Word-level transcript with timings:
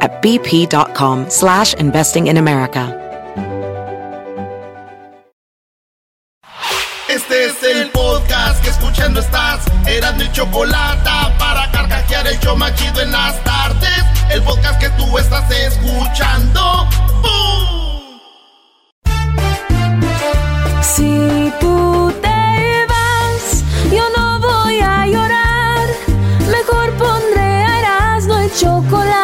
at 0.00 0.22
bp.com 0.22 1.28
slash 1.28 1.74
investing 1.74 2.28
in 2.28 2.36
America. 2.36 3.00
Este 7.14 7.44
es 7.44 7.62
el 7.62 7.90
podcast 7.90 8.62
que 8.64 8.70
escuchando 8.70 9.20
estás. 9.20 9.60
Eran 9.86 10.16
mi 10.16 10.30
chocolate 10.32 11.08
para 11.38 11.70
carcajear 11.70 12.26
el 12.26 12.38
show 12.40 12.56
machido 12.56 13.00
en 13.02 13.12
las 13.12 13.42
tardes. 13.44 14.04
El 14.30 14.42
podcast 14.42 14.80
que 14.80 14.88
tú 14.90 15.16
estás 15.16 15.48
escuchando. 15.50 16.88
¡Bum! 17.22 18.20
Si 20.82 21.52
tú 21.60 22.12
te 22.20 22.86
vas, 22.88 23.64
yo 23.92 24.02
no 24.16 24.40
voy 24.40 24.80
a 24.80 25.06
llorar. 25.06 25.86
Mejor 26.50 26.90
pondré 26.94 27.40
a 27.40 27.78
Erasmo 27.78 28.42
y 28.42 28.50
chocolate, 28.58 29.12
el 29.14 29.23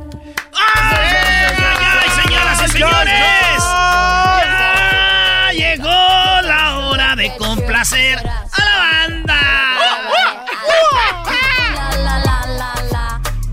¡Ay, 2.83 2.97
señoras 2.97 3.03
y 3.05 3.17
señores! 3.17 3.63
Ya 4.43 5.51
llegó 5.53 6.41
la 6.47 6.79
hora 6.79 7.15
de 7.15 7.35
complacer 7.37 8.17
a 8.19 8.63
la 8.63 8.77
banda. 8.77 9.39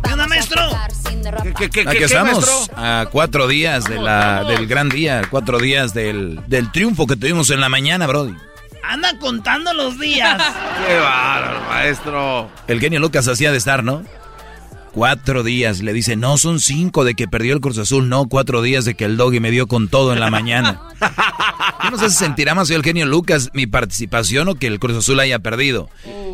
¿Qué 0.04 0.12
onda, 0.12 0.26
maestro? 0.26 0.78
Aquí 1.86 2.02
estamos 2.04 2.70
a 2.76 3.06
cuatro 3.10 3.48
días 3.48 3.84
de 3.84 3.98
la, 3.98 4.44
del 4.44 4.66
gran 4.66 4.88
día, 4.88 5.22
cuatro 5.30 5.58
días 5.58 5.92
del, 5.92 6.40
del 6.46 6.70
triunfo 6.72 7.06
que 7.06 7.16
tuvimos 7.16 7.50
en 7.50 7.60
la 7.60 7.68
mañana, 7.68 8.06
Brody. 8.06 8.34
Anda 8.82 9.18
contando 9.18 9.74
los 9.74 9.98
días. 9.98 10.40
¡Qué 10.86 10.98
bárbaro, 10.98 11.60
maestro! 11.68 12.50
El 12.68 12.80
genio 12.80 13.00
Lucas 13.00 13.28
hacía 13.28 13.52
de 13.52 13.58
estar, 13.58 13.84
¿no? 13.84 14.02
Cuatro 14.98 15.44
días, 15.44 15.80
le 15.80 15.92
dice, 15.92 16.16
no 16.16 16.38
son 16.38 16.58
cinco 16.58 17.04
de 17.04 17.14
que 17.14 17.28
perdió 17.28 17.54
el 17.54 17.60
Cruz 17.60 17.78
Azul, 17.78 18.08
no, 18.08 18.26
cuatro 18.26 18.62
días 18.62 18.84
de 18.84 18.96
que 18.96 19.04
el 19.04 19.16
doggy 19.16 19.38
me 19.38 19.52
dio 19.52 19.68
con 19.68 19.86
todo 19.86 20.12
en 20.12 20.18
la 20.18 20.28
mañana. 20.28 20.80
Yo 21.84 21.92
no 21.92 21.98
sé 21.98 22.10
si 22.10 22.16
sentirá 22.16 22.56
más 22.56 22.68
el 22.70 22.82
genio 22.82 23.06
Lucas 23.06 23.50
mi 23.52 23.68
participación 23.68 24.48
o 24.48 24.56
que 24.56 24.66
el 24.66 24.80
Cruz 24.80 24.96
Azul 24.96 25.20
haya 25.20 25.38
perdido. 25.38 25.88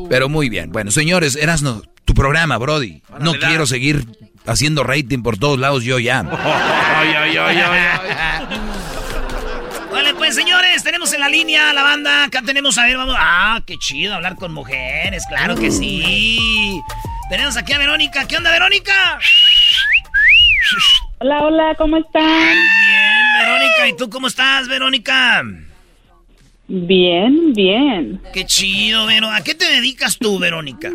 Pero 0.09 0.31
muy 0.31 0.49
bien. 0.49 0.73
Bueno, 0.73 0.91
señores, 0.91 1.37
Erasno, 1.37 1.83
tu 2.07 2.15
programa, 2.15 2.57
Brody. 2.57 3.03
No 3.21 3.35
quiero 3.35 3.67
seguir 3.67 4.07
haciendo 4.47 4.83
rating 4.83 5.23
por 5.23 5.37
todos 5.37 5.59
lados 5.59 5.85
yo 5.85 5.99
ya. 5.99 6.21
Ay, 6.97 7.09
ay, 7.15 7.37
ay, 7.37 7.59
ay, 7.59 8.47
Vale, 9.93 10.15
pues 10.15 10.35
señores, 10.35 10.83
tenemos 10.83 11.13
en 11.13 11.21
la 11.21 11.29
línea 11.29 11.69
a 11.69 11.75
la 11.75 11.83
banda. 11.83 12.25
Acá 12.25 12.41
tenemos, 12.41 12.79
a 12.79 12.87
ver, 12.87 12.97
vamos. 12.97 13.15
Ah, 13.19 13.61
qué 13.67 13.77
chido 13.77 14.15
hablar 14.15 14.37
con 14.37 14.55
mujeres, 14.55 15.23
claro 15.29 15.55
que 15.55 15.71
sí. 15.71 16.81
Tenemos 17.29 17.57
aquí 17.57 17.73
a 17.73 17.79
Verónica. 17.79 18.27
¿Qué 18.27 18.37
onda, 18.37 18.51
Verónica? 18.51 19.19
Hola, 21.19 21.43
hola, 21.43 21.75
¿cómo 21.79 21.97
están? 21.97 22.23
Bien, 22.25 23.23
Verónica. 23.39 23.89
¿Y 23.89 23.97
tú 23.97 24.11
cómo 24.11 24.27
estás, 24.27 24.69
Verónica? 24.69 25.43
Bien, 26.69 27.53
bien. 27.55 28.21
Qué 28.33 28.45
chido, 28.45 29.07
Vero. 29.07 29.31
¿A 29.31 29.43
qué 29.43 29.55
te 29.55 29.65
dedicas 29.71 30.19
tú, 30.19 30.39
Verónica? 30.39 30.91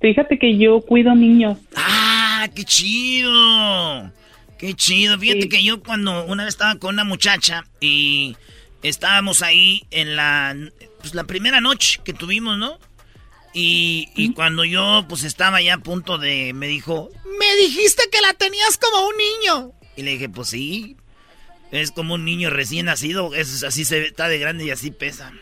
Fíjate 0.00 0.38
que 0.38 0.56
yo 0.58 0.80
cuido 0.82 1.14
niños. 1.14 1.58
Ah, 1.74 2.46
qué 2.54 2.64
chido. 2.64 4.12
Qué 4.58 4.74
chido. 4.74 5.18
Fíjate 5.18 5.42
Sí. 5.42 5.48
que 5.48 5.62
yo 5.64 5.82
cuando 5.82 6.24
una 6.26 6.44
vez 6.44 6.54
estaba 6.54 6.76
con 6.76 6.94
una 6.94 7.04
muchacha 7.04 7.64
y 7.80 8.36
estábamos 8.82 9.42
ahí 9.42 9.82
en 9.90 10.14
la, 10.14 10.54
pues, 11.00 11.14
la 11.14 11.24
primera 11.24 11.60
noche 11.60 12.00
que 12.04 12.12
tuvimos, 12.12 12.58
¿no? 12.58 12.78
Y, 13.52 14.08
y 14.14 14.32
cuando 14.34 14.64
yo 14.64 15.04
pues 15.08 15.24
estaba 15.24 15.60
ya 15.62 15.74
a 15.74 15.78
punto 15.78 16.18
de, 16.18 16.52
me 16.54 16.66
dijo, 16.66 17.10
me 17.38 17.56
dijiste 17.56 18.02
que 18.10 18.20
la 18.20 18.34
tenías 18.34 18.78
como 18.78 19.08
un 19.08 19.14
niño. 19.16 19.72
Y 19.96 20.02
le 20.02 20.12
dije, 20.12 20.28
pues 20.28 20.48
sí, 20.48 20.96
es 21.70 21.90
como 21.90 22.14
un 22.14 22.24
niño 22.24 22.50
recién 22.50 22.86
nacido, 22.86 23.34
es, 23.34 23.64
así 23.64 23.84
se 23.84 24.00
ve, 24.00 24.06
está 24.06 24.28
de 24.28 24.38
grande 24.38 24.64
y 24.64 24.70
así 24.70 24.90
pesa. 24.90 25.32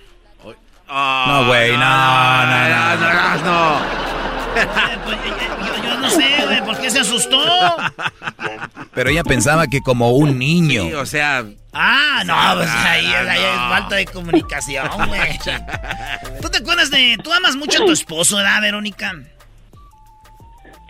No, 0.88 1.46
güey, 1.46 1.72
no, 1.72 2.46
no, 2.46 2.96
no, 2.96 3.36
no. 3.36 3.44
no. 3.44 3.80
Eh, 3.80 4.35
pues, 5.04 5.18
yo, 5.66 5.84
yo 5.88 5.98
no 5.98 6.10
sé, 6.10 6.24
güey, 6.46 6.64
¿por 6.64 6.78
qué 6.80 6.90
se 6.90 7.00
asustó? 7.00 7.40
Pero 8.94 9.10
ella 9.10 9.24
pensaba 9.24 9.66
que 9.66 9.80
como 9.80 10.10
un 10.12 10.38
niño. 10.38 10.82
Sí, 10.84 10.92
o 10.94 11.06
sea, 11.06 11.44
Ah, 11.78 12.22
no, 12.24 12.34
pues 12.56 12.68
Ah, 12.70 12.90
ahí, 12.92 13.04
ahí 13.06 13.38
es 13.44 13.54
no. 13.60 13.68
falta 13.68 13.96
de 13.96 14.06
comunicación, 14.06 14.88
güey. 15.08 15.38
¿Tú 16.40 16.48
te 16.48 16.58
acuerdas 16.58 16.90
de... 16.90 17.18
Tú 17.22 17.30
amas 17.34 17.54
mucho 17.54 17.82
a 17.82 17.86
tu 17.86 17.92
esposo, 17.92 18.36
¿verdad, 18.36 18.62
Verónica? 18.62 19.12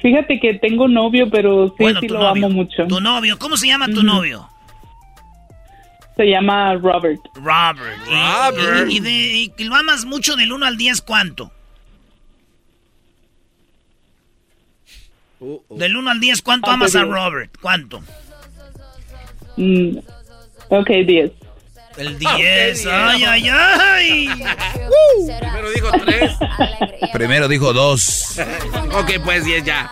Fíjate 0.01 0.39
que 0.39 0.55
tengo 0.55 0.87
novio, 0.87 1.29
pero 1.29 1.69
sí, 1.71 1.75
Bueno, 1.81 1.99
sí 2.01 2.07
lo 2.09 2.19
novio. 2.21 2.47
amo 2.47 2.51
mucho. 2.51 2.87
Tu 2.87 3.01
novio, 3.01 3.37
¿cómo 3.39 3.57
se 3.57 3.67
llama 3.67 3.87
tu 3.89 4.05
novio? 4.05 4.49
Se 6.17 6.25
llama 6.25 6.75
Robert. 6.75 7.21
Robert. 7.35 7.99
Y- 8.07 8.11
Robert. 8.11 8.89
Y, 8.91 8.97
y 8.97 9.01
de, 9.01 9.11
y 9.11 9.49
que 9.51 9.65
lo 9.65 9.75
amas 9.75 10.05
mucho 10.05 10.37
del 10.37 10.53
1 10.53 10.65
al 10.67 10.77
10, 10.77 11.03
¿cuánto? 11.03 11.51
Del 15.71 15.97
1 15.97 16.11
al 16.11 16.21
10, 16.21 16.43
¿cuánto 16.43 16.71
Ah, 16.71 16.75
amas 16.75 16.95
a 16.97 17.01
pues, 17.05 17.11
Robert? 17.13 17.57
¿Cuánto? 17.61 18.03
Mm, 19.57 19.99
ok, 20.69 20.89
10. 21.07 21.33
El 21.99 22.19
10. 22.19 22.87
Ay, 22.87 23.25
ay, 23.25 23.49
ay. 23.53 24.29
primero 25.41 25.71
dijo 25.71 25.91
tres. 26.05 26.33
Primero 27.13 27.49
dijo 27.49 27.73
dos. 27.73 28.39
ok, 28.93 29.13
pues 29.25 29.45
diez 29.45 29.65
ya. 29.65 29.91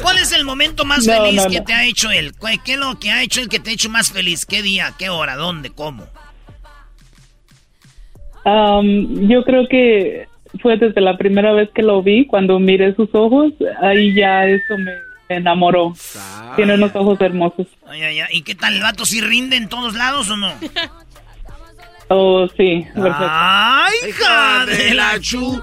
¿Cuál 0.00 0.16
es 0.18 0.32
el 0.32 0.44
momento 0.44 0.84
más 0.86 1.04
No, 1.06 1.12
feliz 1.24 1.42
no, 1.44 1.50
que 1.50 1.58
no. 1.58 1.64
te 1.64 1.72
ha 1.74 1.84
hecho 1.84 2.10
él? 2.10 2.32
¿Cu- 2.38 2.48
¿Qué 2.64 2.74
es 2.74 2.78
lo 2.78 2.98
que 2.98 3.10
ha 3.10 3.22
hecho 3.22 3.40
el 3.40 3.48
que 3.50 3.58
te 3.58 3.70
ha 3.70 3.72
hecho 3.74 3.90
más 3.90 4.10
feliz? 4.12 4.46
¿Qué 4.46 4.62
día? 4.62 4.94
¿Qué 4.98 5.10
hora? 5.10 5.36
¿Dónde? 5.36 5.70
¿Cómo? 5.70 6.06
Um, 8.44 9.28
yo 9.28 9.42
creo 9.44 9.66
que 9.68 10.28
fue 10.58 10.76
desde 10.76 11.00
la 11.00 11.16
primera 11.16 11.52
vez 11.52 11.70
que 11.74 11.82
lo 11.82 12.02
vi, 12.02 12.26
cuando 12.26 12.58
miré 12.58 12.94
sus 12.94 13.08
ojos, 13.14 13.52
ahí 13.82 14.14
ya 14.14 14.46
eso 14.46 14.76
me 14.78 14.92
enamoró. 15.28 15.94
Tiene 16.56 16.74
unos 16.74 16.94
ojos 16.94 17.20
hermosos. 17.20 17.66
Ay, 17.88 18.02
ay, 18.02 18.20
ay. 18.20 18.28
¿Y 18.32 18.42
qué 18.42 18.54
tal? 18.54 18.74
¿El 18.74 18.82
vato 18.82 19.04
sí 19.04 19.20
rinde 19.20 19.56
en 19.56 19.68
todos 19.68 19.94
lados 19.94 20.30
o 20.30 20.36
no? 20.36 20.52
Oh, 22.08 22.46
sí, 22.56 22.86
perfecto. 22.94 23.26
¡Ay, 23.28 23.92
hija 24.10 24.64
de 24.64 24.94
la 24.94 25.18
chu! 25.18 25.60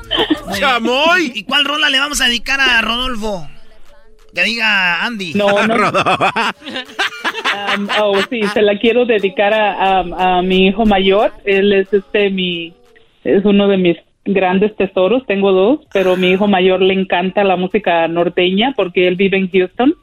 ¡Chamoy! 0.60 1.32
¿Y 1.36 1.44
cuál 1.46 1.64
rola 1.64 1.90
le 1.90 2.00
vamos 2.00 2.20
a 2.20 2.26
dedicar 2.26 2.60
a 2.60 2.82
Rodolfo? 2.82 3.48
Que 4.36 4.44
diga 4.44 5.06
Andy. 5.06 5.36
No, 5.36 5.66
no, 5.68 5.76
Um, 7.76 7.88
oh, 8.02 8.20
sí, 8.30 8.42
se 8.54 8.62
la 8.62 8.78
quiero 8.78 9.06
dedicar 9.06 9.54
a, 9.54 10.00
a- 10.02 10.38
a 10.40 10.42
mi 10.42 10.68
hijo 10.68 10.86
mayor. 10.86 11.32
Él 11.46 11.72
es 11.72 11.92
este 11.94 12.30
mi 12.30 12.74
es 13.24 13.46
uno 13.46 13.68
de 13.70 13.78
mis 13.78 13.98
grandes 14.26 14.76
tesoros. 14.76 15.26
Tengo 15.26 15.52
dos, 15.52 15.80
pero 15.94 16.16
mi 16.18 16.32
hijo 16.32 16.48
mayor 16.48 16.82
le 16.82 16.94
encanta 16.94 17.44
la 17.44 17.56
música 17.56 18.08
norteña 18.08 18.74
porque 18.76 19.08
él 19.08 19.16
vive 19.16 19.38
en 19.38 19.50
Houston. 19.50 19.94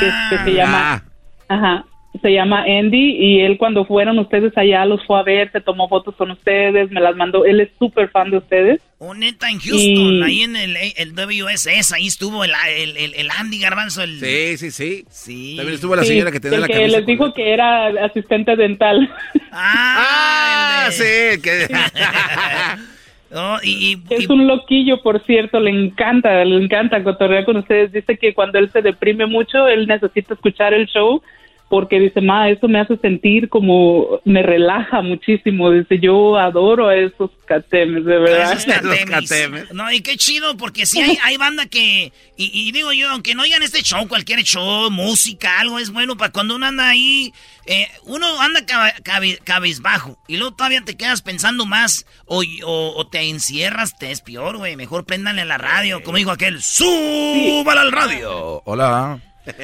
que, 0.00 0.06
que 0.36 0.44
se 0.44 0.52
llama, 0.54 1.04
ajá, 1.48 1.84
se 2.22 2.32
llama 2.32 2.62
Andy 2.62 3.16
y 3.18 3.40
él 3.40 3.58
cuando 3.58 3.84
fueron 3.84 4.18
ustedes 4.20 4.56
allá 4.56 4.84
los 4.84 5.04
fue 5.04 5.18
a 5.18 5.24
ver, 5.24 5.50
se 5.50 5.60
tomó 5.60 5.88
fotos 5.88 6.14
con 6.14 6.30
ustedes, 6.30 6.88
me 6.92 7.00
las 7.00 7.16
mandó. 7.16 7.44
Él 7.44 7.60
es 7.60 7.70
súper 7.78 8.08
fan 8.10 8.30
de 8.30 8.36
ustedes. 8.38 8.80
Oh, 8.98 9.12
neta, 9.14 9.50
en 9.50 9.58
Houston, 9.58 9.80
Y- 9.82 10.22
ahí 10.22 10.42
en 10.42 10.54
el, 10.56 10.76
el 10.96 11.12
WSS, 11.14 11.92
ahí 11.92 12.06
estuvo 12.06 12.44
el, 12.44 12.52
el, 12.78 12.96
el- 12.96 13.14
el 13.14 13.28
Andy 13.36 13.58
Garbanzo. 13.58 14.02
El... 14.04 14.20
Sí, 14.20 14.56
sí, 14.56 14.70
sí. 14.70 15.04
Sí. 15.10 15.54
También 15.56 15.74
estuvo 15.74 15.94
la 15.96 16.02
Sí, 16.02 16.08
señora 16.10 16.30
que 16.30 16.38
tenía 16.40 16.60
la 16.60 16.66
que 16.68 16.74
camisa. 16.74 16.98
les 16.98 17.06
dijo 17.06 17.34
que 17.34 17.52
era 17.52 17.88
asistente 18.04 18.54
dental. 18.56 19.10
Ah, 19.52 20.86
sí, 20.90 21.40
que... 21.42 21.66
Oh, 23.34 23.56
y, 23.62 23.94
y- 23.94 24.14
Es 24.14 24.28
un 24.28 24.46
loquillo, 24.46 25.02
por 25.02 25.20
cierto, 25.24 25.58
le 25.60 25.70
encanta, 25.70 26.44
le 26.44 26.62
encanta 26.62 27.02
cotorrear 27.02 27.44
con 27.44 27.56
ustedes. 27.56 27.92
Dice 27.92 28.16
que 28.16 28.32
cuando 28.32 28.58
él 28.58 28.70
se 28.70 28.80
deprime 28.82 29.26
mucho, 29.26 29.66
él 29.66 29.86
necesita 29.86 30.34
escuchar 30.34 30.72
el 30.72 30.86
show 30.86 31.20
porque 31.68 31.98
dice, 31.98 32.20
ma, 32.20 32.48
eso 32.50 32.68
me 32.68 32.78
hace 32.78 32.96
sentir 32.98 33.48
como, 33.48 34.20
me 34.24 34.42
relaja 34.42 35.00
muchísimo. 35.02 35.70
Dice, 35.70 35.98
yo 35.98 36.36
adoro 36.36 36.88
a 36.88 36.96
esos 36.96 37.30
catemes, 37.46 38.04
de 38.04 38.18
verdad. 38.18 38.52
Esos 38.52 38.64
catemis. 38.64 39.72
No, 39.72 39.90
y 39.90 40.00
qué 40.00 40.16
chido, 40.16 40.56
porque 40.56 40.86
sí 40.86 41.00
hay, 41.00 41.18
hay 41.24 41.36
banda 41.36 41.66
que. 41.66 42.12
Y, 42.36 42.50
y 42.68 42.70
digo 42.72 42.92
yo, 42.92 43.10
aunque 43.10 43.34
no 43.34 43.42
oigan 43.42 43.62
este 43.62 43.82
show, 43.82 44.06
cualquier 44.06 44.42
show, 44.44 44.90
música, 44.90 45.58
algo 45.60 45.78
es 45.78 45.90
bueno 45.90 46.16
para 46.16 46.30
cuando 46.32 46.54
uno 46.56 46.66
anda 46.66 46.88
ahí. 46.88 47.32
eh, 47.66 47.88
uno 48.04 48.26
anda 48.40 48.64
caba- 48.66 48.92
cabe- 49.02 49.38
cabizbajo 49.42 50.18
y 50.28 50.36
luego 50.36 50.54
todavía 50.54 50.82
te 50.84 50.96
quedas 50.96 51.22
pensando 51.22 51.64
más 51.66 52.06
o, 52.26 52.42
o- 52.64 52.92
o 52.96 53.06
te 53.08 53.22
encierras, 53.30 53.96
te 53.98 54.10
es 54.10 54.20
peor, 54.20 54.58
güey. 54.58 54.76
Mejor 54.76 55.04
préndanle 55.06 55.42
a 55.42 55.46
la 55.46 55.58
radio, 55.58 56.02
como 56.02 56.18
dijo 56.18 56.30
aquel, 56.30 56.60
¡súbala 56.62 57.80
al 57.80 57.90
radio! 57.92 58.62
Hola. 58.64 59.18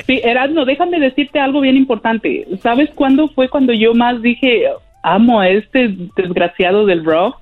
Sí, 0.06 0.20
Erasmo, 0.22 0.64
déjame 0.64 1.00
decirte 1.00 1.38
algo 1.38 1.60
bien 1.60 1.76
importante. 1.76 2.46
¿Sabes 2.62 2.90
cuándo 2.94 3.28
fue 3.28 3.48
cuando 3.48 3.72
yo 3.72 3.94
más 3.94 4.20
dije, 4.20 4.66
amo 5.02 5.40
a 5.40 5.48
este 5.48 5.94
desgraciado 6.16 6.86
del 6.86 7.04
rock? 7.04 7.36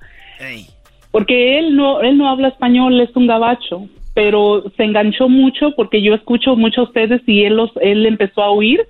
Porque 1.11 1.59
él 1.59 1.75
no, 1.75 2.01
él 2.01 2.17
no 2.17 2.29
habla 2.29 2.49
español, 2.49 3.01
es 3.01 3.13
un 3.15 3.27
gabacho, 3.27 3.87
pero 4.13 4.63
se 4.77 4.83
enganchó 4.83 5.27
mucho 5.27 5.71
porque 5.75 6.01
yo 6.01 6.13
escucho 6.13 6.55
mucho 6.55 6.81
a 6.81 6.83
ustedes 6.85 7.21
y 7.27 7.43
él 7.43 7.55
los, 7.55 7.71
él 7.81 8.05
empezó 8.05 8.41
a 8.43 8.51
oír 8.51 8.87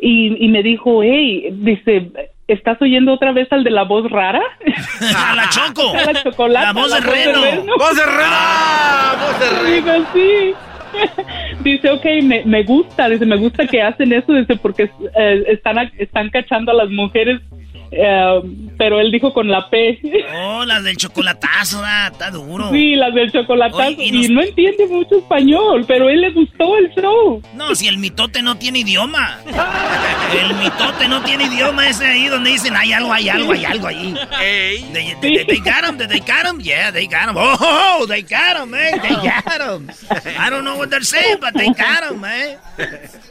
y, 0.00 0.44
y 0.44 0.48
me 0.48 0.62
dijo, 0.62 1.02
hey, 1.02 1.48
dice, 1.52 2.10
¿estás 2.46 2.80
oyendo 2.80 3.12
otra 3.12 3.32
vez 3.32 3.50
al 3.52 3.64
de 3.64 3.70
la 3.70 3.84
voz 3.84 4.10
rara? 4.10 4.42
¡A 5.16 5.34
la 5.34 5.48
Choco! 5.48 5.92
A 5.92 6.12
la 6.12 6.22
chocolate. 6.22 6.66
La 6.66 6.72
voz 6.72 6.92
de 6.92 7.00
Reno. 7.00 7.40
¡Voz 7.78 7.96
de 7.96 8.06
Reno! 8.06 9.16
¡Voz 9.20 9.40
de 9.40 9.74
Digo, 9.74 9.92
sí. 10.14 10.54
Dice, 11.62 11.90
ok, 11.90 12.04
me, 12.22 12.44
me 12.44 12.62
gusta, 12.62 13.08
dice, 13.08 13.26
me 13.26 13.36
gusta 13.36 13.66
que 13.66 13.82
hacen 13.82 14.12
eso, 14.12 14.32
dice, 14.32 14.56
porque 14.56 14.90
eh, 15.16 15.44
están, 15.48 15.90
están 15.98 16.30
cachando 16.30 16.72
a 16.72 16.74
las 16.74 16.90
mujeres, 16.90 17.40
eh, 17.90 18.40
pero 18.78 19.00
él 19.00 19.10
dijo 19.10 19.32
con 19.32 19.48
la 19.48 19.68
P. 19.70 19.98
Oh, 20.34 20.64
las 20.64 20.84
del 20.84 20.96
chocolatazo, 20.96 21.82
ah, 21.84 22.10
está 22.12 22.30
duro. 22.30 22.70
Sí, 22.70 22.94
las 22.94 23.14
del 23.14 23.32
chocolatazo. 23.32 23.88
Oye, 23.88 24.04
y 24.06 24.28
no 24.28 24.42
entiende 24.42 24.86
mucho 24.86 25.16
español, 25.16 25.84
pero 25.86 26.08
él 26.08 26.20
le 26.20 26.30
gustó 26.30 26.76
el 26.76 26.90
show. 26.94 27.42
No, 27.54 27.74
si 27.74 27.88
el 27.88 27.98
mitote 27.98 28.42
no 28.42 28.56
tiene 28.56 28.80
idioma. 28.80 29.38
El 29.46 30.54
mitote 30.56 31.08
no 31.08 31.22
tiene 31.22 31.44
idioma 31.44 31.88
ese 31.88 32.06
ahí 32.06 32.26
donde 32.28 32.50
dicen 32.50 32.76
hay 32.76 32.92
algo, 32.92 33.12
hay 33.12 33.28
algo, 33.28 33.52
hay 33.52 33.64
algo 33.64 33.86
ahí. 33.86 34.14
They, 34.92 35.14
they, 35.20 35.44
they 35.44 35.58
got 35.58 35.84
him, 35.84 35.98
they 35.98 36.20
got 36.20 36.46
him, 36.46 36.60
yeah, 36.60 36.90
they 36.90 37.06
got 37.06 37.28
him. 37.28 37.36
Oh, 37.36 37.56
oh, 37.60 37.98
oh, 38.00 38.06
they 38.06 38.22
got 38.22 38.56
him, 38.56 38.74
eh, 38.74 38.98
they 39.00 39.14
got 39.14 39.60
him. 39.60 39.90
I 40.38 40.50
don't 40.50 40.64
know 40.64 40.76
what 40.76 40.90
they're 40.90 41.02
saying, 41.02 41.38
but 41.40 41.54
they 41.54 41.68
got 41.68 42.10
him, 42.10 42.24
eh. 42.24 42.56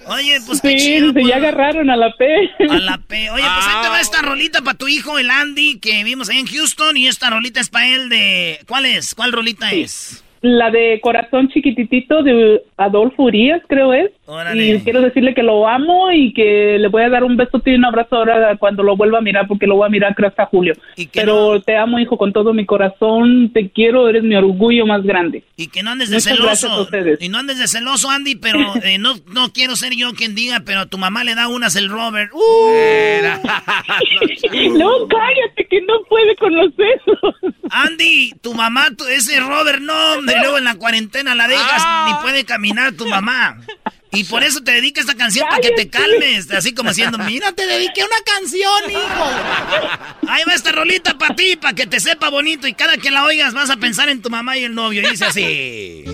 Oye, 0.07 0.37
pues 0.45 0.61
qué 0.61 0.77
Sí, 0.79 0.85
chido. 0.85 1.13
pues. 1.13 1.27
ya 1.27 1.37
agarraron 1.37 1.89
a 1.89 1.95
la 1.97 2.11
P. 2.15 2.25
A 2.69 2.77
la 2.79 2.97
P. 2.97 3.29
Oye, 3.31 3.43
pues 3.43 3.67
ahí 3.67 3.83
te 3.83 3.89
va 3.89 3.99
esta 4.01 4.21
rolita 4.21 4.61
para 4.61 4.77
tu 4.77 4.87
hijo, 4.87 5.17
el 5.17 5.29
Andy, 5.31 5.79
que 5.79 6.03
vimos 6.03 6.29
ahí 6.29 6.39
en 6.39 6.47
Houston. 6.47 6.95
Y 6.97 7.07
esta 7.07 7.29
rolita 7.29 7.59
es 7.59 7.69
para 7.69 7.87
él 7.87 8.09
de... 8.09 8.59
¿Cuál 8.67 8.85
es? 8.85 9.15
¿Cuál 9.15 9.31
rolita 9.31 9.71
es? 9.71 10.23
La 10.41 10.69
de 10.69 10.99
Corazón 11.01 11.49
Chiquititito 11.49 12.21
de 12.21 12.61
Adolfo 12.77 13.23
Urias, 13.23 13.61
creo 13.67 13.93
es. 13.93 14.11
Órale. 14.27 14.75
Y 14.75 14.79
quiero 14.81 15.01
decirle 15.01 15.35
que 15.35 15.43
lo 15.43 15.67
amo 15.67 16.11
y 16.11 16.33
que 16.33 16.77
le 16.79 16.87
voy 16.87 17.03
a 17.03 17.09
dar 17.09 17.23
un 17.23 17.37
besote 17.37 17.71
y 17.71 17.75
un 17.75 17.85
abrazo 17.85 18.15
ahora 18.15 18.55
cuando 18.57 18.81
lo 18.81 18.95
vuelva 18.97 19.19
a 19.19 19.21
mirar, 19.21 19.47
porque 19.47 19.67
lo 19.67 19.75
voy 19.75 19.85
a 19.85 19.89
mirar 19.89 20.15
creo 20.15 20.29
hasta 20.29 20.47
julio. 20.47 20.73
Pero 21.13 21.61
te 21.61 21.77
amo, 21.77 21.99
hijo, 21.99 22.17
con 22.17 22.33
todo 22.33 22.51
mi 22.53 22.65
corazón. 22.65 23.51
Te 23.53 23.69
quiero, 23.69 24.09
eres 24.09 24.23
mi 24.23 24.35
orgullo 24.35 24.85
más 24.87 25.03
grande. 25.03 25.43
Y 25.57 25.67
que 25.67 25.83
no 25.83 25.91
andes 25.91 26.09
de 26.09 26.15
Muchas 26.17 26.59
celoso. 26.59 26.87
Y 27.19 27.29
no 27.29 27.37
andes 27.37 27.59
de 27.59 27.67
celoso, 27.67 28.09
Andy, 28.09 28.35
pero 28.35 28.59
eh, 28.83 28.97
no, 28.97 29.13
no 29.33 29.53
quiero 29.53 29.75
ser 29.75 29.93
yo 29.95 30.13
quien 30.13 30.33
diga, 30.33 30.61
pero 30.65 30.81
a 30.81 30.85
tu 30.87 30.97
mamá 30.97 31.23
le 31.23 31.35
da 31.35 31.47
unas 31.47 31.75
el 31.75 31.89
Robert. 31.89 32.31
¡Uh! 32.33 32.39
no, 34.77 35.07
cállate, 35.07 35.67
que 35.69 35.81
no 35.81 35.93
puede 36.09 36.35
con 36.37 36.55
los 36.55 36.75
besos. 36.75 37.35
Andy, 37.69 38.33
tu 38.41 38.53
mamá, 38.53 38.87
tu- 38.97 39.05
ese 39.07 39.39
Robert, 39.39 39.79
no, 39.81 39.93
hombre, 40.17 40.35
luego 40.41 40.57
en 40.57 40.63
la 40.63 40.75
cuarentena 40.75 41.35
la 41.35 41.47
dejas, 41.47 41.83
Ah. 41.85 42.05
ni 42.07 42.23
puede 42.23 42.43
caminar 42.43 42.93
tu 42.93 43.05
mamá. 43.05 43.57
Y 44.11 44.23
por 44.23 44.43
eso 44.43 44.61
te 44.61 44.71
dedica 44.71 45.01
esta 45.01 45.15
canción 45.15 45.47
para 45.49 45.61
que 45.61 45.71
te 45.71 45.89
calmes, 45.89 46.49
así 46.51 46.73
como 46.73 46.89
diciendo, 46.89 47.17
mira, 47.17 47.51
te 47.51 47.67
dediqué 47.67 48.03
una 48.03 48.21
canción, 48.25 48.91
hijo. 48.91 50.29
Ahí 50.29 50.43
va 50.47 50.53
esta 50.53 50.71
rolita 50.71 51.17
para 51.17 51.35
ti, 51.35 51.57
para 51.57 51.73
que 51.73 51.85
te 51.85 51.99
sepa 51.99 52.29
bonito 52.29 52.67
y 52.67 52.73
cada 52.73 52.97
que 52.97 53.11
la 53.11 53.25
oigas 53.25 53.53
vas 53.53 53.69
a 53.69 53.77
pensar 53.77 54.09
en 54.09 54.21
tu 54.21 54.29
mamá 54.29 54.57
y 54.57 54.63
el 54.63 54.73
novio. 54.73 55.01
Y 55.01 55.11
dice 55.11 55.25
así. 55.25 56.05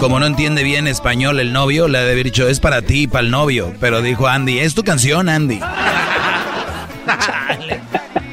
Como 0.00 0.18
no 0.20 0.26
entiende 0.26 0.62
bien 0.62 0.86
español 0.86 1.40
el 1.40 1.52
novio, 1.52 1.88
le 1.88 1.98
ha 1.98 2.02
de 2.02 2.12
haber 2.12 2.24
dicho, 2.24 2.48
es 2.48 2.60
para 2.60 2.82
ti, 2.82 3.06
para 3.06 3.24
el 3.24 3.30
novio. 3.30 3.74
Pero 3.80 4.02
dijo 4.02 4.26
Andy, 4.26 4.60
es 4.60 4.74
tu 4.74 4.82
canción, 4.84 5.28
Andy. 5.28 5.60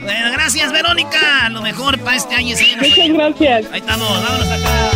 Bueno, 0.02 0.32
gracias, 0.34 0.72
Verónica. 0.72 1.50
Lo 1.50 1.62
mejor 1.62 2.00
para 2.00 2.16
este 2.18 2.36
año. 2.36 2.56
Sí, 2.56 2.76
Muchas 2.80 3.10
gracias. 3.10 3.66
Ahí 3.72 3.80
estamos, 3.80 4.08
vámonos 4.24 4.48
acá. 4.48 4.92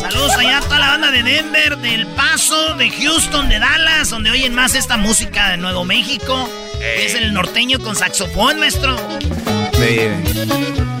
Saludos 0.00 0.36
allá 0.36 0.58
a 0.58 0.60
toda 0.60 0.78
la 0.78 0.88
banda 0.88 1.10
de 1.10 1.22
Denver, 1.22 1.78
del 1.78 2.06
Paso, 2.08 2.74
de 2.74 2.90
Houston, 2.90 3.48
de 3.48 3.58
Dallas, 3.58 4.10
donde 4.10 4.30
oyen 4.30 4.54
más 4.54 4.74
esta 4.74 4.96
música 4.96 5.50
de 5.50 5.56
Nuevo 5.56 5.84
México. 5.84 6.48
que 6.78 7.06
Es 7.06 7.14
el 7.14 7.32
norteño 7.32 7.78
con 7.80 7.96
saxofón, 7.96 8.60
maestro. 8.60 8.96
Sí. 9.82 9.98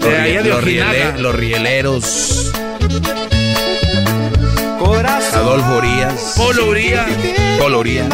De 0.00 0.16
allá 0.18 0.42
de 0.42 0.48
los 0.48 0.58
Ojinaga. 0.58 0.92
riele- 0.92 1.18
los 1.18 1.34
rieleros. 1.34 2.52
Corazón 4.78 5.34
Adolfo 5.38 5.76
Urias. 5.78 6.34
Polo 6.36 6.68
Urias. 6.68 7.06
Polo 7.58 7.78
Urias. 7.80 8.08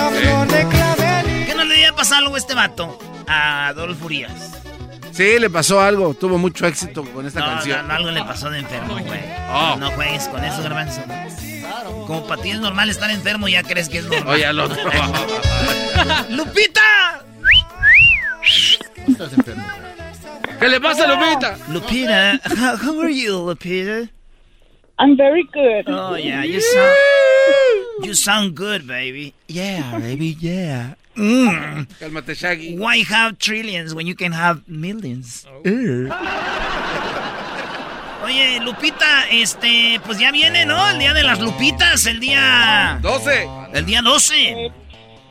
¿Qué 1.46 1.54
no 1.56 1.64
le 1.64 1.74
debía 1.74 1.94
pasar 1.94 2.18
algo 2.18 2.34
a 2.34 2.38
este 2.38 2.54
vato? 2.54 2.98
A 3.26 3.68
Adolfo 3.68 4.04
Urias. 4.06 4.32
Sí, 5.12 5.38
le 5.38 5.48
pasó 5.50 5.80
algo. 5.80 6.14
Tuvo 6.14 6.36
mucho 6.38 6.66
éxito 6.66 7.02
con 7.12 7.26
esta 7.26 7.40
No, 7.40 7.46
canción. 7.46 7.78
no, 7.82 7.88
no, 7.88 7.94
algo 7.94 8.10
le 8.10 8.22
pasó 8.22 8.50
de 8.50 8.58
enfermo, 8.60 8.94
güey. 8.98 9.20
Oh. 9.50 9.76
No 9.80 9.90
juegues 9.92 10.28
con 10.28 10.44
eso, 10.44 10.62
garbanzo. 10.62 11.00
Como 12.06 12.26
para 12.26 12.40
ti 12.42 12.50
es 12.50 12.60
normal 12.60 12.88
estar 12.90 13.10
enfermo, 13.10 13.48
ya 13.48 13.62
crees 13.62 13.88
que 13.88 13.98
es 13.98 14.04
normal. 14.04 14.34
Oye, 14.34 14.46
al 14.46 14.60
otro. 14.60 14.76
¡Lupita! 16.30 17.24
¿Qué 20.58 20.68
le 20.68 20.80
pasa, 20.80 21.06
Lupita? 21.06 21.56
Lupita, 21.68 22.40
how, 22.56 22.76
how 22.76 23.00
are 23.00 23.10
you, 23.10 23.38
Lupita? 23.38 24.08
I'm 24.98 25.16
very 25.16 25.44
good. 25.52 25.84
Oh, 25.86 26.16
yeah, 26.16 26.42
you 26.42 26.60
sound, 26.60 26.96
you 28.02 28.14
sound 28.14 28.56
good, 28.56 28.86
baby. 28.86 29.34
Yeah, 29.46 29.98
baby, 29.98 30.36
yeah. 30.40 30.94
Mm. 31.16 31.86
Cálmate, 32.00 32.34
Shaggy. 32.36 32.76
Why 32.76 33.02
have 33.04 33.38
trillions 33.38 33.94
when 33.94 34.06
you 34.06 34.16
can 34.16 34.32
have 34.32 34.68
millions? 34.68 35.46
Oye, 38.24 38.58
Lupita, 38.60 39.28
este, 39.30 40.00
pues 40.04 40.18
ya 40.18 40.32
viene, 40.32 40.66
¿no? 40.66 40.90
El 40.90 40.98
día 40.98 41.14
de 41.14 41.22
las 41.22 41.38
Lupitas, 41.38 42.06
el 42.06 42.18
día... 42.18 42.98
12. 43.00 43.48
El 43.74 43.86
día 43.86 44.02
12. 44.02 44.72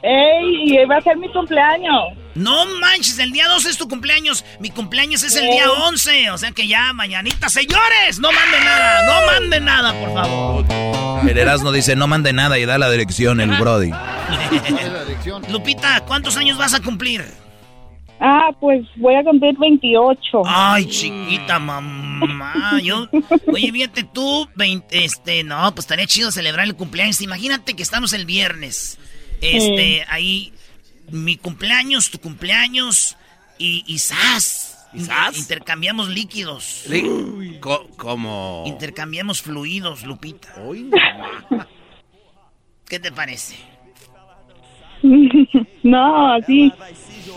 ¡Ey! 0.04 0.74
Y 0.74 0.86
va 0.86 0.98
a 0.98 1.02
ser 1.02 1.18
mi 1.18 1.30
cumpleaños. 1.34 2.14
No 2.38 2.66
manches, 2.80 3.18
el 3.20 3.32
día 3.32 3.48
12 3.48 3.70
es 3.70 3.78
tu 3.78 3.88
cumpleaños. 3.88 4.46
Mi 4.60 4.70
cumpleaños 4.70 5.24
es 5.24 5.36
el 5.36 5.50
día 5.50 5.72
11. 5.72 6.32
O 6.32 6.38
sea 6.38 6.52
que 6.52 6.68
ya 6.68 6.94
mañanita, 6.94 7.50
señores, 7.50 8.20
no 8.20 8.32
manden 8.32 8.64
nada, 8.64 9.06
no 9.06 9.26
manden 9.26 9.66
nada, 9.66 9.94
por 10.00 10.14
favor. 10.14 10.66
El 11.28 11.38
Erasmo 11.38 11.72
dice, 11.72 11.96
no 11.96 12.08
mande 12.08 12.32
nada 12.34 12.60
y 12.60 12.66
da 12.66 12.78
la 12.78 12.90
dirección 12.90 13.42
el 13.42 13.50
Brody. 13.58 13.92
Lupita, 15.52 16.02
¿cuántos 16.06 16.38
años 16.38 16.58
vas 16.58 16.74
a 16.74 16.80
cumplir? 16.82 17.26
Ah, 18.20 18.50
pues 18.60 18.86
voy 18.96 19.16
a 19.16 19.24
cumplir 19.24 19.56
28. 19.58 20.42
Ay, 20.46 20.86
chiquita 20.86 21.60
mamá. 21.60 22.80
Yo, 22.82 23.08
oye, 23.52 23.72
fíjate 23.72 24.04
tú, 24.04 24.48
20, 24.56 25.06
este, 25.06 25.44
no, 25.44 25.74
pues 25.74 25.86
estaría 25.86 26.08
chido 26.08 26.32
celebrar 26.32 26.66
el 26.66 26.76
cumpleaños. 26.76 27.22
Imagínate 27.22 27.76
que 27.76 27.84
estamos 27.84 28.14
el 28.14 28.26
viernes. 28.26 28.98
Este, 29.42 30.04
ahí, 30.10 30.52
mi 31.12 31.38
cumpleaños, 31.38 32.10
tu 32.12 32.20
cumpleaños 32.20 33.16
y, 33.58 33.84
y 33.88 34.00
¡zas! 34.00 34.88
¿Y 34.94 35.02
zas? 35.02 35.38
Intercambiamos 35.38 36.10
líquidos. 36.10 36.86
Co- 37.60 37.88
¿Cómo? 37.98 38.64
Intercambiamos 38.68 39.42
fluidos, 39.42 40.04
Lupita. 40.04 40.54
¿Qué 42.88 43.00
te 43.00 43.12
parece? 43.12 43.56
no, 45.84 46.34
así. 46.34 46.72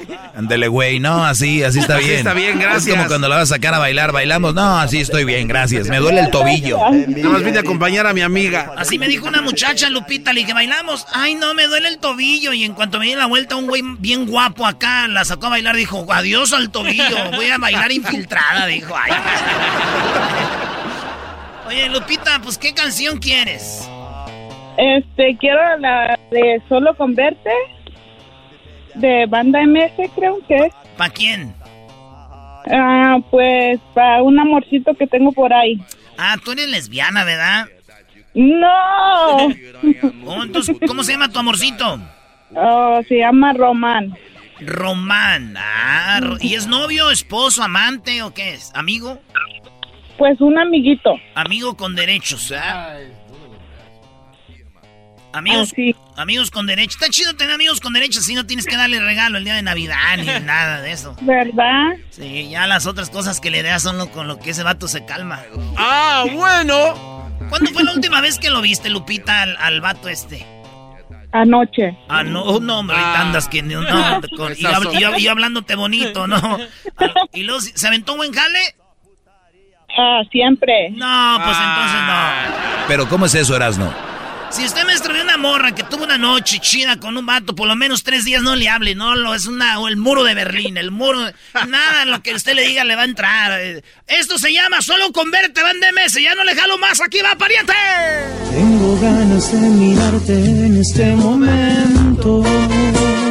Ándele, 0.36 0.68
güey, 0.68 1.00
no, 1.00 1.24
así, 1.24 1.62
así 1.62 1.78
está 1.80 1.96
Así 1.96 2.04
bien. 2.06 2.18
está 2.18 2.34
bien, 2.34 2.52
Es 2.52 2.58
gracias. 2.60 2.96
como 2.96 3.08
cuando 3.08 3.28
la 3.28 3.36
vas 3.36 3.50
a 3.50 3.54
sacar 3.54 3.74
a 3.74 3.78
bailar, 3.78 4.12
bailamos, 4.12 4.54
no, 4.54 4.78
así 4.78 4.98
estoy 5.00 5.24
bien, 5.24 5.48
gracias. 5.48 5.88
Me 5.88 5.98
duele 5.98 6.20
el 6.20 6.30
tobillo. 6.30 6.78
Nada 6.78 7.28
más 7.28 7.42
vine 7.42 7.58
a 7.58 7.60
acompañar 7.60 8.06
a 8.06 8.12
mi 8.12 8.20
amiga. 8.22 8.72
Así 8.76 8.98
me 8.98 9.08
dijo 9.08 9.26
una 9.26 9.42
muchacha, 9.42 9.88
Lupita, 9.90 10.32
le 10.32 10.40
dije, 10.40 10.54
bailamos. 10.54 11.06
Ay, 11.12 11.34
no, 11.34 11.54
me 11.54 11.66
duele 11.66 11.88
el 11.88 11.98
tobillo. 11.98 12.52
Y 12.52 12.64
en 12.64 12.74
cuanto 12.74 12.98
me 12.98 13.06
di 13.06 13.14
la 13.14 13.26
vuelta, 13.26 13.56
un 13.56 13.66
güey 13.66 13.82
bien 13.98 14.26
guapo 14.26 14.66
acá 14.66 15.08
la 15.08 15.24
sacó 15.24 15.46
a 15.46 15.50
bailar. 15.50 15.76
Dijo, 15.76 16.06
adiós 16.12 16.52
al 16.52 16.70
tobillo. 16.70 17.30
Voy 17.34 17.46
a 17.50 17.58
bailar 17.58 17.92
infiltrada, 17.92 18.66
dijo. 18.66 18.94
Ay. 18.96 19.12
Oye, 21.68 21.88
Lupita, 21.88 22.40
pues, 22.42 22.58
¿qué 22.58 22.74
canción 22.74 23.18
quieres? 23.18 23.88
Este, 24.76 25.36
quiero 25.38 25.60
la 25.78 26.18
de 26.30 26.60
Solo 26.68 26.96
con 26.96 27.14
Verte. 27.14 27.50
De 28.94 29.26
Banda 29.26 29.60
MS, 29.64 30.10
creo 30.14 30.38
que 30.46 30.56
es. 30.56 30.74
¿Para 30.96 31.12
quién? 31.12 31.54
Ah, 32.70 33.18
pues 33.30 33.80
para 33.94 34.22
un 34.22 34.38
amorcito 34.38 34.94
que 34.94 35.06
tengo 35.06 35.32
por 35.32 35.52
ahí. 35.52 35.80
Ah, 36.18 36.36
tú 36.44 36.52
eres 36.52 36.68
lesbiana, 36.68 37.24
¿verdad? 37.24 37.66
¡No! 38.34 39.48
Oh, 40.26 40.42
entonces, 40.42 40.76
¿cómo 40.86 41.02
se 41.02 41.12
llama 41.12 41.30
tu 41.30 41.38
amorcito? 41.38 41.98
Oh, 42.54 43.00
se 43.08 43.18
llama 43.18 43.52
Román. 43.52 44.14
Román. 44.60 45.54
Ah, 45.56 46.20
¿y 46.40 46.54
es 46.54 46.66
novio, 46.66 47.10
esposo, 47.10 47.62
amante 47.62 48.22
o 48.22 48.32
qué 48.32 48.54
es? 48.54 48.70
¿Amigo? 48.74 49.20
Pues 50.18 50.40
un 50.40 50.58
amiguito. 50.58 51.14
Amigo 51.34 51.76
con 51.76 51.96
derechos, 51.96 52.52
¿ah? 52.52 52.96
Amigos, 55.32 55.72
amigos 56.16 56.50
con 56.50 56.66
derechos. 56.66 56.94
Está 57.00 57.08
chido 57.08 57.34
tener 57.36 57.54
amigos 57.54 57.80
con 57.80 57.92
derechos, 57.92 58.24
si 58.24 58.34
no 58.34 58.46
tienes 58.46 58.66
que 58.66 58.76
darle 58.76 58.98
regalo 59.00 59.38
el 59.38 59.44
día 59.44 59.54
de 59.54 59.62
Navidad 59.62 59.96
ni 60.18 60.24
nada 60.44 60.80
de 60.80 60.90
eso. 60.92 61.14
¿Verdad? 61.20 61.92
Sí, 62.10 62.48
ya 62.50 62.66
las 62.66 62.86
otras 62.86 63.10
cosas 63.10 63.40
que 63.40 63.50
le 63.50 63.62
das 63.62 63.82
son 63.82 63.96
lo, 63.98 64.10
con 64.10 64.26
lo 64.26 64.38
que 64.40 64.50
ese 64.50 64.62
vato 64.64 64.88
se 64.88 65.04
calma. 65.04 65.40
Ah, 65.76 66.24
bueno. 66.32 67.28
¿Cuándo 67.48 67.70
fue 67.72 67.84
la 67.84 67.92
última 67.92 68.20
vez 68.20 68.38
que 68.38 68.50
lo 68.50 68.60
viste, 68.60 68.90
Lupita, 68.90 69.42
al, 69.42 69.56
al 69.58 69.80
vato 69.80 70.08
este? 70.08 70.44
Anoche. 71.32 71.96
Ah, 72.08 72.24
no, 72.24 72.42
oh, 72.42 72.58
no, 72.60 72.80
hombre, 72.80 72.96
ahorita 72.96 73.20
andas 73.20 73.48
que 73.48 73.62
no, 73.62 73.82
no, 73.82 74.20
con- 74.36 74.52
y, 74.52 74.62
hab- 74.64 74.92
y 74.98 75.02
hab- 75.04 75.20
y 75.20 75.28
hablándote 75.28 75.76
bonito, 75.76 76.26
¿no? 76.26 76.58
Ah, 76.98 77.08
¿Y 77.32 77.44
luego 77.44 77.60
se 77.60 77.86
aventó 77.86 78.12
un 78.12 78.18
buen 78.18 78.32
jale? 78.32 78.58
Ah, 79.96 80.22
siempre. 80.32 80.90
No, 80.90 81.40
pues 81.44 81.56
entonces 81.56 82.00
no. 82.06 82.86
Pero 82.88 83.08
¿cómo 83.08 83.26
es 83.26 83.34
eso, 83.36 83.54
Erasno? 83.54 83.92
Si 84.50 84.64
usted 84.64 84.84
me 84.84 84.94
de 84.96 85.22
una 85.22 85.36
morra 85.36 85.72
que 85.74 85.84
tuvo 85.84 86.04
una 86.04 86.18
noche 86.18 86.58
chida 86.58 86.98
con 86.98 87.16
un 87.16 87.24
vato, 87.24 87.54
por 87.54 87.68
lo 87.68 87.76
menos 87.76 88.02
tres 88.02 88.24
días 88.24 88.42
no 88.42 88.56
le 88.56 88.68
hable, 88.68 88.96
no, 88.96 89.14
lo 89.14 89.34
es 89.34 89.46
una, 89.46 89.78
o 89.78 89.86
el 89.86 89.96
muro 89.96 90.24
de 90.24 90.34
Berlín, 90.34 90.76
el 90.76 90.90
muro, 90.90 91.20
nada, 91.68 92.04
lo 92.04 92.20
que 92.20 92.34
usted 92.34 92.54
le 92.54 92.66
diga 92.66 92.84
le 92.84 92.96
va 92.96 93.02
a 93.02 93.04
entrar. 93.04 93.60
Esto 94.08 94.38
se 94.38 94.52
llama 94.52 94.82
solo 94.82 95.12
con 95.12 95.30
verte, 95.30 95.62
van 95.62 95.78
de 95.78 95.92
meses, 95.92 96.22
ya 96.22 96.34
no 96.34 96.42
le 96.44 96.56
jalo 96.56 96.78
más, 96.78 97.00
aquí 97.00 97.20
va, 97.22 97.36
pariente. 97.36 97.72
Tengo 98.50 99.00
ganas 99.00 99.52
de 99.52 99.58
mirarte 99.58 100.32
en 100.32 100.80
este 100.80 101.06
momento. 101.14 102.42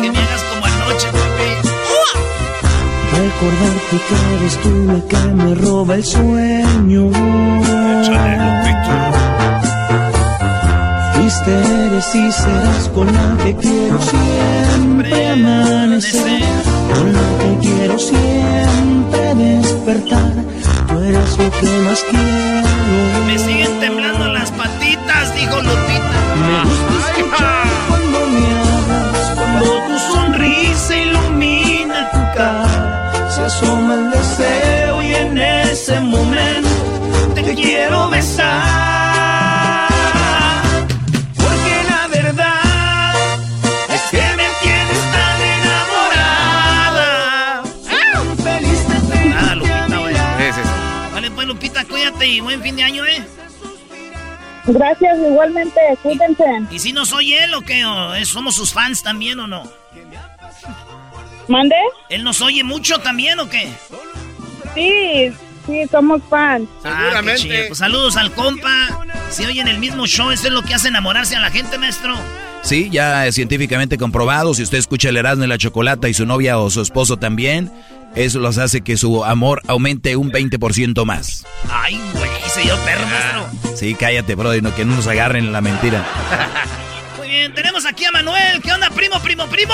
Que 0.01 0.11
me 0.11 0.19
hagas 0.19 0.43
como 0.43 0.65
anoche, 0.65 1.07
papi. 1.07 1.69
Recordarte 3.11 3.97
que 4.07 4.35
eres 4.35 4.61
tú 4.61 4.85
la 4.85 5.07
que 5.07 5.27
me 5.33 5.55
roba 5.55 5.95
el 5.95 6.05
sueño. 6.05 7.11
Fuiste, 11.29 11.51
eres 11.51 12.15
y 12.15 12.31
serás 12.31 12.89
con 12.89 13.05
la 13.05 13.37
que 13.43 13.55
quiero 13.55 13.99
siempre 14.01 15.29
amanecer. 15.29 16.41
Con 16.91 17.13
la 17.13 17.27
que 17.39 17.67
quiero 17.67 17.99
siempre 17.99 19.35
despertar. 19.35 20.33
Tú 20.87 20.99
eres 21.01 21.37
lo 21.37 21.51
que 21.51 21.67
más 21.85 22.03
quiero. 22.09 23.25
Me 23.27 23.37
siguen 23.37 23.79
temblando 23.79 24.25
las 24.29 24.49
patitas, 24.49 25.35
dijo 25.35 25.55
Lupita. 25.57 26.19
Me 26.41 26.63
gusta 26.63 27.19
escuchar 27.19 27.67
cuando 27.87 28.19
me 28.33 28.45
hablas, 28.65 29.31
cuando 29.35 29.65
tu 29.85 29.99
sonrisa 30.11 30.95
ilumina 30.97 32.09
tu 32.09 32.21
cara. 32.35 33.29
Se 33.29 33.41
asoma 33.43 33.93
el 33.93 34.09
deseo 34.09 35.03
y 35.03 35.13
en 35.13 35.37
ese 35.37 35.99
momento 35.99 36.69
te 37.35 37.53
quiero 37.53 38.09
besar. 38.09 38.68
Y 52.29 52.39
buen 52.41 52.61
fin 52.61 52.75
de 52.75 52.83
año, 52.83 53.05
¿eh? 53.05 53.21
Gracias, 54.65 55.17
igualmente. 55.17 55.79
Cuídense. 56.03 56.43
¿Y 56.71 56.79
si 56.79 56.93
no 56.93 57.05
soy 57.05 57.33
él 57.33 57.53
o 57.55 57.61
qué? 57.61 57.85
¿O 57.85 58.13
es- 58.13 58.29
¿Somos 58.29 58.55
sus 58.55 58.73
fans 58.73 59.01
también 59.01 59.39
o 59.39 59.47
no? 59.47 59.63
¿Mande? 61.47 61.75
¿Él 62.09 62.23
nos 62.23 62.41
oye 62.41 62.63
mucho 62.63 62.99
también 62.99 63.39
o 63.39 63.49
qué? 63.49 63.67
Sí, 64.75 65.31
sí, 65.65 65.81
somos 65.89 66.21
fans. 66.29 66.69
Ah, 66.83 67.21
qué 67.23 67.35
chido. 67.35 67.55
Pues 67.67 67.79
saludos 67.79 68.15
al 68.17 68.31
compa. 68.33 69.05
Si 69.31 69.45
oyen 69.45 69.67
el 69.67 69.79
mismo 69.79 70.05
show, 70.05 70.29
eso 70.31 70.47
es 70.47 70.53
lo 70.53 70.61
que 70.61 70.75
hace 70.75 70.89
enamorarse 70.89 71.35
a 71.35 71.39
la 71.39 71.49
gente, 71.49 71.77
maestro. 71.79 72.15
Sí, 72.61 72.89
ya 72.91 73.25
es 73.25 73.35
científicamente 73.35 73.97
comprobado. 73.97 74.53
Si 74.53 74.61
usted 74.61 74.77
escucha 74.77 75.09
el 75.09 75.17
Erasmo 75.17 75.45
y 75.45 75.47
la 75.47 75.57
Chocolata 75.57 76.07
y 76.09 76.13
su 76.13 76.25
novia 76.25 76.59
o 76.59 76.69
su 76.69 76.81
esposo 76.81 77.17
también, 77.17 77.71
eso 78.15 78.39
los 78.39 78.57
hace 78.57 78.81
que 78.81 78.97
su 78.97 79.23
amor 79.23 79.61
aumente 79.67 80.15
un 80.15 80.31
20% 80.31 81.05
más. 81.05 81.45
Ay, 81.71 81.99
güey, 82.13 82.29
se 82.47 82.61
dio 82.61 82.75
perro, 82.85 83.05
maestro. 83.07 83.75
Sí, 83.77 83.95
cállate, 83.95 84.35
brother, 84.35 84.61
no, 84.63 84.73
que 84.75 84.85
no 84.85 84.95
nos 84.95 85.07
agarren 85.07 85.51
la 85.51 85.61
mentira. 85.61 86.05
Muy 87.17 87.27
bien, 87.29 87.53
tenemos 87.53 87.85
aquí 87.85 88.05
a 88.05 88.11
Manuel. 88.11 88.61
¿Qué 88.61 88.71
onda, 88.73 88.89
primo, 88.89 89.19
primo, 89.21 89.47
primo? 89.47 89.73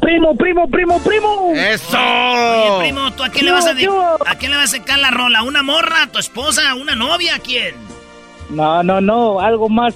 Primo, 0.00 0.36
primo, 0.36 0.68
primo, 0.68 1.02
primo. 1.02 1.52
¡Eso! 1.54 1.98
Oye, 1.98 2.78
primo, 2.90 3.10
¿tú 3.14 3.22
a 3.24 3.28
quién, 3.30 3.46
le 3.46 3.52
vas 3.52 3.66
a 3.66 3.72
de- 3.72 3.80
¿Qué 3.80 3.88
hubo? 3.88 4.18
a 4.26 4.34
quién 4.34 4.50
le 4.50 4.56
vas 4.58 4.74
a 4.74 4.76
sacar 4.76 4.98
la 4.98 5.10
rola? 5.10 5.38
¿A 5.38 5.42
¿Una 5.44 5.62
morra? 5.62 6.02
¿A 6.02 6.06
tu 6.08 6.18
esposa? 6.18 6.68
¿A 6.68 6.74
una 6.74 6.94
novia? 6.94 7.36
¿A 7.36 7.38
quién? 7.38 7.74
No, 8.50 8.82
no, 8.82 9.00
no, 9.00 9.40
algo 9.40 9.68
más 9.70 9.94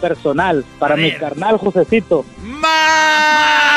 personal 0.00 0.64
para 0.78 0.96
mi 0.96 1.12
carnal 1.12 1.58
Josecito. 1.58 2.24
¡Más! 2.42 3.71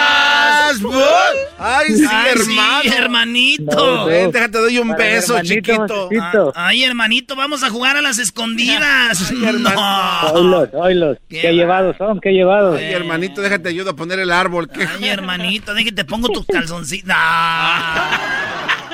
¡Ay, 1.57 1.95
sí, 1.95 2.05
Ay, 2.09 2.31
hermano! 2.31 2.81
Sí, 2.83 2.87
hermanito. 2.89 4.05
Ven, 4.05 4.31
déjate, 4.31 4.51
te 4.51 4.57
doy 4.59 4.77
un 4.77 4.95
beso, 4.95 5.37
hermanito 5.37 6.09
chiquito. 6.09 6.53
Ah, 6.55 6.67
Ay, 6.67 6.83
hermanito, 6.83 7.35
vamos 7.35 7.63
a 7.63 7.69
jugar 7.69 7.97
a 7.97 8.01
las 8.01 8.17
escondidas. 8.19 9.31
Ay, 9.31 9.37
no. 9.59 10.31
Oilos, 10.33 10.69
oilos. 10.73 11.17
Qué 11.29 11.41
Qué, 11.41 11.53
llevados 11.53 11.95
son, 11.97 12.19
qué 12.19 12.31
llevados. 12.31 12.77
Ay, 12.79 12.91
hermanito, 12.93 13.41
déjate, 13.41 13.69
ayudo 13.69 13.91
a 13.91 13.95
poner 13.95 14.19
el 14.19 14.31
árbol. 14.31 14.69
¿Qué? 14.69 14.85
Ay, 14.85 15.09
hermanito, 15.09 15.73
déjate, 15.73 16.05
pongo 16.05 16.29
tus 16.29 16.45
calzoncitos. 16.51 17.07
No. 17.07 17.15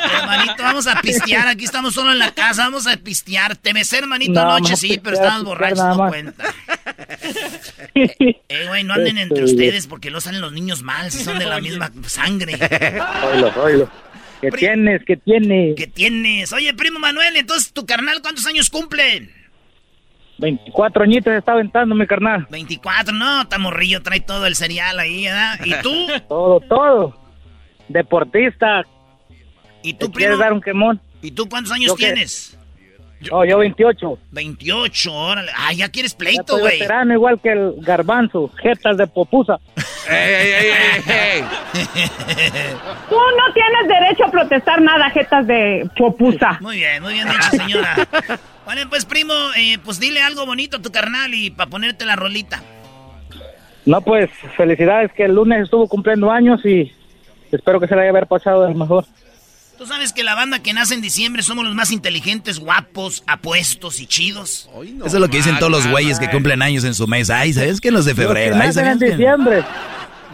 Hermanito, 0.04 0.64
vamos 0.64 0.88
a 0.88 1.02
pistear. 1.02 1.48
Aquí 1.48 1.66
estamos 1.66 1.94
solo 1.94 2.12
en 2.12 2.20
la 2.20 2.32
casa. 2.32 2.64
Vamos 2.64 2.88
a 2.88 2.98
pistear. 2.98 3.56
Te 3.56 3.74
besé, 3.74 4.00
hermanito, 4.00 4.34
No, 4.34 4.54
anoche, 4.54 4.76
sí, 4.76 4.88
pistear, 4.88 5.04
pero 5.04 5.16
estabas 5.16 5.36
pistear 5.36 5.46
borracho, 5.46 5.76
nada 5.76 5.96
no 5.96 6.10
cuenta. 6.10 6.46
Eh, 7.94 8.68
güey, 8.68 8.84
no 8.84 8.94
anden 8.94 9.18
entre 9.18 9.44
Este, 9.44 9.54
ustedes 9.54 9.88
porque 9.88 10.12
no 10.12 10.22
salen 10.22 10.42
los 10.42 10.52
niños 10.54 10.82
mal 10.82 11.12
si 11.12 11.24
son 11.24 11.40
de 11.40 11.46
la 11.46 11.60
misma 11.60 11.92
sangre. 12.06 12.58
Oilo, 13.24 13.52
oilo. 13.62 13.90
¿Qué 14.42 14.50
tienes? 14.52 15.02
¿Qué 15.06 15.18
tienes? 15.18 15.76
¿Qué 15.76 15.88
tienes? 15.88 16.52
Oye, 16.54 16.74
primo 16.74 17.00
Manuel, 17.00 17.36
entonces 17.36 17.72
tu 17.74 17.86
carnal, 17.86 18.22
¿cuántos 18.22 18.46
años 18.48 18.70
cumple? 18.70 19.30
24 20.40 21.04
añitos 21.04 21.34
está 21.34 21.52
aventando 21.52 21.94
mi 21.94 22.08
carnal. 22.08 22.48
24, 22.50 23.14
no, 23.14 23.42
está 23.44 23.60
morrillo, 23.60 24.02
trae 24.02 24.20
todo 24.22 24.48
el 24.48 24.56
cereal 24.56 25.00
ahí, 25.00 25.26
¿verdad? 25.26 25.60
¿Y 25.64 25.74
tú? 25.84 26.08
Todo, 26.28 26.60
todo. 26.62 27.20
Deportista. 27.88 28.84
¿Y 29.84 29.94
tú, 29.94 30.08
¿Te 30.08 30.18
quieres 30.18 30.36
primo? 30.36 30.44
dar 30.44 30.54
un 30.54 30.62
quemón? 30.62 31.02
¿Y 31.22 31.32
tú 31.32 31.48
cuántos 31.50 31.72
años 31.72 31.88
¿Yo 31.88 31.96
tienes? 31.96 32.58
No, 33.30 33.46
yo 33.46 33.60
28. 33.60 34.18
28, 34.32 35.14
órale. 35.14 35.52
Ah, 35.56 35.74
ya 35.74 35.90
quieres 35.90 36.16
pleito, 36.16 36.58
güey. 36.58 36.80
veterano 36.80 37.14
igual 37.14 37.40
que 37.40 37.52
el 37.52 37.76
garbanzo. 37.78 38.50
Jetas 38.62 38.98
de 38.98 39.06
popusa. 39.06 39.60
Tú 43.10 43.16
no 43.16 43.54
tienes 43.54 43.88
derecho 43.88 44.26
a 44.26 44.32
protestar 44.32 44.82
nada, 44.82 45.10
jetas 45.12 45.46
de 45.46 45.88
popusa. 45.96 46.58
Muy 46.62 46.78
bien, 46.78 47.04
muy 47.04 47.14
bien 47.14 47.28
dicho, 47.28 47.50
señora. 47.52 47.96
Vale, 48.66 48.88
pues, 48.88 49.06
primo, 49.06 49.34
eh, 49.58 49.78
pues 49.84 50.00
dile 50.00 50.22
algo 50.22 50.46
bonito 50.46 50.78
a 50.78 50.82
tu 50.82 50.92
carnal 50.92 51.34
y 51.34 51.52
para 51.52 51.70
ponerte 51.70 52.06
la 52.06 52.16
rolita. 52.16 52.62
No, 53.86 54.02
pues, 54.02 54.30
felicidades 54.58 55.12
que 55.14 55.26
el 55.26 55.36
lunes 55.36 55.64
estuvo 55.64 55.88
cumpliendo 55.88 56.32
años 56.32 56.66
y 56.66 56.92
espero 57.52 57.80
que 57.80 57.88
se 57.88 57.96
le 57.96 58.02
haya 58.02 58.12
haber 58.12 58.28
pasado 58.28 58.68
el 58.68 58.76
mejor. 58.76 59.06
Tú 59.82 59.88
sabes 59.88 60.14
que 60.14 60.24
la 60.24 60.36
banda 60.36 60.62
que 60.62 60.74
nace 60.74 60.94
en 60.94 61.02
diciembre 61.02 61.42
somos 61.42 61.66
los 61.66 61.74
más 61.74 61.92
inteligentes, 61.92 62.60
guapos, 62.60 63.24
apuestos 63.26 64.00
y 64.00 64.06
chidos. 64.06 64.70
Eso 64.80 65.06
es 65.08 65.14
lo 65.16 65.28
que 65.28 65.38
dicen 65.38 65.58
todos 65.58 65.72
los 65.72 65.88
güeyes 65.88 66.20
que 66.20 66.30
cumplen 66.30 66.62
años 66.62 66.84
en 66.84 66.94
su 66.94 67.08
mes. 67.08 67.32
Ay, 67.32 67.52
¿sabes 67.52 67.82
qué? 67.82 67.90
Los 67.90 68.06
de 68.06 68.14
febrero. 68.14 68.56
Los 68.56 68.60
que 68.60 68.62
Ay, 68.62 68.68
nacen 68.68 68.86
en 68.86 69.00
diciembre. 69.00 69.64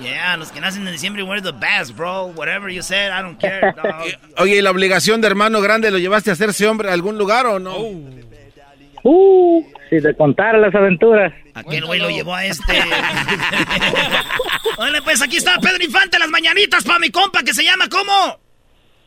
Yeah, 0.01 0.35
los 0.35 0.51
que 0.51 0.59
nacen 0.59 0.85
en 0.85 0.91
diciembre, 0.91 1.23
we're 1.23 1.41
the 1.41 1.53
best, 1.53 1.95
bro. 1.95 2.25
Whatever 2.35 2.69
you 2.69 2.81
said, 2.81 3.09
I 3.17 3.21
don't 3.21 3.39
care, 3.39 3.73
dog. 3.73 4.03
Oye, 4.37 4.57
¿y 4.57 4.61
la 4.61 4.69
obligación 4.69 5.21
de 5.21 5.27
hermano 5.27 5.61
grande 5.61 5.91
lo 5.91 5.97
llevaste 5.97 6.29
a 6.29 6.33
hacerse 6.33 6.67
hombre 6.67 6.89
a 6.89 6.93
algún 6.93 7.17
lugar 7.17 7.45
o 7.45 7.57
no? 7.57 7.77
Uh, 9.03 9.63
si 9.89 10.01
te 10.01 10.13
contara 10.13 10.57
las 10.57 10.75
aventuras. 10.75 11.31
Aquel 11.53 11.85
güey 11.85 12.01
lo 12.01 12.09
llevó 12.09 12.35
a 12.35 12.43
este. 12.43 12.63
Órale, 14.77 15.01
pues 15.03 15.21
aquí 15.21 15.37
está 15.37 15.57
Pedro 15.61 15.81
Infante, 15.85 16.19
las 16.19 16.27
mañanitas 16.27 16.83
para 16.83 16.99
mi 16.99 17.11
compa 17.11 17.43
que 17.43 17.53
se 17.53 17.63
llama 17.63 17.87
¿cómo? 17.89 18.45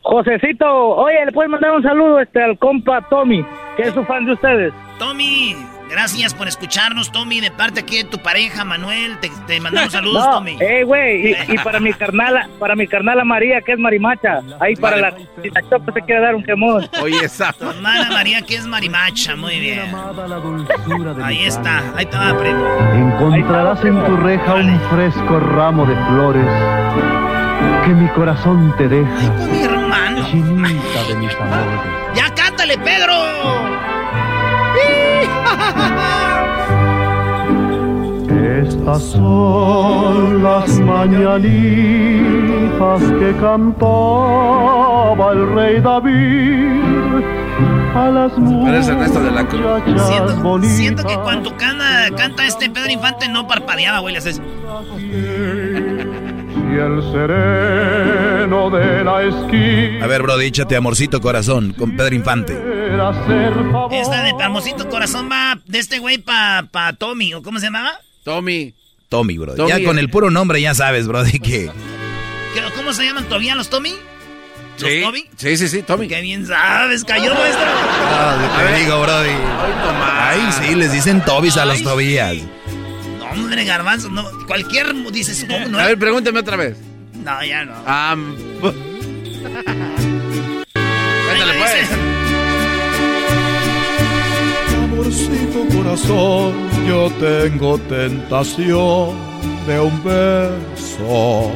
Josecito, 0.03 0.65
oye, 0.95 1.25
le 1.25 1.31
puedes 1.31 1.49
mandar 1.51 1.71
un 1.71 1.83
saludo 1.83 2.19
este 2.19 2.41
al 2.43 2.57
compa 2.57 3.01
Tommy, 3.09 3.45
que 3.77 3.83
es 3.83 3.93
su 3.93 4.03
fan 4.05 4.25
de 4.25 4.33
ustedes. 4.33 4.73
Tommy, 4.97 5.55
gracias 5.91 6.33
por 6.33 6.47
escucharnos, 6.47 7.11
Tommy, 7.11 7.39
de 7.39 7.51
parte 7.51 7.81
aquí 7.81 7.97
de 7.97 8.05
tu 8.05 8.17
pareja, 8.17 8.65
Manuel. 8.65 9.17
Te, 9.19 9.29
te 9.45 9.59
mandamos 9.61 9.91
saludos, 9.91 10.25
No, 10.27 10.31
Tommy. 10.37 10.57
eh, 10.59 10.83
güey, 10.83 11.31
y, 11.31 11.35
y 11.53 11.57
para 11.59 11.79
mi 11.79 11.93
carnala, 12.01 12.49
para 12.59 12.75
mi 12.75 12.87
carnala 12.87 13.23
María, 13.23 13.61
que 13.61 13.73
es 13.73 13.79
marimacha. 13.79 14.39
Ahí 14.59 14.75
para 14.75 14.97
la, 14.97 15.13
si 15.41 15.49
la 15.51 15.61
chopa 15.69 15.91
se 15.93 16.01
quiere 16.01 16.21
dar 16.21 16.33
un 16.35 16.43
quemón. 16.43 16.87
Oye, 17.01 17.17
esa. 17.23 17.53
Tu 17.53 17.69
hermana 17.69 18.09
María, 18.11 18.41
que 18.41 18.55
es 18.55 18.65
marimacha, 18.65 19.35
muy 19.35 19.59
bien. 19.59 19.91
Ahí 21.23 21.43
está, 21.45 21.83
ahí 21.95 22.05
te 22.07 22.17
va, 22.17 22.35
primo. 22.39 22.65
Encontrarás 22.95 23.85
en 23.85 24.03
tu 24.03 24.17
reja 24.17 24.55
un 24.55 24.79
fresco 24.89 25.39
ramo 25.39 25.85
de 25.85 25.95
flores 25.95 26.45
que 27.85 27.93
mi 27.93 28.07
corazón 28.09 28.73
te 28.77 28.87
deja. 28.87 29.29
Mi 29.51 29.63
hermano. 29.63 30.25
Chinita 30.29 31.03
de 31.07 31.15
mis 31.15 31.35
amores. 31.35 31.79
¡Ya 32.15 32.33
cántale, 32.33 32.77
Pedro! 32.77 33.13
Estas 38.61 39.01
son 39.03 40.43
las 40.43 40.79
mañanitas 40.79 41.41
que 43.19 43.35
cantaba 43.39 45.31
el 45.33 45.53
rey 45.53 45.79
David 45.81 47.23
a 47.95 48.09
las 48.09 48.31
Ernesto 48.87 49.21
de 49.21 49.31
la 49.31 49.45
Cruz. 49.47 49.61
Siento, 50.07 50.61
siento 50.63 51.03
que 51.03 51.15
cuando 51.17 51.55
canta, 51.57 52.09
canta 52.15 52.45
este 52.45 52.69
Pedro 52.69 52.91
Infante 52.91 53.27
no 53.27 53.47
parpadeaba, 53.47 53.99
güey. 53.99 54.13
Le 54.13 54.19
haces. 54.19 54.41
Y 56.71 56.75
el 56.75 57.01
sereno 57.11 58.69
de 58.69 59.03
la 59.03 59.23
esquina 59.23 60.05
A 60.05 60.07
ver, 60.07 60.21
bro, 60.21 60.39
échate 60.39 60.75
amorcito 60.75 61.19
corazón 61.19 61.73
con 61.73 61.97
Pedro 61.97 62.15
Infante. 62.15 62.53
Esta 63.91 64.23
de 64.23 64.29
Hermosito 64.39 64.87
Corazón 64.89 65.29
va 65.31 65.59
de 65.65 65.79
este 65.79 65.99
güey 65.99 66.17
pa, 66.19 66.65
pa 66.71 66.93
Tommy, 66.93 67.33
¿o 67.33 67.41
cómo 67.41 67.59
se 67.59 67.65
llamaba? 67.67 67.99
Tommy. 68.23 68.73
Tommy, 69.09 69.37
bro. 69.37 69.55
Tommy. 69.55 69.69
Ya 69.69 69.83
con 69.83 69.99
el 69.99 70.09
puro 70.09 70.29
nombre 70.31 70.61
ya 70.61 70.73
sabes, 70.73 71.07
bro, 71.07 71.23
de 71.23 71.31
que... 71.39 71.69
¿Qué- 72.53 72.61
¿Cómo 72.75 72.93
se 72.93 73.05
llaman 73.05 73.25
todavía 73.25 73.55
los 73.55 73.69
Tommy? 73.69 73.93
¿Los 74.79 74.89
Sí, 74.89 75.01
Tommy? 75.03 75.25
sí, 75.35 75.57
sí, 75.57 75.67
sí, 75.67 75.83
Tommy. 75.83 76.07
Qué 76.07 76.21
bien 76.21 76.45
sabes, 76.45 77.03
cayó 77.03 77.33
maestro. 77.33 77.65
Ah, 77.65 78.37
te 78.57 78.79
digo, 78.79 79.01
bro. 79.01 79.13
Ay, 79.13 80.39
sí, 80.61 80.75
les 80.75 80.91
dicen 80.93 81.21
Tobis 81.25 81.57
a 81.57 81.65
los 81.65 81.83
Tobías. 81.83 82.35
No, 82.35 82.43
hombre, 83.31 83.63
garbanzo, 83.65 84.09
no. 84.09 84.23
Cualquier 84.47 84.93
dices, 85.11 85.45
¿cómo 85.49 85.67
no? 85.67 85.79
A 85.79 85.85
ver, 85.87 85.97
pregúntame 85.99 86.39
otra 86.39 86.55
vez. 86.57 86.77
No, 87.23 87.43
ya 87.43 87.65
no. 87.65 87.73
Ah, 87.85 88.15
pu- 88.61 88.73
Cuéntale, 90.73 91.53
pues. 91.59 91.89
Amorcito 94.83 95.65
corazón, 95.77 96.53
yo 96.87 97.09
tengo 97.19 97.77
tentación 97.79 99.15
de 99.67 99.79
un 99.79 100.03
beso 100.03 101.51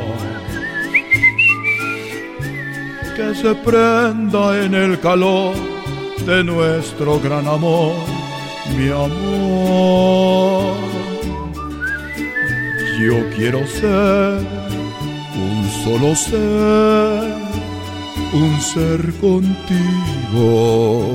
que 3.16 3.34
se 3.36 3.56
prenda 3.56 4.64
en 4.64 4.76
el 4.76 5.00
calor 5.00 5.56
de 6.26 6.44
nuestro 6.44 7.20
gran 7.20 7.48
amor, 7.48 7.94
mi 8.78 8.90
amor. 8.90 10.76
Yo 13.00 13.30
quiero 13.36 13.68
ser 13.68 14.40
un 15.36 15.70
solo 15.84 16.16
ser, 16.16 17.34
un 18.34 18.62
ser 18.62 19.14
contigo. 19.20 21.06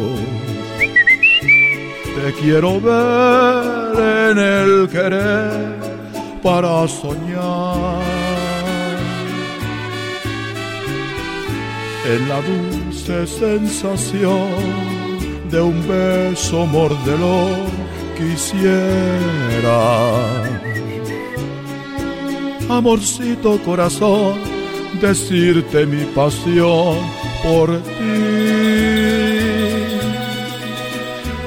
Te 2.15 2.33
quiero 2.35 2.81
ver 2.83 4.31
en 4.31 4.39
el 4.39 4.89
querer 4.91 5.79
para 6.43 6.87
soñar. 6.87 8.03
En 12.07 12.29
la 12.29 12.43
dulce 12.43 13.27
sensación 13.27 14.51
de 15.51 15.61
un 15.63 15.89
beso 15.89 16.67
mordelo 16.67 17.49
quisiera. 18.19 19.71
Amorcito 22.71 23.59
corazón, 23.65 24.39
decirte 25.01 25.87
mi 25.87 26.05
pasión 26.15 26.97
por 27.43 27.83
ti 27.83 28.91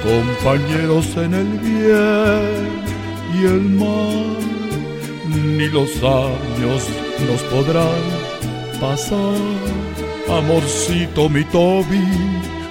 compañeros 0.04 1.06
en 1.16 1.34
el 1.34 1.48
bien 1.60 2.84
y 3.36 3.46
el 3.46 3.62
mal, 3.62 4.38
ni 5.58 5.68
los 5.70 5.90
años 6.04 6.88
nos 7.28 7.42
podrán 7.44 8.04
pasar. 8.80 9.38
Amorcito, 10.30 11.30
mi 11.30 11.44
Toby, 11.46 12.06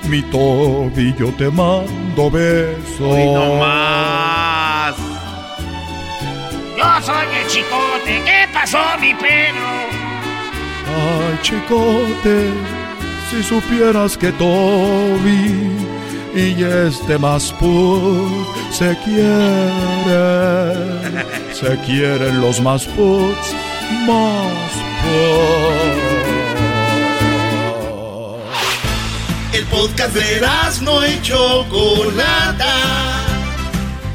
mi 0.09 0.23
Toby, 0.23 1.15
yo 1.19 1.29
te 1.39 1.51
mando 1.51 2.31
besos. 2.31 3.01
Hoy 3.01 3.25
no 3.27 3.57
más. 3.57 4.52
Soy 7.05 7.27
el 7.37 7.47
chicote, 7.49 8.23
¿qué 8.25 8.49
pasó, 8.53 8.79
mi 9.01 9.13
Pedro? 9.15 9.69
Ay, 10.87 11.39
chicote, 11.43 12.51
si 13.29 13.43
supieras 13.43 14.17
que 14.17 14.31
Toby 14.31 15.73
y 16.35 16.63
este 16.63 17.19
más 17.19 17.53
put 17.53 18.47
se 18.71 18.97
quieren, 19.05 20.05
se 21.53 21.77
quieren 21.85 22.41
los 22.41 22.61
más 22.61 22.85
puts, 22.85 23.53
más 24.07 24.73
put. 25.03 26.03
El 29.55 29.65
podcast 29.67 30.15
de 30.15 30.41
no 30.83 31.07
y 31.07 31.21
Chocolata. 31.21 33.12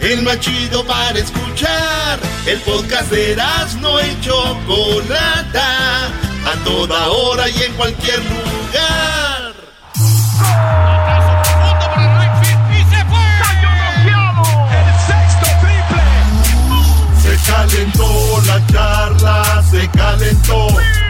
El 0.02 0.22
más 0.24 0.40
chido 0.40 0.86
para 0.86 1.18
escuchar. 1.18 2.20
El 2.46 2.60
podcast 2.62 3.12
de 3.12 3.36
no 3.82 4.00
y 4.00 4.22
Chocolata. 4.22 6.08
A 6.46 6.64
toda 6.64 7.10
hora 7.10 7.50
y 7.50 7.64
en 7.64 7.74
cualquier 7.74 8.20
lugar. 8.20 9.54
Se 17.22 17.52
calentó 17.52 18.42
la 18.46 18.68
charla, 18.68 19.64
se 19.70 19.90
calentó, 19.90 20.68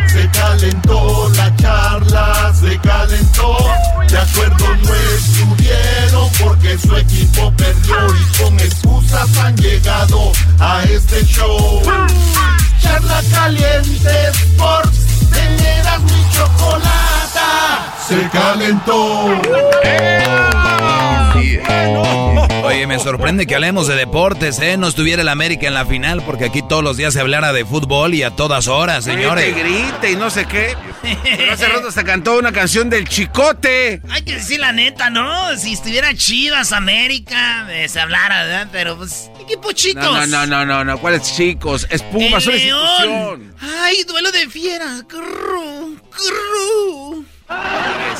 se 0.09 0.29
calentó 0.29 1.29
la 1.35 1.55
charla, 1.57 2.53
se 2.53 2.77
calentó. 2.79 3.57
De 4.09 4.17
acuerdo 4.17 4.65
no 4.83 4.93
estuvieron 5.15 6.29
porque 6.43 6.77
su 6.77 6.95
equipo 6.95 7.51
perdió 7.57 7.95
y 8.15 8.37
con 8.41 8.59
excusas 8.59 9.37
han 9.37 9.55
llegado 9.57 10.31
a 10.59 10.83
este 10.83 11.25
show. 11.25 11.81
Charla 12.81 13.21
caliente 13.31 14.29
Sports, 14.29 14.99
teneras 15.31 16.01
mi 16.01 16.29
chocolata, 16.31 17.93
se 18.07 18.29
calentó. 18.29 19.27
Oye, 22.77 22.85
me 22.85 22.99
sorprende 22.99 23.47
que 23.47 23.55
hablemos 23.55 23.87
de 23.87 23.95
deportes, 23.95 24.59
¿eh? 24.59 24.77
No 24.77 24.87
estuviera 24.87 25.23
el 25.23 25.29
América 25.29 25.65
en 25.65 25.73
la 25.73 25.83
final 25.83 26.21
porque 26.21 26.45
aquí 26.45 26.61
todos 26.61 26.83
los 26.83 26.95
días 26.95 27.11
se 27.11 27.19
hablara 27.19 27.51
de 27.51 27.65
fútbol 27.65 28.13
y 28.13 28.21
a 28.21 28.29
todas 28.29 28.67
horas, 28.67 29.03
señores. 29.03 29.55
Grite, 29.55 29.63
grite 29.63 30.11
y 30.11 30.15
no 30.15 30.29
sé 30.29 30.45
qué. 30.45 30.75
Pero 31.23 31.53
hace 31.53 31.65
rato 31.69 31.91
se 31.91 32.03
cantó 32.03 32.37
una 32.37 32.51
canción 32.51 32.87
del 32.91 33.09
Chicote. 33.09 34.03
Hay 34.11 34.21
que 34.21 34.35
decir 34.35 34.59
la 34.59 34.73
neta, 34.73 35.09
¿no? 35.09 35.57
Si 35.57 35.73
estuviera 35.73 36.13
Chivas, 36.13 36.71
América, 36.71 37.65
eh, 37.71 37.89
se 37.89 37.99
hablara, 37.99 38.43
¿verdad? 38.43 38.67
Pero 38.71 38.95
pues, 38.95 39.31
equipo 39.41 39.71
chicos. 39.71 40.03
No, 40.03 40.27
no, 40.27 40.45
no, 40.45 40.63
no, 40.63 40.83
no, 40.83 40.99
¿cuáles 40.99 41.35
chicos? 41.35 41.87
Es 41.89 42.03
Pumas, 42.03 42.45
institución. 42.45 43.55
Ay, 43.59 44.03
duelo 44.03 44.31
de 44.31 44.47
fieras. 44.49 45.03
Crrr. 45.07 45.97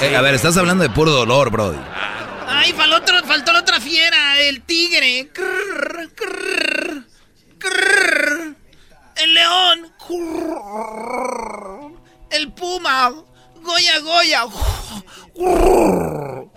Eh, 0.01 0.15
a 0.15 0.21
ver, 0.21 0.33
estás 0.33 0.57
hablando 0.57 0.81
de 0.81 0.89
puro 0.89 1.11
dolor, 1.11 1.51
Brody. 1.51 1.77
Ay, 2.47 2.73
faltó, 2.73 3.13
faltó 3.25 3.53
la 3.53 3.59
otra 3.59 3.79
fiera, 3.81 4.39
el 4.39 4.61
tigre. 4.61 5.29
Crrr, 5.33 6.09
crrr, 6.15 7.05
crrr. 7.57 8.55
El 9.17 9.33
león. 9.33 9.93
Crrr. 10.07 11.91
El 12.31 12.51
puma. 12.53 13.13
Goya, 13.55 13.99
goya. 13.99 14.45
Crrr. 15.35 16.47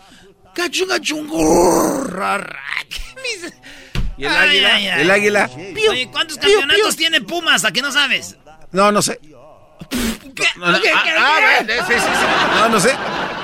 Cachun, 0.55 0.89
cachun. 0.89 1.29
Crrr. 1.29 2.57
¿Y 4.17 4.25
el 4.27 4.33
águila? 4.37 5.01
¿El 5.01 5.11
águila? 5.11 5.51
Oye, 5.89 6.09
¿cuántos 6.13 6.37
campeonatos 6.37 6.95
tiene 6.97 7.21
Pumas? 7.23 7.65
¿A 7.65 7.73
qué 7.73 7.81
no 7.81 7.91
sabes? 7.91 8.37
No, 8.71 8.93
no 8.93 9.01
sé. 9.01 9.19
No, 9.23 10.73
no, 10.73 10.81
¿Qué, 10.81 10.91
ah, 10.91 11.03
qué, 11.03 11.11
ah, 11.19 11.37
qué? 11.59 11.65
ver, 11.65 11.85
sí, 11.87 11.95
sí, 11.95 12.01
sí. 12.01 12.27
No, 12.55 12.69
no 12.69 12.81
sé. 12.81 12.95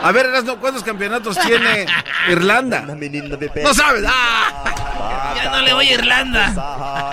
A 0.06 0.12
ver, 0.12 0.26
Erasmo, 0.26 0.58
¿cuántos 0.58 0.84
campeonatos 0.84 1.36
tiene 1.36 1.84
Irlanda? 2.28 2.82
No 2.82 3.74
sabes. 3.74 4.04
Ah. 4.06 5.34
Ya 5.34 5.50
no 5.50 5.62
le 5.62 5.74
voy 5.74 5.88
a 5.88 5.94
Irlanda. 5.94 7.12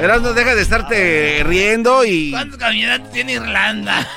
Erasmo, 0.00 0.32
deja 0.32 0.54
de 0.54 0.62
estarte 0.62 1.42
riendo 1.44 2.06
y... 2.06 2.30
¿Cuántos 2.30 2.58
campeonatos 2.58 3.12
tiene 3.12 3.34
Irlanda? 3.34 4.08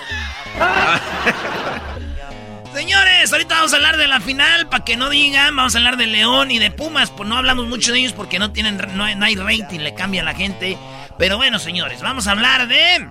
Señores, 2.74 3.34
ahorita 3.34 3.56
vamos 3.56 3.74
a 3.74 3.76
hablar 3.76 3.98
de 3.98 4.08
la 4.08 4.22
final, 4.22 4.70
para 4.70 4.86
que 4.86 4.96
no 4.96 5.10
digan, 5.10 5.58
vamos 5.58 5.76
a 5.76 5.80
hablar 5.80 5.98
de 5.98 6.08
León 6.08 6.52
y 6.52 6.60
de 6.60 6.72
Pumas, 6.72 7.10
pues 7.10 7.28
no 7.28 7.36
hablamos 7.36 7.68
mucho 7.68 7.92
de 7.92 8.00
ellos 8.00 8.14
porque 8.14 8.40
no 8.40 8.54
tienen, 8.54 8.78
no 8.94 9.04
hay, 9.04 9.16
no 9.16 9.26
hay 9.26 9.36
rating, 9.36 9.80
le 9.80 9.94
cambia 9.94 10.22
a 10.22 10.26
la 10.26 10.36
gente. 10.36 10.78
Pero 11.18 11.36
bueno, 11.36 11.60
señores, 11.60 12.02
vamos 12.02 12.28
a 12.28 12.32
hablar 12.32 12.70
de 12.70 13.10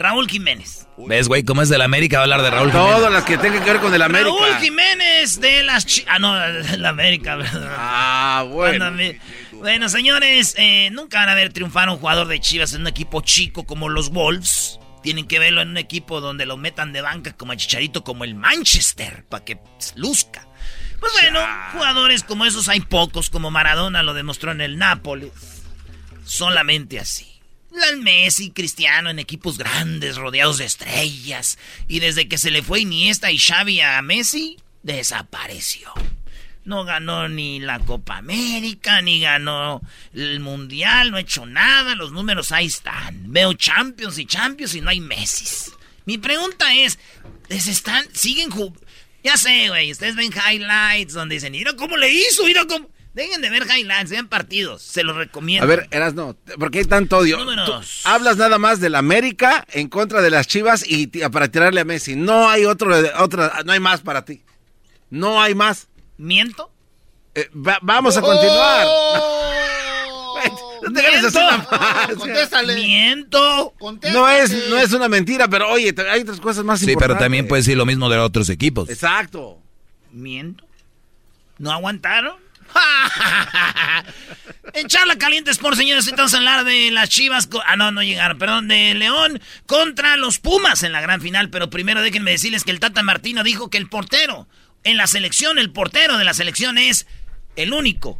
Raúl 0.00 0.28
Jiménez. 0.28 0.86
¿Ves, 0.96 1.28
güey, 1.28 1.44
cómo 1.44 1.60
es 1.62 1.68
del 1.68 1.82
América 1.82 2.16
va 2.16 2.22
a 2.22 2.24
hablar 2.24 2.42
de 2.42 2.50
Raúl 2.50 2.72
Jiménez? 2.72 2.94
Todas 2.96 3.12
las 3.12 3.24
que 3.24 3.36
tengan 3.38 3.62
que 3.62 3.70
ver 3.72 3.80
con 3.80 3.94
el 3.94 4.00
América. 4.02 4.30
Raúl 4.30 4.56
Jiménez 4.56 5.40
de 5.40 5.62
las 5.62 5.84
Chi- 5.86 6.04
Ah, 6.08 6.18
no, 6.18 6.34
de 6.38 6.78
la 6.78 6.88
América, 6.88 7.36
¿verdad? 7.36 7.74
Ah, 7.78 8.44
bueno. 8.48 8.86
Ándame. 8.86 9.20
Bueno, 9.52 9.88
señores, 9.90 10.54
eh, 10.58 10.88
nunca 10.92 11.18
van 11.20 11.28
a 11.28 11.34
ver 11.34 11.52
triunfar 11.52 11.88
a 11.88 11.92
un 11.92 11.98
jugador 11.98 12.28
de 12.28 12.40
Chivas 12.40 12.72
en 12.72 12.80
un 12.80 12.86
equipo 12.86 13.20
chico 13.20 13.64
como 13.66 13.88
los 13.90 14.08
Wolves. 14.10 14.80
Tienen 15.02 15.26
que 15.26 15.38
verlo 15.38 15.60
en 15.62 15.68
un 15.70 15.76
equipo 15.76 16.20
donde 16.22 16.46
lo 16.46 16.56
metan 16.56 16.92
de 16.92 17.02
banca 17.02 17.32
como 17.34 17.52
a 17.52 17.56
Chicharito, 17.56 18.02
como 18.02 18.24
el 18.24 18.34
Manchester, 18.34 19.24
para 19.28 19.44
que 19.44 19.58
luzca. 19.96 20.46
Pues 20.98 21.12
bueno, 21.12 21.40
jugadores 21.72 22.22
como 22.24 22.44
esos 22.46 22.68
hay 22.68 22.80
pocos, 22.80 23.30
como 23.30 23.50
Maradona 23.50 24.02
lo 24.02 24.12
demostró 24.14 24.50
en 24.52 24.60
el 24.62 24.76
Nápoles. 24.78 25.30
Solamente 26.24 26.98
así. 27.00 27.39
El 27.90 27.98
Messi, 28.00 28.50
Cristiano 28.50 29.10
en 29.10 29.18
equipos 29.18 29.56
grandes, 29.58 30.16
rodeados 30.16 30.58
de 30.58 30.64
estrellas. 30.64 31.58
Y 31.88 32.00
desde 32.00 32.28
que 32.28 32.38
se 32.38 32.50
le 32.50 32.62
fue 32.62 32.80
Iniesta 32.80 33.30
y 33.30 33.38
Xavi 33.38 33.80
a 33.80 34.00
Messi, 34.02 34.56
desapareció. 34.82 35.92
No 36.64 36.84
ganó 36.84 37.28
ni 37.28 37.58
la 37.58 37.78
Copa 37.80 38.18
América, 38.18 39.00
ni 39.02 39.20
ganó 39.20 39.80
el 40.12 40.40
Mundial, 40.40 41.10
no 41.10 41.16
ha 41.16 41.20
hecho 41.20 41.46
nada, 41.46 41.94
los 41.94 42.12
números 42.12 42.52
ahí 42.52 42.66
están. 42.66 43.32
Veo 43.32 43.54
Champions 43.54 44.18
y 44.18 44.26
Champions 44.26 44.74
y 44.74 44.80
no 44.80 44.90
hay 44.90 45.00
Messi. 45.00 45.70
Mi 46.04 46.18
pregunta 46.18 46.74
es, 46.74 46.98
¿les 47.48 47.66
están, 47.66 48.04
siguen 48.14 48.50
ju- 48.50 48.74
Ya 49.24 49.36
sé, 49.36 49.68
güey, 49.68 49.90
ustedes 49.92 50.16
ven 50.16 50.32
highlights 50.32 51.14
donde 51.14 51.36
dicen, 51.36 51.52
mira 51.52 51.74
cómo 51.76 51.96
le 51.96 52.12
hizo, 52.12 52.44
mira 52.44 52.64
cómo... 52.66 52.88
Dejen 53.12 53.40
de 53.42 53.50
ver 53.50 53.64
highlights, 53.66 54.10
vean 54.10 54.28
partidos, 54.28 54.82
se 54.82 55.02
los 55.02 55.16
recomiendo. 55.16 55.64
A 55.64 55.66
ver, 55.66 55.88
Erasmo, 55.90 56.36
¿por 56.58 56.70
qué 56.70 56.78
hay 56.78 56.84
tanto 56.84 57.18
odio? 57.18 57.38
Hablas 58.04 58.36
nada 58.36 58.58
más 58.58 58.78
del 58.78 58.94
América 58.94 59.64
en 59.72 59.88
contra 59.88 60.22
de 60.22 60.30
las 60.30 60.46
Chivas 60.46 60.84
y 60.86 61.08
para 61.08 61.48
tirarle 61.48 61.80
a 61.80 61.84
Messi. 61.84 62.14
No 62.14 62.48
hay 62.48 62.64
otro, 62.66 62.94
otra, 63.18 63.62
no 63.64 63.72
hay 63.72 63.80
más 63.80 64.00
para 64.02 64.24
ti. 64.24 64.42
No 65.10 65.42
hay 65.42 65.56
más. 65.56 65.88
¿Miento? 66.18 66.70
Eh, 67.34 67.48
va- 67.54 67.78
vamos 67.82 68.16
a 68.16 68.20
continuar. 68.20 68.86
No 70.82 70.90
te 70.94 71.02
¡Miento! 71.02 71.40
más. 71.70 72.08
Contéstale. 72.16 72.74
¡Miento! 72.74 73.74
No 74.14 74.28
es, 74.30 74.68
no 74.70 74.78
es 74.78 74.90
una 74.94 75.08
mentira, 75.10 75.46
pero 75.46 75.68
oye, 75.70 75.94
hay 76.10 76.22
otras 76.22 76.40
cosas 76.40 76.64
más 76.64 76.80
Sí, 76.80 76.86
pero 76.86 76.92
importantes. 76.94 77.24
también 77.26 77.46
puedes 77.46 77.66
decir 77.66 77.76
lo 77.76 77.84
mismo 77.84 78.08
de 78.08 78.16
otros 78.18 78.48
equipos. 78.48 78.88
Exacto. 78.88 79.58
¿Miento? 80.10 80.64
¿No 81.58 81.70
aguantaron? 81.70 82.36
en 84.74 84.86
Charla 84.88 85.16
Caliente 85.16 85.50
Sport, 85.50 85.76
señores, 85.76 86.10
a 86.12 86.36
hablar 86.36 86.64
de 86.64 86.90
las 86.90 87.08
Chivas. 87.08 87.48
Ah, 87.66 87.76
no, 87.76 87.92
no 87.92 88.02
llegaron, 88.02 88.38
perdón, 88.38 88.68
de 88.68 88.94
León 88.94 89.40
contra 89.66 90.16
los 90.16 90.38
Pumas 90.38 90.82
en 90.82 90.92
la 90.92 91.00
gran 91.00 91.20
final. 91.20 91.50
Pero 91.50 91.70
primero 91.70 92.02
déjenme 92.02 92.30
decirles 92.32 92.64
que 92.64 92.70
el 92.70 92.80
Tata 92.80 93.02
Martino 93.02 93.42
dijo 93.42 93.70
que 93.70 93.78
el 93.78 93.88
portero 93.88 94.46
en 94.84 94.96
la 94.96 95.06
selección, 95.06 95.58
el 95.58 95.72
portero 95.72 96.18
de 96.18 96.24
la 96.24 96.34
selección 96.34 96.78
es 96.78 97.06
el 97.56 97.72
único. 97.72 98.18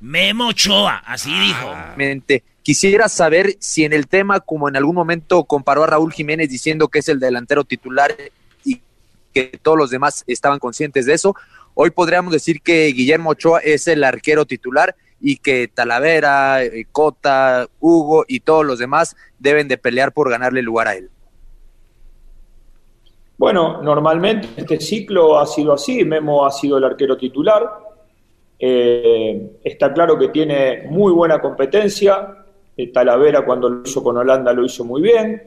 Memo 0.00 0.48
Ochoa, 0.48 1.02
así 1.06 1.30
dijo. 1.38 1.74
Quisiera 2.62 3.08
saber 3.08 3.56
si 3.58 3.84
en 3.84 3.92
el 3.92 4.06
tema, 4.06 4.40
como 4.40 4.68
en 4.68 4.76
algún 4.76 4.94
momento 4.94 5.44
comparó 5.44 5.84
a 5.84 5.86
Raúl 5.86 6.12
Jiménez 6.12 6.48
diciendo 6.48 6.88
que 6.88 6.98
es 6.98 7.08
el 7.08 7.18
delantero 7.18 7.64
titular 7.64 8.14
y 8.64 8.80
que 9.32 9.58
todos 9.62 9.78
los 9.78 9.90
demás 9.90 10.24
estaban 10.26 10.58
conscientes 10.58 11.06
de 11.06 11.14
eso, 11.14 11.34
hoy 11.74 11.90
podríamos 11.90 12.32
decir 12.32 12.60
que 12.62 12.86
Guillermo 12.86 13.30
Ochoa 13.30 13.60
es 13.60 13.88
el 13.88 14.04
arquero 14.04 14.44
titular 14.46 14.94
y 15.20 15.36
que 15.36 15.68
Talavera, 15.68 16.62
eh, 16.64 16.86
Cota, 16.90 17.68
Hugo 17.78 18.24
y 18.26 18.40
todos 18.40 18.64
los 18.64 18.78
demás 18.78 19.16
deben 19.38 19.68
de 19.68 19.76
pelear 19.76 20.12
por 20.12 20.30
ganarle 20.30 20.62
lugar 20.62 20.88
a 20.88 20.94
él. 20.96 21.10
Bueno, 23.36 23.82
normalmente 23.82 24.48
este 24.56 24.80
ciclo 24.80 25.38
ha 25.38 25.46
sido 25.46 25.72
así, 25.72 26.04
Memo 26.04 26.44
ha 26.44 26.50
sido 26.50 26.78
el 26.78 26.84
arquero 26.84 27.16
titular, 27.16 27.88
Eh, 28.62 29.58
está 29.64 29.90
claro 29.90 30.18
que 30.18 30.28
tiene 30.28 30.82
muy 30.90 31.12
buena 31.12 31.40
competencia, 31.40 32.36
Eh, 32.76 32.92
Talavera 32.92 33.44
cuando 33.46 33.70
lo 33.70 33.82
hizo 33.82 34.02
con 34.02 34.18
Holanda 34.18 34.52
lo 34.52 34.64
hizo 34.66 34.84
muy 34.84 35.00
bien, 35.00 35.42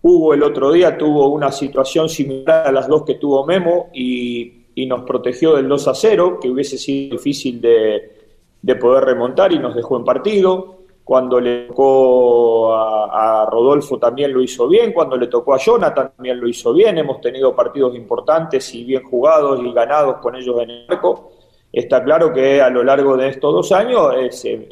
Hugo 0.00 0.32
el 0.34 0.42
otro 0.44 0.70
día 0.70 0.96
tuvo 0.96 1.28
una 1.28 1.50
situación 1.50 2.08
similar 2.08 2.68
a 2.68 2.72
las 2.72 2.86
dos 2.86 3.04
que 3.04 3.14
tuvo 3.16 3.44
Memo 3.44 3.90
y, 3.92 4.61
y 4.74 4.86
nos 4.86 5.02
protegió 5.02 5.54
del 5.56 5.68
2 5.68 5.88
a 5.88 5.94
0, 5.94 6.38
que 6.40 6.50
hubiese 6.50 6.78
sido 6.78 7.16
difícil 7.16 7.60
de, 7.60 8.12
de 8.60 8.76
poder 8.76 9.04
remontar 9.04 9.52
y 9.52 9.58
nos 9.58 9.74
dejó 9.74 9.96
en 9.96 10.04
partido. 10.04 10.78
Cuando 11.04 11.40
le 11.40 11.66
tocó 11.66 12.74
a, 12.74 13.42
a 13.42 13.46
Rodolfo 13.46 13.98
también 13.98 14.32
lo 14.32 14.40
hizo 14.40 14.68
bien, 14.68 14.92
cuando 14.92 15.16
le 15.16 15.26
tocó 15.26 15.52
a 15.52 15.58
Jonathan 15.58 16.12
también 16.16 16.40
lo 16.40 16.48
hizo 16.48 16.72
bien. 16.72 16.96
Hemos 16.96 17.20
tenido 17.20 17.54
partidos 17.54 17.94
importantes 17.96 18.72
y 18.74 18.84
bien 18.84 19.02
jugados 19.02 19.60
y 19.62 19.72
ganados 19.72 20.18
con 20.18 20.36
ellos 20.36 20.60
en 20.62 20.70
el 20.70 20.86
arco. 20.88 21.32
Está 21.72 22.04
claro 22.04 22.32
que 22.32 22.60
a 22.60 22.70
lo 22.70 22.84
largo 22.84 23.16
de 23.16 23.28
estos 23.28 23.52
dos 23.52 23.72
años 23.72 24.14
es, 24.18 24.44
eh, 24.44 24.68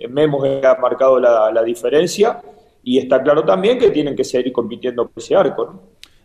ha 0.62 0.80
marcado 0.80 1.18
la, 1.18 1.50
la 1.50 1.62
diferencia 1.62 2.40
y 2.82 2.98
está 2.98 3.22
claro 3.22 3.44
también 3.44 3.78
que 3.78 3.90
tienen 3.90 4.14
que 4.14 4.24
seguir 4.24 4.52
compitiendo 4.52 5.08
por 5.08 5.22
ese 5.22 5.34
arco. 5.34 5.64
¿no? 5.64 5.80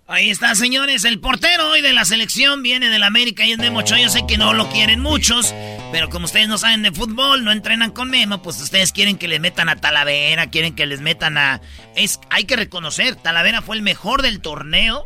Ahí 0.07 0.29
está, 0.29 0.53
señores. 0.53 1.03
El 1.03 1.19
portero 1.19 1.71
hoy 1.71 1.81
de 1.81 1.91
la 1.91 2.05
selección 2.05 2.61
viene 2.61 2.89
del 2.89 3.01
América 3.01 3.43
y 3.43 3.53
es 3.53 3.57
Memo 3.57 3.79
Ochoa. 3.79 3.99
Yo 3.99 4.09
sé 4.09 4.27
que 4.27 4.37
no 4.37 4.53
lo 4.53 4.69
quieren 4.69 4.99
muchos, 4.99 5.51
pero 5.91 6.09
como 6.09 6.25
ustedes 6.25 6.47
no 6.47 6.59
saben 6.59 6.83
de 6.83 6.91
fútbol, 6.91 7.43
no 7.43 7.51
entrenan 7.51 7.89
con 7.89 8.11
Memo, 8.11 8.39
pues 8.43 8.61
ustedes 8.61 8.91
quieren 8.91 9.17
que 9.17 9.27
le 9.27 9.39
metan 9.39 9.67
a 9.67 9.77
Talavera, 9.77 10.51
quieren 10.51 10.75
que 10.75 10.85
les 10.85 11.01
metan 11.01 11.39
a... 11.39 11.59
Es, 11.95 12.19
hay 12.29 12.43
que 12.43 12.55
reconocer, 12.55 13.15
Talavera 13.15 13.63
fue 13.63 13.77
el 13.77 13.81
mejor 13.81 14.21
del 14.21 14.41
torneo 14.41 15.05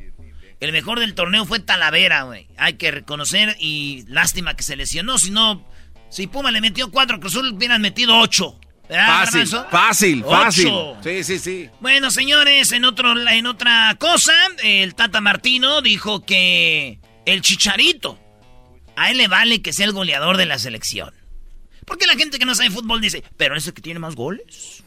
El 0.59 0.73
mejor 0.73 0.99
del 0.99 1.15
torneo 1.15 1.45
fue 1.45 1.61
Talavera, 1.61 2.23
güey. 2.23 2.47
Hay 2.57 2.73
que 2.73 2.91
reconocer 2.91 3.55
y 3.57 4.03
lástima 4.09 4.55
que 4.55 4.63
se 4.63 4.75
lesionó. 4.75 5.17
Si 5.17 5.31
no, 5.31 5.65
si 6.09 6.27
Puma 6.27 6.51
le 6.51 6.59
metió 6.59 6.91
cuatro, 6.91 7.21
Cruz 7.21 7.35
Azul 7.35 7.53
hubieran 7.53 7.81
metido 7.81 8.19
ocho. 8.19 8.59
¿Verdad, 8.89 9.25
Fácil, 9.25 9.47
fácil, 9.69 10.23
fácil. 10.23 10.67
Ocho. 10.67 10.97
Sí, 11.03 11.23
sí, 11.23 11.37
sí. 11.39 11.69
Bueno, 11.79 12.09
señores, 12.09 12.71
en, 12.71 12.85
otro, 12.85 13.15
en 13.29 13.45
otra 13.45 13.95
cosa, 13.99 14.33
el 14.63 14.95
Tata 14.95 15.21
Martino 15.21 15.81
dijo 15.81 16.25
que 16.25 16.99
el 17.25 17.41
Chicharito, 17.41 18.19
a 18.95 19.11
él 19.11 19.17
le 19.17 19.27
vale 19.27 19.61
que 19.61 19.73
sea 19.73 19.85
el 19.85 19.91
goleador 19.93 20.37
de 20.37 20.47
la 20.47 20.57
selección. 20.57 21.13
Porque 21.85 22.07
la 22.07 22.15
gente 22.15 22.39
que 22.39 22.45
no 22.45 22.55
sabe 22.55 22.71
fútbol 22.71 22.99
dice, 22.99 23.23
pero 23.37 23.55
es 23.55 23.67
el 23.67 23.73
que 23.73 23.81
tiene 23.83 23.99
más 23.99 24.15
goles. 24.15 24.83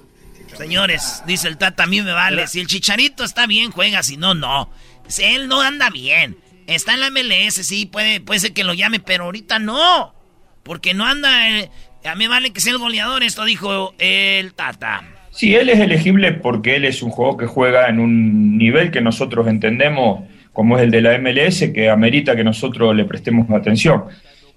Señores, 0.57 1.23
dice 1.27 1.47
el 1.49 1.57
Tata, 1.57 1.85
a 1.85 1.87
mí 1.87 2.03
me 2.03 2.13
vale. 2.13 2.47
Si 2.49 2.59
el 2.61 2.67
Chicharito 2.67 3.23
está 3.25 3.47
bien, 3.47 3.71
juega. 3.71 4.03
Si 4.03 4.17
no, 4.17 4.35
no. 4.35 4.71
Si 5.07 5.23
él 5.23 5.47
no 5.49 5.61
anda 5.61 5.91
bien. 5.91 6.37
Está 6.67 6.95
en 6.95 7.01
la 7.01 7.11
MLS, 7.11 7.55
sí, 7.67 7.87
puede, 7.87 8.21
puede 8.21 8.41
ser 8.41 8.53
que 8.53 8.65
lo 8.65 8.75
llame, 8.75 9.01
pero 9.01 9.25
ahorita 9.25 9.59
no. 9.59 10.15
Porque 10.63 10.95
no 10.95 11.07
anda... 11.07 11.49
eh, 11.51 11.71
a 12.05 12.15
mí 12.15 12.27
vale 12.27 12.53
que 12.53 12.61
sea 12.61 12.73
el 12.73 12.79
goleador, 12.79 13.23
esto 13.23 13.45
dijo 13.45 13.95
el 13.99 14.55
Tata. 14.55 15.03
Sí, 15.31 15.55
él 15.55 15.71
es 15.71 15.79
elegible 15.79 16.33
porque 16.33 16.77
él 16.77 16.85
es 16.85 17.03
un 17.03 17.11
jugador 17.11 17.39
que 17.39 17.47
juega 17.47 17.89
en 17.89 18.01
un 18.01 18.59
nivel 18.59 18.91
que 18.91 19.01
nosotros 19.01 19.47
entendemos 19.47 20.25
como 20.53 20.77
es 20.77 20.83
el 20.83 20.91
de 20.91 21.01
la 21.01 21.19
MLS, 21.19 21.71
que 21.73 21.89
amerita 21.89 22.37
que 22.37 22.45
nosotros 22.45 22.95
le 22.95 23.05
prestemos 23.05 23.51
atención. 23.51 24.05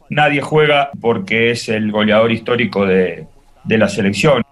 Nadie 0.10 0.42
juega 0.42 0.92
porque 1.00 1.52
es 1.52 1.70
el 1.70 1.92
goleador 1.92 2.32
histórico 2.32 2.86
de, 2.86 3.26
de 3.64 3.78
la 3.78 3.88
selección. 3.88 4.44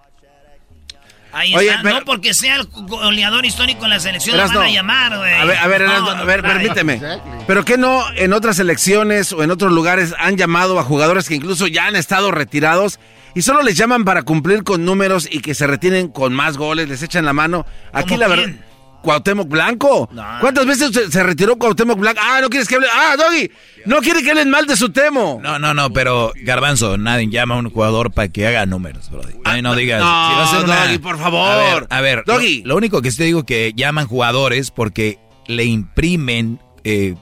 Ahí 1.33 1.55
Oye, 1.55 1.69
está, 1.69 1.81
pero- 1.81 1.99
no 1.99 2.05
porque 2.05 2.33
sea 2.33 2.57
el 2.57 2.67
goleador 2.67 3.43
histórico 3.45 3.85
en 3.85 3.89
la 3.89 3.99
selección, 3.99 4.37
lo 4.37 4.47
van 4.47 4.57
a 4.57 4.69
llamar, 4.69 5.17
güey. 5.17 5.33
A 5.33 5.45
ver, 5.45 5.57
a 5.57 5.67
ver, 5.67 5.81
No, 5.81 5.87
Erasno, 5.91 6.15
no, 6.15 6.21
a 6.21 6.25
ver, 6.25 6.41
permíteme. 6.43 7.01
Pero 7.47 7.65
que 7.65 7.77
no 7.77 8.03
en 8.15 8.33
otras 8.33 8.59
elecciones 8.59 9.31
o 9.33 9.41
en 9.43 9.49
otros 9.51 9.71
lugares 9.71 10.13
han 10.19 10.37
llamado 10.37 10.79
a 10.79 10.83
jugadores 10.83 11.27
que 11.27 11.35
incluso 11.35 11.65
ya 11.67 11.87
han 11.87 11.95
estado 11.95 12.31
retirados 12.31 12.99
y 13.35 13.41
solo 13.41 13.63
les 13.63 13.75
llaman 13.75 14.05
para 14.05 14.21
cumplir 14.21 14.63
con 14.63 14.85
números 14.85 15.27
y 15.29 15.39
que 15.41 15.55
se 15.55 15.65
retienen 15.65 16.07
con 16.09 16.33
más 16.33 16.55
goles, 16.57 16.87
les 16.87 17.01
echan 17.01 17.25
la 17.25 17.33
mano. 17.33 17.65
Aquí 17.91 18.09
¿Cómo 18.09 18.19
la 18.19 18.27
quién? 18.27 18.39
verdad. 18.39 18.65
Cuauhtémoc 19.03 19.47
Blanco. 19.49 20.09
¿Cuántas 20.41 20.65
veces 20.65 20.91
se, 20.93 21.11
se 21.11 21.21
retiró 21.23 21.57
Cuauhtémoc 21.57 21.99
Blanco? 21.99 22.21
Ah, 22.23 22.39
no 22.41 22.49
quieres 22.49 22.67
que 22.67 22.75
hable. 22.75 22.87
Ah, 22.91 23.15
Doggy, 23.17 23.51
no 23.85 23.97
quiere 23.97 24.23
que 24.23 24.31
hablen 24.31 24.49
mal 24.49 24.65
de 24.65 24.75
su 24.77 24.89
temo. 24.91 25.39
No, 25.43 25.59
no, 25.59 25.73
no, 25.73 25.91
pero 25.91 26.31
Garbanzo, 26.43 26.97
nadie 26.97 27.27
llama 27.29 27.55
a 27.55 27.57
un 27.59 27.69
jugador 27.69 28.11
para 28.11 28.29
que 28.29 28.47
haga 28.47 28.65
números, 28.65 29.11
bro. 29.11 29.21
Ay, 29.43 29.61
no 29.61 29.75
digas. 29.75 29.99
no, 29.99 30.05
si 30.29 30.35
va 30.35 30.43
a 30.43 30.47
ser 30.47 30.63
una- 30.63 30.85
Doggy, 30.85 30.97
por 30.99 31.19
favor. 31.19 31.47
A 31.49 31.57
ver, 31.57 31.87
a 31.89 32.01
ver. 32.01 32.23
lo- 32.25 32.33
Doggy. 32.33 32.63
Lo, 32.63 32.77
único 32.77 33.01
que 33.01 33.11
sí 33.11 33.17
te 33.17 33.23
digo 33.25 33.43
que 33.45 33.73
llaman 33.75 34.07
jugadores 34.07 34.71
porque 34.71 35.19
le 35.47 35.65
imprimen, 35.65 36.59
eh, 36.85 37.15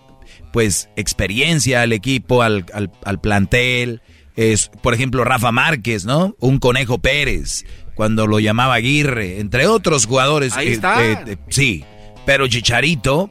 pues, 0.53 0.89
experiencia 0.95 1.81
al 1.81 1.93
equipo, 1.93 2.43
al, 2.43 2.65
al- 2.73 2.91
al 3.03 3.19
plantel. 3.19 4.01
Es, 4.35 4.69
por 4.81 4.93
ejemplo, 4.93 5.23
Rafa 5.23 5.51
Márquez, 5.51 6.05
¿no? 6.05 6.35
Un 6.39 6.59
Conejo 6.59 6.99
Pérez, 6.99 7.65
cuando 7.95 8.27
lo 8.27 8.39
llamaba 8.39 8.75
Aguirre, 8.75 9.39
entre 9.39 9.67
otros 9.67 10.05
jugadores. 10.05 10.53
Ahí 10.53 10.69
eh, 10.69 10.71
está. 10.73 11.05
eh, 11.05 11.17
eh, 11.27 11.37
sí, 11.49 11.83
pero 12.25 12.47
Chicharito, 12.47 13.29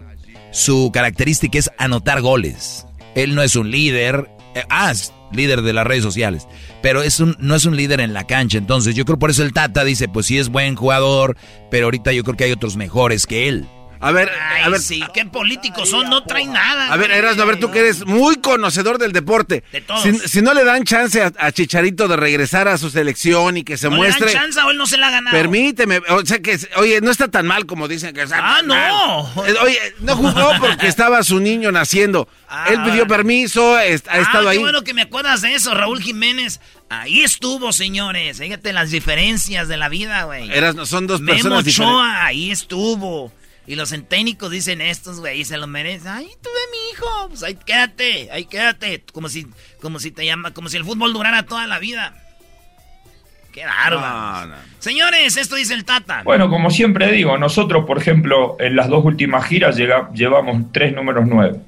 su 0.51 0.90
característica 0.92 1.59
es 1.59 1.70
anotar 1.79 2.20
goles. 2.20 2.87
Él 3.14 3.35
no 3.35 3.42
es 3.42 3.57
un 3.57 3.70
líder. 3.70 4.29
eh, 4.55 4.62
ah, 4.68 4.90
es 4.90 5.12
líder 5.33 5.62
de 5.62 5.73
las 5.73 5.87
redes 5.87 6.03
sociales. 6.03 6.46
Pero 6.83 7.03
es 7.03 7.20
un, 7.20 7.37
no 7.38 7.55
es 7.55 7.64
un 7.66 7.77
líder 7.77 8.01
en 8.01 8.12
la 8.14 8.27
cancha. 8.27 8.59
Entonces, 8.59 8.94
yo 8.94 9.05
creo 9.05 9.18
por 9.18 9.31
eso 9.31 9.42
el 9.42 9.53
Tata 9.53 9.85
dice: 9.85 10.09
Pues 10.09 10.27
sí 10.27 10.38
es 10.38 10.49
buen 10.49 10.75
jugador, 10.77 11.37
pero 11.70 11.87
ahorita 11.87 12.12
yo 12.12 12.25
creo 12.25 12.37
que 12.37 12.44
hay 12.44 12.53
otros 12.53 12.77
mejores 12.77 13.27
que 13.27 13.49
él. 13.49 13.66
A 14.03 14.13
ver, 14.13 14.31
Ay, 14.31 14.63
a 14.63 14.69
ver. 14.71 14.81
sí, 14.81 15.03
qué 15.13 15.27
políticos 15.27 15.91
son, 15.91 16.09
no 16.09 16.23
traen 16.25 16.53
nada. 16.55 16.91
A 16.91 16.97
ver, 16.97 17.09
güey. 17.09 17.19
Erasno, 17.19 17.43
a 17.43 17.47
ver, 17.47 17.61
tú 17.61 17.71
que 17.71 17.81
eres 17.81 18.07
muy 18.07 18.37
conocedor 18.37 18.97
del 18.99 19.13
deporte. 19.13 19.63
De 19.73 19.83
todos. 19.83 20.03
Si, 20.03 20.19
si 20.27 20.41
no 20.41 20.55
le 20.55 20.65
dan 20.65 20.85
chance 20.85 21.23
a, 21.23 21.31
a 21.39 21.53
Chicharito 21.53 22.09
de 22.09 22.17
regresar 22.17 22.67
a 22.67 22.79
su 22.79 22.89
selección 22.89 23.59
y 23.59 23.63
que 23.63 23.77
se 23.77 23.91
¿No 23.91 23.97
muestre. 23.97 24.27
le 24.29 24.33
dan 24.33 24.43
chance 24.45 24.61
o 24.61 24.71
él 24.71 24.79
no 24.79 24.87
se 24.87 24.97
la 24.97 25.09
ha 25.09 25.11
ganado? 25.11 25.37
Permíteme, 25.37 25.99
o 26.09 26.25
sea 26.25 26.39
que, 26.41 26.59
oye, 26.77 27.01
no 27.03 27.11
está 27.11 27.29
tan 27.29 27.47
mal 27.47 27.67
como 27.67 27.89
dicen 27.89 28.15
que 28.15 28.23
está 28.23 28.39
Ah, 28.41 28.63
no. 28.63 28.75
mal. 28.75 29.49
Eh, 29.49 29.55
Oye, 29.63 29.79
no 30.01 30.17
jugó 30.17 30.51
porque 30.59 30.87
estaba 30.87 31.23
su 31.23 31.39
niño 31.39 31.71
naciendo. 31.71 32.27
Él 32.69 32.79
pidió 32.85 33.07
permiso, 33.07 33.79
est- 33.79 34.09
ha 34.09 34.13
Ah, 34.15 34.21
estado 34.21 34.45
qué 34.45 34.51
ahí. 34.53 34.59
bueno 34.59 34.83
que 34.83 34.95
me 34.95 35.03
acuerdas 35.03 35.43
de 35.43 35.55
eso, 35.55 35.75
Raúl 35.75 36.01
Jiménez. 36.03 36.61
Ahí 36.89 37.21
estuvo, 37.23 37.73
señores. 37.75 38.39
Fíjate 38.39 38.73
las 38.73 38.91
diferencias 38.91 39.69
de 39.69 39.77
la 39.77 39.89
vida, 39.91 40.25
güey. 40.25 40.51
Erasno, 40.51 40.87
son 40.87 41.07
dos 41.07 41.21
Memo 41.21 41.35
personas 41.35 41.59
Ochoa, 41.61 41.65
diferentes. 41.65 42.25
ahí 42.25 42.51
estuvo. 42.51 43.33
Y 43.66 43.77
los 43.77 43.94
técnicos 44.09 44.51
dicen 44.51 44.81
estos, 44.81 45.20
güey, 45.20 45.40
y 45.40 45.44
se 45.44 45.57
lo 45.57 45.66
merecen. 45.66 46.09
Ay, 46.09 46.27
tuve 46.42 46.53
mi 46.73 46.92
hijo. 46.92 47.29
Pues 47.29 47.42
ahí 47.42 47.55
quédate, 47.55 48.29
ahí 48.33 48.44
quédate. 48.46 49.05
Como 49.12 49.29
si, 49.29 49.46
como 49.81 49.99
si 50.01 50.11
te 50.11 50.25
llama, 50.25 50.53
como 50.53 50.68
si 50.68 50.77
el 50.77 50.85
fútbol 50.85 51.12
durara 51.12 51.44
toda 51.44 51.66
la 51.66 51.79
vida. 51.79 52.14
Qué 53.53 53.64
bárbaro. 53.64 54.55
Señores, 54.79 55.37
esto 55.37 55.57
dice 55.57 55.75
el 55.75 55.85
Tata. 55.85 56.23
Bueno, 56.25 56.49
como 56.49 56.70
siempre 56.70 57.11
digo, 57.12 57.37
nosotros, 57.37 57.85
por 57.85 57.99
ejemplo, 57.99 58.57
en 58.61 58.77
las 58.77 58.88
dos 58.88 59.05
últimas 59.05 59.44
giras 59.44 59.77
llega- 59.77 60.11
llevamos 60.14 60.70
tres 60.73 60.94
números 60.94 61.25
nueve. 61.29 61.59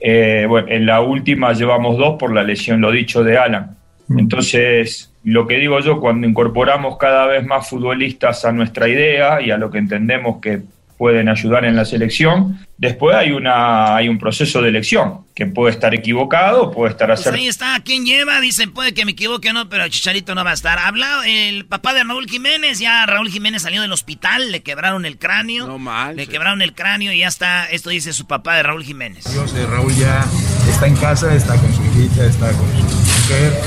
Eh, 0.00 0.46
bueno, 0.48 0.68
en 0.68 0.86
la 0.86 1.00
última 1.00 1.52
llevamos 1.52 1.98
dos 1.98 2.16
por 2.18 2.32
la 2.34 2.42
lesión, 2.42 2.80
lo 2.80 2.90
dicho, 2.90 3.22
de 3.24 3.38
Alan. 3.38 3.76
Entonces, 4.18 5.12
lo 5.24 5.46
que 5.46 5.56
digo 5.56 5.80
yo, 5.80 6.00
cuando 6.00 6.26
incorporamos 6.26 6.96
cada 6.98 7.26
vez 7.26 7.44
más 7.46 7.68
futbolistas 7.68 8.44
a 8.44 8.52
nuestra 8.52 8.88
idea 8.88 9.40
y 9.40 9.50
a 9.50 9.56
lo 9.56 9.70
que 9.70 9.78
entendemos 9.78 10.40
que 10.40 10.62
pueden 11.00 11.30
ayudar 11.30 11.64
en 11.64 11.76
la 11.76 11.86
selección, 11.86 12.58
después 12.76 13.16
hay, 13.16 13.30
una, 13.30 13.96
hay 13.96 14.06
un 14.06 14.18
proceso 14.18 14.60
de 14.60 14.68
elección, 14.68 15.24
que 15.34 15.46
puede 15.46 15.72
estar 15.72 15.94
equivocado, 15.94 16.70
puede 16.70 16.90
estar 16.90 17.08
Pues 17.08 17.26
ahí 17.26 17.48
está, 17.48 17.80
¿quién 17.82 18.04
lleva? 18.04 18.38
Dicen, 18.42 18.70
puede 18.72 18.92
que 18.92 19.06
me 19.06 19.12
equivoque 19.12 19.48
o 19.48 19.54
no, 19.54 19.70
pero 19.70 19.88
Chicharito 19.88 20.34
no 20.34 20.44
va 20.44 20.50
a 20.50 20.52
estar. 20.52 20.78
Habla 20.78 21.22
el 21.26 21.64
papá 21.64 21.94
de 21.94 22.04
Raúl 22.04 22.26
Jiménez, 22.28 22.80
ya 22.80 23.06
Raúl 23.06 23.30
Jiménez 23.30 23.62
salió 23.62 23.80
del 23.80 23.92
hospital, 23.92 24.52
le 24.52 24.62
quebraron 24.62 25.06
el 25.06 25.16
cráneo. 25.16 25.66
No 25.66 25.78
mal. 25.78 26.16
Le 26.16 26.26
quebraron 26.26 26.60
el 26.60 26.74
cráneo 26.74 27.14
y 27.14 27.20
ya 27.20 27.28
está, 27.28 27.64
esto 27.64 27.88
dice 27.88 28.12
su 28.12 28.26
papá 28.26 28.56
de 28.56 28.64
Raúl 28.64 28.84
Jiménez. 28.84 29.24
Dios, 29.32 29.54
eh, 29.54 29.64
Raúl 29.64 29.94
ya 29.94 30.22
está 30.68 30.86
en 30.86 30.96
casa, 30.96 31.34
está 31.34 31.56
con 31.56 31.72
su 31.72 31.82
hijita, 31.82 32.26
está 32.26 32.52
con 32.52 32.68
su 32.76 32.84
mujer, 32.84 33.58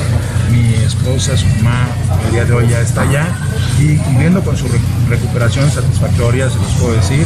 mi 0.52 0.76
esposa, 0.86 1.36
su 1.36 1.48
mamá, 1.48 1.88
el 2.28 2.32
día 2.32 2.46
de 2.46 2.54
hoy 2.54 2.68
ya 2.70 2.82
está 2.82 3.02
allá 3.02 3.53
y 3.84 4.00
viendo 4.18 4.42
con 4.42 4.56
su 4.56 4.68
re- 4.68 4.80
recuperación 5.10 5.70
satisfactoria, 5.70 6.50
se 6.50 6.58
los 6.58 6.68
puedo 6.80 6.94
decir, 6.94 7.26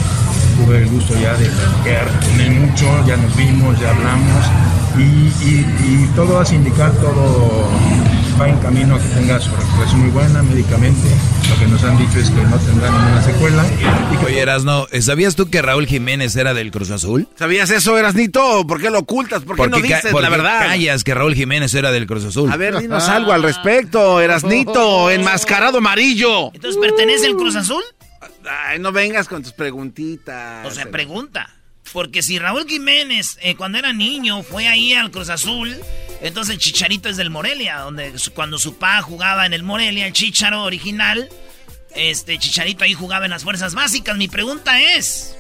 tuve 0.58 0.80
el 0.80 0.88
gusto 0.90 1.14
ya 1.22 1.34
de 1.34 1.46
platicar 1.46 2.08
mucho, 2.60 3.06
ya 3.06 3.16
nos 3.18 3.36
vimos, 3.36 3.80
ya 3.80 3.92
hablamos 3.92 4.44
y, 4.98 5.02
y- 5.46 5.66
y 5.80 6.10
todo 6.16 6.40
hace 6.40 6.56
indicar, 6.56 6.92
todo 6.94 7.68
va 8.40 8.48
en 8.50 8.58
camino 8.60 8.96
a 8.96 9.00
que 9.00 9.08
tenga 9.10 9.40
su 9.40 9.50
recuperación 9.56 10.02
muy 10.02 10.10
buena 10.12 10.44
médicamente, 10.44 11.08
lo 11.50 11.60
que 11.60 11.66
nos 11.68 11.84
han 11.84 11.98
dicho 11.98 12.20
es 12.20 12.30
que 12.30 12.42
no 12.44 12.58
tendrá 12.60 12.90
ninguna 12.92 13.22
secuela. 13.24 13.66
Oye, 14.26 14.40
Erasno, 14.40 14.88
¿sabías 15.02 15.36
tú 15.36 15.50
que 15.50 15.62
Raúl 15.62 15.88
Jiménez 15.88 16.36
era 16.36 16.54
del 16.54 16.72
Cruz 16.72 16.92
Azul? 16.92 17.28
¿Sabías 17.36 17.70
eso, 17.72 17.98
Erasnito? 17.98 18.66
¿Por 18.68 18.80
qué 18.80 18.90
lo 18.90 19.00
ocultas? 19.00 19.44
¿Por 19.44 19.56
qué 19.56 19.68
no 19.68 19.78
ca- 19.78 19.82
dices 19.84 20.12
por 20.12 20.22
la 20.22 20.30
verdad? 20.30 20.60
callas 20.68 21.04
que 21.04 21.14
Raúl 21.16 21.34
Jiménez 21.36 21.74
era 21.74 21.92
del 21.92 22.06
Cruz 22.06 22.26
Azul? 22.26 22.52
A 22.52 22.58
ver, 22.58 22.78
dinos 22.80 23.08
algo 23.10 23.32
al 23.34 23.42
respecto, 23.44 24.22
Erasnito, 24.22 25.10
enmascarado 25.10 25.80
amarillo. 25.80 26.52
Entonces, 26.54 26.80
¿pertenece 26.80 27.26
el 27.28 27.36
Cruz 27.36 27.56
Azul? 27.56 27.84
Ay, 28.68 28.80
no 28.80 28.92
vengas 28.92 29.28
con 29.28 29.42
tus 29.44 29.52
preguntitas. 29.54 30.66
O 30.66 30.72
sea, 30.72 30.86
pregunta. 30.92 31.50
Porque 31.94 32.22
si 32.22 32.38
Raúl 32.38 32.66
Jiménez, 32.68 33.38
eh, 33.42 33.56
cuando 33.56 33.78
era 33.78 33.94
niño, 33.94 34.44
fue 34.44 34.68
ahí 34.68 34.94
al 34.94 35.10
Cruz 35.10 35.30
Azul, 35.30 35.74
entonces 36.22 36.54
el 36.56 36.60
Chicharito 36.60 37.10
es 37.10 37.18
del 37.18 37.30
Morelia, 37.30 37.80
donde 37.80 38.14
cuando 38.34 38.58
su 38.60 38.78
pa 38.78 39.02
jugaba 39.02 39.46
en 39.46 39.54
el 39.54 39.64
Morelia, 39.64 40.08
el 40.08 40.14
Chicharo 40.14 40.64
original, 40.64 41.30
este 41.96 42.38
Chicharito 42.38 42.84
ahí 42.84 42.94
jugaba 42.94 43.26
en 43.26 43.32
las 43.32 43.44
fuerzas 43.44 43.74
básicas. 43.76 44.18
Mi 44.18 44.28
pregunta 44.28 44.80
es, 44.82 45.36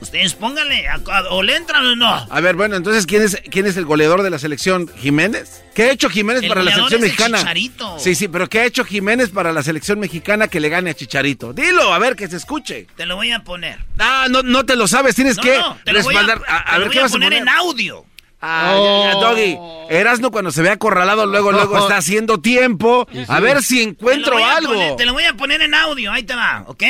ustedes 0.00 0.34
pónganle, 0.34 0.86
a- 0.88 0.94
a- 0.94 1.28
o 1.30 1.42
le 1.42 1.56
entran 1.56 1.84
o 1.86 1.96
no. 1.96 2.06
A 2.30 2.40
ver, 2.40 2.54
bueno, 2.56 2.76
entonces, 2.76 3.06
¿quién 3.06 3.22
es, 3.22 3.40
¿quién 3.50 3.66
es 3.66 3.76
el 3.76 3.84
goleador 3.86 4.22
de 4.22 4.30
la 4.30 4.38
selección? 4.38 4.88
¿Jiménez? 4.98 5.62
¿Qué 5.74 5.84
ha 5.84 5.90
hecho 5.90 6.08
Jiménez 6.08 6.42
El 6.42 6.48
para 6.48 6.62
la 6.62 6.70
selección 6.72 6.98
es 7.00 7.04
el 7.04 7.10
mexicana? 7.10 7.38
Chicharito. 7.38 7.98
Sí, 7.98 8.14
sí, 8.14 8.28
pero 8.28 8.48
¿qué 8.48 8.60
ha 8.60 8.64
hecho 8.64 8.84
Jiménez 8.84 9.30
para 9.30 9.52
la 9.52 9.62
selección 9.62 9.98
mexicana 9.98 10.48
que 10.48 10.60
le 10.60 10.68
gane 10.68 10.90
a 10.90 10.94
Chicharito? 10.94 11.52
Dilo, 11.52 11.92
a 11.92 11.98
ver, 11.98 12.16
que 12.16 12.28
se 12.28 12.36
escuche. 12.36 12.86
Te 12.96 13.04
lo 13.06 13.16
voy 13.16 13.32
a 13.32 13.40
poner. 13.44 13.78
Ah, 13.98 14.26
no, 14.30 14.42
no 14.42 14.64
te 14.64 14.76
lo 14.76 14.86
sabes, 14.88 15.14
tienes 15.14 15.36
No, 15.38 15.42
que 15.42 15.58
no, 15.58 15.78
te 15.84 15.92
lo 15.92 16.02
voy 16.02 16.14
a- 16.14 16.18
respaldar. 16.20 16.42
A, 16.48 16.56
a 16.60 16.64
te 16.64 16.72
lo 16.72 16.78
ver, 16.78 16.88
voy 16.88 16.92
¿qué 16.94 16.98
a 16.98 17.02
vas 17.02 17.10
a 17.10 17.14
poner 17.14 17.28
poner? 17.30 17.42
en 17.42 17.48
audio. 17.48 18.04
Ah, 18.40 18.74
ya, 18.76 19.12
ya, 19.14 19.20
Doggy. 19.20 19.58
Erasno 19.88 20.30
cuando 20.30 20.50
se 20.50 20.62
ve 20.62 20.70
acorralado, 20.70 21.26
luego, 21.26 21.52
luego 21.52 21.78
está 21.82 21.96
haciendo 21.96 22.40
tiempo. 22.40 23.08
A 23.28 23.40
ver 23.40 23.62
si 23.62 23.82
encuentro 23.82 24.36
Te 24.36 24.44
algo. 24.44 24.72
poner- 24.74 24.96
te 24.96 25.06
lo 25.06 25.12
voy 25.14 25.24
a 25.24 25.34
poner 25.34 25.62
en 25.62 25.74
audio, 25.74 26.12
ahí 26.12 26.22
te 26.22 26.34
va, 26.34 26.64
¿ok? 26.66 26.82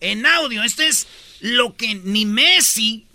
En 0.00 0.26
audio, 0.26 0.62
esto 0.62 0.82
es 0.82 1.06
lo 1.40 1.76
que 1.76 1.94
ni 1.96 2.24
Messi 2.26 3.06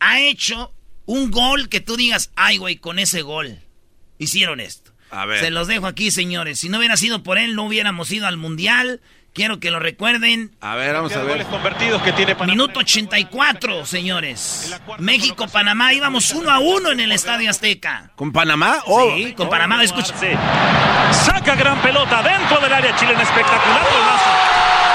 ha 0.00 0.20
hecho 0.20 0.72
un 1.06 1.30
gol 1.30 1.68
que 1.68 1.80
tú 1.80 1.96
digas, 1.96 2.30
ay, 2.36 2.58
güey, 2.58 2.76
con 2.76 2.98
ese 2.98 3.22
gol 3.22 3.58
hicieron 4.18 4.60
esto. 4.60 4.90
A 5.10 5.24
ver. 5.24 5.40
Se 5.40 5.50
los 5.50 5.68
dejo 5.68 5.86
aquí, 5.86 6.10
señores. 6.10 6.58
Si 6.60 6.68
no 6.68 6.78
hubiera 6.78 6.96
sido 6.98 7.22
por 7.22 7.38
él, 7.38 7.54
no 7.54 7.64
hubiéramos 7.64 8.10
ido 8.10 8.26
al 8.26 8.36
Mundial. 8.36 9.00
Quiero 9.38 9.60
que 9.60 9.70
lo 9.70 9.78
recuerden. 9.78 10.50
A 10.60 10.74
ver, 10.74 10.94
vamos 10.94 11.14
a 11.14 11.22
ver. 11.22 11.46
convertidos 11.46 12.02
que 12.02 12.10
tiene 12.12 12.34
Minuto 12.34 12.80
84, 12.80 13.86
señores. 13.86 14.76
México-Panamá, 14.98 15.92
íbamos 15.92 16.32
uno 16.32 16.50
a 16.50 16.58
uno 16.58 16.90
en 16.90 16.98
el 16.98 17.12
Estadio 17.12 17.48
Azteca. 17.48 18.10
¿Con 18.16 18.32
Panamá? 18.32 18.78
Oh. 18.86 19.14
Sí, 19.14 19.34
con 19.34 19.48
Panamá, 19.48 19.80
escucha. 19.84 20.12
Saca 21.12 21.54
gran 21.54 21.80
pelota 21.82 22.20
dentro 22.20 22.58
del 22.58 22.72
área 22.72 22.96
chilena, 22.96 23.22
espectacular 23.22 23.82
golazo. 23.92 24.30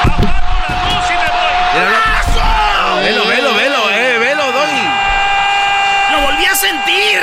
Apago 0.03 0.67
la 0.67 0.83
luz 0.93 1.05
y 1.09 1.13
me 1.13 1.29
voy. 1.29 1.95
Ah, 2.41 2.99
Velo, 3.01 3.25
velo, 3.25 3.53
velo, 3.55 3.91
eh, 3.91 4.17
velo, 4.19 4.43
Doggy. 4.51 4.87
¡Lo 6.11 6.21
volví 6.27 6.45
a 6.47 6.55
sentir! 6.55 7.21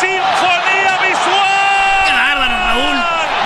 ¡Sinfonía 0.00 0.98
visual! 1.02 2.04
¡Qué 2.06 2.12
bárbaro, 2.12 2.56
Raúl! 2.66 2.96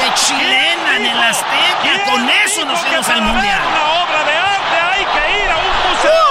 De 0.01 0.15
chilena 0.15 0.97
en 0.97 1.07
el 1.07 1.23
Azteca. 1.23 2.11
Con 2.11 2.29
eso 2.53 2.65
nos 2.65 2.81
fuimos 2.81 3.09
al 3.09 3.23
Mundial. 3.23 3.61
Una 3.71 4.03
obra 4.03 4.25
de 4.25 4.37
arte, 4.37 4.77
hay 4.93 5.05
que 5.05 5.45
ir 5.45 5.51
a 5.51 5.57
un 5.57 5.91
museo. 5.91 6.31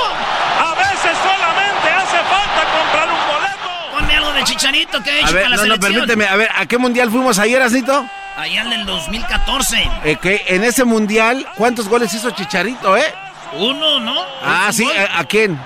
A 0.60 0.76
veces 0.76 1.18
solamente 1.24 1.90
hace 1.90 2.18
falta 2.18 2.62
comprar 2.78 3.08
un 3.10 3.28
boleto. 3.34 3.92
Ponme 3.98 4.16
algo 4.16 4.32
de 4.34 4.44
chicharito 4.44 5.02
que 5.04 5.10
he 5.12 5.20
hecho 5.20 5.28
A 5.28 5.32
ver, 5.32 5.44
para 5.44 5.50
la 5.50 5.56
no, 5.56 5.62
no, 5.66 5.74
selección. 5.76 5.94
permíteme. 5.94 6.28
A 6.28 6.36
ver, 6.36 6.50
¿a 6.56 6.66
qué 6.66 6.78
mundial 6.78 7.10
fuimos 7.10 7.40
ayer, 7.40 7.62
Asnito? 7.62 8.06
Allá 8.38 8.62
en 8.62 8.74
el 8.74 8.86
2014. 8.86 9.90
Eh, 10.06 10.16
que 10.22 10.46
en 10.48 10.64
ese 10.64 10.86
mundial, 10.86 11.46
¿cuántos 11.56 11.88
goles 11.90 12.14
hizo 12.14 12.32
Chicharito, 12.32 12.96
eh? 12.96 13.14
Uno, 13.54 14.00
¿no? 14.00 14.16
Ah, 14.44 14.66
Un 14.68 14.74
sí, 14.74 14.84
gol. 14.86 14.94
¿a, 14.98 15.20
a 15.20 15.24
quién? 15.26 15.60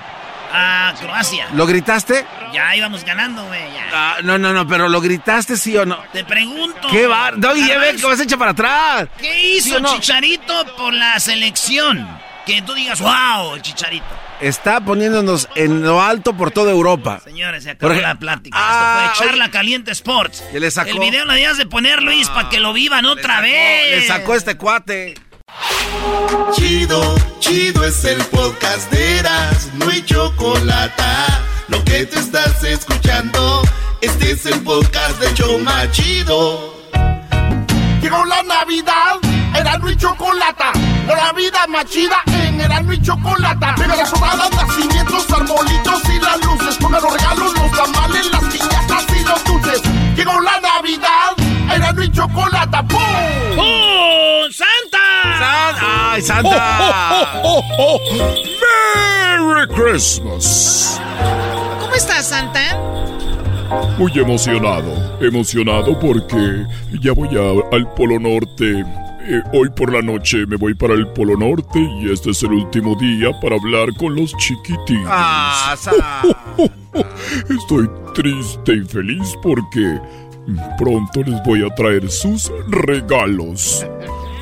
A 0.56 0.94
Croacia. 1.00 1.48
¿Lo 1.54 1.66
gritaste? 1.66 2.24
Ya 2.52 2.74
íbamos 2.76 3.04
ganando, 3.04 3.44
güey. 3.46 3.60
Ah, 3.92 4.18
no, 4.22 4.38
no, 4.38 4.52
no, 4.52 4.66
pero 4.68 4.88
¿lo 4.88 5.00
gritaste 5.00 5.56
sí 5.56 5.76
o 5.76 5.84
no? 5.84 5.98
Te 6.12 6.24
pregunto. 6.24 6.88
¿Qué 6.90 7.06
va? 7.08 7.32
Doggy, 7.34 7.60
ya 7.60 7.66
ve 7.78 7.86
Garbanzo, 7.86 8.00
que 8.00 8.06
vas 8.14 8.20
hecha 8.20 8.36
para 8.36 8.50
atrás. 8.52 9.08
¿Qué 9.18 9.32
¿Sí 9.60 9.68
hizo 9.68 9.80
no? 9.80 9.92
Chicharito 9.94 10.64
por 10.76 10.92
la 10.94 11.18
selección? 11.20 12.06
Que 12.46 12.60
tú 12.62 12.74
digas, 12.74 13.00
wow, 13.00 13.58
Chicharito. 13.60 14.04
Está 14.40 14.80
poniéndonos 14.80 15.48
en 15.54 15.82
lo 15.82 16.02
alto 16.02 16.36
por 16.36 16.50
toda 16.50 16.70
Europa. 16.72 17.20
Señores, 17.24 17.64
se 17.64 17.70
acabó 17.70 17.88
Porque- 17.92 18.02
la 18.02 18.14
plática. 18.16 18.56
Ah, 18.60 19.04
Esto 19.06 19.16
fue 19.16 19.26
Charla 19.26 19.44
oye. 19.44 19.52
Caliente 19.52 19.90
Sports. 19.92 20.44
Le 20.52 20.70
sacó. 20.70 20.90
El 20.90 20.98
video 21.00 21.24
lo 21.24 21.32
debías 21.32 21.56
de 21.56 21.66
poner, 21.66 22.02
Luis, 22.02 22.28
para 22.28 22.48
que 22.50 22.60
lo 22.60 22.72
vivan 22.72 23.06
otra 23.06 23.36
sacó- 23.36 23.42
vez. 23.42 23.90
Le 23.90 24.06
sacó 24.06 24.34
este 24.34 24.56
cuate. 24.56 25.14
Chido, 26.52 27.14
chido 27.38 27.84
es 27.84 28.04
el 28.04 28.22
podcast 28.26 28.90
de 28.90 29.18
Eras, 29.18 29.70
no 29.74 29.88
hay 29.88 30.02
chocolate. 30.04 31.02
Lo 31.68 31.82
que 31.84 32.06
te 32.06 32.18
estás 32.18 32.62
escuchando, 32.64 33.62
este 34.00 34.32
es 34.32 34.46
el 34.46 34.60
podcast 34.62 35.18
de 35.20 35.32
Choma 35.34 35.90
Chido. 35.90 36.74
Llegó 38.00 38.24
la 38.24 38.42
Navidad, 38.42 39.18
Erasmo 39.56 39.90
y 39.90 39.96
Chocolata. 39.96 40.72
La 41.06 41.32
vida 41.32 41.66
más 41.68 41.86
chida 41.86 42.22
en 42.26 42.60
Erasmo 42.60 42.92
y 42.92 43.00
Chocolata. 43.00 43.74
Pega 43.76 43.96
las 43.96 44.10
sobradas, 44.10 44.50
nacimientos, 44.50 45.30
arbolitos 45.30 46.02
y 46.14 46.20
las 46.20 46.44
luces. 46.44 46.76
Pongan 46.76 47.02
los 47.02 47.12
regalos, 47.12 47.54
los 47.54 47.70
tamales, 47.72 48.30
las 48.30 48.44
piñatas 48.44 49.04
y 49.08 49.24
los 49.24 49.44
dulces. 49.44 49.82
Llegó 50.16 50.40
la 50.40 50.60
Navidad, 50.60 51.32
Erasmo 51.72 52.02
y 52.02 52.10
Chocolata. 52.10 52.82
¡Pum! 52.86 52.98
¡Oh, 53.58 54.42
Santa! 54.50 56.12
¡Ay, 56.12 56.22
Santa! 56.22 57.42
¡Merry 58.60 59.66
Christmas! 59.74 61.00
¿Cómo 61.80 61.94
estás, 61.94 62.28
Santa? 62.28 62.60
Muy 63.98 64.12
emocionado, 64.18 65.18
emocionado 65.20 65.98
porque 65.98 66.64
ya 67.00 67.12
voy 67.12 67.28
a- 67.36 67.74
al 67.76 67.88
Polo 67.94 68.18
Norte. 68.20 68.84
Eh, 69.26 69.40
hoy 69.54 69.70
por 69.70 69.90
la 69.90 70.02
noche 70.02 70.44
me 70.46 70.56
voy 70.56 70.74
para 70.74 70.92
el 70.92 71.08
Polo 71.08 71.34
Norte 71.36 71.78
y 72.02 72.12
este 72.12 72.30
es 72.30 72.42
el 72.42 72.52
último 72.52 72.94
día 73.00 73.30
para 73.40 73.56
hablar 73.56 73.88
con 73.98 74.14
los 74.14 74.36
chiquitines. 74.36 75.06
Ah, 75.08 75.74
Santa. 75.78 76.22
Estoy 77.48 77.88
triste 78.14 78.74
y 78.74 78.84
feliz 78.84 79.34
porque 79.42 79.98
pronto 80.78 81.22
les 81.22 81.42
voy 81.44 81.64
a 81.64 81.74
traer 81.74 82.10
sus 82.10 82.50
regalos. 82.68 83.86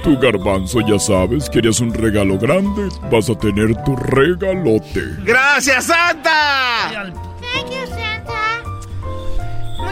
Tu 0.02 0.18
garbanzo, 0.18 0.80
ya 0.80 0.98
sabes, 0.98 1.48
querías 1.48 1.80
un 1.80 1.94
regalo 1.94 2.36
grande, 2.36 2.88
vas 3.10 3.30
a 3.30 3.34
tener 3.36 3.74
tu 3.84 3.94
regalote. 3.94 5.00
¡Gracias, 5.24 5.84
Santa! 5.84 6.90
Thank 7.40 7.70
you, 7.70 7.86
Santa. 7.86 8.61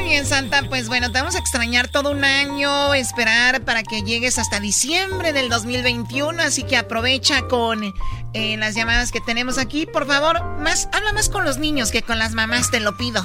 Muy 0.01 0.09
bien, 0.09 0.25
Santa. 0.25 0.63
Pues 0.67 0.89
bueno, 0.89 1.13
te 1.13 1.19
vamos 1.19 1.35
a 1.35 1.39
extrañar 1.39 1.89
todo 1.89 2.13
un 2.13 2.25
año, 2.25 2.95
esperar 2.95 3.61
para 3.67 3.83
que 3.83 4.01
llegues 4.01 4.39
hasta 4.39 4.59
diciembre 4.59 5.35
del 5.35 5.51
2021. 5.51 6.43
Así 6.43 6.63
que 6.63 6.79
aprovecha 6.79 7.43
con 7.49 7.83
eh, 8.33 8.57
las 8.57 8.75
llamadas 8.75 9.13
que 9.13 9.21
tenemos 9.21 9.59
aquí. 9.59 9.85
Por 9.85 10.07
favor, 10.07 10.43
más, 10.59 10.89
habla 10.95 11.13
más 11.13 11.29
con 11.29 11.45
los 11.45 11.59
niños 11.59 11.91
que 11.91 12.01
con 12.01 12.19
las 12.19 12.33
mamás, 12.33 12.71
te 12.71 12.81
lo 12.81 12.97
pido. 12.97 13.23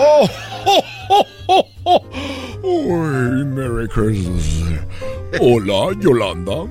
Oh, 0.00 0.28
oh, 0.66 0.84
oh, 1.08 1.26
oh, 1.48 1.66
oh. 1.82 2.04
Uy, 2.62 3.44
Merry 3.44 3.88
Christmas. 3.88 4.84
Hola, 5.40 5.96
Yolanda. 5.98 6.70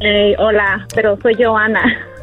Eh, 0.00 0.36
hola, 0.38 0.86
pero 0.94 1.18
soy 1.20 1.34
Joana. 1.34 2.13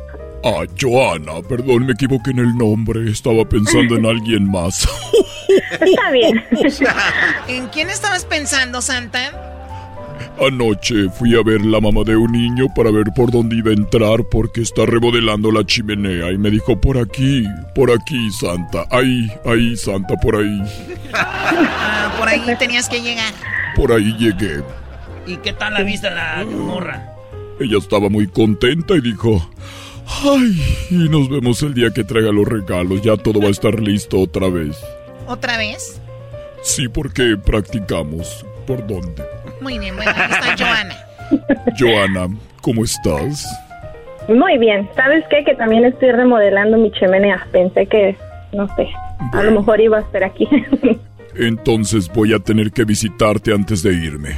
Ah, 0.43 0.65
Joana, 0.79 1.41
perdón, 1.47 1.85
me 1.85 1.93
equivoqué 1.93 2.31
en 2.31 2.39
el 2.39 2.57
nombre. 2.57 3.09
Estaba 3.09 3.47
pensando 3.47 3.95
en 3.95 4.05
alguien 4.05 4.49
más. 4.49 4.87
Está 5.71 6.11
bien. 6.11 6.43
¿En 7.47 7.67
quién 7.67 7.89
estabas 7.89 8.25
pensando, 8.25 8.81
Santa? 8.81 9.49
Anoche 10.39 11.09
fui 11.09 11.35
a 11.35 11.43
ver 11.43 11.63
la 11.63 11.79
mamá 11.79 12.03
de 12.03 12.15
un 12.15 12.31
niño 12.31 12.65
para 12.75 12.89
ver 12.89 13.05
por 13.15 13.31
dónde 13.31 13.57
iba 13.57 13.69
a 13.69 13.73
entrar 13.73 14.23
porque 14.31 14.61
está 14.61 14.85
remodelando 14.85 15.51
la 15.51 15.63
chimenea 15.63 16.31
y 16.31 16.37
me 16.37 16.49
dijo 16.49 16.79
por 16.79 16.97
aquí, 16.97 17.45
por 17.75 17.91
aquí, 17.91 18.31
Santa. 18.31 18.85
Ahí, 18.89 19.31
ahí, 19.45 19.75
Santa, 19.77 20.15
por 20.15 20.37
ahí. 20.37 20.61
Ah, 21.13 22.15
por 22.17 22.27
ahí 22.27 22.41
tenías 22.57 22.89
que 22.89 23.01
llegar. 23.01 23.33
Por 23.75 23.91
ahí 23.91 24.15
llegué. 24.17 24.63
¿Y 25.27 25.37
qué 25.37 25.53
tal 25.53 25.75
la 25.75 25.83
vista 25.83 26.09
la 26.09 26.43
morra? 26.45 27.13
Ella 27.59 27.77
estaba 27.77 28.09
muy 28.09 28.27
contenta 28.27 28.95
y 28.95 29.01
dijo, 29.01 29.47
ay, 30.23 30.87
y 30.89 31.09
nos 31.09 31.29
vemos 31.29 31.61
el 31.63 31.73
día 31.73 31.91
que 31.91 32.03
traiga 32.03 32.31
los 32.31 32.47
regalos, 32.47 33.01
ya 33.01 33.17
todo 33.17 33.39
va 33.39 33.47
a 33.47 33.51
estar 33.51 33.79
listo 33.79 34.19
otra 34.19 34.49
vez. 34.49 34.77
¿Otra 35.27 35.57
vez? 35.57 36.01
Sí, 36.61 36.87
porque 36.87 37.37
practicamos. 37.43 38.45
¿Por 38.67 38.85
dónde? 38.85 39.23
Muy 39.61 39.79
bien, 39.79 39.95
bueno, 39.95 40.11
ahí 40.15 40.31
está 40.31 40.55
Joana. 40.57 40.95
Joana, 41.79 42.37
¿cómo 42.61 42.83
estás? 42.83 43.45
Muy 44.27 44.57
bien. 44.57 44.87
¿Sabes 44.95 45.23
qué? 45.29 45.43
Que 45.43 45.55
también 45.55 45.85
estoy 45.85 46.11
remodelando 46.11 46.77
mi 46.77 46.91
chimenea. 46.91 47.47
Pensé 47.51 47.85
que, 47.87 48.15
no 48.53 48.67
sé, 48.75 48.87
a 49.33 49.43
lo 49.43 49.51
mejor 49.51 49.81
iba 49.81 49.97
a 49.97 50.01
estar 50.01 50.23
aquí. 50.23 50.47
Entonces 51.35 52.11
voy 52.13 52.33
a 52.33 52.39
tener 52.39 52.71
que 52.71 52.83
visitarte 52.83 53.53
antes 53.53 53.83
de 53.83 53.93
irme. 53.93 54.35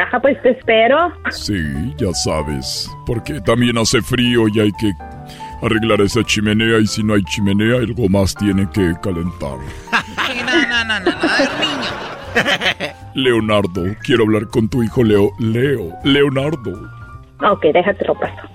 Ajá, 0.00 0.20
pues 0.20 0.40
te 0.42 0.50
espero. 0.50 1.12
Sí, 1.30 1.54
ya 1.98 2.12
sabes, 2.14 2.90
porque 3.06 3.40
también 3.42 3.76
hace 3.78 4.00
frío 4.00 4.48
y 4.48 4.60
hay 4.60 4.72
que 4.72 4.90
arreglar 5.62 6.00
esa 6.00 6.24
chimenea 6.24 6.78
y 6.78 6.86
si 6.86 7.02
no 7.02 7.14
hay 7.14 7.22
chimenea 7.24 7.76
algo 7.76 8.08
más 8.08 8.34
tiene 8.34 8.68
que 8.72 8.94
calentar. 9.02 9.58
No, 10.46 10.66
no, 10.68 10.84
no, 10.84 11.00
no, 11.00 11.10
no, 11.10 11.36
es 11.36 11.50
niño. 11.60 12.92
Leonardo, 13.14 13.82
quiero 14.02 14.24
hablar 14.24 14.48
con 14.48 14.68
tu 14.68 14.82
hijo 14.82 15.04
Leo. 15.04 15.30
Leo, 15.38 15.92
Leonardo. 16.04 16.88
Ok, 17.50 17.62
déjate 17.74 18.04
lo 18.06 18.14
paso. 18.14 18.48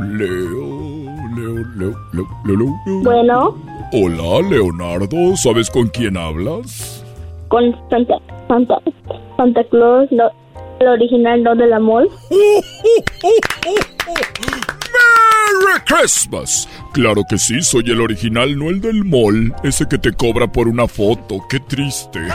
Leo, 0.00 1.06
Leo, 1.36 1.54
Leo, 1.76 1.96
Leo, 2.12 2.28
Leo, 2.44 2.56
Leo. 2.56 3.02
Bueno, 3.02 3.56
Hola, 3.92 4.48
Leonardo, 4.48 5.36
¿sabes 5.36 5.70
con 5.70 5.86
quién 5.88 6.16
hablas? 6.16 7.04
con 7.48 7.74
Santa, 7.88 8.14
Santa, 8.46 8.74
Santa 9.38 9.64
Claus, 9.70 10.06
lo- 10.10 10.30
el 10.80 10.88
original, 10.88 11.42
no 11.42 11.54
de 11.54 11.66
la 11.66 11.78
mall. 11.78 12.08
¡Merry 14.90 15.80
Christmas! 15.86 16.68
Claro 16.92 17.22
que 17.28 17.38
sí, 17.38 17.62
soy 17.62 17.90
el 17.90 18.00
original, 18.00 18.56
no 18.56 18.70
el 18.70 18.80
del 18.80 19.04
mall, 19.04 19.54
ese 19.62 19.86
que 19.88 19.98
te 19.98 20.12
cobra 20.12 20.50
por 20.50 20.68
una 20.68 20.86
foto, 20.86 21.38
qué 21.48 21.60
triste. 21.60 22.20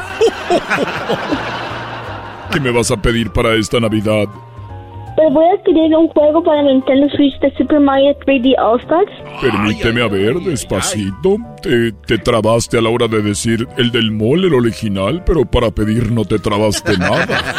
¿Qué 2.52 2.60
me 2.60 2.72
vas 2.72 2.92
a 2.92 3.02
pedir 3.02 3.32
para 3.32 3.56
esta 3.56 3.80
Navidad? 3.80 4.28
Te 5.16 5.30
voy 5.30 5.46
a 5.46 5.62
querer 5.64 5.96
un 5.96 6.08
juego 6.10 6.44
para 6.44 6.64
Nintendo 6.64 7.08
Switch 7.16 7.40
de 7.40 7.54
Super 7.56 7.80
Mario 7.80 8.18
3D 8.26 8.56
All 8.60 8.80
Stars. 8.82 9.12
Permíteme 9.42 10.02
a 10.02 10.08
ver, 10.08 10.34
despacito. 10.40 11.38
Te, 11.62 11.92
te 12.08 12.18
trabaste 12.18 12.80
a 12.80 12.82
la 12.82 12.90
hora 12.90 13.08
de 13.08 13.22
decir 13.22 13.68
el 13.78 13.92
del 13.92 14.10
mall, 14.12 14.44
el 14.44 14.56
original, 14.56 15.24
pero 15.24 15.46
para 15.46 15.70
pedir 15.70 16.12
no 16.12 16.26
te 16.26 16.40
trabaste 16.40 16.98
nada. 16.98 17.28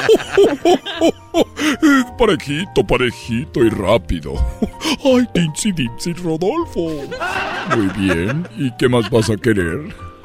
parejito, 2.18 2.84
parejito 2.86 3.64
y 3.64 3.70
rápido. 3.70 4.32
Ay, 5.04 5.26
Dincy 5.34 5.72
Dipsy 5.72 6.12
Rodolfo. 6.14 6.90
Muy 7.76 7.88
bien. 7.96 8.46
¿Y 8.58 8.70
qué 8.78 8.88
más 8.88 9.08
vas 9.10 9.30
a 9.30 9.36
querer? 9.36 9.80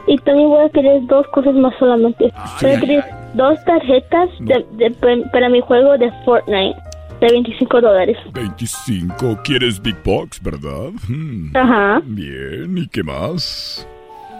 y 0.07 0.17
también 0.19 0.49
voy 0.49 0.65
a 0.65 0.69
querer 0.69 1.05
dos 1.05 1.27
cosas 1.27 1.53
más 1.53 1.71
solamente. 1.77 2.31
Voy 2.61 2.71
a 2.71 2.79
querer 2.79 3.03
dos 3.35 3.63
tarjetas 3.63 4.29
de- 4.39 4.65
de- 4.71 4.89
pa- 4.91 5.29
para 5.31 5.49
mi 5.49 5.61
juego 5.61 5.95
de 5.99 6.11
Fortnite 6.25 6.75
de 7.21 7.27
25 7.31 7.81
dólares. 7.81 8.17
25. 8.33 9.39
¿Quieres 9.43 9.81
Big 9.81 9.95
Box, 10.03 10.41
verdad? 10.41 10.91
Hmm. 11.07 11.55
Ajá. 11.55 12.01
Bien, 12.05 12.77
¿y 12.77 12.87
qué 12.87 13.03
más? 13.03 13.87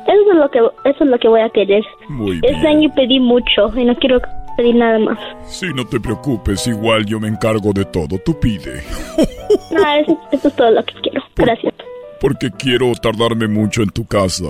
Eso 0.08 0.32
es 0.32 0.38
lo 0.38 0.50
que 0.50 0.60
eso 0.60 1.04
es 1.04 1.10
lo 1.10 1.20
que 1.20 1.28
voy 1.28 1.42
a 1.42 1.50
querer. 1.50 1.84
Muy 2.08 2.38
Este 2.38 2.52
bien. 2.54 2.66
año 2.68 2.90
pedí 2.96 3.20
mucho 3.20 3.72
y 3.78 3.86
no 3.86 3.96
quiero 3.98 4.20
pedir 4.58 4.76
nada 4.76 4.98
más. 5.00 5.20
Sí, 5.46 5.68
no 5.76 5.86
te 5.86 6.00
preocupes, 6.00 6.66
igual 6.68 7.06
yo 7.06 7.20
me 7.20 7.28
encargo 7.28 7.72
de 7.74 7.86
todo. 7.86 8.18
Tú 8.26 8.40
pide. 8.40 8.82
No, 9.72 9.80
eso, 9.96 10.20
eso 10.32 10.48
es 10.48 10.56
todo 10.56 10.70
lo 10.72 10.84
que 10.84 10.94
quiero. 11.02 11.24
Gracias. 11.36 11.74
Porque 12.22 12.52
quiero 12.52 12.92
tardarme 13.02 13.48
mucho 13.48 13.82
en 13.82 13.90
tu 13.90 14.06
casa. 14.06 14.46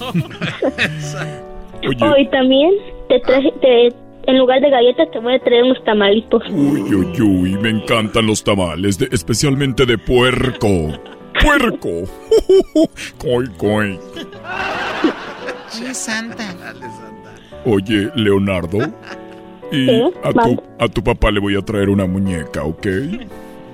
Oye, 1.86 1.96
Oh, 2.00 2.16
y 2.16 2.26
también 2.28 2.72
te 3.08 3.20
traje, 3.20 3.52
te, 3.60 3.92
en 4.28 4.38
lugar 4.38 4.60
de 4.60 4.70
galletas 4.70 5.10
te 5.10 5.18
voy 5.18 5.34
a 5.34 5.38
traer 5.40 5.64
unos 5.64 5.82
tamalitos. 5.84 6.42
uy, 6.50 6.82
uy, 6.94 7.20
uy, 7.20 7.52
me 7.58 7.70
encantan 7.70 8.26
los 8.26 8.44
tamales, 8.44 8.98
de- 8.98 9.08
especialmente 9.10 9.84
de 9.86 9.98
puerco. 9.98 10.68
¡Puerco! 11.42 11.88
¡Coy, 13.18 13.46
coy! 13.56 13.98
Oye, 15.80 15.94
Santa. 15.94 16.54
Oye, 17.64 18.10
Leonardo. 18.14 18.78
Y 19.70 19.86
Sí, 19.86 20.02
a, 20.24 20.32
tu, 20.32 20.62
a 20.78 20.88
tu 20.88 21.02
papá 21.04 21.30
le 21.30 21.40
voy 21.40 21.54
a 21.56 21.60
traer 21.62 21.90
una 21.90 22.06
muñeca, 22.06 22.64
¿ok? 22.64 22.86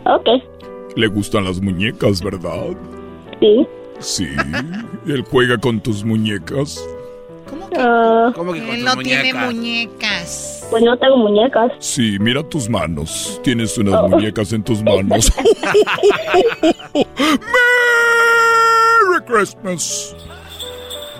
Ok, 0.07 0.28
Le 0.96 1.07
gustan 1.07 1.44
las 1.44 1.61
muñecas, 1.61 2.22
¿verdad? 2.22 2.66
sí. 3.40 3.66
Sí. 4.00 4.26
Él 5.07 5.22
juega 5.30 5.57
con 5.57 5.80
tus 5.80 6.05
muñecas. 6.05 6.84
Ah, 7.76 8.32
Él 8.36 8.84
no 8.84 8.96
tiene 8.96 9.32
muñecas. 9.34 10.66
Pues 10.70 10.82
no 10.82 10.96
tengo 10.98 11.16
muñecas. 11.18 11.72
Sí, 11.78 12.16
mira 12.20 12.42
tus 12.42 12.68
manos. 12.68 13.40
Tienes 13.42 13.76
unas 13.78 13.94
Oh. 14.02 14.09
muñecas 14.09 14.52
en 14.52 14.62
tus 14.62 14.82
manos. 14.82 15.30
¡Merry 19.11 19.24
Christmas! 19.26 20.14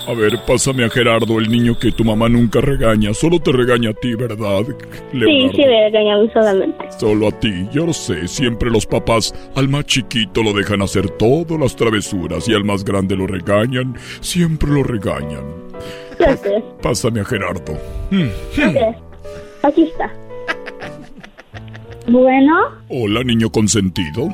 A 0.07 0.13
ver, 0.13 0.39
pásame 0.47 0.85
a 0.85 0.91
Gerardo, 0.91 1.39
el 1.39 1.51
niño 1.51 1.79
que 1.79 1.91
tu 1.91 2.05
mamá 2.05 2.29
nunca 2.29 2.61
regaña. 2.61 3.15
Solo 3.15 3.41
te 3.41 3.53
regaña 3.53 3.89
a 3.91 3.95
ti, 3.95 4.15
¿verdad, 4.15 4.65
Sí, 4.67 5.17
Leonardo? 5.17 5.53
sí 5.57 5.59
me 5.65 5.85
regañan 5.91 6.31
solamente. 6.35 6.85
Solo 6.99 7.29
a 7.29 7.33
ti, 7.41 7.67
yo 7.73 7.87
lo 7.87 7.95
sé. 7.95 8.29
Siempre 8.29 8.71
los 8.71 8.85
papás 8.85 9.35
al 9.55 9.71
más 9.71 9.87
chiquito 9.87 10.43
lo 10.43 10.53
dejan 10.53 10.83
hacer 10.83 11.09
todas 11.09 11.59
las 11.59 11.75
travesuras 11.75 12.47
y 12.49 12.55
al 12.55 12.65
más 12.65 12.85
grande 12.85 13.17
lo 13.17 13.27
regañan. 13.27 13.97
Siempre 14.21 14.71
lo 14.73 14.83
regañan. 14.83 15.64
Pásame 16.83 17.21
a 17.21 17.25
Gerardo. 17.25 17.73
Mm. 18.11 18.29
Ok. 18.69 18.97
Aquí 19.63 19.83
está. 19.85 20.11
Bueno, 22.07 22.53
Hola, 22.89 23.23
niño 23.25 23.51
consentido. 23.51 24.29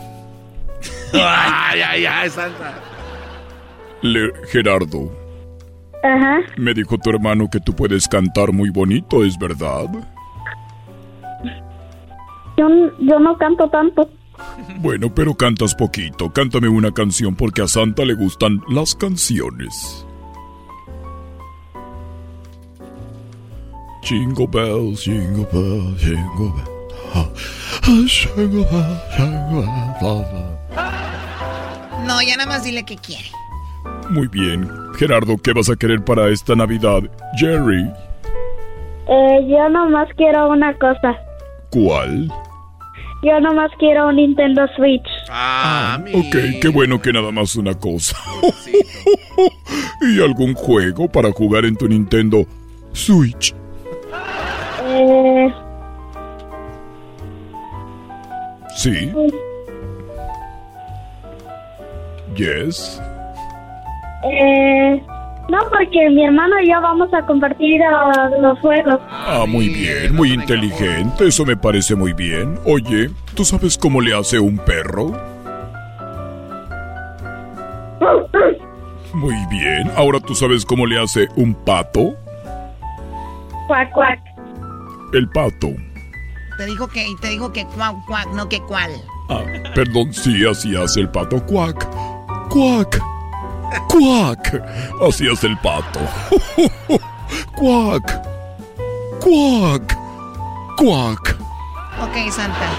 ay, 1.13 1.81
ay, 1.83 2.05
ay, 2.07 2.31
Santa. 2.31 2.75
Le 4.03 4.33
Gerardo, 4.51 5.13
ajá. 6.03 6.39
me 6.57 6.73
dijo 6.73 6.97
tu 6.99 7.11
hermano 7.11 7.49
que 7.53 7.61
tú 7.61 7.75
puedes 7.77 8.09
cantar 8.09 8.51
muy 8.53 8.71
bonito, 8.71 9.23
¿es 9.25 9.39
verdad? 9.39 9.85
Yo, 12.57 12.69
yo 12.99 13.19
no 13.21 13.37
canto 13.39 13.69
tanto. 13.69 14.09
Bueno, 14.79 15.15
pero 15.15 15.35
cantas 15.35 15.75
poquito. 15.75 16.31
Cántame 16.33 16.69
una 16.69 16.93
canción 16.93 17.37
porque 17.37 17.63
a 17.63 17.69
Santa 17.69 18.05
le 18.05 18.15
gustan 18.15 18.61
las 18.69 18.95
canciones. 18.95 20.07
Jingle 24.03 24.47
bells, 24.47 25.05
jingle 25.05 25.45
bells, 25.53 26.01
jingle 26.01 26.51
bells. 26.51 26.95
ah, 27.15 27.29
ah, 27.83 28.03
jingle 28.07 28.65
bells, 28.65 28.99
jingle 29.17 29.63
bells, 29.63 30.01
bla, 30.01 30.15
bla. 30.31 32.07
No, 32.07 32.21
ya 32.23 32.37
nada 32.37 32.49
más 32.49 32.65
dile 32.65 32.83
que 32.85 32.97
quiere. 32.97 33.31
Muy 34.11 34.27
bien. 34.29 34.69
Gerardo, 34.99 35.37
¿qué 35.39 35.53
vas 35.53 35.69
a 35.71 35.77
querer 35.77 36.03
para 36.05 36.29
esta 36.31 36.55
Navidad? 36.55 37.03
Jerry, 37.39 37.85
Eh, 39.13 39.41
yo 39.49 39.69
nomás 39.71 40.09
quiero 40.17 40.49
una 40.51 40.73
cosa. 40.79 41.17
¿cuál? 41.71 42.29
Yo 43.23 43.39
nomás 43.41 43.71
quiero 43.79 44.09
un 44.09 44.17
Nintendo 44.17 44.63
Switch. 44.77 45.07
Ah, 45.31 45.99
Ok, 46.15 46.37
qué 46.63 46.69
bueno 46.73 47.01
que 47.03 47.13
nada 47.13 47.31
más 47.31 47.55
una 47.57 47.75
cosa. 47.75 48.17
¿Y 50.03 50.21
algún 50.23 50.55
juego 50.55 51.07
para 51.09 51.31
jugar 51.33 51.65
en 51.67 51.77
tu 51.77 51.87
Nintendo 51.87 52.47
Switch? 52.93 53.55
Eh, 54.85 55.53
Sí. 58.77 59.13
Yes. 62.35 63.01
eh, 64.25 65.03
no, 65.51 65.59
porque 65.69 66.09
mi 66.11 66.25
hermano 66.25 66.61
y 66.61 66.71
yo 66.71 66.81
vamos 66.81 67.13
a 67.13 67.27
compartir 67.27 67.83
ah, 67.83 68.31
los 68.41 68.59
juegos. 68.61 69.01
Ah, 69.11 69.45
muy 69.47 69.69
bien, 69.69 70.15
muy 70.15 70.33
inteligente, 70.33 71.27
eso 71.27 71.45
me 71.45 71.57
parece 71.57 71.95
muy 71.97 72.13
bien. 72.13 72.59
Oye, 72.65 73.11
¿tú 73.35 73.45
sabes 73.45 73.77
cómo 73.77 74.01
le 74.01 74.15
hace 74.15 74.39
un 74.39 74.57
perro? 74.59 75.13
Muy 79.13 79.35
bien, 79.51 79.91
ahora 79.97 80.21
tú 80.21 80.37
sabes 80.37 80.65
cómo 80.65 80.87
le 80.87 80.99
hace 80.99 81.29
un 81.37 81.53
pato. 81.53 82.15
Cuac, 83.71 83.93
cuac. 83.93 84.19
El 85.13 85.29
pato. 85.29 85.69
Te 86.59 86.67
dijo 86.67 86.89
que, 86.89 87.07
te 87.21 87.29
dijo 87.29 87.53
que 87.53 87.65
cuac, 87.67 87.95
cuac, 88.05 88.27
no 88.35 88.49
que 88.49 88.61
cuál. 88.63 88.91
Ah, 89.29 89.45
perdón, 89.77 90.13
sí, 90.13 90.45
así 90.45 90.75
hace 90.75 90.99
el 91.03 91.09
pato. 91.09 91.41
Cuac, 91.47 91.87
cuac, 92.49 92.99
cuac. 93.89 94.61
Así 95.09 95.29
hace 95.29 95.47
el 95.47 95.57
pato. 95.59 96.01
Cuac, 97.57 98.23
cuac, 99.21 99.97
cuac. 100.77 101.37
Ok, 102.03 102.29
Santa. 102.33 102.71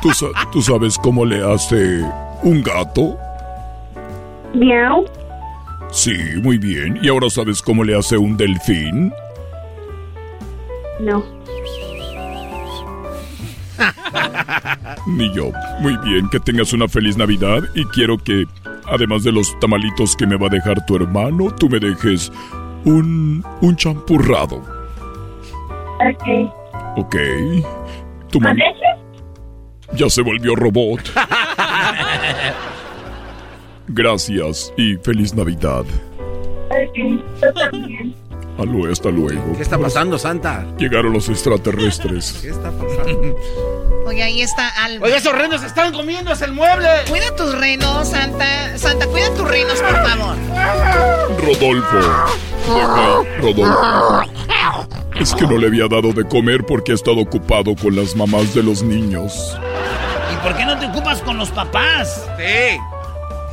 ¿Tú, 0.00 0.10
sa- 0.14 0.28
tú 0.50 0.62
sabes 0.62 0.96
cómo 0.96 1.26
le 1.26 1.44
hace 1.52 2.00
un 2.42 2.62
gato? 2.62 3.14
Miau. 4.54 5.04
Sí, 5.90 6.16
muy 6.42 6.56
bien. 6.56 6.98
¿Y 7.02 7.08
ahora 7.08 7.28
sabes 7.28 7.60
cómo 7.60 7.84
le 7.84 7.94
hace 7.98 8.16
un 8.16 8.38
delfín? 8.38 9.12
No. 11.00 11.24
Ni 15.06 15.32
yo. 15.34 15.50
Muy 15.80 15.96
bien, 15.98 16.28
que 16.30 16.40
tengas 16.40 16.72
una 16.72 16.88
feliz 16.88 17.16
Navidad 17.16 17.62
y 17.74 17.84
quiero 17.86 18.18
que, 18.18 18.44
además 18.86 19.24
de 19.24 19.32
los 19.32 19.58
tamalitos 19.60 20.16
que 20.16 20.26
me 20.26 20.36
va 20.36 20.48
a 20.48 20.50
dejar 20.50 20.84
tu 20.86 20.96
hermano, 20.96 21.54
tú 21.54 21.68
me 21.68 21.78
dejes 21.78 22.32
un, 22.84 23.44
un 23.60 23.76
champurrado. 23.76 24.62
Ok. 26.00 26.52
¿Ok? 26.96 27.16
Tu 28.30 28.40
mamá 28.40 28.56
ya 29.94 30.08
se 30.10 30.22
volvió 30.22 30.54
robot. 30.54 31.00
Gracias 33.88 34.72
y 34.76 34.96
feliz 34.96 35.34
Navidad. 35.34 35.84
Aló, 38.58 38.90
hasta 38.90 39.10
luego. 39.10 39.56
¿Qué 39.56 39.62
está 39.62 39.78
pasando, 39.78 40.18
Santa? 40.18 40.66
Llegaron 40.78 41.12
los 41.12 41.28
extraterrestres. 41.28 42.32
¿Qué 42.42 42.48
está 42.48 42.72
pasando? 42.72 43.36
Oye, 44.04 44.22
ahí 44.22 44.42
está 44.42 44.68
Alma. 44.84 45.06
Oiga, 45.06 45.18
esos 45.18 45.32
renos 45.32 45.62
están 45.62 45.92
comiéndose 45.92 46.44
el 46.44 46.52
mueble. 46.52 46.88
Cuida 47.08 47.36
tus 47.36 47.56
renos, 47.56 48.08
Santa. 48.08 48.76
Santa, 48.76 49.06
cuida 49.06 49.32
tus 49.34 49.46
renos, 49.46 49.80
por 49.80 50.08
favor. 50.08 50.36
Rodolfo. 51.40 52.36
Venga, 52.68 53.22
Rodolfo. 53.40 54.32
Es 55.20 55.34
que 55.34 55.46
no 55.46 55.58
le 55.58 55.66
había 55.68 55.86
dado 55.88 56.12
de 56.12 56.24
comer 56.24 56.64
porque 56.64 56.92
ha 56.92 56.94
estado 56.94 57.18
ocupado 57.18 57.76
con 57.76 57.94
las 57.94 58.16
mamás 58.16 58.54
de 58.54 58.62
los 58.62 58.82
niños. 58.82 59.56
¿Y 60.32 60.36
por 60.42 60.56
qué 60.56 60.64
no 60.64 60.78
te 60.78 60.86
ocupas 60.86 61.20
con 61.22 61.38
los 61.38 61.50
papás? 61.50 62.26
Sí. 62.38 62.78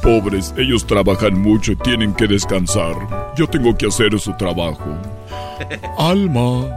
Pobres, 0.05 0.53
ellos 0.55 0.85
trabajan 0.85 1.41
mucho 1.41 1.71
y 1.71 1.75
tienen 1.77 2.13
que 2.13 2.27
descansar. 2.27 2.93
Yo 3.35 3.47
tengo 3.47 3.75
que 3.75 3.87
hacer 3.87 4.19
su 4.19 4.31
trabajo. 4.33 4.85
Alma. 5.97 6.69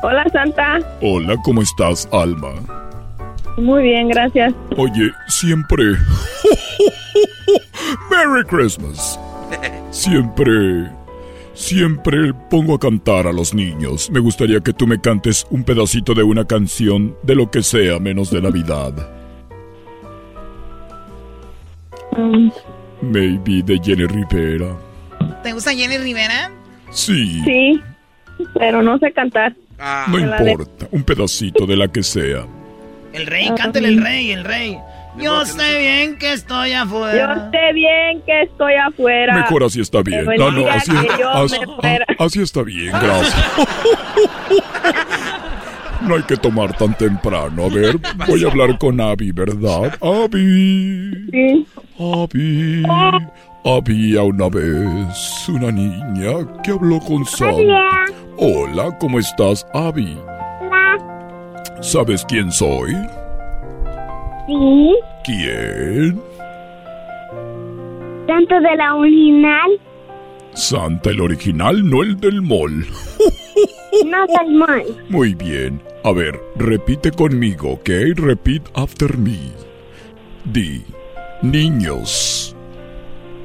Hola, 0.00 0.24
Santa. 0.32 0.78
Hola, 1.02 1.36
¿cómo 1.42 1.60
estás, 1.60 2.08
Alma? 2.12 2.52
Muy 3.56 3.82
bien, 3.82 4.06
gracias. 4.10 4.54
Oye, 4.76 5.10
siempre... 5.26 5.84
Merry 8.08 8.44
Christmas. 8.46 9.18
Siempre... 9.90 10.88
Siempre 11.54 12.32
pongo 12.48 12.76
a 12.76 12.78
cantar 12.78 13.26
a 13.26 13.32
los 13.32 13.52
niños. 13.54 14.08
Me 14.08 14.20
gustaría 14.20 14.60
que 14.60 14.72
tú 14.72 14.86
me 14.86 15.00
cantes 15.00 15.48
un 15.50 15.64
pedacito 15.64 16.14
de 16.14 16.22
una 16.22 16.44
canción 16.44 17.16
de 17.24 17.34
lo 17.34 17.50
que 17.50 17.64
sea 17.64 17.98
menos 17.98 18.30
de 18.30 18.40
Navidad. 18.40 19.13
Maybe 23.02 23.62
de 23.62 23.78
Jenny 23.82 24.06
Rivera. 24.06 24.74
¿Te 25.42 25.52
gusta 25.52 25.72
Jenny 25.74 25.98
Rivera? 25.98 26.50
Sí. 26.90 27.42
Sí, 27.44 27.80
pero 28.54 28.82
no 28.82 28.98
sé 28.98 29.12
cantar. 29.12 29.54
No 30.08 30.18
la 30.18 30.36
de- 30.38 30.52
importa, 30.52 30.86
un 30.92 31.02
pedacito 31.02 31.66
de 31.66 31.76
la 31.76 31.88
que 31.88 32.02
sea. 32.02 32.46
El 33.12 33.26
rey, 33.26 33.50
cántale 33.56 33.88
el 33.88 34.02
rey, 34.02 34.30
el 34.32 34.44
rey. 34.44 34.78
Yo 35.16 35.44
sé 35.44 35.78
bien 35.78 36.18
que 36.18 36.32
estoy 36.32 36.72
Yo 36.72 36.82
afuera. 36.82 37.48
sé 37.52 37.72
bien 37.72 38.20
que 38.26 38.42
estoy 38.42 38.74
afuera. 38.74 39.34
Mejor 39.36 39.62
así 39.64 39.80
está 39.80 40.02
bien. 40.02 40.24
No, 40.36 40.50
no, 40.50 40.68
así, 40.68 40.90
yo 41.18 41.30
así- 41.30 41.56
ah, 41.82 41.98
así 42.18 42.42
está 42.42 42.62
bien, 42.62 42.90
gracias. 42.90 43.44
No 46.06 46.16
hay 46.16 46.22
que 46.24 46.36
tomar 46.36 46.76
tan 46.76 46.94
temprano. 46.96 47.64
A 47.64 47.68
ver, 47.68 47.96
voy 48.26 48.44
a 48.44 48.48
hablar 48.50 48.78
con 48.78 49.00
Abby, 49.00 49.32
¿verdad? 49.32 49.94
Abby. 50.00 51.26
Sí. 51.30 51.66
Abby. 51.98 52.82
Había 53.64 54.22
una 54.22 54.48
vez 54.50 55.48
una 55.48 55.72
niña 55.72 56.32
que 56.62 56.72
habló 56.72 57.00
con 57.00 57.24
Santa. 57.24 57.54
Hola. 57.54 58.04
Hola, 58.36 58.98
¿cómo 58.98 59.18
estás, 59.18 59.66
Abby? 59.72 60.18
¿Sabes 61.80 62.24
quién 62.26 62.50
soy? 62.52 62.92
Sí, 64.46 64.94
¿Quién? 65.24 66.20
tanto 68.26 68.54
de 68.60 68.76
la 68.76 68.94
original, 68.96 69.70
Santa 70.54 71.10
el 71.10 71.20
original, 71.20 71.88
no 71.88 72.02
el 72.02 72.18
del 72.20 72.40
mall. 72.42 72.86
no 74.06 74.26
Salmón. 74.34 74.82
Muy 75.08 75.34
bien. 75.34 75.80
A 76.06 76.12
ver, 76.12 76.38
repite 76.56 77.10
conmigo, 77.12 77.72
¿ok? 77.72 77.88
Repeat 78.16 78.62
after 78.74 79.16
me. 79.16 79.38
Di, 80.44 80.84
niños, 81.40 82.54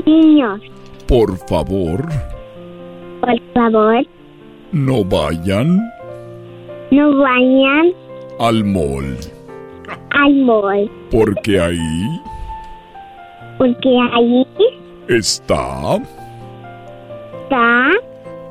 Niños, 0.06 0.60
por 1.08 1.38
favor, 1.48 2.06
por 3.22 3.40
favor, 3.54 4.06
no 4.74 5.06
vayan. 5.06 5.80
No 6.92 7.18
vayan. 7.18 7.94
Al 8.40 8.66
mall, 8.66 9.16
al 10.12 10.36
mall, 10.36 10.92
porque 11.10 11.62
ahí 11.62 12.22
porque 13.58 13.98
ahí 14.12 14.46
está 15.08 15.98
está, 17.44 17.92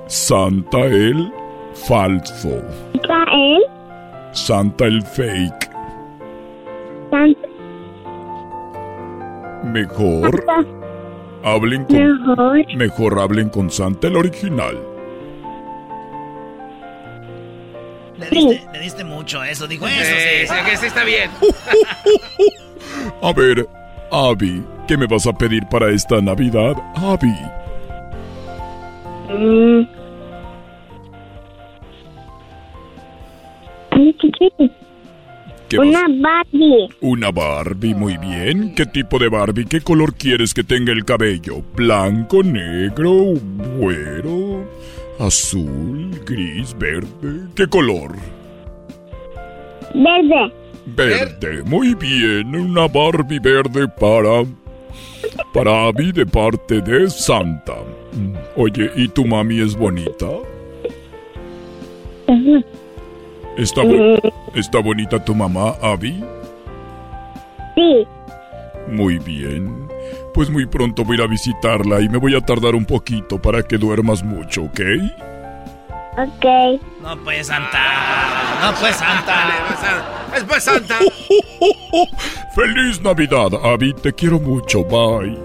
Santa 0.07 0.87
el 0.87 1.31
falso, 1.75 2.63
está 2.95 3.25
el 3.35 3.78
Santa 4.47 4.87
el 4.87 5.03
fake. 5.03 5.71
Santa 7.11 7.49
Mejor 9.65 10.45
hablen 11.45 11.85
con 11.85 11.97
mejor. 11.97 12.77
mejor 12.77 13.19
hablen 13.19 13.49
con 13.51 13.71
Santa 13.71 14.07
el 14.09 14.17
original. 14.17 14.79
Le 18.19 18.31
diste, 18.31 18.69
le 18.73 18.81
diste 18.81 19.05
mucho 19.05 19.41
a 19.41 19.51
eso, 19.51 19.67
dijo 19.67 19.87
eso. 19.87 19.97
Sí. 20.05 20.47
sí, 20.47 20.55
que 20.71 20.77
sí 20.77 20.87
está 20.87 21.05
bien. 21.05 21.31
A 23.23 23.33
ver, 23.33 23.69
Abby, 24.11 24.65
¿qué 24.87 24.97
me 24.97 25.07
vas 25.07 25.27
a 25.27 25.33
pedir 25.33 25.67
para 25.69 25.91
esta 25.91 26.21
Navidad, 26.21 26.75
Abby? 26.97 27.35
Mm. 29.29 29.87
¿Qué 33.99 34.31
quieres? 34.31 34.71
¿Qué 35.69 35.79
Una 35.79 36.07
Barbie. 36.09 36.89
Una 37.03 37.31
Barbie, 37.31 37.95
muy 37.95 38.17
bien. 38.17 38.75
¿Qué 38.75 38.87
tipo 38.87 39.19
de 39.19 39.29
Barbie? 39.29 39.67
¿Qué 39.67 39.83
color 39.83 40.15
quieres 40.15 40.55
que 40.55 40.65
tenga 40.65 40.93
el 40.93 41.05
cabello? 41.05 41.63
¿Blanco, 41.75 42.43
negro, 42.43 43.35
güero, 43.77 44.67
azul, 45.19 46.11
gris, 46.25 46.75
verde? 46.79 47.49
¿Qué 47.55 47.67
color? 47.67 48.13
Verde. 49.95 50.53
Verde, 50.87 51.63
muy 51.65 51.95
bien. 51.95 52.55
Una 52.57 52.89
Barbie 52.89 53.41
verde 53.41 53.89
para... 53.89 54.45
Para 55.53 55.87
Abby 55.89 56.13
de 56.13 56.25
parte 56.25 56.81
de 56.81 57.11
Santa. 57.11 57.75
Oye, 58.57 58.91
¿y 58.97 59.09
tu 59.09 59.25
mami 59.27 59.61
es 59.61 59.77
bonita? 59.77 60.27
¿Está, 63.59 63.83
bu- 63.83 64.33
¿Está 64.55 64.79
bonita 64.81 65.23
tu 65.23 65.35
mamá, 65.35 65.75
Abby? 65.83 66.25
Sí. 67.75 68.07
Muy 68.89 69.19
bien. 69.19 69.89
Pues 70.33 70.49
muy 70.49 70.65
pronto 70.67 71.05
voy 71.05 71.17
a 71.17 71.19
ir 71.21 71.23
a 71.25 71.27
visitarla 71.27 72.01
y 72.01 72.09
me 72.09 72.17
voy 72.19 72.35
a 72.35 72.41
tardar 72.41 72.75
un 72.75 72.85
poquito 72.87 73.41
para 73.43 73.63
que 73.63 73.77
duermas 73.77 74.23
mucho, 74.23 74.63
¿ok? 74.63 74.81
Ok. 76.17 76.45
No 77.03 77.17
pues 77.25 77.49
Santa. 77.49 77.79
No 78.63 78.73
pues 78.81 78.97
Santa. 78.97 79.51
Después 80.35 80.63
Santa. 80.65 80.99
¡Feliz 82.55 83.01
Navidad, 83.03 83.49
Abby! 83.65 83.93
Te 83.95 84.13
quiero 84.13 84.39
mucho. 84.41 84.85
Bye. 84.85 85.37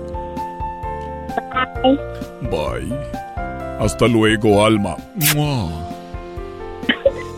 Bye. 1.82 2.00
Bye. 2.50 2.98
Hasta 3.80 4.08
luego, 4.08 4.66
Alma. 4.66 4.96
¡Mua! 5.36 5.90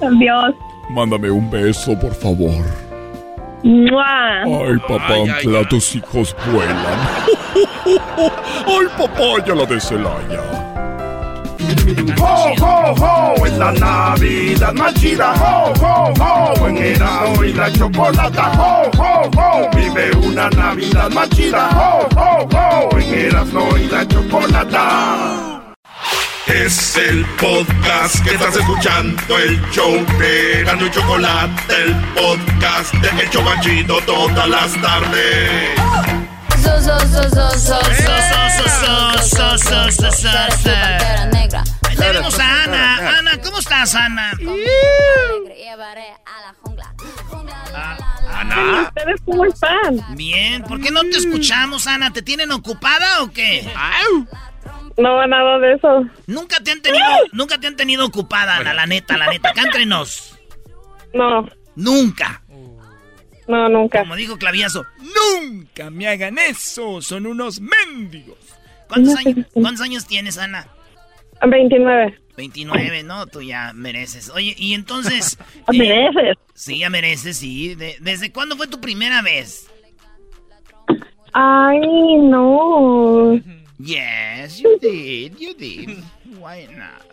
Adiós. 0.02 0.56
Mándame 0.90 1.32
un 1.32 1.50
beso, 1.50 1.98
por 2.00 2.14
favor. 2.14 2.64
¡Mua! 3.64 4.44
Ay, 4.44 4.78
papá, 4.88 5.68
tus 5.70 5.96
hijos 5.96 6.36
vuelan. 6.52 6.78
Ay, 8.68 8.88
papá, 8.98 9.44
ya 9.46 9.56
la 9.56 9.66
de 9.66 9.80
Celaya. 9.80 10.66
¡Ho, 12.20 12.54
ho, 12.62 12.94
ho! 12.94 13.46
Es 13.46 13.58
la 13.58 13.72
Navidad 13.72 14.74
más 14.74 14.94
chida, 14.96 15.34
¡ho, 15.34 15.74
ho, 15.82 16.14
ho! 16.20 16.68
En 16.68 16.78
Erasmo 16.78 17.44
y 17.44 17.54
la 17.54 17.72
chocolata, 17.72 18.52
¡ho, 18.60 18.92
ho, 18.98 19.30
ho! 19.36 19.70
Vive 19.76 20.12
una 20.28 20.50
Navidad 20.50 21.10
más 21.12 21.30
chida, 21.30 21.70
¡ho, 21.76 22.08
ho, 22.16 22.48
ho! 22.54 23.00
En 23.00 23.14
Erasmo 23.14 23.68
y 23.78 23.88
la 23.88 24.08
chocolata. 24.08 25.55
Es 26.48 26.96
el 26.96 27.26
podcast 27.38 28.24
que 28.24 28.36
estás 28.36 28.56
escuchando, 28.56 29.38
el 29.40 29.60
show 29.72 29.94
de 30.20 30.64
Gano 30.64 30.86
y 30.86 30.92
Chocolate, 30.92 31.74
el 31.74 31.96
podcast 32.14 32.94
de 32.94 33.24
El 33.24 33.30
Chocachito 33.32 33.98
todas 34.06 34.48
las 34.48 34.80
tardes. 34.80 35.72
Tenemos 41.98 42.40
a 42.40 42.64
Ana. 42.64 43.18
Ana, 43.18 43.42
¿cómo 43.44 43.58
estás, 43.58 43.96
Ana? 43.96 44.32
Ana. 48.32 48.82
¿Ustedes 48.84 49.22
cómo 49.26 49.46
están? 49.46 50.16
Bien, 50.16 50.62
¿por 50.64 50.80
qué 50.80 50.92
no 50.92 51.02
te 51.02 51.18
escuchamos, 51.18 51.88
Ana? 51.88 52.14
¿Te 52.14 52.22
tienen 52.22 52.52
ocupada 52.52 53.24
o 53.24 53.32
qué? 53.32 53.68
No, 54.98 55.28
nada 55.28 55.60
de 55.60 55.74
eso. 55.74 56.06
Nunca 56.28 56.58
te 56.64 56.72
han 56.72 56.82
tenido, 56.82 57.06
nunca 57.34 57.60
te 57.60 57.68
han 57.68 57.76
tenido 57.76 58.06
ocupada, 58.06 58.58
Ana, 58.58 58.74
la 58.74 58.86
neta, 58.86 59.18
la 59.18 59.28
neta. 59.28 59.50
Acá 59.50 59.62
entre 59.64 59.86
nos. 59.86 60.38
No. 61.14 61.48
Nunca. 61.76 62.42
No, 63.48 63.70
nunca. 63.70 64.00
Como 64.00 64.16
dijo 64.16 64.38
Claviazo, 64.38 64.86
nunca 65.42 65.90
me 65.90 66.08
hagan 66.08 66.38
eso, 66.40 67.02
son 67.02 67.28
unos 67.28 67.60
mendigos. 67.62 68.38
¿Cuántos 68.88 69.16
años, 69.18 69.46
cuántos 69.54 69.82
años 69.82 70.06
tienes, 70.08 70.38
Ana? 70.38 70.68
29. 71.46 72.20
29, 72.38 73.04
¿no? 73.04 73.28
Tú 73.28 73.42
ya 73.42 73.72
mereces. 73.74 74.30
Oye, 74.30 74.56
y 74.58 74.74
entonces... 74.74 75.38
¿Mereces? 75.72 76.38
Sí, 76.54 76.80
ya 76.80 76.90
mereces, 76.90 77.38
sí. 77.38 77.76
De- 77.76 77.98
¿Desde 78.00 78.32
cuándo 78.32 78.56
fue 78.58 78.68
tu 78.68 78.80
primera 78.82 79.22
vez? 79.22 79.68
Ay, 81.34 81.80
no. 82.24 83.40
Yes, 83.80 84.60
you 84.60 84.78
did, 84.80 85.38
you 85.40 85.54
did. 85.54 86.04
Why 86.40 86.68
not? 86.76 87.06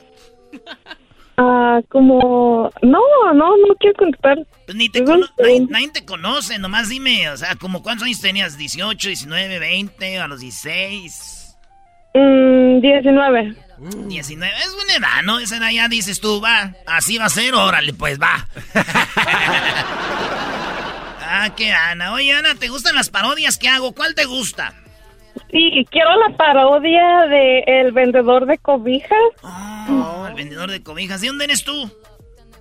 Ah, 1.39 1.81
como... 1.89 2.71
No, 2.83 3.01
no, 3.33 3.57
no 3.57 3.75
quiero 3.81 3.97
contestar. 3.99 4.39
Pues 4.67 4.77
ni 4.77 4.89
te 4.89 5.03
cono- 5.03 5.27
nadie, 5.39 5.67
nadie 5.69 5.89
te 5.89 6.05
conoce, 6.05 6.59
nomás 6.59 6.89
dime, 6.89 7.29
o 7.31 7.37
sea, 7.37 7.57
como 7.57 7.83
cuántos 7.83 8.07
años 8.07 8.21
tenías, 8.21 8.57
18, 8.59 9.09
19, 9.09 9.59
20, 9.59 10.19
a 10.19 10.29
los 10.29 10.41
16, 10.41 11.39
Mm, 12.15 12.81
19. 12.83 13.57
19, 14.07 14.53
es 14.67 14.75
buena 14.75 14.93
edad, 14.97 15.23
¿no? 15.25 15.39
Esa 15.39 15.57
edad 15.57 15.71
ya 15.71 15.89
dices 15.89 16.21
tú, 16.21 16.43
va, 16.43 16.75
así 16.87 17.17
va 17.17 17.25
a 17.25 17.31
ser, 17.31 17.55
órale, 17.55 17.95
pues 17.95 18.21
va. 18.21 18.47
ah, 21.21 21.51
qué 21.57 21.73
Ana. 21.73 22.13
Oye, 22.13 22.33
Ana, 22.35 22.55
¿te 22.55 22.69
gustan 22.69 22.95
las 22.95 23.09
parodias 23.09 23.57
que 23.57 23.69
hago? 23.69 23.93
¿Cuál 23.95 24.15
te 24.15 24.27
gusta? 24.27 24.75
Sí, 25.53 25.87
quiero 25.91 26.11
la 26.29 26.37
parodia 26.37 27.27
de 27.29 27.61
El 27.67 27.93
Vendedor 27.93 28.47
de 28.47 28.57
Cobijas 28.59 29.19
Oh, 29.45 30.27
el 30.29 30.35
vendedor 30.35 30.71
de 30.71 30.83
cobijas. 30.83 31.21
¿De 31.21 31.27
dónde 31.29 31.45
eres 31.45 31.63
tú? 31.65 31.91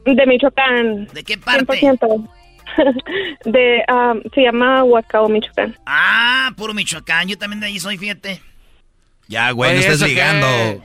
de 0.06 0.26
Michoacán. 0.26 1.06
¿De 1.14 1.24
qué 1.24 1.38
parte? 1.38 1.80
100%. 1.80 2.30
De, 3.46 3.84
um, 3.92 4.22
se 4.34 4.42
llama 4.42 4.84
Huacao, 4.84 5.28
Michoacán. 5.30 5.78
Ah, 5.86 6.52
puro 6.58 6.74
Michoacán, 6.74 7.28
yo 7.28 7.38
también 7.38 7.60
de 7.60 7.68
ahí 7.68 7.80
soy, 7.80 7.98
fíjate. 7.98 8.42
Ya, 9.28 9.52
güey, 9.52 9.72
no 9.74 9.78
Oye, 9.78 9.88
estés 9.88 9.98
¿eso 9.98 10.06
qué? 10.06 10.12
ligando. 10.12 10.84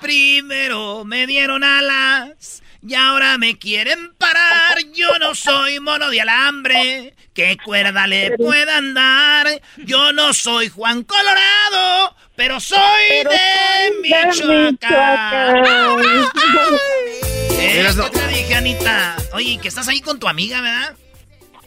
Primero 0.00 1.04
me 1.04 1.26
dieron 1.26 1.64
alas 1.64 2.62
y 2.86 2.94
ahora 2.94 3.38
me 3.38 3.58
quieren 3.58 4.12
parar. 4.18 4.76
Yo 4.94 5.18
no 5.18 5.34
soy 5.34 5.80
mono 5.80 6.10
de 6.10 6.20
alambre. 6.20 7.14
¿Qué 7.32 7.56
cuerda 7.64 8.06
le 8.06 8.36
puedan 8.36 8.94
dar? 8.94 9.46
Yo 9.78 10.12
no 10.12 10.32
soy 10.34 10.68
Juan 10.68 11.02
Colorado, 11.02 12.14
pero 12.36 12.60
soy 12.60 12.78
de 13.24 14.00
Michoacán. 14.02 15.64
Eh, 17.58 17.80
Eras 17.80 17.96
¿Qué 17.96 18.02
no- 18.02 18.10
te 18.10 18.28
dije, 18.28 18.54
Anita? 18.54 19.16
Oye, 19.32 19.58
que 19.60 19.68
estás 19.68 19.88
ahí 19.88 20.00
con 20.00 20.18
tu 20.20 20.28
amiga, 20.28 20.60
¿verdad? 20.60 20.94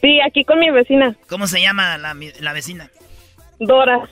Sí, 0.02 0.20
aquí 0.22 0.46
con 0.46 0.60
mi 0.60 0.70
vecina, 0.70 1.16
¿Cómo 1.28 1.48
se 1.48 1.60
llama 1.60 1.98
la, 1.98 2.16
la 2.40 2.54
vecina? 2.54 2.90
Dora. 3.60 4.08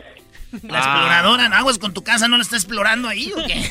La 0.63 0.77
exploradora, 0.79 1.49
¿no? 1.49 1.55
Aguas 1.55 1.77
con 1.79 1.93
tu 1.93 2.03
casa, 2.03 2.27
¿no 2.27 2.37
la 2.37 2.43
está 2.43 2.55
explorando 2.55 3.07
ahí 3.07 3.31
o 3.33 3.37
qué? 3.45 3.55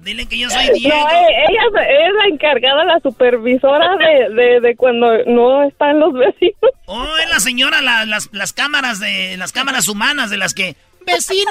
Dile 0.00 0.26
que 0.26 0.38
yo 0.38 0.48
soy 0.50 0.70
Diego. 0.78 0.96
No, 0.96 1.08
eh, 1.10 1.26
ella 1.48 1.62
es- 1.82 2.14
la 2.14 2.26
encargada, 2.32 2.84
la 2.84 3.00
supervisora 3.00 3.96
de, 3.96 4.34
de, 4.34 4.60
de 4.60 4.76
cuando 4.76 5.06
no 5.26 5.62
están 5.64 5.98
los 6.00 6.12
vecinos. 6.14 6.54
Oh, 6.86 7.06
es 7.22 7.28
la 7.28 7.40
señora, 7.40 7.82
la- 7.82 8.06
las, 8.06 8.28
las 8.32 8.52
cámaras 8.52 9.00
de 9.00 9.36
las 9.36 9.52
cámaras 9.52 9.88
humanas 9.88 10.30
de 10.30 10.36
las 10.38 10.54
que. 10.54 10.76
Vecina, 11.06 11.50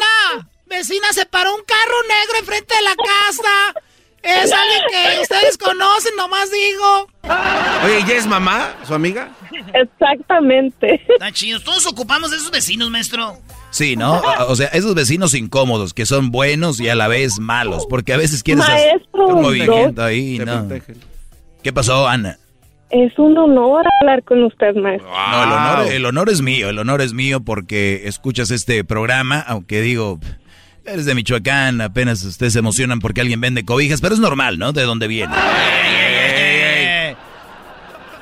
vecina, 0.65 1.11
se 1.13 1.25
paró 1.25 1.53
un 1.55 1.63
carro 1.63 1.95
negro 2.07 2.39
enfrente 2.39 2.75
de 2.75 2.81
la 2.83 2.95
casa. 2.95 3.81
Es 4.23 4.51
alguien 4.51 4.81
que 4.91 5.21
ustedes 5.21 5.57
conocen, 5.57 6.15
nomás 6.17 6.49
digo. 6.51 7.07
Oye, 7.85 8.03
¿ya 8.07 8.15
es 8.15 8.27
mamá, 8.27 8.73
su 8.85 8.93
amiga? 8.93 9.29
Exactamente. 9.73 11.01
Está 11.07 11.31
chido. 11.31 11.59
Todos 11.59 11.85
ocupamos 11.87 12.31
de 12.31 12.37
esos 12.37 12.51
vecinos, 12.51 12.89
maestro. 12.89 13.37
Sí, 13.69 13.95
¿no? 13.95 14.21
O 14.47 14.55
sea, 14.55 14.67
esos 14.67 14.95
vecinos 14.95 15.33
incómodos 15.33 15.93
que 15.93 16.05
son 16.05 16.31
buenos 16.31 16.79
y 16.79 16.89
a 16.89 16.95
la 16.95 17.07
vez 17.07 17.39
malos, 17.39 17.85
porque 17.89 18.13
a 18.13 18.17
veces 18.17 18.43
quieres 18.43 18.63
hacer 18.63 18.95
Maestro, 18.95 19.27
un 19.27 19.41
movimiento 19.41 20.03
ahí. 20.03 20.39
¿Qué 21.63 21.73
pasó, 21.73 22.07
Ana? 22.07 22.37
Es 22.89 23.17
un 23.19 23.37
honor 23.37 23.85
hablar 24.01 24.23
con 24.23 24.43
usted, 24.43 24.73
maestro. 24.75 25.09
No, 25.09 25.43
el 25.43 25.51
honor, 25.51 25.93
el 25.93 26.05
honor 26.05 26.29
es 26.29 26.41
mío, 26.41 26.69
el 26.69 26.79
honor 26.79 27.01
es 27.01 27.13
mío 27.13 27.41
porque 27.41 28.03
escuchas 28.05 28.49
este 28.49 28.85
programa, 28.85 29.41
aunque 29.41 29.81
digo, 29.81 30.19
eres 30.85 31.05
de 31.05 31.13
Michoacán, 31.13 31.81
apenas 31.81 32.23
ustedes 32.23 32.53
se 32.53 32.59
emocionan 32.59 32.99
porque 32.99 33.19
alguien 33.19 33.41
vende 33.41 33.65
cobijas, 33.65 33.99
pero 33.99 34.13
es 34.13 34.21
normal, 34.21 34.57
¿no? 34.57 34.71
De 34.71 34.83
dónde 34.83 35.07
viene. 35.07 35.33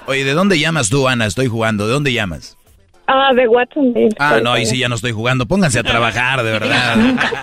Oye, 0.08 0.24
¿de 0.24 0.34
dónde 0.34 0.60
llamas 0.60 0.90
tú, 0.90 1.08
Ana? 1.08 1.26
Estoy 1.26 1.48
jugando, 1.48 1.88
¿de 1.88 1.94
dónde 1.94 2.14
llamas? 2.14 2.58
Ah, 3.08 3.32
de 3.36 3.48
Watsonville. 3.48 4.16
Ah, 4.18 4.40
no, 4.44 4.54
ahí 4.54 4.66
sí 4.66 4.80
ya 4.80 4.90
no 4.90 4.96
estoy 4.96 5.12
jugando, 5.12 5.46
pónganse 5.46 5.80
a 5.80 5.84
trabajar, 5.84 6.44
de 6.44 6.52
verdad. 6.52 6.98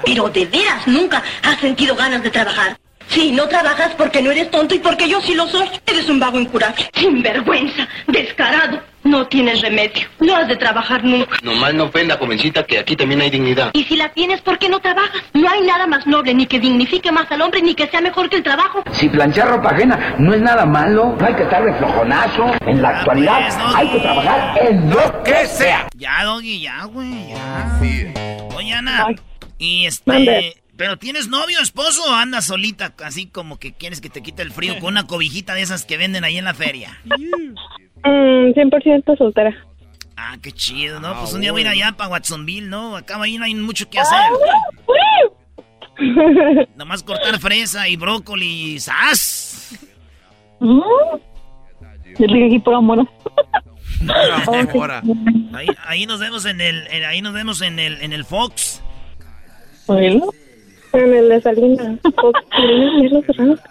Pero 0.05 0.29
de 0.29 0.47
veras 0.47 0.87
nunca 0.87 1.23
has 1.43 1.61
sentido 1.61 1.95
ganas 1.95 2.23
de 2.23 2.31
trabajar. 2.31 2.77
Sí, 3.09 3.33
no 3.33 3.47
trabajas 3.49 3.93
porque 3.97 4.23
no 4.23 4.31
eres 4.31 4.51
tonto 4.51 4.75
y 4.75 4.79
porque 4.79 5.09
yo 5.09 5.21
sí 5.21 5.35
lo 5.35 5.47
soy. 5.47 5.69
Eres 5.87 6.09
un 6.09 6.19
vago 6.19 6.41
incurable. 6.41 6.89
Sinvergüenza, 6.95 7.89
descarado. 8.07 8.81
No 9.05 9.27
tienes 9.27 9.61
remedio. 9.61 10.07
No 10.21 10.37
has 10.37 10.47
de 10.47 10.57
trabajar 10.57 11.03
nunca. 11.03 11.37
Nomás 11.43 11.75
no 11.75 11.85
ofenda, 11.85 12.17
jovencita, 12.17 12.65
que 12.65 12.79
aquí 12.79 12.95
también 12.95 13.21
hay 13.21 13.31
dignidad. 13.31 13.71
Y 13.73 13.83
si 13.83 13.97
la 13.97 14.09
tienes, 14.11 14.41
¿por 14.43 14.59
qué 14.59 14.69
no 14.69 14.79
trabajas? 14.79 15.21
No 15.33 15.49
hay 15.51 15.61
nada 15.63 15.89
más 15.89 16.07
noble, 16.07 16.33
ni 16.35 16.47
que 16.47 16.61
dignifique 16.61 17.11
más 17.11 17.31
al 17.33 17.43
hombre, 17.43 17.61
ni 17.63 17.75
que 17.75 17.89
sea 17.89 18.01
mejor 18.01 18.31
que 18.31 18.37
el 18.37 18.45
trabajo. 18.45 18.85
Si 18.93 19.09
planchar 19.09 19.49
ropa 19.49 19.71
ajena 19.71 20.15
no 20.19 20.33
es 20.33 20.41
nada 20.41 20.65
malo, 20.65 21.17
no 21.19 21.27
hay 21.27 21.35
que 21.35 21.43
estar 21.43 21.65
de 21.65 21.75
flojonazo. 21.75 22.53
En 22.65 22.81
la 22.81 22.91
actualidad 22.91 23.75
hay 23.75 23.89
que 23.89 23.99
trabajar 23.99 24.59
en 24.63 24.89
lo 24.89 25.23
que 25.25 25.47
sea. 25.47 25.89
Ya, 25.97 26.23
Doggy, 26.25 26.61
ya, 26.61 26.85
güey, 26.85 27.29
ya. 27.31 27.81
Oye, 28.57 28.73
Ana, 28.73 29.09
y 29.59 29.87
este... 29.87 30.03
Mande. 30.13 30.62
¿Pero 30.83 30.97
tienes 30.97 31.29
novio, 31.29 31.61
esposo 31.61 32.03
o 32.11 32.13
andas 32.13 32.47
solita? 32.47 32.93
Así 33.05 33.27
como 33.27 33.57
que 33.57 33.73
quieres 33.73 34.01
que 34.01 34.11
te 34.11 34.21
quite 34.21 34.43
el 34.43 34.51
frío 34.51 34.81
con 34.81 34.89
una 34.95 35.07
cobijita 35.07 35.55
de 35.55 35.63
esas 35.63 35.85
que 35.85 35.97
venden 35.97 36.25
ahí 36.25 36.39
en 36.39 36.45
la 36.45 36.55
feria. 36.55 36.99
Mm, 37.05 38.51
100% 38.53 39.17
soltera. 39.17 39.55
Ah, 40.17 40.37
qué 40.43 40.51
chido, 40.51 40.99
¿no? 40.99 41.17
Pues 41.21 41.35
un 41.35 41.41
día 41.41 41.53
voy 41.53 41.61
a 41.61 41.63
ir 41.67 41.69
allá 41.69 41.93
para 41.93 42.11
Watsonville, 42.11 42.67
¿no? 42.69 42.97
Acá 42.97 43.17
ahí 43.23 43.39
no 43.39 43.45
hay 43.45 43.55
mucho 43.55 43.89
que 43.89 44.01
hacer. 44.01 44.19
Nomás 46.75 47.05
cortar 47.05 47.39
fresa 47.39 47.87
y 47.89 47.95
brócoli. 47.95 48.81
¡Sas! 48.81 49.79
Yo 50.59 52.27
le 52.27 52.47
aquí 52.47 52.59
por 52.59 52.75
amor. 52.75 53.09
Ahí, 55.55 55.69
ahí 55.87 56.07
nos 56.07 56.19
vemos 56.19 56.45
en 56.45 56.61
el, 56.61 56.89
en- 56.89 57.05
ahí 57.05 57.23
nos 57.23 57.35
vemos 57.35 57.61
en 57.63 57.79
el, 57.79 58.03
en 58.03 58.13
el 58.13 58.25
Fox. 58.25 58.83
Bueno. 59.87 60.27
En 60.95 61.15
el 61.15 61.29
de 61.29 61.41
Salinas. 61.41 61.99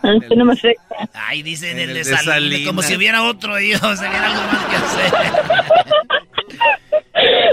Ah, 0.03 0.13
no 0.35 0.45
me 0.45 0.55
sé. 0.55 0.75
Ahí 1.13 1.43
dice 1.43 1.71
en 1.71 1.77
el, 1.79 1.89
el 1.89 1.93
de 1.95 1.99
de 1.99 2.03
Salinas, 2.05 2.25
Salinas. 2.25 2.67
como 2.67 2.81
si 2.81 2.95
hubiera 2.95 3.23
otro 3.23 3.53
ahí, 3.53 3.73
o 3.73 3.95
sea, 3.95 4.25
algo 4.25 4.41
más 4.51 4.65
que 4.65 4.75
hacer. 4.75 5.13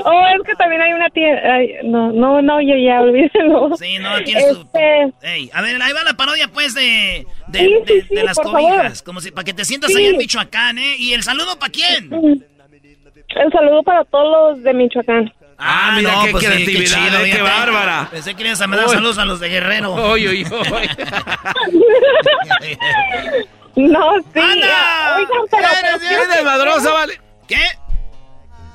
Oh, 0.04 0.24
es 0.34 0.42
que 0.46 0.54
también 0.54 0.80
hay 0.80 0.92
una 0.94 1.10
tía. 1.10 1.34
ay, 1.44 1.74
no, 1.84 2.10
no, 2.12 2.40
no, 2.40 2.60
yo 2.62 2.74
ya 2.76 3.02
olvídelo. 3.02 3.76
Sí, 3.76 3.98
no, 3.98 4.18
tienes. 4.22 4.44
Este, 4.46 5.12
Ey, 5.22 5.50
a 5.52 5.60
ver, 5.60 5.80
ahí 5.82 5.92
va 5.92 6.04
la 6.04 6.14
parodia, 6.14 6.48
pues, 6.48 6.74
de, 6.74 7.26
de, 7.48 7.58
Sí, 7.58 7.74
sí, 7.86 7.94
de- 7.94 8.02
sí, 8.08 8.14
de 8.14 8.24
las 8.24 8.38
cobijas. 8.38 8.76
favor. 8.76 9.04
Como 9.04 9.20
si, 9.20 9.30
para 9.30 9.44
que 9.44 9.52
te 9.52 9.64
sientas 9.66 9.92
Sí. 9.92 9.98
ahí 9.98 10.06
en 10.06 10.16
Michoacán, 10.16 10.78
¿eh? 10.78 10.94
¿Y 10.98 11.12
el 11.12 11.22
saludo 11.22 11.58
para 11.58 11.70
quién? 11.72 12.10
El 12.10 13.52
saludo 13.52 13.82
para 13.82 14.04
todos 14.04 14.54
los 14.56 14.62
de 14.62 14.72
Michoacán. 14.72 15.32
Ah, 15.58 15.92
mira 15.96 16.12
qué 16.24 16.30
pues, 16.30 16.44
sí, 16.44 16.50
creatividad, 16.50 17.20
eh, 17.20 17.24
qué 17.24 17.32
fíjate. 17.32 17.42
bárbara. 17.42 18.08
Pensé 18.10 18.34
que 18.34 18.44
ibas 18.44 18.60
a 18.60 18.66
mandar 18.68 18.88
saludos 18.90 19.18
a 19.18 19.24
los 19.24 19.40
de 19.40 19.48
Guerrero. 19.48 19.92
Oy, 19.92 20.28
oy, 20.28 20.46
oy. 20.50 20.90
No, 23.76 24.14
sí. 24.34 24.40
¡Anda! 24.40 25.16
Oigan, 25.16 25.42
pero, 25.50 25.68
pero 25.80 25.98
Bien 26.00 26.14
quiero, 26.14 26.34
desmadrosa, 26.34 26.92
vale. 26.92 27.20
¿Qué? 27.46 27.60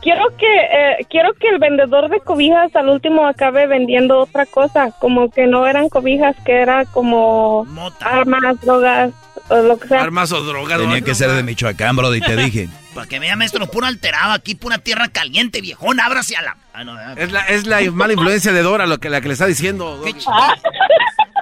Quiero 0.03 0.35
que 0.37 0.45
eh, 0.45 1.07
quiero 1.09 1.33
que 1.33 1.47
el 1.47 1.57
vendedor 1.57 2.09
de 2.09 2.19
cobijas 2.19 2.75
al 2.75 2.89
último 2.89 3.25
acabe 3.25 3.65
vendiendo 3.65 4.19
otra 4.19 4.45
cosa, 4.45 4.91
como 4.99 5.31
que 5.31 5.47
no 5.47 5.65
eran 5.65 5.89
cobijas, 5.89 6.35
que 6.45 6.61
era 6.61 6.85
como 6.85 7.65
armas, 8.01 8.59
drogas, 8.61 9.11
o 9.49 9.55
lo 9.57 9.79
que 9.79 9.87
sea. 9.87 10.01
Armas 10.01 10.31
o 10.31 10.43
drogas. 10.43 10.79
Tenía 10.79 11.01
que 11.01 11.15
ser 11.15 11.31
de 11.31 11.41
Michoacán, 11.41 11.95
bro, 11.95 12.13
y 12.13 12.21
te 12.21 12.35
dije. 12.35 12.69
Para 12.93 13.07
que 13.07 13.17
vea, 13.17 13.35
maestro, 13.35 13.65
puro 13.65 13.87
alterado 13.87 14.33
aquí, 14.33 14.53
pura 14.53 14.77
tierra 14.77 15.07
caliente, 15.07 15.61
viejón, 15.61 15.99
ábrase 15.99 16.35
a 16.35 16.43
la... 16.43 16.57
Ah, 16.73 16.83
no, 16.83 16.93
ah. 16.93 17.15
Es 17.17 17.31
la, 17.31 17.41
es 17.47 17.65
la 17.65 17.81
mala 17.91 18.13
influencia 18.13 18.51
de 18.51 18.61
Dora 18.61 18.85
lo 18.85 18.99
que, 18.99 19.09
la 19.09 19.19
que 19.19 19.29
le 19.29 19.33
está 19.33 19.47
diciendo. 19.47 19.97
Doggy. 19.97 20.13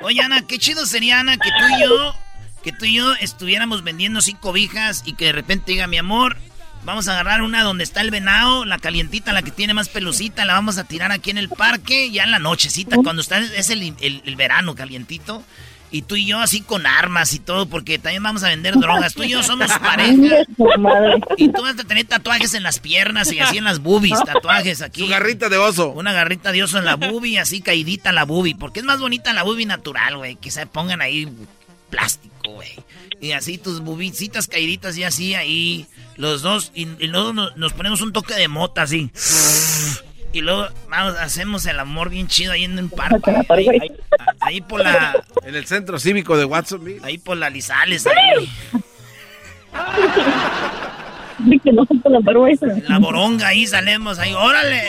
Oye, 0.01 0.22
Ana, 0.22 0.47
qué 0.47 0.57
chido 0.59 0.86
sería, 0.86 1.20
Ana, 1.20 1.36
que 1.36 1.49
tú 1.49 1.66
y 1.78 1.82
yo, 1.82 2.16
que 2.64 2.72
tú 2.72 2.86
y 2.86 2.95
yo 2.95 3.14
estuviéramos 3.16 3.84
vendiendo 3.84 4.20
así 4.20 4.34
cobijas 4.34 5.03
y 5.05 5.14
que 5.14 5.26
de 5.26 5.32
repente 5.34 5.74
diga, 5.74 5.88
mi 5.88 5.97
amor, 5.97 6.38
vamos 6.84 7.07
a 7.07 7.13
agarrar 7.13 7.41
una 7.41 7.63
donde 7.63 7.84
está 7.84 8.01
el 8.01 8.11
venado, 8.11 8.65
la 8.65 8.79
calientita, 8.79 9.34
la 9.34 9.41
que 9.41 9.51
tiene 9.51 9.73
más 9.73 9.89
pelucita, 9.89 10.45
la 10.45 10.53
vamos 10.53 10.77
a 10.77 10.84
tirar 10.84 11.11
aquí 11.11 11.29
en 11.29 11.38
el 11.38 11.49
parque, 11.49 12.11
ya 12.11 12.23
en 12.23 12.32
la 12.32 12.39
nochecita, 12.39 12.97
cuando 13.03 13.21
está, 13.21 13.39
es 13.39 13.69
el, 13.69 13.95
el- 14.01 14.21
el 14.25 14.36
verano 14.36 14.75
calientito. 14.75 15.43
Y 15.93 16.03
tú 16.03 16.15
y 16.15 16.25
yo 16.25 16.39
así 16.39 16.61
con 16.61 16.86
armas 16.88 17.34
y 17.34 17.39
todo, 17.39 17.65
porque 17.65 17.99
también 17.99 18.23
vamos 18.23 18.43
a 18.43 18.47
vender 18.47 18.75
drogas. 18.79 19.13
Tú 19.13 19.23
y 19.23 19.29
yo 19.32 19.43
somos 19.43 19.69
pareja. 19.73 20.45
Y 21.36 21.49
tú 21.49 21.61
vas 21.63 21.77
a 21.77 21.84
tener 21.84 22.05
tatuajes 22.05 22.53
en 22.53 22.63
las 22.63 22.79
piernas 22.79 23.29
y 23.34 23.39
así 23.39 23.57
en 23.57 23.65
las 23.65 23.79
boobies, 23.79 24.17
tatuajes 24.25 24.82
aquí. 24.82 25.01
Su 25.01 25.07
garrita 25.09 25.49
de 25.49 25.57
oso. 25.57 25.89
Una 25.89 26.13
garrita 26.13 26.53
de 26.53 26.63
oso 26.63 26.77
en 26.77 26.86
la 26.86 26.95
boobie, 26.95 27.39
así 27.39 27.59
caidita 27.59 28.13
la 28.13 28.23
boobie. 28.23 28.55
Porque 28.55 28.79
es 28.79 28.86
más 28.86 29.01
bonita 29.01 29.34
la 29.34 29.43
boobie 29.43 29.65
natural, 29.65 30.15
güey. 30.15 30.38
Que 30.38 30.49
se 30.49 30.65
pongan 30.65 31.01
ahí 31.01 31.27
plástico, 31.91 32.53
güey. 32.53 32.71
Y 33.19 33.33
así 33.33 33.59
tus 33.59 33.81
bubicitas 33.81 34.47
caíditas 34.47 34.97
y 34.97 35.03
así 35.03 35.35
ahí. 35.35 35.85
Los 36.17 36.41
dos. 36.41 36.71
Y, 36.73 36.87
y 37.03 37.07
luego 37.07 37.33
nos, 37.33 37.55
nos 37.57 37.73
ponemos 37.73 38.01
un 38.01 38.11
toque 38.13 38.33
de 38.33 38.47
mota 38.47 38.81
así. 38.81 39.11
Y 40.33 40.41
luego 40.41 40.67
vamos, 40.89 41.15
hacemos 41.19 41.65
el 41.67 41.79
amor 41.79 42.09
bien 42.09 42.27
chido 42.27 42.53
ahí 42.53 42.63
en 42.63 42.79
un 42.79 42.89
parque. 42.89 43.31
Ahí, 43.49 43.67
ahí- 43.69 43.91
ahí 44.39 44.61
por 44.61 44.81
la. 44.81 45.21
En 45.43 45.55
el 45.55 45.67
centro 45.67 45.99
cívico 45.99 46.35
de 46.37 46.45
Watsonville. 46.45 47.01
Ahí 47.03 47.17
por 47.19 47.37
la 47.37 47.49
Lizales. 47.49 48.07
Ahí. 48.07 48.49
La 52.87 52.99
boronga 52.99 53.47
ahí 53.47 53.65
salemos 53.67 54.19
ahí. 54.19 54.33
¡Órale! 54.33 54.83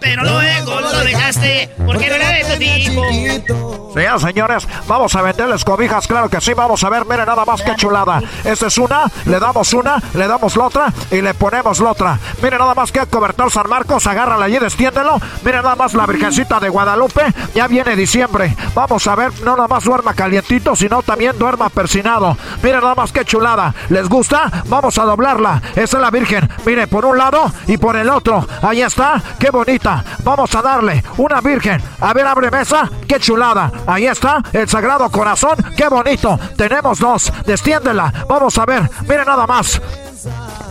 Pero 0.00 0.22
luego 0.24 0.80
lo 0.80 1.04
dejaste, 1.04 1.70
porque 1.86 2.08
no 2.08 2.14
era 2.14 2.28
de 2.30 2.44
tu 2.44 2.58
tipo. 2.58 3.90
Señoras, 3.92 4.22
señores, 4.22 4.68
vamos 4.86 5.14
a 5.16 5.22
venderles 5.22 5.64
cobijas, 5.64 6.06
claro 6.06 6.28
que 6.28 6.40
sí, 6.40 6.54
vamos 6.54 6.82
a 6.84 6.88
ver, 6.88 7.04
miren 7.06 7.26
nada 7.26 7.44
más 7.44 7.60
que 7.60 7.74
chulada. 7.74 8.22
Esta 8.44 8.68
es 8.68 8.78
una, 8.78 9.10
le 9.24 9.40
damos 9.40 9.72
una, 9.74 10.00
le 10.14 10.28
damos 10.28 10.56
la 10.56 10.64
otra 10.64 10.92
y 11.10 11.20
le 11.20 11.34
ponemos 11.34 11.80
la 11.80 11.90
otra. 11.90 12.18
Miren 12.40 12.60
nada 12.60 12.74
más 12.74 12.92
que 12.92 13.00
cobertor 13.06 13.50
San 13.50 13.68
Marcos, 13.68 14.06
agárrala 14.06 14.44
allí, 14.44 14.58
destiéndelo. 14.58 15.18
Miren 15.44 15.62
nada 15.62 15.74
más 15.74 15.94
la 15.94 16.06
Virgencita 16.06 16.60
de 16.60 16.68
Guadalupe, 16.68 17.22
ya 17.54 17.66
viene 17.66 17.96
diciembre. 17.96 18.54
Vamos 18.74 19.06
a 19.08 19.16
ver, 19.16 19.32
no 19.42 19.56
nada 19.56 19.68
más 19.68 19.82
duerma 19.82 20.14
calientito, 20.14 20.76
sino 20.76 21.02
también 21.02 21.36
duerma 21.36 21.68
persinado. 21.68 22.36
Miren 22.62 22.82
nada 22.82 22.94
más 22.94 23.10
que 23.10 23.24
chulada. 23.24 23.74
¿Les 23.88 24.08
gusta? 24.08 24.62
Vamos 24.66 24.98
a 24.98 25.04
doblarla. 25.04 25.60
Esa 25.74 25.96
es 25.96 26.02
la 26.02 26.10
Virgen. 26.10 26.48
Mire, 26.64 26.86
por 26.86 27.04
un 27.04 27.18
lado 27.18 27.50
y 27.66 27.76
por 27.76 27.96
el 27.96 28.08
otro. 28.08 28.46
Ahí 28.62 28.82
está. 28.82 29.09
Qué 29.38 29.50
bonita. 29.50 30.04
Vamos 30.22 30.54
a 30.54 30.62
darle 30.62 31.02
una 31.16 31.40
Virgen. 31.40 31.80
A 32.00 32.12
ver, 32.12 32.26
abre 32.26 32.50
mesa. 32.50 32.88
Qué 33.06 33.18
chulada. 33.18 33.70
Ahí 33.86 34.06
está 34.06 34.42
el 34.52 34.68
Sagrado 34.68 35.10
Corazón. 35.10 35.56
Qué 35.76 35.88
bonito. 35.88 36.38
Tenemos 36.56 36.98
dos. 36.98 37.32
Destiéndela. 37.46 38.12
Vamos 38.28 38.56
a 38.58 38.66
ver. 38.66 38.88
Mire 39.08 39.24
nada 39.24 39.46
más. 39.46 39.80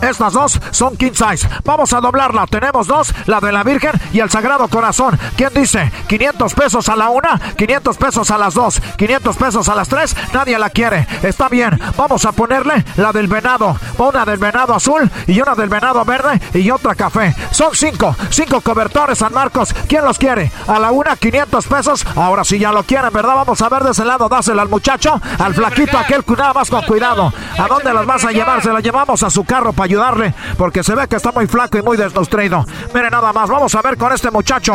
Estas 0.02 0.34
dos 0.34 0.60
son 0.72 0.96
king 0.96 1.12
size. 1.14 1.48
Vamos 1.64 1.94
a 1.94 2.02
doblarla. 2.02 2.48
Tenemos 2.48 2.88
dos, 2.88 3.14
la 3.26 3.40
de 3.40 3.52
la 3.52 3.64
Virgen 3.64 3.92
y 4.14 4.20
el 4.20 4.30
Sagrado 4.30 4.68
Corazón. 4.68 5.20
¿Quién 5.36 5.54
dice? 5.54 5.92
500 6.08 6.54
pesos 6.54 6.90
a 6.90 6.96
la 6.96 7.10
una, 7.10 7.40
500 7.58 7.98
pesos 7.98 8.32
a 8.32 8.38
las 8.38 8.54
dos, 8.54 8.82
500 8.98 9.36
pesos 9.36 9.70
a 9.70 9.76
las 9.76 9.90
tres. 9.90 10.16
Nadie 10.34 10.58
la 10.58 10.70
quiere. 10.70 11.08
Está 11.22 11.50
bien. 11.50 11.80
Vamos 11.98 12.26
a 12.26 12.32
ponerle 12.32 12.86
la 12.98 13.12
del 13.12 13.28
venado. 13.28 13.78
Una 13.98 14.26
del 14.26 14.38
venado 14.38 14.74
azul 14.74 15.10
y 15.28 15.40
una 15.42 15.56
del 15.56 15.70
venado 15.70 16.04
verde 16.06 16.40
y 16.54 16.70
otra 16.72 16.96
café. 16.96 17.36
Son 17.52 17.70
cinco, 17.74 18.16
cinco 18.30 18.62
cobertores 18.62 19.18
San 19.18 19.34
Marcos. 19.34 19.74
¿Quién 19.88 20.06
los 20.06 20.18
quiere? 20.18 20.52
A 20.68 20.80
la 20.80 20.92
una, 20.92 21.16
500 21.16 21.68
pesos. 21.68 22.06
Ahora 22.16 22.44
sí 22.44 22.58
ya 22.58 22.72
lo 22.72 22.84
quieren, 22.84 23.12
¿verdad? 23.12 23.36
Vamos 23.36 23.62
a 23.62 23.70
ver 23.70 23.84
de 23.84 23.92
ese 23.92 24.06
lado. 24.06 24.30
Dásela 24.30 24.62
al 24.62 24.70
muchacho, 24.70 25.20
al 25.38 25.54
flaquito, 25.54 25.98
aquel 25.98 26.24
nada 26.38 26.54
más 26.54 26.70
con 26.70 26.84
cuidado. 26.84 27.34
¿A 27.58 27.68
dónde 27.68 27.94
las 27.94 28.06
vas 28.06 28.24
a 28.24 28.32
llevar? 28.32 28.62
Se 28.62 28.72
la 28.72 28.80
llevamos 28.80 29.24
a 29.24 29.30
su 29.30 29.39
carro 29.44 29.74
para 29.74 29.86
ayudarle, 29.86 30.34
porque 30.58 30.84
se 30.84 30.96
ve 30.96 31.08
que 31.08 31.16
está 31.16 31.32
muy 31.32 31.48
flaco 31.48 31.78
y 31.78 31.82
muy 31.82 31.98
desnutrido. 31.98 32.66
Mire 32.94 33.10
nada 33.10 33.34
más, 33.34 33.50
vamos 33.50 33.74
a 33.76 33.82
ver 33.82 33.98
con 33.98 34.12
este 34.14 34.32
muchacho. 34.32 34.74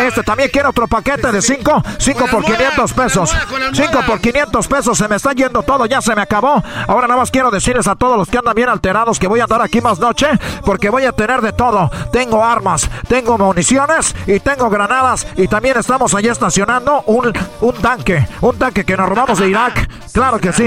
Este 0.00 0.22
también 0.22 0.50
quiere 0.52 0.68
otro 0.68 0.86
paquete 0.86 1.30
de 1.30 1.42
5, 1.42 1.82
5 1.98 2.26
por 2.30 2.44
500 2.44 2.92
pesos. 2.92 3.36
5 3.72 4.00
por 4.06 4.20
500 4.20 4.68
pesos, 4.68 4.98
se 4.98 5.08
me 5.08 5.16
está 5.16 5.32
yendo 5.32 5.62
todo, 5.62 5.86
ya 5.86 6.00
se 6.00 6.14
me 6.14 6.22
acabó. 6.22 6.62
Ahora 6.86 7.06
nada 7.06 7.20
más 7.20 7.30
quiero 7.30 7.50
decirles 7.50 7.86
a 7.86 7.94
todos 7.94 8.16
los 8.16 8.28
que 8.28 8.38
andan 8.38 8.54
bien 8.54 8.68
alterados 8.68 9.18
que 9.18 9.26
voy 9.26 9.40
a 9.40 9.44
andar 9.44 9.62
aquí 9.62 9.80
más 9.80 9.98
noche, 9.98 10.26
porque 10.64 10.90
voy 10.90 11.04
a 11.04 11.12
tener 11.12 11.40
de 11.40 11.52
todo. 11.52 11.90
Tengo 12.12 12.44
armas, 12.44 12.88
tengo 13.08 13.38
municiones 13.38 14.14
y 14.26 14.40
tengo 14.40 14.70
granadas 14.70 15.26
y 15.36 15.48
también 15.48 15.76
estamos 15.78 16.14
allí 16.14 16.28
estacionando 16.28 17.02
un, 17.06 17.32
un 17.60 17.74
tanque, 17.74 18.26
un 18.40 18.58
tanque 18.58 18.84
que 18.84 18.96
nos 18.96 19.08
robamos 19.08 19.38
de 19.38 19.48
Irak. 19.48 19.88
Claro 20.12 20.38
que 20.38 20.52
sí. 20.52 20.66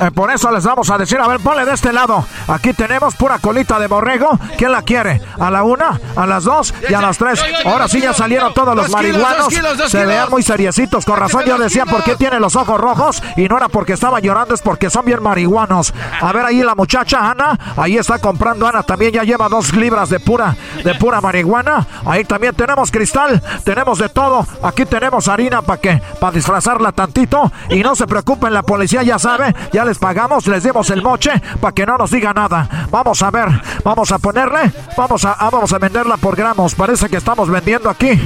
Eh, 0.00 0.10
por 0.12 0.30
eso 0.30 0.50
les 0.50 0.64
vamos 0.64 0.90
a 0.90 0.98
decir, 0.98 1.18
a 1.18 1.26
ver, 1.26 1.40
ponle 1.40 1.64
de 1.64 1.74
este 1.74 1.92
lado. 1.92 2.24
Aquí 2.46 2.72
tenemos 2.72 3.14
pura 3.16 3.38
colita 3.38 3.78
de 3.78 3.86
borrego. 3.86 4.38
¿Quién 4.56 4.72
la 4.72 4.82
quiere? 4.82 5.20
¿A 5.38 5.50
la 5.50 5.64
una, 5.64 6.00
a 6.16 6.26
las 6.26 6.44
dos 6.44 6.72
y 6.88 6.94
a 6.94 7.00
las 7.00 7.18
tres? 7.18 7.42
Ahora 7.64 7.88
sí 7.88 8.00
ya 8.00 8.12
salieron 8.12 8.54
todos 8.54 8.74
los 8.76 8.90
marihuanos. 8.90 9.48
Se 9.88 10.06
vean 10.06 10.30
muy 10.30 10.42
seriecitos. 10.42 11.04
Con 11.04 11.16
razón 11.16 11.44
yo 11.46 11.58
decía 11.58 11.84
por 11.86 12.04
qué 12.04 12.16
tiene 12.16 12.38
los 12.40 12.56
ojos 12.56 12.80
rojos. 12.80 13.22
Y 13.36 13.48
no 13.48 13.56
era 13.56 13.68
porque 13.68 13.94
estaba 13.94 14.20
llorando, 14.20 14.54
es 14.54 14.62
porque 14.62 14.90
son 14.90 15.04
bien 15.04 15.22
marihuanos. 15.22 15.92
A 16.20 16.32
ver 16.32 16.44
ahí 16.44 16.62
la 16.62 16.74
muchacha 16.74 17.30
Ana. 17.30 17.58
Ahí 17.76 17.96
está 17.96 18.18
comprando 18.18 18.66
Ana. 18.66 18.82
También 18.82 19.12
ya 19.12 19.24
lleva 19.24 19.48
dos 19.48 19.74
libras 19.74 20.10
de 20.10 20.20
pura, 20.20 20.56
de 20.84 20.94
pura 20.94 21.20
marihuana. 21.20 21.86
Ahí 22.06 22.24
también 22.24 22.54
tenemos 22.54 22.90
cristal. 22.90 23.42
Tenemos 23.64 23.98
de 23.98 24.08
todo. 24.08 24.46
Aquí 24.62 24.84
tenemos 24.86 25.28
harina 25.28 25.62
para 25.62 25.80
que, 25.80 26.02
para 26.20 26.32
disfrazarla 26.32 26.92
tantito. 26.92 27.50
Y 27.68 27.82
no 27.82 27.96
se 27.96 28.06
preocupen, 28.06 28.52
la 28.52 28.62
policía 28.62 29.02
ya 29.02 29.18
sabe. 29.18 29.54
Ya 29.72 29.84
les 29.88 29.98
pagamos, 29.98 30.46
les 30.46 30.62
dimos 30.62 30.90
el 30.90 31.02
moche 31.02 31.30
para 31.60 31.72
que 31.72 31.86
no 31.86 31.96
nos 31.96 32.10
diga 32.10 32.34
nada. 32.34 32.68
Vamos 32.90 33.22
a 33.22 33.30
ver, 33.30 33.48
vamos 33.82 34.12
a 34.12 34.18
ponerle, 34.18 34.70
vamos 34.96 35.24
a, 35.24 35.32
ah, 35.32 35.48
vamos 35.50 35.72
a 35.72 35.78
venderla 35.78 36.18
por 36.18 36.36
gramos. 36.36 36.74
Parece 36.74 37.08
que 37.08 37.16
estamos 37.16 37.48
vendiendo 37.48 37.88
aquí. 37.88 38.16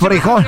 Frijol. 0.00 0.46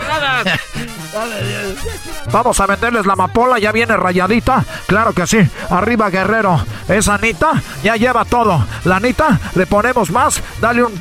Vamos 2.33 2.61
a 2.61 2.67
venderles 2.67 3.07
la 3.07 3.13
amapola, 3.13 3.59
ya 3.59 3.73
viene 3.73 3.97
rayadita. 3.97 4.65
Claro 4.87 5.13
que 5.13 5.27
sí. 5.27 5.39
Arriba 5.71 6.11
Guerrero. 6.11 6.61
Esa 6.89 7.15
Anita 7.15 7.53
ya 7.83 7.97
lleva 7.97 8.25
todo. 8.25 8.65
La 8.85 8.97
Anita 8.97 9.39
le 9.55 9.67
ponemos 9.67 10.11
más. 10.11 10.43
Dale 10.61 10.85
un 10.85 10.93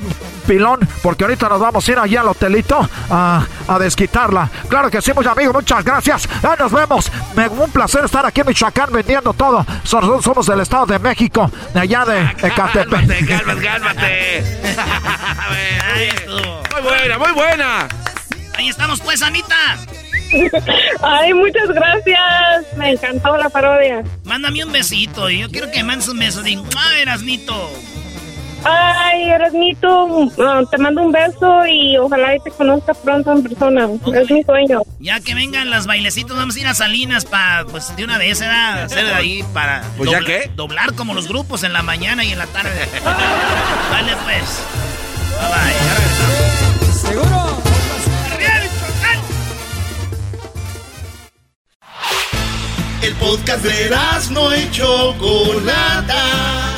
pilón, 0.48 0.80
porque 1.04 1.26
ahorita 1.26 1.50
nos 1.50 1.60
vamos 1.60 1.88
a 1.88 1.92
ir 1.92 2.00
allá 2.00 2.22
al 2.22 2.30
hotelito 2.30 2.90
a, 3.10 3.46
a 3.68 3.80
desquitarla. 3.80 4.50
Claro 4.70 4.90
que 4.90 5.02
sí, 5.02 5.12
muchos 5.14 5.34
amigos, 5.34 5.54
muchas 5.54 5.84
gracias. 5.84 6.30
Ahí 6.42 6.56
nos 6.58 6.72
vemos. 6.72 7.12
Me, 7.36 7.50
un 7.50 7.70
placer 7.70 8.06
estar 8.06 8.26
aquí 8.26 8.42
en 8.42 8.48
Michoacán 8.48 8.67
vendiendo 8.92 9.34
todo. 9.34 9.66
Somos, 9.84 10.24
somos 10.24 10.46
del 10.46 10.62
Estado 10.62 10.86
de 10.88 11.00
México, 11.00 11.50
de 11.74 11.80
allá 11.80 12.06
de 12.06 12.22
Ecatepec. 12.48 12.90
Cálmate, 12.90 13.62
cálmate. 13.62 14.44
muy 16.74 16.82
buena, 16.82 17.18
muy 17.18 17.32
buena. 17.32 17.88
Ahí 18.56 18.70
estamos 18.70 19.02
pues, 19.02 19.22
Anita. 19.22 19.78
Ay, 21.02 21.34
muchas 21.34 21.70
gracias. 21.70 22.78
Me 22.78 22.92
encantó 22.92 23.38
la 23.38 23.50
parodia. 23.50 24.04
Mándame 24.24 24.64
un 24.64 24.72
besito. 24.72 25.30
Yo 25.30 25.50
quiero 25.50 25.72
que 25.72 25.84
mandes 25.84 26.08
un 26.10 26.20
beso. 26.20 26.44
Digo, 26.44 26.66
¡ah, 26.78 27.00
Erasnito! 27.00 27.72
Ay, 28.70 29.30
Erasmito, 29.30 30.30
te 30.70 30.78
mando 30.78 31.04
un 31.04 31.12
beso 31.12 31.66
y 31.66 31.98
ojalá 31.98 32.36
y 32.36 32.40
te 32.40 32.52
conozca 32.52 32.94
pronto 32.94 33.32
en 33.32 33.44
persona. 33.44 33.88
Es 34.14 34.30
mi 34.30 34.44
sueño. 34.44 34.82
Ya 35.00 35.20
que 35.20 35.34
vengan 35.36 35.70
las 35.70 35.88
bailecitos, 35.88 36.36
vamos 36.36 36.56
a 36.56 36.60
ir 36.60 36.68
a 36.68 36.74
Salinas 36.74 37.26
para, 37.26 37.66
pues, 37.66 37.96
de 37.96 38.04
una 38.04 38.18
vez, 38.18 38.40
¿verdad? 38.40 38.84
Hacer 38.84 39.06
de 39.06 39.14
ahí 39.14 39.44
para... 39.54 39.84
¿Pues 39.98 40.12
ya 40.12 40.20
qué? 40.20 40.52
Doblar 40.56 40.94
como 40.96 41.14
los 41.14 41.28
grupos 41.28 41.64
en 41.64 41.74
la 41.74 41.82
mañana 41.82 42.24
y 42.24 42.32
en 42.32 42.40
la 42.40 42.48
tarde. 42.48 42.72
Dale, 43.92 44.16
pues. 44.26 44.64
Bye, 45.40 45.50
bye. 45.50 46.92
¿Seguro? 46.92 47.58
El 53.02 53.14
podcast 53.16 53.64
de 53.64 53.90
no 54.32 54.54
y 54.54 54.70
Chocolata 54.72 56.77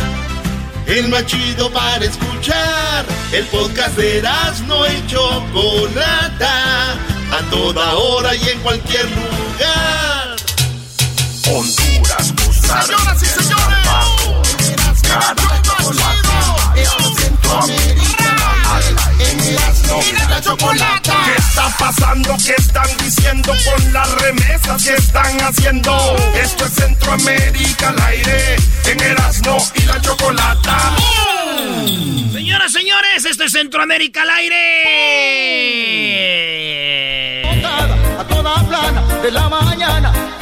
el 0.89 1.07
más 1.07 1.25
chido 1.25 1.71
para 1.71 2.03
escuchar. 2.03 3.05
El 3.31 3.45
podcast 3.45 3.95
de 3.95 4.23
no 4.67 4.87
y 4.87 5.07
Chocolata, 5.07 6.93
a 7.31 7.49
toda 7.51 7.95
hora 7.95 8.35
y 8.35 8.49
en 8.49 8.59
cualquier 8.61 9.05
lugar. 9.05 10.35
Honduras, 11.47 12.33
Costa 12.43 12.81
Señoras 12.83 13.23
y 13.23 13.25
señores, 13.25 13.77
en 17.51 18.38
la 20.30 20.41
chocolata. 20.41 21.13
¿Qué 21.26 21.36
está 21.38 21.70
pasando? 21.78 22.38
¿Qué 22.45 22.53
están 22.57 22.97
diciendo 23.03 23.53
con 23.65 23.93
las 23.93 24.11
remesas 24.22 24.84
que 24.84 24.93
están 24.93 25.41
haciendo? 25.41 26.15
Esto 26.36 26.65
es 26.65 26.74
Centroamérica 26.74 27.89
al 27.89 28.01
aire, 28.01 28.55
en 28.86 29.01
Erasmo 29.01 29.57
y 29.76 29.82
la 29.82 30.01
chocolata. 30.01 30.95
Señoras, 32.32 32.72
señores, 32.72 33.26
esto 33.26 33.43
es 33.43 33.51
Centroamérica 33.51 34.22
al 34.22 34.30
aire. 34.30 34.59
A 38.20 38.24
toda 38.24 38.67
plana 38.67 39.01
de 39.22 39.32
la 39.32 39.49
mañana. 39.49 40.38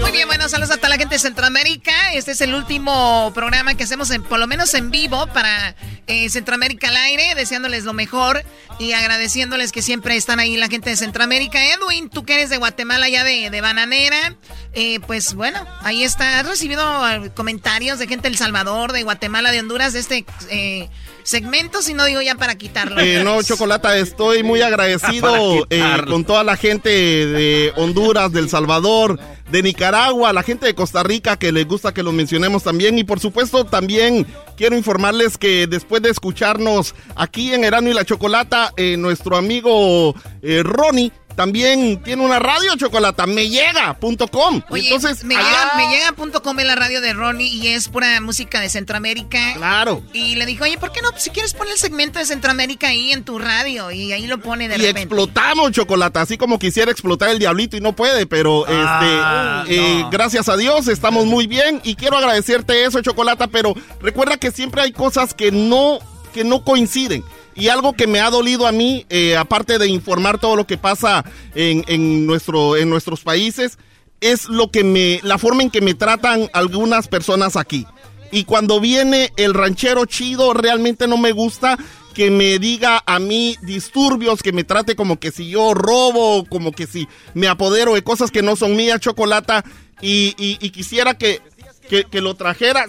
Muy 0.00 0.10
bien, 0.10 0.26
bueno, 0.26 0.48
saludos 0.48 0.72
a 0.72 0.76
toda 0.76 0.88
la 0.88 0.96
gente 0.96 1.14
de 1.14 1.18
Centroamérica. 1.18 2.12
Este 2.14 2.32
es 2.32 2.40
el 2.40 2.54
último 2.54 3.30
programa 3.34 3.74
que 3.74 3.84
hacemos, 3.84 4.10
en, 4.10 4.22
por 4.22 4.38
lo 4.38 4.46
menos 4.46 4.74
en 4.74 4.90
vivo, 4.90 5.26
para 5.28 5.76
eh, 6.06 6.28
Centroamérica 6.30 6.88
al 6.88 6.96
aire, 6.96 7.34
deseándoles 7.34 7.84
lo 7.84 7.92
mejor 7.92 8.44
y 8.78 8.92
agradeciéndoles 8.92 9.72
que 9.72 9.82
siempre 9.82 10.16
están 10.16 10.40
ahí 10.40 10.56
la 10.56 10.68
gente 10.68 10.90
de 10.90 10.96
Centroamérica. 10.96 11.64
Edwin, 11.64 12.10
tú 12.10 12.24
que 12.24 12.34
eres 12.34 12.50
de 12.50 12.56
Guatemala, 12.56 13.08
ya 13.08 13.24
de, 13.24 13.50
de 13.50 13.60
Bananera, 13.60 14.36
eh, 14.72 15.00
pues 15.06 15.34
bueno, 15.34 15.64
ahí 15.80 16.02
está. 16.02 16.40
¿Has 16.40 16.46
recibido 16.46 17.08
eh, 17.08 17.30
comentarios 17.34 17.98
de 17.98 18.06
gente 18.08 18.24
de 18.24 18.30
El 18.30 18.38
Salvador, 18.38 18.92
de 18.92 19.02
Guatemala, 19.04 19.52
de 19.52 19.60
Honduras, 19.60 19.92
de 19.92 20.00
este 20.00 20.24
eh, 20.50 20.88
segmento? 21.22 21.82
Si 21.82 21.94
no 21.94 22.04
digo 22.04 22.20
ya 22.20 22.34
para 22.34 22.56
quitarlo. 22.56 23.00
Eh, 23.00 23.22
no, 23.22 23.42
Chocolata, 23.42 23.96
estoy 23.96 24.42
muy 24.42 24.60
agradecido 24.62 25.66
eh, 25.70 26.02
con 26.08 26.24
toda 26.24 26.42
la 26.42 26.56
gente 26.56 26.88
de 26.90 27.72
Honduras, 27.76 28.32
del 28.32 28.50
Salvador, 28.50 29.20
de 29.50 29.62
Nicaragua, 29.62 30.32
la 30.32 30.42
gente 30.42 30.66
de 30.66 30.74
Costa 30.74 31.02
Rica 31.02 31.36
que 31.36 31.52
les 31.52 31.66
gusta 31.66 31.94
que 31.94 32.02
los 32.02 32.14
mencionemos 32.14 32.62
también. 32.62 32.98
Y 32.98 33.04
por 33.04 33.20
supuesto 33.20 33.64
también 33.64 34.26
quiero 34.56 34.76
informarles 34.76 35.38
que 35.38 35.66
después 35.66 36.02
de 36.02 36.10
escucharnos 36.10 36.94
aquí 37.14 37.52
en 37.52 37.64
Erano 37.64 37.90
y 37.90 37.94
la 37.94 38.04
Chocolata, 38.04 38.72
eh, 38.76 38.96
nuestro 38.96 39.36
amigo 39.36 40.14
eh, 40.42 40.62
Ronnie 40.62 41.12
también 41.34 42.02
tiene 42.02 42.22
una 42.24 42.38
radio, 42.38 42.76
Chocolata, 42.76 43.26
mellega.com. 43.26 44.62
Oye, 44.70 44.84
Entonces, 44.88 45.24
me 45.24 45.36
allá- 45.36 45.48
llega, 45.48 45.72
me 45.76 45.96
llega.com 45.96 46.60
es 46.60 46.66
la 46.66 46.74
radio 46.76 47.00
de 47.00 47.12
Ronnie 47.12 47.48
y 47.48 47.68
es 47.68 47.88
pura 47.88 48.20
música 48.20 48.60
de 48.60 48.68
Centroamérica. 48.68 49.54
Claro. 49.54 50.02
Y 50.12 50.36
le 50.36 50.46
dijo, 50.46 50.64
oye, 50.64 50.78
¿por 50.78 50.92
qué 50.92 51.00
no? 51.02 51.10
Si 51.16 51.30
quieres 51.30 51.54
poner 51.54 51.72
el 51.72 51.78
segmento 51.78 52.18
de 52.18 52.26
Centroamérica 52.26 52.88
ahí 52.88 53.12
en 53.12 53.24
tu 53.24 53.38
radio. 53.38 53.90
Y 53.90 54.12
ahí 54.12 54.26
lo 54.26 54.40
pone 54.40 54.68
de 54.68 54.74
y 54.76 54.78
repente. 54.78 55.00
explotamos 55.02 55.72
chocolate, 55.72 56.18
así 56.18 56.36
como 56.38 56.58
quisiera 56.58 56.90
explotar 56.90 57.30
el 57.30 57.38
diablito 57.38 57.76
y 57.76 57.80
no 57.80 57.92
puede, 57.94 58.26
pero 58.26 58.64
Ah, 58.68 59.64
este, 59.64 59.76
eh, 59.76 60.04
gracias 60.10 60.48
a 60.48 60.56
Dios 60.56 60.88
estamos 60.88 61.26
muy 61.26 61.46
bien 61.46 61.80
y 61.84 61.94
quiero 61.96 62.16
agradecerte 62.16 62.84
eso, 62.84 63.00
chocolate, 63.02 63.48
pero 63.48 63.74
recuerda 64.00 64.36
que 64.36 64.50
siempre 64.50 64.82
hay 64.82 64.92
cosas 64.92 65.34
que 65.34 65.50
no, 65.52 65.98
que 66.32 66.44
no 66.44 66.64
coinciden. 66.64 67.24
Y 67.56 67.68
algo 67.68 67.92
que 67.92 68.06
me 68.06 68.20
ha 68.20 68.30
dolido 68.30 68.66
a 68.66 68.72
mí, 68.72 69.06
eh, 69.10 69.36
aparte 69.36 69.78
de 69.78 69.86
informar 69.88 70.38
todo 70.40 70.56
lo 70.56 70.66
que 70.66 70.76
pasa 70.78 71.24
en, 71.54 71.84
en 71.88 72.26
nuestro, 72.26 72.76
en 72.76 72.90
nuestros 72.90 73.20
países, 73.22 73.78
es 74.20 74.46
lo 74.48 74.70
que 74.70 74.82
me, 74.84 75.20
la 75.22 75.38
forma 75.38 75.62
en 75.62 75.70
que 75.70 75.80
me 75.80 75.94
tratan 75.94 76.48
algunas 76.52 77.08
personas 77.08 77.56
aquí. 77.56 77.86
Y 78.32 78.44
cuando 78.44 78.80
viene 78.80 79.30
el 79.36 79.54
ranchero 79.54 80.06
chido, 80.06 80.54
realmente 80.54 81.06
no 81.06 81.16
me 81.16 81.30
gusta 81.32 81.78
que 82.14 82.30
me 82.30 82.58
diga 82.58 83.02
a 83.06 83.18
mí 83.18 83.56
disturbios, 83.62 84.42
que 84.42 84.52
me 84.52 84.64
trate 84.64 84.96
como 84.96 85.18
que 85.20 85.30
si 85.30 85.48
yo 85.50 85.74
robo, 85.74 86.44
como 86.46 86.72
que 86.72 86.86
si 86.86 87.06
me 87.34 87.46
apodero 87.48 87.94
de 87.94 88.02
cosas 88.02 88.30
que 88.30 88.42
no 88.42 88.56
son 88.56 88.74
mías, 88.76 89.00
chocolata, 89.00 89.64
y, 90.00 90.34
y- 90.38 90.58
y 90.60 90.70
quisiera 90.70 91.14
que, 91.18 91.40
que, 91.88 92.04
que 92.04 92.20
lo 92.20 92.34
trajera 92.34 92.86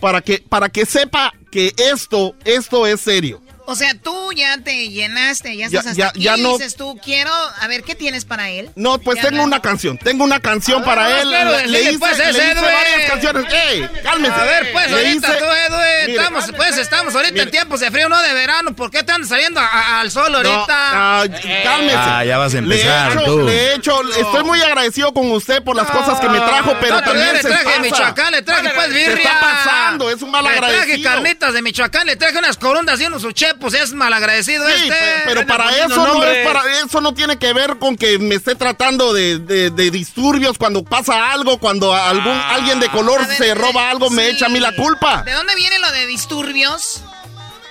para 0.00 0.20
que, 0.20 0.42
para 0.48 0.68
que 0.68 0.84
sepa 0.86 1.32
que 1.50 1.72
esto, 1.76 2.34
esto 2.44 2.86
es 2.86 3.00
serio. 3.00 3.40
O 3.64 3.76
sea, 3.76 3.94
tú 3.94 4.32
ya 4.32 4.58
te 4.58 4.88
llenaste, 4.88 5.56
ya 5.56 5.68
Ya- 5.68 5.78
estás 5.78 5.92
hasta 5.92 5.98
ya- 5.98 6.08
aquí 6.08 6.20
ya 6.22 6.36
y 6.36 6.42
no- 6.42 6.58
dices 6.58 6.74
tú, 6.76 6.98
quiero, 7.02 7.30
a 7.32 7.66
ver, 7.68 7.84
¿qué 7.84 7.94
tienes 7.94 8.24
para 8.24 8.50
él? 8.50 8.70
No, 8.74 8.98
pues 8.98 9.18
Ya 9.22 9.28
tengo 9.28 9.42
una 9.44 9.60
canción, 9.62 9.96
tengo 9.98 10.24
una 10.24 10.40
canción 10.40 10.82
para 10.84 11.08
no, 11.08 11.16
él. 11.16 11.28
quiero 11.28 11.50
Le, 11.50 11.56
decirle, 11.58 11.78
le 11.78 11.90
hice, 11.90 11.98
pues, 12.00 12.18
le 12.18 12.30
hice 12.30 12.50
Edwin. 12.52 12.62
varias 12.64 13.10
canciones. 13.10 13.44
¡Ey, 13.52 13.88
cálmese! 14.02 14.34
A 14.34 14.44
ver, 14.44 14.72
pues, 14.72 14.90
Le 14.90 14.96
ahorita 14.96 15.28
hice- 15.28 15.38
tú, 15.38 15.44
Edwin, 15.44 16.06
Mire, 16.06 16.18
estamos, 16.18 16.44
pues, 16.56 16.78
estamos 16.78 17.14
ahorita 17.14 17.42
en 17.42 17.50
tiempos 17.50 17.80
de 17.80 17.90
frío, 17.90 18.08
no 18.08 18.20
de 18.20 18.32
verano. 18.34 18.74
¿Por 18.74 18.90
qué 18.90 19.02
te 19.04 19.12
andas 19.12 19.28
saliendo 19.28 19.60
a- 19.60 19.64
a- 19.66 20.00
al 20.00 20.10
sol 20.10 20.34
ahorita? 20.34 20.56
No, 20.56 20.66
ah, 20.68 21.24
cálmese. 21.62 21.96
Ah, 21.96 22.24
ya 22.24 22.38
vas 22.38 22.54
a 22.54 22.58
empezar, 22.58 23.14
le 23.14 23.20
he 23.20 23.22
hecho, 23.22 23.24
tú. 23.24 23.48
He 23.48 23.74
hecho, 23.74 24.02
estoy 24.18 24.44
muy 24.44 24.60
agradecido 24.60 25.12
con 25.14 25.30
usted 25.30 25.62
por 25.62 25.76
las 25.76 25.88
cosas 25.88 26.18
que 26.20 26.28
me 26.28 26.38
trajo, 26.40 26.76
pero 26.80 26.96
No, 26.96 27.02
también 27.04 27.32
le 27.32 27.42
se 27.42 27.48
traje. 27.48 27.78
Michoacán, 27.80 28.32
le 28.32 28.42
traje 28.42 28.70
pues 28.74 28.88
birria. 28.92 29.14
está 29.16 29.40
pasando, 29.40 30.10
es 30.10 30.20
un 30.22 30.30
mal 30.30 30.44
Le 30.44 30.50
traje 30.56 30.74
agradecido. 30.74 31.10
carnitas 31.10 31.54
de 31.54 31.62
Michoacán, 31.62 32.06
le 32.06 32.16
traje 32.16 32.38
unas 32.38 32.56
corundas 32.56 33.00
y 33.00 33.04
unos 33.06 33.24
uchepos, 33.52 33.74
es 33.74 33.92
malagradecido 33.92 34.66
Sí, 34.66 34.72
este. 34.74 34.88
pe- 34.90 35.22
pero 35.26 35.46
para 35.46 35.70
eso 35.84 35.88
no 35.96 36.22
es 36.24 36.46
para 36.46 36.62
eso 36.84 37.00
no 37.00 37.14
tiene 37.14 37.38
que 37.38 37.52
ver 37.52 37.78
con 37.78 37.96
que 37.96 38.18
me 38.18 38.34
esté 38.34 38.54
tratando 38.54 39.12
de, 39.12 39.38
de- 39.38 39.70
de 39.70 39.90
disturbios 39.90 40.58
cuando 40.58 40.82
pasa 40.84 41.32
algo, 41.32 41.58
cuando 41.58 41.94
algún 41.94 42.32
alguien 42.32 42.80
de 42.80 42.88
color 42.88 43.26
ver, 43.26 43.36
se 43.36 43.48
eh, 43.50 43.54
roba 43.54 43.90
algo, 43.90 44.10
me 44.10 44.28
echa 44.28 44.46
a 44.46 44.48
mí 44.48 44.58
la 44.60 44.74
culpa. 44.74 45.22
¿De 45.22 45.32
dónde 45.32 45.54
viene 45.54 45.78
lo 45.78 45.90
de 45.92 46.06
disturbios? 46.06 47.02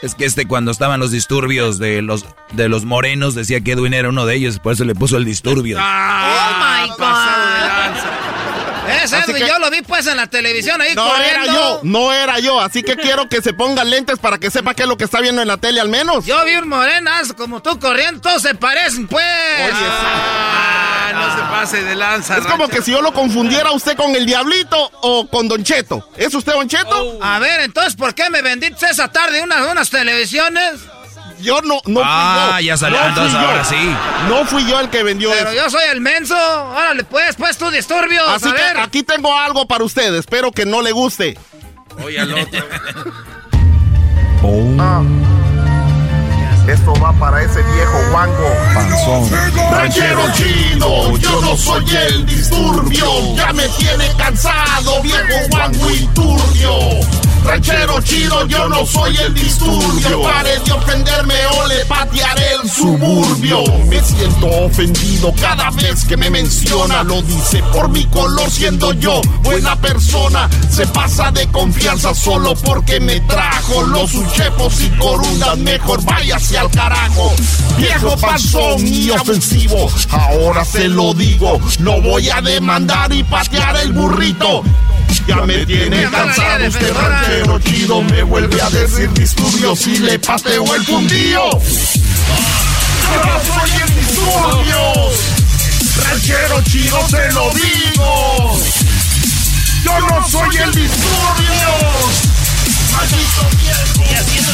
Es 0.02 0.16
que 0.16 0.26
este 0.26 0.48
cuando 0.48 0.72
estaban 0.72 1.00
los 1.00 1.12
disturbios 1.12 1.78
de 1.78 2.02
los 2.02 2.26
de 2.54 2.68
los 2.70 2.86
morenos 2.86 3.36
decía 3.36 3.62
que 3.62 3.74
Edwin 3.74 3.94
era 3.94 4.10
uno 4.10 4.26
de 4.26 4.36
ellos, 4.36 4.58
por 4.58 4.74
eso 4.74 4.84
le 4.84 4.96
puso 4.96 5.16
el 5.18 5.26
disturbio. 5.26 5.78
oh 5.78 5.82
my 5.82 6.90
God. 6.98 6.98
Es 9.04 9.26
que- 9.26 9.48
yo 9.48 9.60
lo 9.60 9.70
vi 9.70 9.82
pues 9.82 10.08
en 10.08 10.18
la 10.18 10.28
televisión 10.28 10.82
ahí 10.82 10.94
No 10.96 11.08
corriendo. 11.08 11.44
era 11.44 11.46
yo, 11.54 11.80
no 11.84 12.14
era 12.14 12.40
yo, 12.40 12.60
así 12.60 12.84
que 12.84 12.96
quiero 12.96 13.28
que 13.30 13.42
se 13.42 13.54
pongan 13.54 13.90
lentes 13.90 14.20
para 14.20 14.38
que 14.38 14.50
sepa 14.52 14.74
qué 14.74 14.84
es 14.84 14.88
lo 14.90 14.98
que 14.98 15.04
está 15.06 15.20
viendo 15.22 15.42
en 15.42 15.48
la 15.48 15.58
tele 15.58 15.80
al 15.82 15.90
menos. 15.90 16.26
Yo 16.26 16.44
vi 16.46 16.56
un 16.56 16.68
morenas 16.70 17.34
como 17.34 17.62
tú 17.62 17.80
corriendo, 17.80 18.22
todos 18.22 18.42
se 18.42 18.56
parecen 18.56 19.08
pues. 19.08 19.24
Ah, 19.26 21.12
no 21.14 21.36
se 21.36 21.42
pase 21.52 21.84
de 21.84 21.96
lanza. 21.96 22.38
Es 22.38 22.46
como 22.46 22.68
que 22.68 22.82
si 22.82 22.92
yo 22.92 23.02
lo 23.02 23.14
confundiera 23.14 23.72
usted 23.72 23.96
con 23.98 24.16
el 24.16 24.26
diablito 24.26 24.78
o 25.02 25.28
con 25.28 25.48
Don 25.48 25.64
Cheto. 25.64 26.10
¿Es 26.18 26.34
usted 26.34 26.54
Don 26.54 26.68
Cheto? 26.68 27.18
A 27.22 27.40
ver, 27.40 27.62
entonces, 27.62 27.96
¿por 27.96 28.14
qué 28.16 28.30
me 28.30 28.42
vendiste 28.42 28.86
esa 28.90 29.12
tarde 29.12 29.42
unas, 29.42 29.70
unas 29.70 29.90
televisiones? 29.90 30.74
Yo 31.42 31.62
no, 31.62 31.80
no 31.86 32.02
Ah, 32.04 32.54
fui 32.56 32.64
yo. 32.66 32.68
ya 32.72 32.78
salió, 32.78 33.00
No 33.00 33.08
entonces 33.08 33.36
ahora 33.40 33.64
sí. 33.64 33.96
No 34.30 34.46
fui 34.46 34.66
yo 34.68 34.80
el 34.80 34.90
que 34.90 35.04
vendió 35.04 35.30
Pero 35.32 35.50
eso. 35.52 35.62
yo 35.64 35.70
soy 35.70 35.84
el 35.92 36.02
menso. 36.02 36.36
Órale, 36.36 37.04
pues, 37.04 37.36
pues 37.36 37.58
tú 37.58 37.70
disturbios. 37.72 38.28
Así 38.30 38.48
a 38.50 38.54
que 38.56 38.62
ver. 38.62 38.78
aquí 38.80 39.04
tengo 39.04 39.38
algo 39.38 39.68
para 39.68 39.84
usted. 39.84 40.14
Espero 40.16 40.52
que 40.52 40.66
no 40.66 40.82
le 40.82 40.92
guste. 40.92 41.38
Oye, 42.04 42.20
al 42.20 42.34
otro. 42.34 42.66
Ah. 44.80 45.04
Esto 46.68 46.94
va 46.96 47.12
para 47.14 47.44
ese 47.44 47.62
viejo 47.62 48.00
guango. 48.12 48.56
Ranchero 49.72 50.22
chino, 50.34 51.18
yo 51.18 51.42
no 51.42 51.56
soy 51.58 51.86
el 51.96 52.26
disturbio. 52.26 53.36
Ya 53.36 53.54
me 53.54 53.68
tiene 53.70 54.08
cansado, 54.18 55.02
viejo 55.04 55.48
guango 55.50 55.92
y 55.92 56.06
turbio. 56.08 56.72
Ranchero 57.44 58.00
chido, 58.02 58.46
yo 58.48 58.70
no 58.70 58.86
soy 58.86 59.18
el 59.18 59.34
disturbio. 59.34 60.22
Pare 60.22 60.60
de 60.60 60.72
ofenderme 60.72 61.36
o 61.58 61.68
le 61.68 61.86
patearé 61.86 62.46
el 62.62 62.70
suburbio. 62.70 63.64
Me 63.88 64.02
siento 64.04 64.48
ofendido 64.48 65.34
cada 65.40 65.72
vez 65.72 66.06
que 66.06 66.16
me 66.16 66.30
menciona. 66.30 67.04
Lo 67.04 67.22
dice 67.24 67.64
por 67.74 67.90
mi 67.90 68.06
color, 68.06 68.50
siendo 68.50 68.94
yo 68.94 69.22
buena 69.42 69.76
persona. 69.76 70.50
Se 70.70 70.86
pasa 70.88 71.32
de 71.32 71.48
confianza 71.48 72.14
solo 72.14 72.54
porque 72.56 73.00
me 73.00 73.20
trajo 73.22 73.84
los 73.84 74.14
uchepos 74.14 74.80
y 74.82 74.90
corundas. 74.98 75.58
Mejor 75.58 76.04
váyase 76.04 76.58
al 76.58 76.70
carajo. 76.70 77.34
Viejo 77.78 78.16
pasón 78.18 78.86
y 78.86 79.10
ofensivo. 79.10 79.90
Ahora 80.12 80.64
se 80.64 80.88
lo 80.88 81.14
digo. 81.14 81.60
No 81.80 82.02
voy 82.02 82.30
a 82.30 82.40
demandar 82.42 83.12
y 83.12 83.24
patear 83.24 83.78
el 83.78 83.94
burrito. 83.94 84.64
Ya 85.28 85.36
me 85.46 85.66
tiene 85.66 86.04
cansado 86.10 86.64
este 86.64 86.94
ranchero 86.94 87.31
chido 87.64 88.02
Me 88.04 88.24
vuelve 88.24 88.62
a 88.62 88.70
decir 88.70 89.12
disturbios 89.14 89.88
y 89.88 89.98
le 89.98 90.20
pateo 90.20 90.76
el 90.76 90.86
fundillo 90.86 91.50
Yo 91.52 91.60
soy 93.48 93.72
el 93.82 93.96
disturbios 93.96 95.42
Ranchero 95.98 96.62
chido 96.64 97.08
se 97.10 97.32
lo 97.34 97.52
digo. 97.54 98.60
Yo 99.84 100.00
no 100.00 100.28
soy 100.28 100.58
el 100.58 100.74
disturbios 100.74 102.31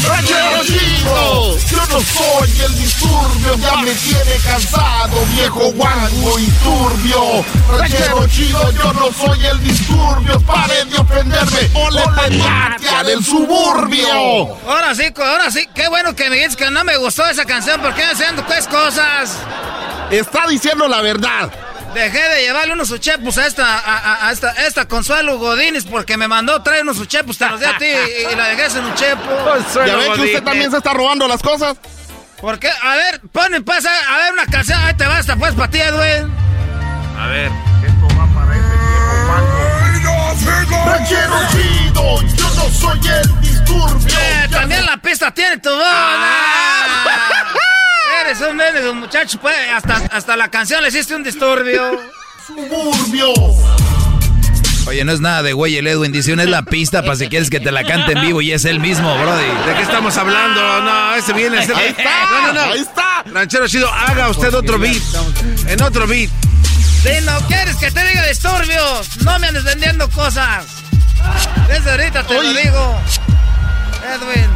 Ranchero 0.07 0.63
chido 0.65 1.57
Yo 1.69 1.85
no 1.89 2.01
soy 2.01 2.61
el 2.65 2.75
disturbio 2.77 3.55
Ya 3.57 3.77
me 3.81 3.91
tiene 3.93 4.35
cansado 4.43 5.25
Viejo 5.35 5.71
guango 5.73 6.39
y 6.39 6.47
turbio. 6.63 7.45
Ranchero 7.77 8.27
chido 8.27 8.71
Yo 8.71 8.93
no 8.93 9.11
soy 9.11 9.45
el 9.45 9.63
disturbio 9.63 10.39
Pare 10.41 10.85
de 10.85 10.97
ofenderme. 10.97 11.69
O 11.73 11.89
le 11.89 12.01
patea 12.01 13.03
del 13.03 13.23
suburbio. 13.23 14.57
Ahora 14.67 14.95
sí, 14.95 15.03
ahora 15.15 15.51
sí. 15.51 15.67
Qué 15.73 15.87
bueno 15.87 16.15
que 16.15 16.29
me 16.29 16.37
dices 16.37 16.55
que 16.55 16.69
no 16.71 16.83
me 16.83 16.97
gustó 16.97 17.25
esa 17.25 17.45
canción. 17.45 17.81
¿Por 17.81 17.93
qué 17.93 18.05
me 18.05 18.11
haciendo 18.11 18.45
pues 18.45 18.67
cosas? 18.67 19.37
Está 20.09 20.47
diciendo 20.47 20.87
la 20.87 21.01
verdad 21.01 21.51
Dejé 21.93 22.19
de 22.29 22.41
llevarle 22.43 22.73
unos 22.73 22.91
uchepos 22.91 23.37
a 23.37 23.47
esta, 23.47 23.79
a, 23.79 23.97
a- 23.97 24.27
a 24.27 24.31
esta, 24.31 24.49
a 24.51 24.65
esta 24.67 24.87
Consuelo 24.87 25.37
Godínez 25.39 25.85
porque 25.85 26.15
me 26.17 26.27
mandó 26.27 26.61
traer 26.61 26.83
unos 26.83 26.99
uchepos, 26.99 27.37
te 27.37 27.49
los 27.49 27.59
di 27.59 27.65
a 27.65 27.77
ti 27.77 27.85
y, 27.85 28.31
y 28.31 28.35
la 28.35 28.49
dejé 28.49 28.69
sin 28.69 28.85
uchepo. 28.85 29.23
Ya 29.85 29.95
ve 29.95 30.11
que 30.15 30.21
usted 30.21 30.43
también 30.43 30.69
se 30.71 30.77
está 30.77 30.93
robando 30.93 31.27
las 31.27 31.41
cosas 31.41 31.77
¿Por 32.39 32.59
qué? 32.59 32.69
A 32.69 32.95
ver, 32.95 33.21
ponen 33.31 33.63
pues 33.63 33.83
a, 33.85 33.89
a 34.13 34.17
ver 34.19 34.33
una 34.33 34.45
canción. 34.45 34.79
Ahí 34.81 34.93
te 34.93 35.07
basta 35.07 35.35
pues 35.37 35.55
para 35.55 35.71
ti, 35.71 35.79
Edwin. 35.79 36.31
A 37.19 37.27
ver. 37.27 37.51
Esto 37.83 38.07
va 38.15 38.27
para 38.35 38.55
ese 38.55 38.67
viejo 39.99 40.85
Ranchero 40.85 41.39
chido 41.51 42.21
Yo 42.35 42.49
no 42.55 42.69
soy 42.69 42.99
el 43.09 43.41
disturbio 43.41 44.07
Eh, 44.19 44.47
también 44.51 44.85
la 44.85 44.97
pista 44.97 45.31
tiene 45.33 45.57
tu 45.57 45.69
voz. 45.71 45.81
Ah. 45.83 47.26
Eres 48.29 48.41
un 48.41 48.89
un 48.89 48.99
muchacho, 48.99 49.39
pues 49.39 49.55
hasta, 49.73 49.95
hasta 50.11 50.35
la 50.35 50.49
canción 50.49 50.83
le 50.83 50.89
hiciste 50.89 51.15
un 51.15 51.23
disturbio. 51.23 51.97
Suburbio 52.45 53.33
Oye, 54.85 55.05
no 55.05 55.13
es 55.13 55.21
nada 55.21 55.43
de 55.43 55.53
güey, 55.53 55.77
el 55.77 55.87
Edwin 55.87 56.11
dice, 56.11 56.33
es 56.33 56.49
la 56.49 56.63
pista 56.63 57.03
para 57.03 57.15
si 57.15 57.29
quieres 57.29 57.49
que 57.49 57.61
te 57.61 57.71
la 57.71 57.85
cante 57.85 58.11
en 58.11 58.21
vivo 58.21 58.41
y 58.41 58.51
es 58.51 58.65
él 58.65 58.81
mismo, 58.81 59.17
brody. 59.17 59.45
¿De 59.65 59.75
qué 59.77 59.81
estamos 59.81 60.17
hablando? 60.17 60.81
No, 60.81 61.15
ese 61.15 61.31
viene. 61.31 61.63
Ese... 61.63 61.73
Ahí 61.73 61.87
está, 61.97 62.29
No, 62.29 62.47
no, 62.47 62.53
no. 62.53 62.61
ahí 62.73 62.79
está. 62.79 63.23
Ranchero 63.31 63.65
chido, 63.69 63.89
haga 63.93 64.27
usted 64.29 64.53
otro 64.53 64.77
beat. 64.77 65.01
En 65.67 65.81
otro 65.81 66.05
beat. 66.05 66.29
Si 67.03 67.21
no 67.25 67.39
quieres 67.47 67.77
que 67.77 67.91
te 67.91 68.07
diga 68.07 68.25
disturbios, 68.27 69.23
no 69.23 69.39
me 69.39 69.47
andes 69.47 69.63
vendiendo 69.63 70.09
cosas. 70.09 70.65
Desde 71.69 71.91
ahorita 71.91 72.23
te 72.23 72.37
Oye. 72.37 72.53
lo 72.53 72.59
digo. 72.59 73.01
Edwin. 74.03 74.47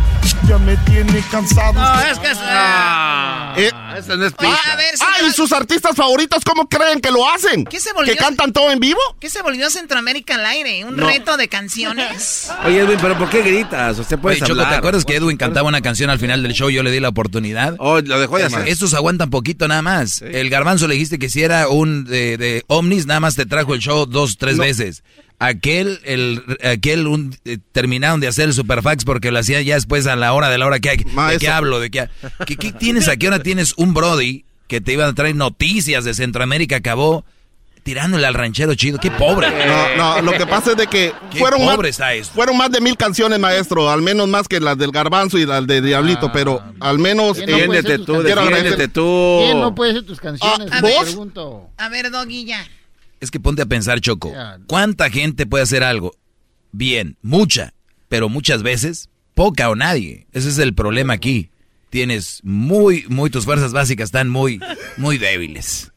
Ya 0.48 0.58
me 0.58 0.76
tiene 0.78 1.24
cansado 1.32 1.74
No, 1.74 2.02
es 2.02 2.18
que 2.20 2.32
es. 2.32 2.38
Ah, 2.42 3.54
Eh, 3.58 3.70
Esta 3.98 4.16
no 4.16 4.26
es 4.26 4.34
pista. 4.34 4.72
a 4.72 4.76
ver, 4.76 4.96
Ah, 5.02 5.26
¿y 5.28 5.32
sus 5.32 5.52
artistas 5.52 5.96
favoritos 5.96 6.44
cómo 6.44 6.68
creen 6.68 7.00
que 7.02 7.12
lo 7.12 7.30
hacen? 7.30 7.66
¿Qué 7.66 7.80
se 7.80 7.94
volvió? 7.94 8.14
¿Que 8.14 8.20
cantan 8.20 8.52
todo 8.54 8.72
en 8.72 8.80
vivo? 8.80 9.00
¿Qué 9.20 9.30
se 9.30 9.42
volvió 9.42 9.70
Centroamérica 9.70 10.36
al 10.36 10.46
aire? 10.46 10.84
¿Un 10.86 10.96
No. 10.96 11.08
reto 11.08 11.38
de 11.38 11.48
canciones? 11.48 12.50
Oye, 12.66 12.80
Edwin, 12.80 12.98
¿pero 13.02 13.18
por 13.18 13.30
qué 13.30 13.42
gritas? 13.42 14.00
Usted 14.00 14.18
puede 14.20 14.38
Oye, 14.38 14.46
Choco, 14.46 14.68
¿te 14.68 14.76
acuerdas 14.76 15.06
que 15.06 15.16
Edwin 15.16 15.38
cantaba 15.38 15.68
una 15.68 15.82
canción 15.82 16.10
al 16.10 16.20
final 16.20 16.42
del 16.44 16.54
show? 16.54 16.70
Yo 16.70 16.82
le 16.84 16.92
di 16.92 17.00
la 17.00 17.10
oportunidad. 17.10 17.76
Oh, 17.80 18.00
lo 18.00 18.20
dejó 18.20 18.38
de 18.38 18.46
hacer. 18.46 18.68
Estos 18.68 18.94
aguantan 18.94 19.30
poquito 19.30 19.68
nada 19.68 19.82
más. 19.82 20.22
El 20.22 20.50
garbanzo 20.50 20.88
le 20.88 20.94
dijiste 20.96 21.20
que 21.20 21.30
si 21.30 21.44
era 21.44 21.68
un 21.68 22.06
de, 22.06 22.38
de 22.38 22.64
Omnis, 22.68 23.06
nada 23.06 23.20
más 23.20 23.36
te 23.36 23.46
trajo 23.46 23.74
el 23.76 23.82
show 23.82 24.06
dos, 24.06 24.38
tres 24.38 24.58
veces. 24.58 25.04
Aquel, 25.44 26.00
el, 26.04 26.44
aquel 26.64 27.08
un, 27.08 27.36
eh, 27.46 27.58
terminaron 27.72 28.20
de 28.20 28.28
hacer 28.28 28.46
el 28.50 28.54
superfax 28.54 29.06
porque 29.06 29.32
lo 29.32 29.40
hacía 29.40 29.60
ya 29.64 29.74
después 29.74 30.06
a 30.06 30.16
la 30.16 30.34
hora 30.34 30.50
de 30.50 30.60
la 30.60 30.68
hora 30.68 30.80
que 30.80 30.90
¿De 30.92 30.98
qué 30.98 31.06
Maestro. 31.06 31.52
hablo? 31.54 31.80
¿De 31.80 31.90
qué, 31.90 32.10
¿Qué, 32.46 32.58
qué 32.58 32.72
tienes? 32.72 33.08
¿A 33.08 33.18
qué 33.18 33.28
hora 33.28 33.40
tienes 33.40 33.74
un 33.78 33.96
Brody 33.96 34.46
que 34.68 34.82
te 34.82 34.94
iba 34.94 35.08
a 35.08 35.14
traer 35.14 35.36
noticias 35.36 36.06
de 36.06 36.14
Centroamérica? 36.14 36.76
Acabó 36.76 37.26
tirándole 37.82 38.28
al 38.28 38.36
ranchero 38.36 38.76
chido. 38.76 39.00
¡Qué 39.00 39.10
pobre! 39.10 39.48
No, 39.66 39.96
no, 39.98 40.22
lo 40.22 40.38
que 40.38 40.46
pasa 40.46 40.72
es 40.74 40.78
de 40.78 40.86
que 40.86 41.12
Qué 41.32 41.40
fueron 41.40 41.66
más, 41.66 41.76
pobre 41.76 41.90
está 41.90 42.14
esto. 42.14 42.36
fueron 42.36 42.56
más 42.56 42.70
de 42.70 42.80
mil 42.80 42.96
canciones, 42.96 43.40
maestro, 43.40 43.90
al 43.90 44.04
menos 44.04 44.28
más 44.28 44.48
que 44.48 44.60
las 44.60 44.78
del 44.78 44.92
Garbanzo 44.92 45.40
y 45.40 45.48
las 45.48 45.66
de 45.66 45.82
Diablito, 45.82 46.32
pero 46.32 46.62
al 46.80 47.00
menos... 47.00 47.38
¿Quién 47.40 47.50
no 47.50 47.74
canciones? 47.74 48.26
agradecer- 48.38 48.92
¿Quién 48.94 49.60
no 49.60 49.74
puede 49.74 49.94
ser 49.94 50.04
tus 50.04 50.20
canciones? 50.20 50.70
Ah, 50.72 50.82
¿vos? 50.82 51.06
pregunto. 51.06 51.72
A 51.78 51.90
ver, 51.90 52.12
Doggy, 52.12 52.46
ya. 52.46 52.64
Es 53.22 53.32
que 53.32 53.40
ponte 53.40 53.62
a 53.62 53.68
pensar, 53.68 54.02
Choco. 54.02 54.34
¿Cuánta 54.68 55.10
gente 55.10 55.46
puede 55.46 55.64
hacer 55.64 55.84
algo? 55.84 56.14
Bien, 56.72 57.18
mucha, 57.22 57.74
pero 58.10 58.28
muchas 58.30 58.64
veces 58.64 59.10
poca 59.36 59.70
o 59.70 59.76
nadie. 59.76 60.28
Ese 60.34 60.50
es 60.50 60.58
el 60.58 60.74
problema 60.74 61.14
aquí. 61.14 61.52
Tienes 61.90 62.42
muy, 62.44 63.06
muy, 63.10 63.30
tus 63.30 63.46
fuerzas 63.46 63.74
básicas 63.74 64.06
están 64.06 64.30
muy, 64.30 64.60
muy 64.98 65.18
débiles. 65.18 65.92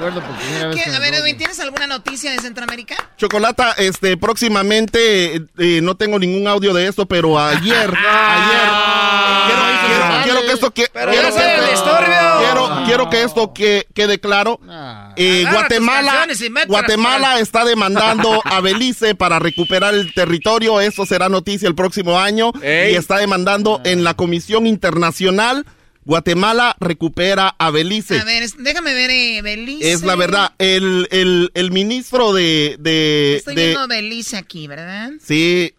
A 0.00 0.98
ver, 0.98 1.14
Edwin, 1.14 1.36
¿tienes 1.38 1.60
alguna 1.60 1.86
noticia 1.86 2.30
de 2.32 2.38
Centroamérica? 2.38 2.96
Chocolata, 3.16 3.72
este, 3.78 4.16
próximamente, 4.16 5.36
eh, 5.36 5.40
eh, 5.58 5.80
no 5.82 5.96
tengo 5.96 6.18
ningún 6.18 6.46
audio 6.48 6.74
de 6.74 6.86
esto, 6.88 7.06
pero 7.06 7.38
ayer, 7.38 7.90
ayer, 7.96 8.70
quiero, 9.46 9.62
quiero- 9.86 10.22
quiero 10.24 10.40
que 10.42 10.52
esto 10.52 10.70
que, 10.72 10.86
Pero 10.92 11.12
quiero, 11.12 11.28
que, 11.34 11.42
quiero, 12.38 12.82
quiero 12.86 13.10
que 13.10 13.22
esto 13.22 13.52
que, 13.54 13.86
quede 13.94 14.18
claro. 14.20 14.58
Eh, 15.16 15.44
Agarra 15.46 15.68
tus 15.68 15.78
Guatemala, 15.78 16.26
Guatemala 16.66 17.36
el- 17.36 17.42
está 17.42 17.64
demandando 17.64 18.40
a 18.44 18.60
Belice 18.60 19.14
para 19.14 19.38
recuperar 19.38 19.94
el 19.94 20.12
territorio. 20.14 20.80
Esto 20.80 21.06
será 21.06 21.28
noticia 21.28 21.68
el 21.68 21.74
próximo 21.74 22.18
año. 22.18 22.52
Y 22.92 22.96
está 22.96 23.18
demandando 23.18 23.80
en 23.84 24.02
la 24.04 24.14
Comisión 24.14 24.66
Internacional. 24.66 25.64
Guatemala 26.04 26.76
recupera 26.80 27.54
a 27.58 27.70
Belice. 27.70 28.18
A 28.18 28.24
ver, 28.24 28.48
déjame 28.58 28.94
ver 28.94 29.10
eh, 29.10 29.40
Belice. 29.42 29.92
Es 29.92 30.02
la 30.02 30.16
verdad. 30.16 30.52
El, 30.58 31.08
el, 31.10 31.50
el 31.54 31.70
ministro 31.70 32.32
de... 32.32 32.76
de, 32.78 33.36
Estoy 33.36 33.54
de- 33.54 33.64
viendo 33.66 33.88
Belice 33.88 34.36
aquí, 34.36 34.66
¿verdad? 34.66 35.10
sí, 35.22 35.72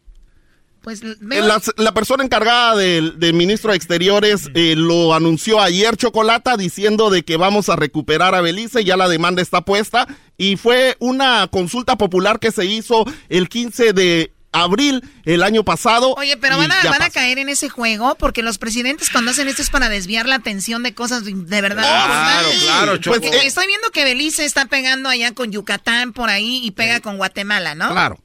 Pues 0.82 1.01
Eh. 1.03 1.15
La, 1.21 1.61
la 1.78 1.93
persona 1.93 2.23
encargada 2.23 2.76
del, 2.76 3.19
del 3.19 3.34
ministro 3.34 3.71
de 3.71 3.78
Exteriores 3.78 4.49
eh, 4.53 4.76
lo 4.78 5.13
anunció 5.13 5.59
ayer 5.59 5.97
Chocolata 5.97 6.57
diciendo 6.57 7.09
de 7.09 7.23
que 7.23 7.38
vamos 7.38 7.69
a 7.69 7.76
recuperar 7.76 8.36
a 8.36 8.41
Belice, 8.41 8.84
ya 8.84 8.95
la 8.97 9.07
demanda 9.09 9.41
está 9.41 9.61
puesta 9.61 10.07
y 10.38 10.57
fue 10.57 10.95
una 10.99 11.47
consulta 11.51 11.97
popular 11.97 12.39
que 12.39 12.51
se 12.51 12.65
hizo 12.65 13.05
el 13.30 13.49
15 13.49 13.93
de 13.93 14.32
abril 14.63 15.03
el 15.25 15.43
año 15.43 15.63
pasado. 15.63 16.13
Oye, 16.15 16.37
pero 16.37 16.57
van 16.57 16.71
a, 16.71 16.83
van 16.83 17.09
caer 17.11 17.39
en 17.39 17.49
ese 17.49 17.69
juego 17.69 18.15
porque 18.15 18.41
los 18.41 18.57
presidentes 18.57 19.09
cuando 19.09 19.31
hacen 19.31 19.47
esto 19.47 19.61
es 19.61 19.69
para 19.69 19.89
desviar 19.89 20.27
la 20.27 20.35
atención 20.35 20.83
de 20.83 20.93
cosas 20.93 21.23
de 21.25 21.33
de 21.33 21.61
verdad. 21.61 21.83
Claro, 21.83 22.07
importantes. 22.07 22.63
claro, 22.63 22.97
Choco. 22.97 23.15
Porque 23.15 23.29
Pues, 23.29 23.43
eh, 23.43 23.47
estoy 23.47 23.67
viendo 23.67 23.89
que 23.91 24.03
Belice 24.03 24.45
está 24.45 24.65
pegando 24.65 25.09
allá 25.09 25.33
con 25.33 25.51
Yucatán 25.51 26.13
por 26.13 26.29
ahí 26.29 26.61
y 26.63 26.71
pega 26.71 26.99
con 26.99 27.17
Guatemala, 27.17 27.75
¿no? 27.75 27.89
Claro. 27.91 28.19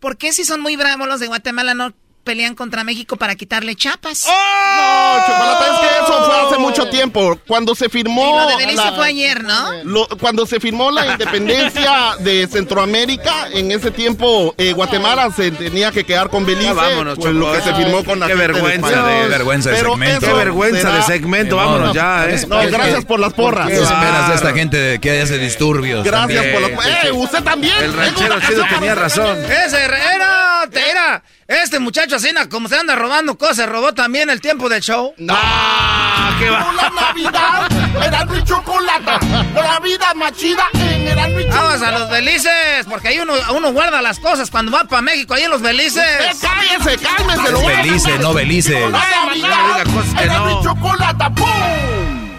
¿Por 0.00 0.16
qué 0.16 0.32
si 0.32 0.44
son 0.44 0.60
muy 0.60 0.76
bravos 0.76 1.08
los 1.08 1.20
de 1.20 1.26
Guatemala 1.26 1.74
no 1.74 1.92
pelean 2.28 2.54
contra 2.54 2.84
México 2.84 3.16
para 3.16 3.34
quitarle 3.36 3.74
chapas? 3.74 4.26
No, 4.26 5.26
Chocolata, 5.26 5.64
es 5.72 5.80
que 5.80 5.86
eso 6.04 6.24
fue 6.26 6.40
hace 6.46 6.58
mucho 6.58 6.90
tiempo. 6.90 7.40
Cuando 7.46 7.74
se 7.74 7.88
firmó. 7.88 8.22
Y 8.22 8.38
lo 8.38 8.46
de 8.48 8.56
Belice 8.66 8.84
la- 8.84 8.92
fue 8.92 9.06
ayer, 9.06 9.42
¿no? 9.44 9.72
Lo- 9.84 10.06
cuando 10.20 10.44
se 10.44 10.60
firmó 10.60 10.90
la 10.90 11.06
independencia 11.12 12.16
de 12.18 12.46
Centroamérica, 12.46 13.48
en 13.50 13.72
ese 13.72 13.90
tiempo 13.90 14.54
eh, 14.58 14.74
Guatemala 14.74 15.30
se 15.34 15.50
tenía 15.52 15.90
que 15.90 16.04
quedar 16.04 16.28
con 16.28 16.44
Belice, 16.44 16.66
Ya 16.66 16.72
vámonos, 16.74 17.18
con 17.18 17.40
lo 17.40 17.50
que 17.50 17.62
se 17.62 17.74
firmó 17.74 18.04
con 18.04 18.20
la 18.20 18.26
Qué 18.26 18.34
de 18.34 18.38
vergüenza 18.38 19.02
de- 19.02 19.22
Qué 19.22 19.28
vergüenza 19.28 19.70
de 19.70 19.76
Pero 19.76 19.90
segmento. 19.92 20.26
Qué 20.26 20.32
vergüenza 20.34 20.80
será- 20.82 20.94
de 20.96 21.02
segmento, 21.04 21.56
vámonos 21.56 21.94
ya, 21.94 22.26
eh. 22.28 22.44
No, 22.46 22.58
gracias 22.66 23.04
por 23.06 23.20
las 23.20 23.32
porras. 23.32 23.68
¿Qué 23.68 23.76
esperas 23.82 24.28
de 24.28 24.34
esta 24.34 24.52
gente 24.52 24.76
de 24.76 24.98
que 25.00 25.22
hace 25.22 25.38
disturbios? 25.38 26.04
Gracias 26.04 26.28
también? 26.42 26.52
por 26.52 26.60
las 26.62 26.70
porras. 26.72 27.04
¡Eh, 27.06 27.12
usted 27.12 27.42
también! 27.42 27.74
El 27.80 27.94
ranchero 27.94 28.38
chido 28.46 28.64
tenía 28.68 28.94
razón. 28.94 29.38
Ese 29.44 29.82
era, 29.82 30.14
era. 30.14 31.22
Este 31.48 31.78
muchacho 31.78 32.16
así, 32.16 32.30
na, 32.30 32.46
como 32.46 32.68
se 32.68 32.76
anda 32.76 32.94
robando 32.94 33.38
cosas, 33.38 33.66
robó 33.70 33.94
también 33.94 34.28
el 34.28 34.38
tiempo 34.38 34.68
del 34.68 34.82
show. 34.82 35.14
¡Ah, 35.30 36.36
qué 36.38 36.50
va! 36.50 36.74
La 36.74 36.90
Navidad, 36.90 38.04
Erasmo 38.06 38.36
y 38.36 38.44
Chocolata, 38.44 39.18
la 39.54 39.80
vida 39.80 40.12
más 40.14 40.32
chida 40.34 40.68
en 40.74 41.08
Erasmo 41.08 41.40
y 41.40 41.44
Vamos 41.48 41.80
a 41.80 41.90
los 41.92 42.10
belices, 42.10 42.84
porque 42.86 43.08
ahí 43.08 43.18
uno, 43.20 43.32
uno 43.56 43.72
guarda 43.72 44.02
las 44.02 44.18
cosas 44.18 44.50
cuando 44.50 44.72
va 44.72 44.84
para 44.84 45.00
México, 45.00 45.32
ahí 45.32 45.44
en 45.44 45.50
los 45.50 45.62
belices. 45.62 46.04
Usted 46.32 46.48
cállese, 46.48 46.98
cálmese, 47.02 47.50
lo 47.50 47.58
Es 47.58 47.64
voy 47.64 47.72
a 47.72 47.76
Belice, 47.78 48.04
cantar. 48.10 48.20
no 48.20 48.34
Belice. 48.34 48.90
La 48.90 48.98
Navidad, 49.24 49.86
Erasmo 50.20 50.60
y 50.60 50.64
Chocolata, 50.64 51.30
¡pum! 51.34 52.38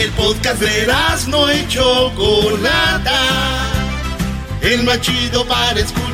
El 0.00 0.10
podcast 0.10 0.58
de 0.60 0.92
no 1.28 1.52
y 1.52 1.68
Chocolata. 1.68 3.20
El 4.60 4.82
más 4.82 5.00
chido 5.02 5.46
para 5.46 5.78
escuchar. 5.78 6.13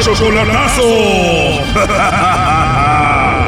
Chocolatazo. 0.00 0.88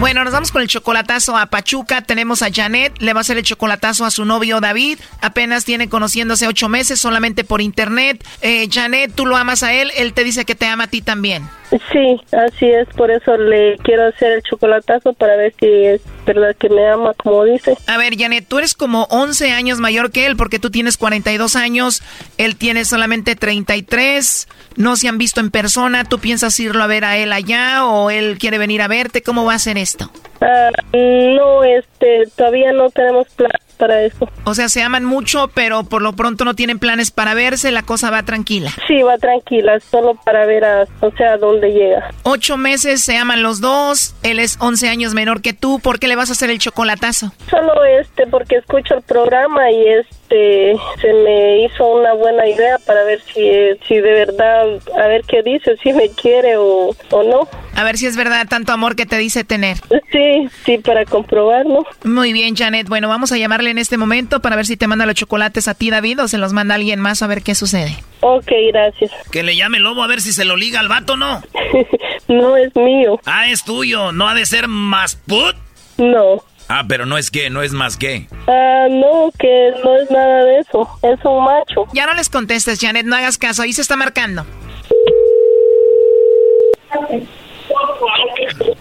Bueno, 0.00 0.22
nos 0.22 0.32
vamos 0.32 0.52
con 0.52 0.62
el 0.62 0.68
chocolatazo 0.68 1.36
a 1.36 1.46
Pachuca. 1.46 2.02
Tenemos 2.02 2.42
a 2.42 2.52
Janet, 2.52 3.00
le 3.00 3.12
va 3.14 3.20
a 3.20 3.22
hacer 3.22 3.36
el 3.36 3.42
chocolatazo 3.42 4.04
a 4.04 4.12
su 4.12 4.24
novio 4.24 4.60
David. 4.60 5.00
Apenas 5.20 5.64
tiene 5.64 5.88
conociéndose 5.88 6.46
ocho 6.46 6.68
meses 6.68 7.00
solamente 7.00 7.42
por 7.42 7.60
internet. 7.60 8.24
Eh, 8.40 8.68
Janet, 8.70 9.12
tú 9.12 9.26
lo 9.26 9.36
amas 9.36 9.64
a 9.64 9.72
él, 9.72 9.90
él 9.96 10.12
te 10.12 10.22
dice 10.22 10.44
que 10.44 10.54
te 10.54 10.66
ama 10.66 10.84
a 10.84 10.86
ti 10.86 11.02
también. 11.02 11.48
Sí, 11.92 12.18
así 12.32 12.66
es, 12.66 12.88
por 12.96 13.10
eso 13.10 13.36
le 13.36 13.76
quiero 13.82 14.06
hacer 14.06 14.32
el 14.32 14.42
chocolatazo 14.42 15.12
para 15.12 15.36
ver 15.36 15.52
si 15.60 15.66
es 15.66 16.00
verdad 16.24 16.56
que 16.58 16.70
me 16.70 16.88
ama 16.88 17.12
como 17.14 17.44
dice. 17.44 17.76
A 17.86 17.98
ver, 17.98 18.16
Janet, 18.16 18.46
tú 18.48 18.58
eres 18.58 18.72
como 18.72 19.04
11 19.10 19.52
años 19.52 19.78
mayor 19.78 20.10
que 20.10 20.24
él 20.24 20.36
porque 20.36 20.58
tú 20.58 20.70
tienes 20.70 20.96
42 20.96 21.56
años, 21.56 22.02
él 22.38 22.56
tiene 22.56 22.86
solamente 22.86 23.36
33, 23.36 24.48
no 24.76 24.96
se 24.96 25.08
han 25.08 25.18
visto 25.18 25.40
en 25.40 25.50
persona, 25.50 26.04
¿tú 26.04 26.18
piensas 26.18 26.58
irlo 26.58 26.82
a 26.82 26.86
ver 26.86 27.04
a 27.04 27.18
él 27.18 27.32
allá 27.34 27.84
o 27.84 28.10
él 28.10 28.38
quiere 28.38 28.56
venir 28.56 28.80
a 28.80 28.88
verte? 28.88 29.22
¿Cómo 29.22 29.44
va 29.44 29.54
a 29.54 29.58
ser 29.58 29.76
esto? 29.88 30.10
Ah, 30.40 30.70
no, 30.92 31.64
este, 31.64 32.24
todavía 32.36 32.72
no 32.72 32.90
tenemos 32.90 33.28
plan 33.30 33.50
para 33.78 34.02
eso. 34.02 34.28
O 34.44 34.54
sea, 34.54 34.68
se 34.68 34.82
aman 34.82 35.04
mucho, 35.04 35.48
pero 35.54 35.84
por 35.84 36.02
lo 36.02 36.12
pronto 36.12 36.44
no 36.44 36.54
tienen 36.54 36.78
planes 36.78 37.10
para 37.10 37.34
verse, 37.34 37.70
la 37.70 37.82
cosa 37.82 38.10
va 38.10 38.24
tranquila. 38.24 38.70
Sí, 38.86 39.02
va 39.02 39.16
tranquila, 39.18 39.78
solo 39.80 40.16
para 40.24 40.44
ver 40.46 40.64
a, 40.64 40.84
o 41.00 41.10
sea, 41.12 41.34
a 41.34 41.36
dónde 41.38 41.70
llega. 41.70 42.10
Ocho 42.24 42.56
meses, 42.56 43.02
se 43.02 43.16
aman 43.16 43.42
los 43.42 43.60
dos, 43.60 44.14
él 44.22 44.40
es 44.40 44.58
11 44.60 44.88
años 44.88 45.14
menor 45.14 45.40
que 45.40 45.52
tú, 45.52 45.78
¿por 45.80 45.98
qué 45.98 46.08
le 46.08 46.16
vas 46.16 46.28
a 46.28 46.32
hacer 46.32 46.50
el 46.50 46.58
chocolatazo? 46.58 47.32
Solo 47.48 47.84
este, 47.84 48.26
porque 48.26 48.56
escucho 48.56 48.94
el 48.94 49.02
programa 49.02 49.70
y 49.70 49.86
este, 50.28 50.76
se 51.00 51.12
me 51.12 51.64
hizo 51.64 51.86
una 51.86 52.12
buena 52.14 52.46
idea 52.46 52.78
para 52.86 53.04
ver 53.04 53.20
si, 53.22 53.42
si 53.86 53.94
de 53.94 54.12
verdad, 54.12 54.66
a 55.02 55.06
ver 55.06 55.22
qué 55.26 55.42
dice, 55.42 55.76
si 55.82 55.92
me 55.92 56.10
quiere 56.10 56.56
o, 56.56 56.94
o 57.10 57.22
no. 57.22 57.48
A 57.74 57.84
ver 57.84 57.96
si 57.96 58.06
es 58.06 58.16
verdad 58.16 58.46
tanto 58.48 58.72
amor 58.72 58.96
que 58.96 59.06
te 59.06 59.18
dice 59.18 59.44
tener. 59.44 59.78
Sí, 60.10 60.48
sí, 60.64 60.78
para 60.78 61.04
comprobarlo. 61.04 61.86
Muy 62.04 62.32
bien, 62.32 62.56
Janet. 62.56 62.88
Bueno, 62.88 63.08
vamos 63.08 63.32
a 63.32 63.38
llamarle 63.38 63.70
en 63.70 63.78
este 63.78 63.96
momento 63.96 64.40
para 64.40 64.56
ver 64.56 64.66
si 64.66 64.76
te 64.76 64.86
manda 64.86 65.06
los 65.06 65.14
chocolates 65.14 65.68
a 65.68 65.74
ti, 65.74 65.90
David, 65.90 66.22
o 66.22 66.28
se 66.28 66.38
los 66.38 66.52
manda 66.52 66.74
alguien 66.74 67.00
más 67.00 67.22
a 67.22 67.26
ver 67.26 67.42
qué 67.42 67.54
sucede. 67.54 67.96
Ok, 68.20 68.50
gracias. 68.72 69.12
Que 69.30 69.42
le 69.42 69.56
llame 69.56 69.78
Lobo 69.78 70.02
a 70.02 70.08
ver 70.08 70.20
si 70.20 70.32
se 70.32 70.44
lo 70.44 70.56
liga 70.56 70.80
al 70.80 70.88
vato, 70.88 71.16
¿no? 71.16 71.40
no 72.28 72.56
es 72.56 72.74
mío. 72.74 73.20
Ah, 73.26 73.48
es 73.48 73.64
tuyo. 73.64 74.12
¿No 74.12 74.28
ha 74.28 74.34
de 74.34 74.44
ser 74.44 74.66
más 74.68 75.14
put? 75.14 75.54
No. 75.98 76.42
Ah, 76.68 76.84
pero 76.86 77.06
no 77.06 77.16
es 77.16 77.30
que, 77.30 77.48
no 77.48 77.62
es 77.62 77.72
más 77.72 77.96
que. 77.96 78.26
Ah, 78.46 78.86
no, 78.90 79.30
que 79.38 79.72
no 79.82 79.96
es 79.96 80.10
nada 80.10 80.44
de 80.44 80.58
eso. 80.60 80.88
Es 81.02 81.24
un 81.24 81.44
macho. 81.44 81.86
Ya 81.94 82.06
no 82.06 82.14
les 82.14 82.28
contestes, 82.28 82.78
Janet, 82.80 83.06
no 83.06 83.16
hagas 83.16 83.38
caso. 83.38 83.62
Ahí 83.62 83.72
se 83.72 83.80
está 83.80 83.96
marcando. 83.96 84.44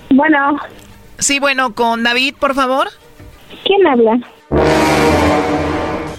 Bueno. 0.09 0.57
Sí, 1.17 1.39
bueno, 1.39 1.73
con 1.73 2.03
David, 2.03 2.35
por 2.39 2.53
favor. 2.55 2.89
¿Quién 3.63 3.88
habla? 3.88 4.19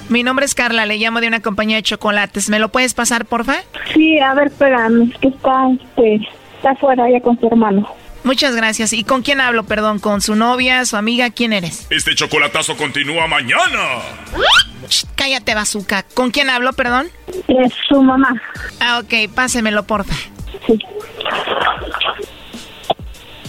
Mi 0.08 0.22
nombre 0.22 0.46
es 0.46 0.54
Carla, 0.54 0.86
le 0.86 0.96
llamo 0.96 1.20
de 1.20 1.28
una 1.28 1.40
compañía 1.40 1.76
de 1.76 1.82
chocolates. 1.82 2.48
¿Me 2.48 2.58
lo 2.58 2.70
puedes 2.70 2.94
pasar, 2.94 3.26
porfa? 3.26 3.56
Sí, 3.92 4.18
a 4.18 4.32
ver, 4.32 4.46
espérame, 4.48 5.10
es 5.12 5.18
que 5.18 5.28
está, 5.28 5.68
este, 5.70 6.14
está 6.56 6.70
afuera 6.70 7.10
ya 7.10 7.20
con 7.20 7.38
su 7.38 7.46
hermano. 7.46 7.86
Muchas 8.28 8.54
gracias. 8.54 8.92
¿Y 8.92 9.04
con 9.04 9.22
quién 9.22 9.40
hablo, 9.40 9.64
perdón? 9.64 10.00
¿Con 10.00 10.20
su 10.20 10.34
novia, 10.34 10.84
su 10.84 10.98
amiga? 10.98 11.30
¿Quién 11.30 11.54
eres? 11.54 11.86
Este 11.88 12.14
chocolatazo 12.14 12.76
continúa 12.76 13.26
mañana. 13.26 14.02
cállate, 15.14 15.54
bazooka. 15.54 16.02
¿Con 16.02 16.30
quién 16.30 16.50
hablo, 16.50 16.74
perdón? 16.74 17.08
Es 17.48 17.72
su 17.88 18.02
mamá. 18.02 18.38
Ah, 18.80 18.98
ok. 19.02 19.32
Pásemelo, 19.34 19.86
porfa. 19.86 20.14
Sí. 20.66 20.78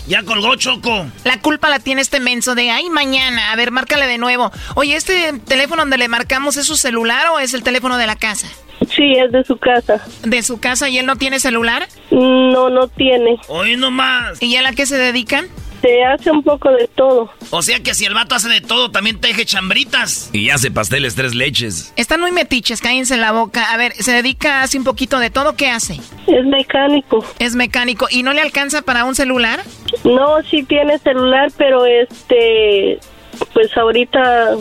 Ya 0.08 0.24
colgó 0.24 0.56
Choco. 0.56 1.08
La 1.26 1.42
culpa 1.42 1.68
la 1.68 1.80
tiene 1.80 2.00
este 2.00 2.22
menso 2.22 2.56
de, 2.56 2.72
ay, 2.72 2.90
mañana. 2.90 3.52
A 3.52 3.58
ver, 3.58 3.72
márcale 3.72 4.08
de 4.08 4.18
nuevo. 4.18 4.50
Oye, 4.76 4.96
¿este 4.96 5.34
teléfono 5.40 5.82
donde 5.82 5.98
le 5.98 6.08
marcamos 6.08 6.56
es 6.56 6.66
su 6.66 6.78
celular 6.78 7.28
o 7.34 7.40
es 7.40 7.54
el 7.54 7.64
teléfono 7.64 7.98
de 7.98 8.08
la 8.08 8.16
casa? 8.16 8.48
Sí, 8.88 9.14
es 9.14 9.32
de 9.32 9.44
su 9.44 9.58
casa. 9.58 10.02
¿De 10.24 10.42
su 10.42 10.60
casa 10.60 10.90
y 10.90 10.98
él 10.98 11.06
no 11.06 11.16
tiene 11.16 11.40
celular? 11.40 11.88
No, 12.12 12.70
no 12.70 12.88
tiene. 12.88 13.38
Hoy 13.48 13.76
nomás. 13.76 14.42
¿Y 14.42 14.56
a 14.56 14.62
la 14.62 14.74
qué 14.74 14.86
se 14.86 14.98
dedican? 14.98 15.48
Se 15.82 16.04
hace 16.04 16.30
un 16.32 16.44
poco 16.44 16.70
de 16.72 16.88
todo. 16.90 17.32
O 17.52 17.62
sea 17.62 17.80
que 17.80 17.94
si 17.94 18.06
el 18.06 18.14
vato 18.14 18.36
hace 18.36 18.50
de 18.50 18.60
todo, 18.60 18.92
también 18.92 19.20
teje 19.22 19.46
chambritas. 19.46 20.30
Y 20.34 20.50
hace 20.50 20.72
pasteles 20.72 21.16
tres 21.16 21.36
leches. 21.36 21.94
Están 21.96 22.20
muy 22.20 22.32
metiches, 22.32 22.82
cállense 22.82 23.16
la 23.16 23.32
boca. 23.32 23.72
A 23.72 23.78
ver, 23.78 23.94
se 23.94 24.12
dedica, 24.12 24.62
hace 24.62 24.78
un 24.78 24.84
poquito 24.84 25.20
de 25.20 25.30
todo, 25.30 25.56
¿qué 25.56 25.70
hace? 25.70 25.94
Es 26.28 26.46
mecánico. 26.46 27.24
Es 27.40 27.56
mecánico. 27.56 28.08
¿Y 28.10 28.24
no 28.24 28.34
le 28.34 28.42
alcanza 28.42 28.82
para 28.82 29.06
un 29.06 29.16
celular? 29.16 29.62
No, 30.04 30.42
sí 30.50 30.64
tiene 30.64 30.98
celular, 31.00 31.50
pero 31.58 31.86
este, 31.86 33.00
pues 33.54 33.76
ahorita 33.78 34.56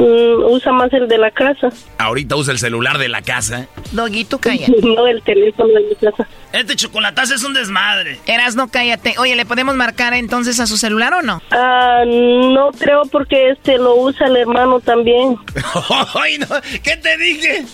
Mm, 0.00 0.44
usa 0.50 0.72
más 0.72 0.90
el 0.94 1.08
de 1.08 1.18
la 1.18 1.30
casa. 1.30 1.68
Ahorita 1.98 2.34
usa 2.34 2.52
el 2.52 2.58
celular 2.58 2.96
de 2.96 3.10
la 3.10 3.20
casa. 3.20 3.66
Doguito, 3.92 4.38
calla. 4.38 4.66
no, 4.82 5.06
el 5.06 5.22
teléfono 5.22 5.68
de 5.74 5.80
mi 5.80 5.94
casa. 5.94 6.26
Este 6.52 6.74
chocolatazo 6.74 7.34
es 7.34 7.44
un 7.44 7.52
desmadre. 7.52 8.18
Eras, 8.26 8.56
no 8.56 8.68
cállate. 8.68 9.14
Oye, 9.18 9.36
¿le 9.36 9.44
podemos 9.44 9.76
marcar 9.76 10.14
entonces 10.14 10.58
a 10.58 10.66
su 10.66 10.78
celular 10.78 11.12
o 11.12 11.22
no? 11.22 11.42
Ah, 11.50 12.02
no 12.06 12.70
creo 12.78 13.02
porque 13.12 13.50
este 13.50 13.76
lo 13.76 13.96
usa 13.96 14.26
el 14.26 14.36
hermano 14.36 14.80
también. 14.80 15.36
Ay, 16.14 16.38
no. 16.38 16.46
¿Qué 16.82 16.96
te 16.96 17.18
dije? 17.18 17.66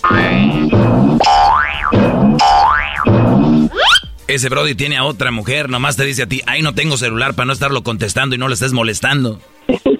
Ese 4.27 4.49
Brody 4.49 4.75
tiene 4.75 4.97
a 4.97 5.05
otra 5.05 5.31
mujer, 5.31 5.69
nomás 5.69 5.95
te 5.95 6.03
dice 6.03 6.23
a 6.23 6.27
ti, 6.27 6.41
ahí 6.45 6.61
no 6.61 6.75
tengo 6.75 6.97
celular 6.97 7.33
para 7.33 7.45
no 7.45 7.53
estarlo 7.53 7.83
contestando 7.83 8.35
y 8.35 8.37
no 8.37 8.49
le 8.49 8.55
estés 8.55 8.73
molestando. 8.73 9.39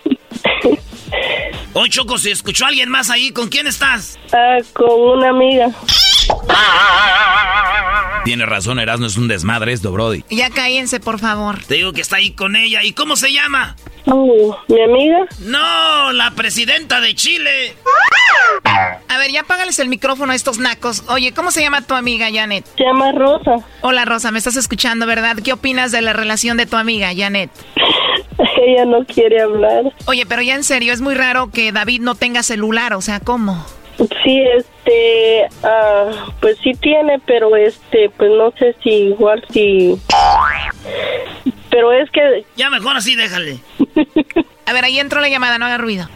Oye, 1.80 1.92
Choco, 1.92 2.18
¿se 2.18 2.32
escuchó 2.32 2.66
alguien 2.66 2.90
más 2.90 3.12
ahí? 3.12 3.30
¿Con 3.30 3.50
quién 3.50 3.68
estás? 3.68 4.18
Ah, 4.34 4.58
con 4.74 5.00
una 5.00 5.30
amiga. 5.30 5.70
Tiene 8.26 8.48
razón, 8.48 8.80
Erasmo 8.80 9.06
es 9.06 9.16
un 9.16 9.28
desmadre 9.28 9.74
esto, 9.74 9.92
Brody. 9.92 10.24
Ya 10.32 10.50
cállense, 10.50 11.00
por 11.00 11.20
favor. 11.20 11.64
Te 11.66 11.76
digo 11.76 11.94
que 11.94 12.02
está 12.02 12.16
ahí 12.16 12.32
con 12.32 12.56
ella. 12.56 12.84
¿Y 12.84 12.94
cómo 12.94 13.16
se 13.16 13.32
llama? 13.32 13.76
Oh, 14.10 14.58
¿Mi 14.70 14.82
amiga? 14.82 15.26
No, 15.40 16.14
la 16.14 16.32
presidenta 16.32 17.02
de 17.02 17.14
Chile. 17.14 17.76
A 19.10 19.18
ver, 19.18 19.32
ya 19.32 19.42
apágales 19.42 19.80
el 19.80 19.90
micrófono 19.90 20.32
a 20.32 20.36
estos 20.36 20.60
nacos. 20.60 21.04
Oye, 21.10 21.34
¿cómo 21.34 21.52
se 21.52 21.62
llama 21.62 21.82
tu 21.82 21.94
amiga, 21.94 22.28
Janet? 22.32 22.66
Se 22.78 22.84
llama 22.84 23.12
Rosa. 23.12 23.58
Hola, 23.82 24.06
Rosa, 24.06 24.32
me 24.32 24.38
estás 24.38 24.56
escuchando, 24.56 25.06
¿verdad? 25.06 25.38
¿Qué 25.44 25.52
opinas 25.52 25.92
de 25.92 26.02
la 26.02 26.14
relación 26.14 26.58
de 26.58 26.66
tu 26.66 26.78
amiga, 26.78 27.10
Janet? 27.16 27.50
Ella 28.66 28.86
no 28.86 29.04
quiere 29.06 29.42
hablar. 29.42 29.92
Oye, 30.06 30.26
pero 30.26 30.42
ya 30.42 30.56
en 30.56 30.64
serio, 30.64 30.94
es 30.94 31.02
muy 31.02 31.16
raro 31.16 31.50
que 31.52 31.72
David 31.72 32.02
no 32.02 32.16
tenga 32.16 32.44
celular, 32.44 32.94
o 32.94 33.02
sea, 33.02 33.20
¿cómo? 33.20 33.66
Sí, 34.24 34.42
este, 34.56 35.48
ah, 35.64 36.28
pues 36.40 36.58
sí 36.64 36.72
tiene, 36.74 37.20
pero 37.26 37.56
este, 37.56 38.10
pues 38.16 38.30
no 38.32 38.52
sé 38.58 38.76
si 38.84 38.90
igual 38.90 39.44
si... 39.52 40.00
Pero 41.78 41.92
es 41.92 42.10
que... 42.10 42.44
Ya 42.56 42.72
mejor 42.72 42.98
así, 42.98 43.16
déjale. 43.16 43.60
A 44.66 44.74
ver, 44.74 44.84
ahí 44.84 44.98
entró 44.98 45.22
la 45.22 45.30
llamada, 45.30 45.60
no 45.60 45.68
haga 45.68 45.78
ruido. 45.78 46.10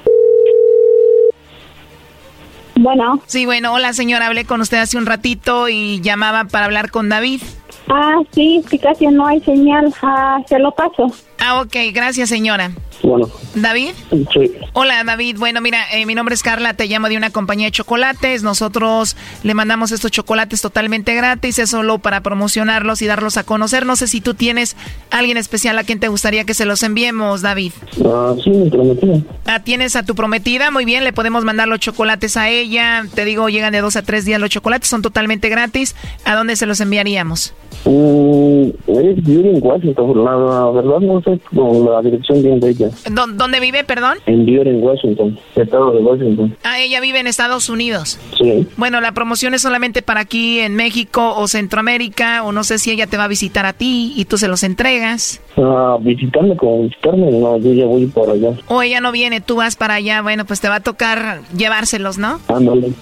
Bueno. 2.73 3.21
Sí, 3.27 3.45
bueno, 3.45 3.71
hola 3.71 3.93
señora, 3.93 4.25
hablé 4.25 4.45
con 4.45 4.59
usted 4.61 4.79
hace 4.79 4.97
un 4.97 5.05
ratito 5.05 5.69
y 5.69 6.01
llamaba 6.01 6.45
para 6.45 6.65
hablar 6.65 6.89
con 6.89 7.09
David. 7.09 7.43
Ah, 7.89 8.15
sí, 8.31 8.63
sí, 8.71 8.79
casi 8.79 9.05
no 9.05 9.27
hay 9.27 9.39
señal. 9.41 9.93
Ah, 10.01 10.39
se 10.47 10.57
lo 10.57 10.71
paso. 10.71 11.13
Ah, 11.39 11.61
ok, 11.61 11.75
gracias 11.93 12.29
señora. 12.29 12.71
Bueno. 13.03 13.29
¿David? 13.55 13.91
Sí. 14.09 14.51
Hola, 14.73 15.03
David. 15.03 15.37
Bueno, 15.37 15.61
mira, 15.61 15.79
eh, 15.91 16.05
mi 16.05 16.15
nombre 16.15 16.35
es 16.35 16.43
Carla, 16.43 16.73
te 16.73 16.87
llamo 16.87 17.09
de 17.09 17.17
una 17.17 17.29
compañía 17.29 17.67
de 17.67 17.71
chocolates. 17.71 18.43
Nosotros 18.43 19.15
le 19.43 19.53
mandamos 19.53 19.91
estos 19.91 20.11
chocolates 20.11 20.61
totalmente 20.61 21.15
gratis, 21.15 21.59
es 21.59 21.69
solo 21.69 21.99
para 21.99 22.21
promocionarlos 22.21 23.01
y 23.01 23.07
darlos 23.07 23.37
a 23.37 23.43
conocer. 23.43 23.85
No 23.85 23.95
sé 23.95 24.07
si 24.07 24.21
tú 24.21 24.33
tienes 24.33 24.75
alguien 25.09 25.37
especial 25.37 25.77
a 25.77 25.83
quien 25.83 25.99
te 25.99 26.07
gustaría 26.07 26.43
que 26.43 26.53
se 26.53 26.65
los 26.65 26.83
enviemos, 26.83 27.41
David. 27.41 27.73
Ah, 28.05 28.35
sí, 28.43 28.49
mi 28.49 28.69
prometida. 28.69 29.19
Ah, 29.45 29.61
¿tienes 29.63 29.95
a 29.95 30.03
tu 30.03 30.15
prometida? 30.15 30.71
Muy 30.71 30.85
bien, 30.85 31.03
le 31.03 31.13
podemos 31.13 31.43
mandar 31.43 31.67
los 31.67 31.79
chocolates 31.79 32.37
a 32.37 32.49
ella. 32.49 33.05
Te 33.13 33.25
digo, 33.25 33.49
llegan 33.49 33.73
de 33.73 33.81
dos 33.81 33.95
a 33.95 34.03
tres 34.03 34.25
días 34.25 34.39
los 34.39 34.49
chocolates, 34.49 34.89
son 34.89 35.01
totalmente 35.01 35.49
gratis. 35.49 35.95
¿A 36.25 36.35
dónde 36.35 36.55
se 36.55 36.65
los 36.65 36.79
enviaríamos? 36.79 37.53
Mm, 37.85 38.69
Washington, 39.61 40.23
la, 40.23 40.71
verdad 40.71 40.99
no 40.99 41.21
sé 41.21 41.39
la 41.53 42.01
dirección 42.01 42.43
bien 42.43 42.59
de 42.59 42.69
ella. 42.69 42.90
¿Dónde 43.09 43.59
vive, 43.59 43.83
perdón? 43.83 44.17
En 44.25 44.47
en 44.47 44.83
Washington, 44.83 45.39
estado 45.55 45.91
de 45.91 45.99
Washington. 45.99 46.57
Ah, 46.63 46.79
ella 46.79 46.99
vive 46.99 47.19
en 47.19 47.27
Estados 47.27 47.69
Unidos. 47.69 48.19
Sí. 48.37 48.67
Bueno, 48.77 49.01
la 49.01 49.13
promoción 49.13 49.53
es 49.53 49.61
solamente 49.61 50.01
para 50.01 50.21
aquí 50.21 50.59
en 50.59 50.75
México 50.75 51.35
o 51.35 51.47
Centroamérica, 51.47 52.43
o 52.43 52.51
no 52.51 52.63
sé 52.63 52.79
si 52.79 52.91
ella 52.91 53.07
te 53.07 53.17
va 53.17 53.25
a 53.25 53.27
visitar 53.27 53.65
a 53.65 53.73
ti 53.73 54.13
y 54.15 54.25
tú 54.25 54.37
se 54.37 54.47
los 54.47 54.63
entregas. 54.63 55.41
Ah, 55.57 55.97
visitarme 55.99 56.55
como 56.55 56.83
visitarme, 56.83 57.31
no, 57.31 57.57
yo 57.57 57.73
ya 57.73 57.85
voy 57.85 58.05
para 58.07 58.33
allá. 58.33 58.51
O 58.67 58.81
ella 58.81 59.01
no 59.01 59.11
viene, 59.11 59.41
tú 59.41 59.57
vas 59.57 59.75
para 59.75 59.95
allá, 59.95 60.21
bueno, 60.21 60.45
pues 60.45 60.61
te 60.61 60.69
va 60.69 60.75
a 60.75 60.79
tocar 60.81 61.41
llevárselos, 61.55 62.17
¿no? 62.17 62.39
Ándale. 62.47 62.93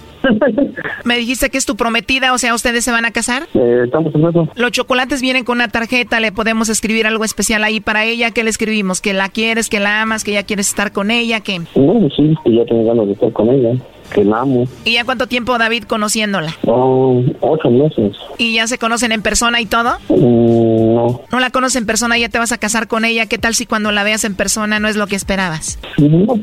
Me 1.04 1.16
dijiste 1.16 1.50
que 1.50 1.58
es 1.58 1.66
tu 1.66 1.76
prometida, 1.76 2.32
o 2.32 2.38
sea, 2.38 2.54
¿ustedes 2.54 2.84
se 2.84 2.90
van 2.90 3.04
a 3.04 3.10
casar? 3.10 3.48
Eh, 3.54 3.82
estamos 3.84 4.14
en 4.14 4.28
eso. 4.28 4.48
Los 4.54 4.70
chocolates 4.72 5.22
vienen 5.22 5.44
con 5.44 5.58
una 5.58 5.68
tarjeta, 5.68 6.20
le 6.20 6.32
podemos 6.32 6.68
escribir 6.68 7.06
algo 7.06 7.24
especial 7.24 7.64
ahí 7.64 7.80
para 7.80 8.04
ella. 8.04 8.30
¿Qué 8.30 8.44
le 8.44 8.50
escribimos? 8.50 9.00
¿Que 9.00 9.12
la 9.12 9.28
quieres, 9.28 9.68
que 9.68 9.80
la 9.80 10.02
amas, 10.02 10.24
que 10.24 10.32
ya 10.32 10.42
quieres 10.42 10.68
estar 10.68 10.92
con 10.92 11.10
ella? 11.10 11.40
¿Qué? 11.40 11.60
No, 11.74 12.08
sí, 12.16 12.34
que 12.44 12.54
ya 12.54 12.64
tengo 12.64 12.84
ganas 12.84 13.06
de 13.06 13.12
estar 13.12 13.32
con 13.32 13.48
ella 13.50 13.72
que 14.10 14.24
la 14.24 14.40
amo. 14.40 14.66
¿Y 14.84 14.92
ya 14.92 15.04
cuánto 15.04 15.26
tiempo, 15.26 15.56
David, 15.58 15.84
conociéndola? 15.84 16.54
Oh, 16.66 17.22
ocho 17.40 17.70
meses. 17.70 18.16
¿Y 18.38 18.54
ya 18.54 18.66
se 18.66 18.78
conocen 18.78 19.12
en 19.12 19.22
persona 19.22 19.60
y 19.60 19.66
todo? 19.66 19.92
Mm, 20.08 20.94
no. 20.94 21.20
¿No 21.30 21.40
la 21.40 21.50
conoces 21.50 21.76
en 21.76 21.86
persona 21.86 22.18
y 22.18 22.22
ya 22.22 22.28
te 22.28 22.38
vas 22.38 22.52
a 22.52 22.58
casar 22.58 22.88
con 22.88 23.04
ella? 23.04 23.26
¿Qué 23.26 23.38
tal 23.38 23.54
si 23.54 23.66
cuando 23.66 23.92
la 23.92 24.02
veas 24.02 24.24
en 24.24 24.34
persona 24.34 24.80
no 24.80 24.88
es 24.88 24.96
lo 24.96 25.06
que 25.06 25.16
esperabas? 25.16 25.78
No, 25.98 26.34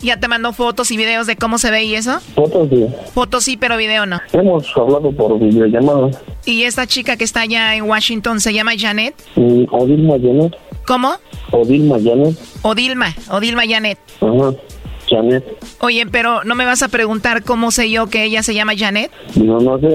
¿Ya 0.00 0.18
te 0.18 0.28
mandó 0.28 0.52
fotos 0.52 0.90
y 0.90 0.96
videos 0.96 1.26
de 1.26 1.36
cómo 1.36 1.58
se 1.58 1.70
ve 1.70 1.84
y 1.84 1.94
eso? 1.94 2.20
Fotos 2.34 2.68
sí. 2.70 2.86
Fotos 3.12 3.44
sí, 3.44 3.56
pero 3.56 3.76
video 3.76 4.06
no. 4.06 4.20
Hemos 4.32 4.66
hablado 4.76 5.12
por 5.12 5.38
videollamada. 5.38 6.10
¿Y 6.44 6.62
esta 6.62 6.86
chica 6.86 7.16
que 7.16 7.24
está 7.24 7.42
allá 7.42 7.74
en 7.74 7.84
Washington 7.84 8.40
se 8.40 8.52
llama 8.52 8.72
Janet? 8.78 9.14
Mm, 9.36 9.64
Odilma 9.70 10.14
Janet. 10.14 10.56
¿Cómo? 10.86 11.12
Odilma 11.52 11.98
Janet. 12.02 12.36
Odilma, 12.62 13.14
Odilma 13.30 13.62
Janet. 13.66 13.98
Ajá. 14.20 14.52
Janet. 15.10 15.44
Oye, 15.80 16.06
pero 16.06 16.44
¿no 16.44 16.54
me 16.54 16.64
vas 16.64 16.82
a 16.82 16.88
preguntar 16.88 17.42
cómo 17.42 17.70
sé 17.70 17.90
yo 17.90 18.06
que 18.06 18.24
ella 18.24 18.42
se 18.42 18.54
llama 18.54 18.72
Janet? 18.76 19.10
No, 19.36 19.58
no 19.60 19.78
sé. 19.78 19.88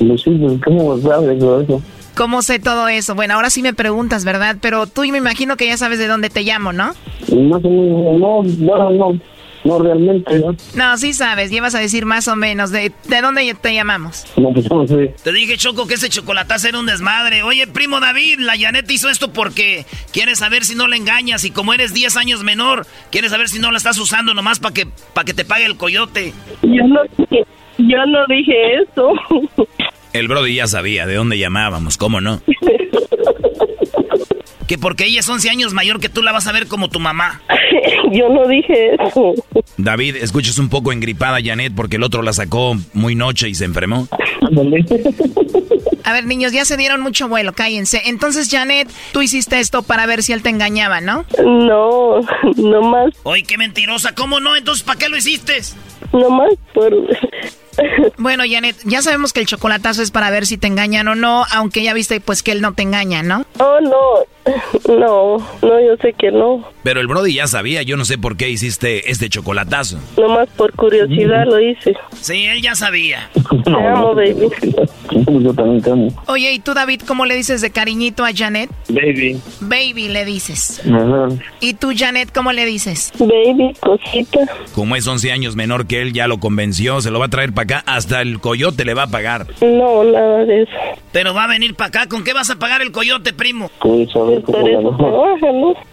No 0.00 0.16
sé, 0.18 0.30
¿cómo 0.64 0.98
sabes 0.98 1.38
todo 1.38 1.60
eso? 1.60 1.82
¿Cómo 2.16 2.40
sé 2.40 2.58
todo 2.58 2.88
eso? 2.88 3.14
Bueno, 3.14 3.34
ahora 3.34 3.50
sí 3.50 3.62
me 3.62 3.74
preguntas, 3.74 4.24
¿verdad? 4.24 4.56
Pero 4.60 4.86
tú 4.86 5.02
me 5.02 5.18
imagino 5.18 5.56
que 5.56 5.66
ya 5.66 5.76
sabes 5.76 5.98
de 5.98 6.06
dónde 6.06 6.30
te 6.30 6.42
llamo, 6.42 6.72
¿no? 6.72 6.92
No, 7.30 7.60
no, 7.60 8.42
no, 8.42 8.90
no. 8.90 9.20
No, 9.66 9.80
realmente, 9.80 10.38
¿no? 10.38 10.54
No, 10.74 10.96
sí 10.96 11.12
sabes, 11.12 11.50
llevas 11.50 11.74
a 11.74 11.80
decir 11.80 12.06
más 12.06 12.28
o 12.28 12.36
menos. 12.36 12.70
¿De, 12.70 12.92
de 13.08 13.20
dónde 13.20 13.52
te 13.60 13.74
llamamos? 13.74 14.24
No, 14.36 14.52
pues 14.52 14.70
no 14.70 14.86
sé. 14.86 15.12
Te 15.24 15.32
dije, 15.32 15.56
Choco, 15.56 15.88
que 15.88 15.94
ese 15.94 16.08
chocolatazo 16.08 16.68
era 16.68 16.78
un 16.78 16.86
desmadre. 16.86 17.42
Oye, 17.42 17.66
primo 17.66 17.98
David, 17.98 18.38
la 18.38 18.54
Janet 18.56 18.88
hizo 18.88 19.08
esto 19.10 19.32
porque 19.32 19.84
quiere 20.12 20.36
saber 20.36 20.64
si 20.64 20.76
no 20.76 20.86
le 20.86 20.96
engañas. 20.96 21.44
Y 21.44 21.50
como 21.50 21.74
eres 21.74 21.92
10 21.92 22.16
años 22.16 22.44
menor, 22.44 22.86
quiere 23.10 23.28
saber 23.28 23.48
si 23.48 23.58
no 23.58 23.72
la 23.72 23.78
estás 23.78 23.98
usando 23.98 24.34
nomás 24.34 24.60
para 24.60 24.72
que, 24.72 24.86
para 25.12 25.24
que 25.24 25.34
te 25.34 25.44
pague 25.44 25.64
el 25.66 25.76
coyote. 25.76 26.32
Yo 26.62 26.86
no, 26.86 27.00
yo 27.78 28.06
no 28.06 28.26
dije 28.28 28.82
eso. 28.82 29.12
El 30.12 30.28
Brody 30.28 30.54
ya 30.54 30.68
sabía 30.68 31.06
de 31.06 31.16
dónde 31.16 31.38
llamábamos, 31.38 31.96
¿cómo 31.96 32.20
no? 32.20 32.40
que 34.66 34.78
porque 34.78 35.04
ella 35.04 35.20
es 35.20 35.28
11 35.28 35.50
años 35.50 35.72
mayor 35.72 36.00
que 36.00 36.08
tú 36.08 36.22
la 36.22 36.32
vas 36.32 36.46
a 36.46 36.52
ver 36.52 36.66
como 36.66 36.88
tu 36.88 37.00
mamá. 37.00 37.40
Yo 38.12 38.28
no 38.28 38.46
dije 38.46 38.94
eso. 38.94 39.34
David, 39.76 40.16
escuchas 40.16 40.58
un 40.58 40.68
poco 40.68 40.92
engripada 40.92 41.38
Janet 41.42 41.72
porque 41.74 41.96
el 41.96 42.02
otro 42.02 42.22
la 42.22 42.32
sacó 42.32 42.76
muy 42.92 43.14
noche 43.14 43.48
y 43.48 43.54
se 43.54 43.64
enfermó. 43.64 44.08
A 46.04 46.12
ver, 46.12 46.24
niños, 46.24 46.52
ya 46.52 46.64
se 46.64 46.76
dieron 46.76 47.00
mucho 47.00 47.28
vuelo, 47.28 47.52
cállense. 47.52 48.02
Entonces, 48.06 48.48
Janet, 48.48 48.88
tú 49.12 49.22
hiciste 49.22 49.58
esto 49.58 49.82
para 49.82 50.06
ver 50.06 50.22
si 50.22 50.32
él 50.32 50.42
te 50.42 50.50
engañaba, 50.50 51.00
¿no? 51.00 51.24
No, 51.44 52.20
no 52.56 52.82
más. 52.82 53.12
Oye, 53.24 53.42
qué 53.42 53.58
mentirosa, 53.58 54.14
¿cómo 54.14 54.38
no? 54.38 54.54
Entonces, 54.54 54.84
¿para 54.84 54.98
qué 54.98 55.08
lo 55.08 55.16
hiciste? 55.16 55.54
No 56.12 56.30
más 56.30 56.52
por 56.72 56.92
bueno, 58.18 58.44
Janet, 58.48 58.76
ya 58.84 59.02
sabemos 59.02 59.32
que 59.32 59.40
el 59.40 59.46
chocolatazo 59.46 60.02
es 60.02 60.10
para 60.10 60.30
ver 60.30 60.46
si 60.46 60.56
te 60.56 60.66
engañan 60.66 61.08
o 61.08 61.14
no, 61.14 61.44
aunque 61.52 61.82
ya 61.82 61.92
viste 61.92 62.20
pues 62.20 62.42
que 62.42 62.52
él 62.52 62.60
no 62.60 62.72
te 62.72 62.82
engaña, 62.82 63.22
¿no? 63.22 63.44
Oh, 63.58 63.80
no, 63.80 64.24
no, 64.88 65.38
no, 65.62 65.80
yo 65.80 65.96
sé 66.00 66.12
que 66.12 66.30
no. 66.30 66.64
Pero 66.82 67.00
el 67.00 67.06
Brody 67.06 67.34
ya 67.34 67.46
sabía, 67.46 67.82
yo 67.82 67.96
no 67.96 68.04
sé 68.04 68.18
por 68.18 68.36
qué 68.36 68.48
hiciste 68.48 69.10
este 69.10 69.28
chocolatazo. 69.28 69.98
Nomás 70.16 70.48
por 70.50 70.72
curiosidad 70.72 71.44
lo 71.46 71.60
hice. 71.60 71.94
Sí, 72.20 72.44
él 72.44 72.62
ya 72.62 72.74
sabía. 72.74 73.28
Te 73.64 73.70
amo, 73.70 74.14
baby. 74.14 74.48
Yo 75.10 75.54
también 75.54 75.82
te 75.82 75.90
amo. 75.90 76.08
Oye, 76.26 76.52
¿y 76.52 76.58
tú, 76.58 76.74
David, 76.74 77.02
cómo 77.06 77.26
le 77.26 77.34
dices 77.34 77.60
de 77.60 77.70
cariñito 77.70 78.24
a 78.24 78.30
Janet? 78.34 78.70
Baby. 78.88 79.40
Baby 79.60 80.08
le 80.08 80.24
dices. 80.24 80.82
Ajá. 80.84 81.28
¿Y 81.60 81.74
tú, 81.74 81.92
Janet, 81.96 82.30
cómo 82.32 82.52
le 82.52 82.64
dices? 82.64 83.12
Baby, 83.18 83.74
cosita. 83.80 84.40
Como 84.74 84.96
es 84.96 85.06
11 85.06 85.32
años 85.32 85.56
menor 85.56 85.86
que 85.86 86.02
él, 86.02 86.12
ya 86.12 86.26
lo 86.28 86.38
convenció, 86.38 87.00
se 87.00 87.10
lo 87.10 87.18
va 87.18 87.26
a 87.26 87.30
traer 87.30 87.52
para 87.52 87.78
acá, 87.78 87.92
hasta 87.92 88.20
el 88.20 88.40
coyote 88.40 88.84
le 88.84 88.94
va 88.94 89.04
a 89.04 89.08
pagar. 89.08 89.46
No, 89.60 90.04
nada 90.04 90.44
de 90.44 90.62
eso. 90.62 90.72
Pero 91.12 91.34
va 91.34 91.44
a 91.44 91.48
venir 91.48 91.74
para 91.74 91.88
acá, 91.88 92.08
¿con 92.08 92.24
qué 92.24 92.32
vas 92.32 92.50
a 92.50 92.56
pagar 92.56 92.82
el 92.82 92.92
coyote, 92.92 93.32
primo? 93.32 93.70
Pues 93.80 94.14
a 94.14 94.20
ver 94.20 94.35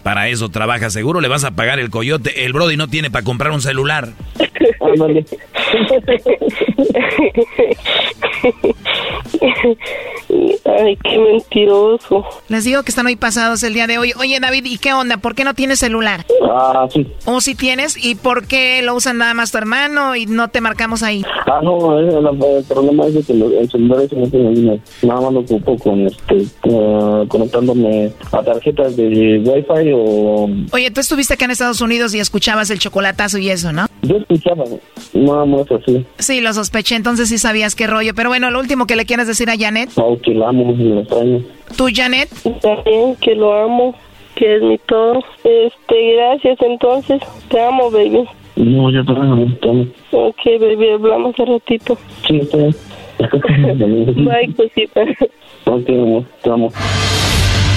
Para 0.04 0.28
eso 0.30 0.50
trabaja 0.50 0.90
seguro, 0.90 1.22
le 1.22 1.28
vas 1.28 1.44
a 1.44 1.52
pagar 1.52 1.80
el 1.80 1.90
coyote. 1.90 2.46
El 2.46 2.54
Brody 2.54 2.78
no 2.78 2.88
tiene 2.88 3.10
para 3.10 3.24
comprar 3.24 3.52
un 3.52 3.62
celular. 3.62 4.10
Ay, 10.66 10.98
qué 11.04 11.18
mentiroso. 11.18 12.26
Les 12.48 12.64
digo 12.64 12.84
que 12.84 12.90
están 12.90 13.06
hoy 13.06 13.16
pasados 13.16 13.64
el 13.64 13.74
día 13.74 13.88
de 13.88 13.98
hoy. 13.98 14.14
Oye, 14.20 14.40
David, 14.40 14.66
¿y 14.66 14.78
qué 14.78 14.94
onda? 14.94 15.18
¿Por 15.18 15.36
qué 15.36 15.44
no 15.44 15.54
tienes 15.54 15.80
celular? 15.80 16.26
Ah, 16.50 16.88
sí. 16.92 17.08
¿O 17.26 17.42
si 17.42 17.56
tienes? 17.56 18.04
¿Y 18.04 18.16
por 18.16 18.48
qué 18.48 18.82
lo 18.82 18.96
usan 18.96 19.18
nada 19.18 19.34
más 19.34 19.52
tu 19.52 19.58
hermano 19.58 20.16
y 20.16 20.26
no 20.26 20.50
te 20.50 20.62
marcamos 20.62 21.04
ahí? 21.04 21.24
Ah, 21.46 21.60
no, 21.64 22.00
eh, 22.00 22.08
el 22.08 22.66
problema 22.66 23.06
es 23.08 23.26
que 23.26 23.34
el 23.34 23.70
celular 23.70 24.08
tiene 24.08 24.52
línea. 24.52 24.80
Nada 25.02 25.22
más 25.22 25.34
lo 25.34 25.40
ocupo 25.42 25.78
con, 25.78 26.08
este, 26.08 26.46
eh, 26.64 27.26
conectándome 27.28 28.12
a 28.32 28.44
tarjetas 28.44 28.96
de 28.96 29.42
Wi-Fi 29.46 29.92
o... 29.94 30.50
Oye, 30.72 30.92
tú 30.92 31.02
estuviste 31.02 31.34
acá 31.34 31.46
en 31.46 31.52
Estados 31.52 31.82
Unidos 31.82 32.14
y 32.16 32.20
escuchabas 32.20 32.70
el 32.70 32.80
chocolatazo 32.80 33.38
y 33.38 33.50
eso, 33.50 33.72
¿no? 33.72 33.86
Yo 34.02 34.18
escuchaba, 34.18 34.64
nada 35.14 35.46
más 35.46 35.63
así. 35.72 36.06
Sí, 36.20 36.42
lo 36.42 36.54
sospeché, 36.54 36.96
entonces 36.96 37.30
sí 37.30 37.38
sabías 37.38 37.76
qué 37.76 37.88
rollo. 37.88 38.14
Pero 38.16 38.30
bueno, 38.30 38.52
lo 38.52 38.60
último 38.60 38.86
que 38.88 38.96
le 38.96 39.06
quieres 39.06 39.28
decir 39.28 39.50
a 39.50 39.58
Janet. 39.58 39.90
Oh, 39.96 40.18
que 40.20 40.34
la 40.34 40.50
amo 40.50 40.74
y 40.78 41.00
extraño. 41.00 41.42
¿Tú, 41.78 41.88
Janet? 41.94 42.30
También 42.62 43.16
que 43.18 43.36
lo 43.36 43.54
amo, 43.54 43.96
que 44.36 44.56
es 44.58 44.62
mi 44.62 44.78
todo. 44.80 45.24
Este, 45.44 46.16
gracias 46.16 46.58
entonces. 46.62 47.22
Te 47.50 47.60
amo, 47.62 47.90
baby. 47.92 48.24
No, 48.56 48.92
yo 48.92 49.04
también 49.06 49.58
te 49.60 49.70
amo. 49.70 49.86
Ok, 50.12 50.42
baby, 50.60 50.90
hablamos 50.90 51.38
un 51.40 51.48
ratito. 51.48 51.98
Sí, 52.28 52.38
está 52.38 52.58
bien. 52.58 52.76
Bye, 54.26 54.54
cosita. 54.56 55.02
Ok, 55.66 55.90
amor, 55.90 56.24
te 56.42 56.50
amo. 56.50 56.72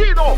chido 0.00 0.36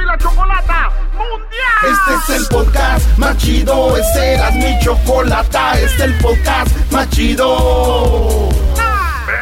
y 0.00 0.04
la 0.04 0.18
Chocolata 0.18 0.90
Mundial. 1.12 1.90
Este 1.90 2.34
es 2.34 2.40
el 2.40 2.46
podcast 2.48 3.18
más 3.18 3.36
chido, 3.38 3.96
este 3.96 4.34
era 4.34 4.50
mi 4.50 4.78
chocolata, 4.80 5.72
este 5.80 5.86
es 5.86 6.00
el 6.00 6.18
podcast 6.18 6.92
más 6.92 7.08
chido. 7.10 8.48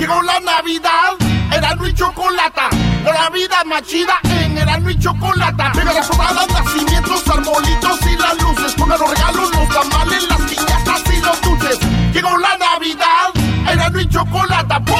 Llegó 0.00 0.22
la 0.22 0.40
Navidad, 0.40 1.12
Erasmo 1.54 1.86
y 1.86 1.92
Chocolata. 1.92 2.70
La 3.04 3.28
vida 3.28 3.62
más 3.66 3.82
chida 3.82 4.18
en 4.24 4.56
Erasmo 4.56 4.88
y 4.88 4.98
Chocolata. 4.98 5.72
Llega 5.74 5.92
la 5.92 6.02
sobrada, 6.02 6.46
nacimientos, 6.46 7.28
arbolitos 7.28 8.00
y 8.10 8.16
las 8.16 8.42
luces. 8.42 8.74
Con 8.76 8.88
los 8.88 8.98
regalos, 8.98 9.54
los 9.54 9.68
tamales, 9.68 10.26
las 10.26 10.40
piñatas 10.40 11.02
y 11.14 11.20
los 11.20 11.38
dulces. 11.42 11.78
Llegó 12.14 12.34
la 12.38 12.56
Navidad, 12.56 13.34
Erasmo 13.70 14.00
y 14.00 14.08
Chocolata. 14.08 14.80
¡Pum! 14.80 14.96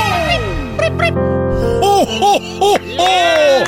¡Oh, 1.82 2.06
oh, 2.20 2.38
oh, 2.60 2.76
oh! 2.98 3.64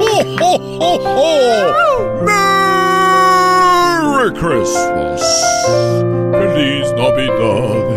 ¡Oh, 0.00 0.24
oh, 0.40 0.58
oh, 0.80 0.98
oh! 1.04 2.22
¡Merry 4.16 4.32
Christmas! 4.32 5.20
¡Feliz 6.32 6.90
Navidad 6.96 7.91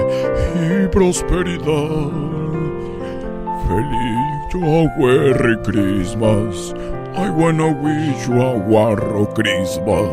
prosperidad! 0.95 2.09
¡Feliz 3.67 4.53
yo 4.53 4.87
Merry 4.97 5.57
Christmas! 5.63 6.73
I 7.17 7.29
wanna 7.29 7.71
wish 7.71 8.27
you 8.27 8.41
a 8.41 8.55
Warro 8.55 9.25
Christmas. 9.35 10.07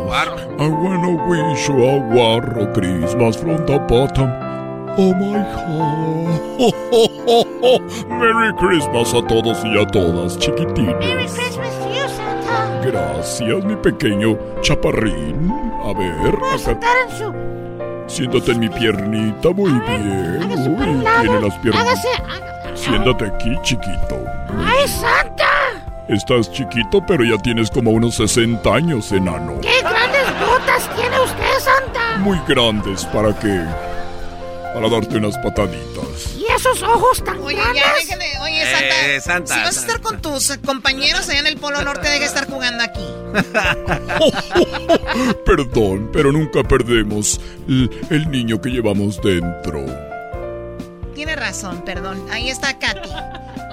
I 0.58 0.68
wanna 0.68 1.14
wish 1.28 1.68
you 1.68 1.84
a 1.84 2.00
Warro 2.00 2.66
Christmas 2.74 3.36
from 3.36 3.64
the 3.66 3.78
bottom 3.88 4.28
Oh 4.98 5.14
my 5.14 5.38
heart. 5.40 6.42
Merry 8.08 8.52
Christmas 8.58 9.14
a 9.14 9.22
todos 9.26 9.64
y 9.64 9.78
a 9.78 9.86
todas, 9.86 10.36
chiquitines. 10.38 10.98
Merry 10.98 11.26
Christmas 11.28 11.74
to 11.78 11.88
you, 11.94 12.08
Santa. 12.08 12.80
Gracias, 12.84 13.64
mi 13.64 13.76
pequeño 13.76 14.36
chaparrín. 14.60 15.50
A 15.84 15.92
ver, 15.94 16.38
¿Puedo 16.38 16.70
acá. 16.70 17.51
Siéntate 18.06 18.52
en 18.52 18.60
mi 18.60 18.68
piernita, 18.68 19.50
muy 19.50 19.70
bien. 19.72 20.38
hágase 20.42 20.70
por 20.70 20.80
Uy, 20.82 20.88
un 20.88 21.04
lado? 21.04 21.20
tiene 21.22 21.40
las 21.40 21.58
piernas. 21.58 21.82
Hágase... 21.82 22.08
Siéntate 22.74 23.24
aquí, 23.26 23.56
chiquito. 23.62 24.24
¡Ay, 24.58 24.88
Santa! 24.88 25.48
Estás 26.08 26.50
chiquito, 26.50 27.00
pero 27.06 27.24
ya 27.24 27.38
tienes 27.38 27.70
como 27.70 27.92
unos 27.92 28.16
60 28.16 28.74
años, 28.74 29.12
enano. 29.12 29.60
¡Qué 29.60 29.80
grandes 29.80 30.26
botas 30.40 30.90
tiene 30.96 31.20
usted, 31.20 31.58
Santa! 31.60 32.18
Muy 32.18 32.38
grandes, 32.46 33.04
¿para 33.06 33.32
qué? 33.38 33.64
Para 34.74 34.88
darte 34.88 35.16
unas 35.18 35.36
pataditas. 35.38 36.34
¿Y 36.36 36.44
esos 36.52 36.82
ojos 36.82 37.22
tan 37.22 37.38
Oye, 37.40 37.56
grandes? 37.56 37.82
ya 37.82 37.94
déjale. 37.94 38.24
Oye, 38.42 38.64
Santa. 38.64 39.06
Eh, 39.06 39.20
Santa, 39.20 39.54
si 39.54 39.60
vas 39.60 39.76
a 39.76 39.80
estar 39.80 40.00
con 40.00 40.20
tus 40.22 40.56
compañeros 40.64 41.28
allá 41.28 41.40
en 41.40 41.46
el 41.46 41.58
Polo 41.58 41.82
Norte, 41.82 42.08
deja 42.08 42.20
de 42.20 42.24
estar 42.26 42.48
jugando 42.48 42.82
aquí. 42.82 43.04
Perdón, 45.46 46.10
pero 46.12 46.32
nunca 46.32 46.62
perdemos 46.62 47.40
el, 47.68 48.30
niño 48.30 48.60
que 48.60 48.70
llevamos 48.70 49.20
dentro. 49.22 49.84
Tiene 51.14 51.36
razón, 51.36 51.82
perdón. 51.84 52.24
Ahí 52.30 52.48
está 52.48 52.78
Katy. 52.78 53.10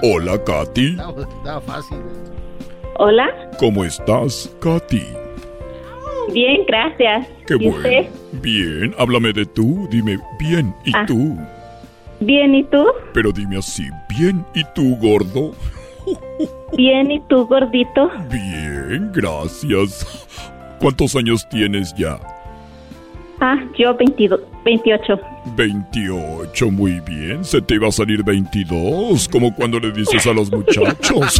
Hola, 0.04 0.44
Katy. 0.44 0.98
Estaba 1.38 1.62
fácil. 1.62 1.98
Hola. 2.96 3.28
¿Cómo 3.58 3.86
estás, 3.86 4.50
Katy? 4.62 5.04
Bien, 6.34 6.62
gracias. 6.68 7.28
Qué 7.48 7.56
bueno. 7.56 8.10
Bien, 8.42 8.94
háblame 8.98 9.34
de 9.34 9.46
tú. 9.46 9.88
Dime, 9.90 10.18
bien, 10.40 10.74
¿y 10.86 10.92
ah. 10.96 11.06
tú? 11.06 11.38
Bien, 12.20 12.54
¿y 12.54 12.64
tú? 12.66 12.86
Pero 13.14 13.32
dime 13.32 13.58
así, 13.58 13.88
bien, 14.10 14.46
¿y 14.54 14.64
tú, 14.76 14.98
gordo? 14.98 15.54
Bien, 16.76 17.12
¿y 17.12 17.20
tú, 17.22 17.46
gordito? 17.46 18.10
Bien, 18.30 19.12
gracias. 19.14 20.06
¿Cuántos 20.80 21.16
años 21.16 21.48
tienes 21.50 21.94
ya? 21.96 22.20
Ah, 23.42 23.58
yo 23.78 23.96
22, 23.96 24.42
28. 24.66 25.20
28, 25.56 26.72
muy 26.72 27.00
bien. 27.00 27.46
Se 27.46 27.62
te 27.62 27.76
iba 27.76 27.88
a 27.88 27.92
salir 27.92 28.22
22, 28.24 29.30
como 29.30 29.56
cuando 29.56 29.80
le 29.80 29.92
dices 29.94 30.28
a 30.28 30.34
los 30.34 30.52
muchachos. 30.52 31.00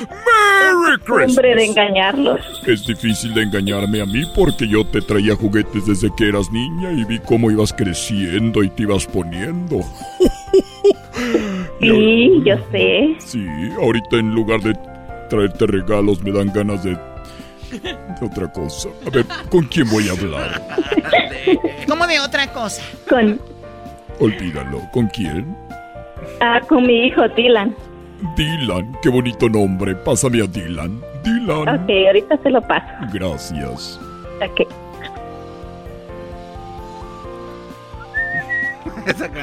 ¡Merry 0.00 0.98
Christmas! 1.04 1.28
Hombre 1.28 1.54
de 1.54 1.64
engañarlos. 1.66 2.40
Es 2.66 2.84
difícil 2.84 3.32
de 3.34 3.42
engañarme 3.42 4.00
a 4.00 4.06
mí 4.06 4.24
porque 4.34 4.66
yo 4.66 4.84
te 4.84 5.00
traía 5.00 5.36
juguetes 5.36 5.86
desde 5.86 6.10
que 6.16 6.28
eras 6.28 6.50
niña 6.50 6.90
y 6.92 7.04
vi 7.04 7.20
cómo 7.20 7.50
ibas 7.52 7.72
creciendo 7.72 8.64
y 8.64 8.70
te 8.70 8.82
ibas 8.82 9.06
poniendo. 9.06 9.82
sí, 11.80 12.42
yo 12.44 12.56
sé. 12.72 13.16
Sí, 13.20 13.46
ahorita 13.80 14.16
en 14.16 14.34
lugar 14.34 14.60
de 14.62 14.74
traerte 15.30 15.66
regalos 15.66 16.22
me 16.22 16.32
dan 16.32 16.52
ganas 16.52 16.82
de 16.82 16.98
otra 18.20 18.50
cosa. 18.52 18.88
A 19.06 19.10
ver, 19.10 19.26
¿con 19.50 19.64
quién 19.64 19.88
voy 19.90 20.08
a 20.08 20.12
hablar? 20.12 20.62
¿Cómo 21.86 22.06
de 22.06 22.20
otra 22.20 22.46
cosa? 22.52 22.82
Con. 23.08 23.40
Olvídalo. 24.20 24.82
¿Con 24.92 25.06
quién? 25.08 25.56
Ah, 26.40 26.60
con 26.68 26.86
mi 26.86 27.06
hijo 27.06 27.28
Dylan. 27.28 27.74
Dylan, 28.36 28.96
qué 29.02 29.08
bonito 29.08 29.48
nombre. 29.48 29.94
Pásame 29.94 30.42
a 30.42 30.46
Dylan. 30.46 31.00
Dylan. 31.22 31.68
Ok, 31.68 31.90
ahorita 32.06 32.38
se 32.42 32.50
lo 32.50 32.60
paso. 32.62 32.86
Gracias. 33.12 34.00
Ok. 34.44 34.68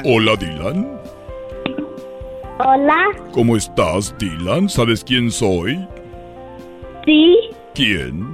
Hola, 0.04 0.36
Dylan. 0.36 0.98
Hola. 2.58 3.06
¿Cómo 3.32 3.56
estás, 3.56 4.14
Dylan? 4.18 4.68
¿Sabes 4.68 5.02
quién 5.04 5.30
soy? 5.30 5.86
Sí. 7.04 7.36
¿Quién? 7.76 8.26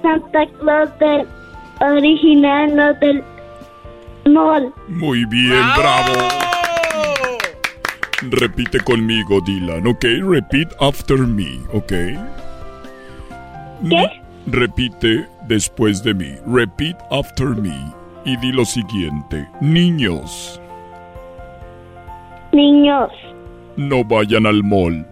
Santa 0.00 0.46
Claus 0.58 0.88
del 0.98 1.28
original, 1.80 2.74
no 2.74 2.94
del 2.94 3.22
mall. 4.24 4.72
Muy 4.88 5.26
bien, 5.26 5.62
bravo. 5.76 6.28
Repite 8.30 8.80
conmigo, 8.80 9.38
Dylan, 9.42 9.86
¿ok? 9.86 10.04
Repeat 10.26 10.72
after 10.80 11.18
me, 11.18 11.60
¿ok? 11.74 11.92
¿Qué? 13.90 14.06
Repite 14.46 15.28
después 15.46 16.02
de 16.02 16.14
mí. 16.14 16.32
Repeat 16.46 16.96
after 17.10 17.48
me. 17.48 17.92
Y 18.24 18.38
di 18.38 18.50
lo 18.52 18.64
siguiente. 18.64 19.46
Niños. 19.60 20.58
Niños. 22.52 23.10
No 23.76 24.02
vayan 24.02 24.46
al 24.46 24.64
mall. 24.64 25.04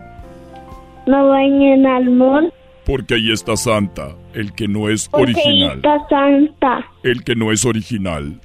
No 1.06 1.28
vayan 1.28 1.84
al 1.84 2.08
mall. 2.08 2.52
Porque 2.90 3.14
ahí 3.14 3.30
está 3.30 3.56
Santa, 3.56 4.16
el 4.34 4.52
que 4.52 4.66
no 4.66 4.88
es 4.88 5.08
Porque 5.08 5.30
original. 5.30 5.70
Ahí 5.70 5.76
está 5.76 6.08
Santa. 6.08 6.84
El 7.04 7.22
que 7.22 7.36
no 7.36 7.52
es 7.52 7.64
original. 7.64 8.40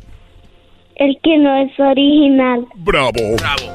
El 0.97 1.17
que 1.23 1.37
no 1.39 1.61
es 1.61 1.79
original. 1.79 2.67
Bravo. 2.75 3.35
Bravo. 3.39 3.73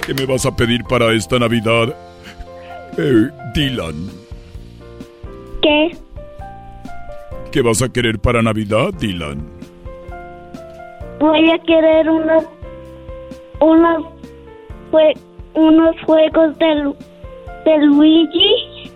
¿Qué 0.06 0.14
me 0.14 0.24
vas 0.24 0.46
a 0.46 0.56
pedir 0.56 0.82
para 0.84 1.12
esta 1.12 1.38
Navidad, 1.38 1.94
eh, 2.96 3.28
Dylan? 3.54 4.08
¿Qué? 5.60 5.94
¿Qué 7.52 7.60
vas 7.60 7.82
a 7.82 7.90
querer 7.90 8.18
para 8.18 8.40
Navidad, 8.40 8.94
Dylan? 8.98 9.46
Voy 11.20 11.50
a 11.50 11.58
querer 11.58 12.08
unos, 12.08 12.44
unos, 13.60 14.06
unos 15.52 15.96
juegos 16.06 16.58
del 16.58 16.94
¿De 17.66 17.78
Luigi? 17.78 18.90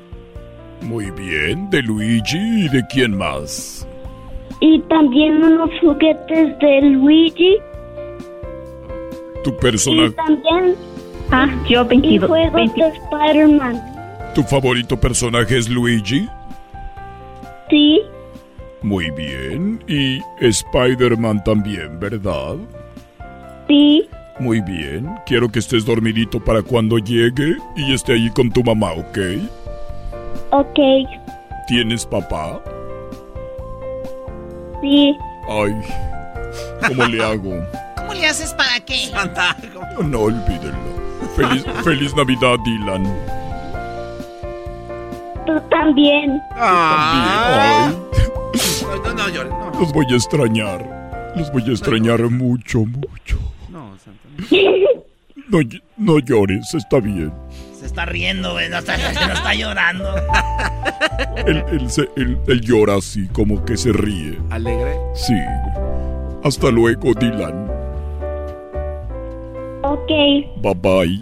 Muy 0.82 1.10
bien, 1.10 1.68
de 1.70 1.82
Luigi 1.82 2.38
y 2.38 2.68
de 2.68 2.86
quién 2.86 3.18
más. 3.18 3.84
Y 4.60 4.78
también 4.82 5.42
unos 5.42 5.70
juguetes 5.80 6.56
de 6.60 6.80
Luigi. 6.82 7.56
Tu 9.42 9.56
personaje. 9.56 10.10
Y 10.10 10.12
también. 10.12 10.76
Ah, 11.32 11.48
yo 11.68 11.84
22. 11.84 12.22
Y 12.22 12.26
juegos 12.28 12.74
de 12.76 12.88
Spider-Man. 12.88 13.82
¿Tu 14.36 14.42
favorito 14.44 15.00
personaje 15.00 15.58
es 15.58 15.68
Luigi? 15.68 16.28
Sí. 17.70 18.00
Muy 18.82 19.10
bien. 19.10 19.82
Y 19.88 20.20
Spider-Man 20.40 21.42
también, 21.42 21.98
¿verdad? 21.98 22.54
Sí. 23.66 24.08
Muy 24.40 24.62
bien, 24.62 25.06
quiero 25.26 25.50
que 25.50 25.58
estés 25.58 25.84
dormidito 25.84 26.42
para 26.42 26.62
cuando 26.62 26.96
llegue 26.96 27.58
y 27.76 27.92
esté 27.92 28.14
ahí 28.14 28.30
con 28.30 28.50
tu 28.50 28.64
mamá, 28.64 28.92
¿ok? 28.92 29.18
Ok. 30.52 30.78
¿Tienes 31.68 32.06
papá? 32.06 32.58
Sí. 34.80 35.14
Ay, 35.46 35.74
¿cómo 36.88 37.04
le 37.04 37.22
hago? 37.22 37.52
¿Cómo 37.98 38.14
le 38.14 38.26
haces 38.26 38.54
para 38.54 38.80
qué? 38.80 39.10
No, 39.98 40.02
no 40.04 40.20
olvídenlo. 40.20 40.90
Feliz, 41.36 41.62
feliz 41.84 42.16
Navidad, 42.16 42.56
Dylan. 42.64 43.04
Tú 45.44 45.60
también. 45.68 46.40
Ah. 46.56 47.92
también. 47.92 48.10
No, 49.04 49.14
no, 49.14 49.72
no, 49.72 49.80
Los 49.80 49.92
voy 49.92 50.06
a 50.10 50.16
extrañar. 50.16 51.32
Los 51.36 51.52
voy 51.52 51.64
a 51.68 51.72
extrañar 51.72 52.22
mucho, 52.22 52.86
mucho. 52.86 53.38
No, 55.48 55.58
no 55.96 56.18
llores, 56.20 56.72
está 56.74 57.00
bien. 57.00 57.32
Se 57.76 57.86
está 57.86 58.04
riendo, 58.04 58.52
güey, 58.52 58.68
no 58.68 58.78
está, 58.78 58.96
no 59.26 59.32
está 59.32 59.54
llorando. 59.54 60.14
Él, 61.46 61.64
él, 62.46 62.60
llora 62.60 62.96
así, 62.96 63.26
como 63.28 63.64
que 63.64 63.76
se 63.76 63.92
ríe. 63.92 64.38
¿Alegre? 64.50 64.96
Sí. 65.14 65.34
Hasta 66.44 66.70
luego, 66.70 67.14
Dylan. 67.14 67.68
Ok. 69.82 70.10
Bye 70.62 70.74
bye. 70.74 71.20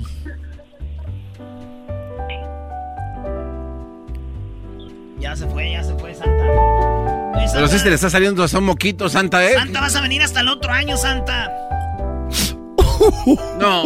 Ya 5.20 5.34
se 5.34 5.46
fue, 5.46 5.72
ya 5.72 5.82
se 5.82 5.94
fue, 5.94 6.14
Santa. 6.14 6.44
Pero 7.52 7.68
si 7.68 7.78
se 7.78 7.88
le 7.88 7.94
está 7.94 8.10
saliendo 8.10 8.42
hasta 8.42 8.58
un 8.58 8.64
moquito, 8.64 9.08
Santa, 9.08 9.44
¿eh? 9.44 9.54
Santa, 9.54 9.80
vas 9.80 9.96
a 9.96 10.00
venir 10.00 10.22
hasta 10.22 10.40
el 10.40 10.48
otro 10.48 10.72
año, 10.72 10.96
Santa. 10.96 11.50
No. 13.58 13.84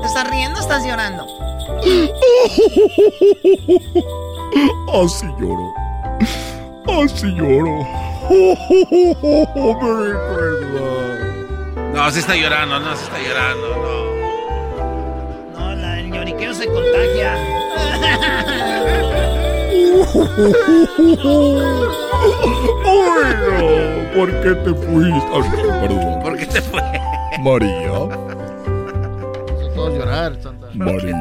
¿Te 0.00 0.06
estás 0.06 0.30
riendo 0.30 0.58
o 0.58 0.62
estás 0.62 0.84
llorando? 0.84 1.26
Así 4.92 5.26
lloro. 5.38 5.74
Así 7.04 7.26
lloro. 7.34 7.86
No, 11.92 12.10
se 12.10 12.20
está 12.20 12.36
llorando, 12.36 12.80
no 12.80 12.96
se 12.96 13.04
está 13.04 13.18
llorando, 13.18 13.68
no. 13.76 15.58
No, 15.58 15.74
la, 15.76 16.00
el 16.00 16.12
lloriqueo 16.12 16.54
se 16.54 16.66
contagia. 16.66 17.36
Ay, 20.08 20.24
no, 23.48 24.14
¿por 24.14 24.30
qué 24.40 24.54
te 24.54 24.74
fuiste? 24.74 25.28
Ay, 25.32 25.42
perdón. 25.80 26.22
¿Por 26.22 26.36
qué 26.36 26.46
te 26.46 26.60
fue? 26.62 26.80
María. 27.42 27.92
Todos 29.74 29.98
llorar, 29.98 30.34
Santa. 30.36 30.68
María. 30.74 31.14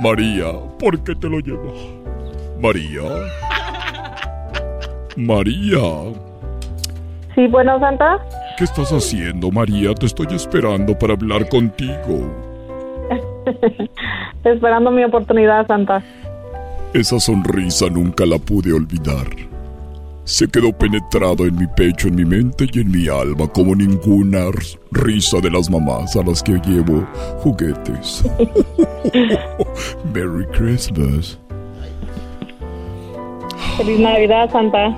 María, 0.00 0.46
¿por 0.78 1.02
qué 1.04 1.14
te 1.14 1.28
lo 1.28 1.40
llevas? 1.40 1.76
María. 2.60 3.02
María. 5.16 5.80
Sí, 7.34 7.46
bueno, 7.48 7.78
Santa. 7.80 8.18
¿Qué 8.56 8.64
estás 8.64 8.90
haciendo, 8.92 9.50
María? 9.50 9.94
Te 9.94 10.06
estoy 10.06 10.26
esperando 10.30 10.98
para 10.98 11.12
hablar 11.14 11.48
contigo. 11.48 12.30
esperando 14.44 14.90
mi 14.90 15.04
oportunidad, 15.04 15.66
Santa. 15.66 16.02
Esa 16.92 17.20
sonrisa 17.20 17.88
nunca 17.88 18.26
la 18.26 18.36
pude 18.38 18.72
olvidar. 18.72 19.26
se 20.24 20.46
quedó 20.48 20.72
penetrado 20.72 21.44
en 21.44 21.56
mi 21.56 21.66
pecho, 21.66 22.06
en 22.08 22.14
mi 22.14 22.24
mente 22.24 22.66
y 22.72 22.80
en 22.80 22.90
mi 22.90 23.08
alma, 23.08 23.48
como 23.48 23.74
ninguna 23.74 24.46
risa 24.92 25.40
de 25.40 25.50
las 25.50 25.68
mamás 25.68 26.14
a 26.14 26.22
las 26.22 26.40
que 26.42 26.52
llevo 26.64 27.04
juguetes. 27.38 28.24
Merry 30.14 30.46
Christmas. 30.52 31.36
Feliz 33.76 33.98
Navidad, 33.98 34.50
Santa. 34.52 34.96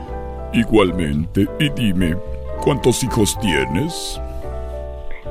Igualmente, 0.52 1.46
y 1.58 1.70
dime, 1.70 2.14
¿cuántos 2.62 3.02
hijos 3.02 3.38
tienes? 3.40 4.20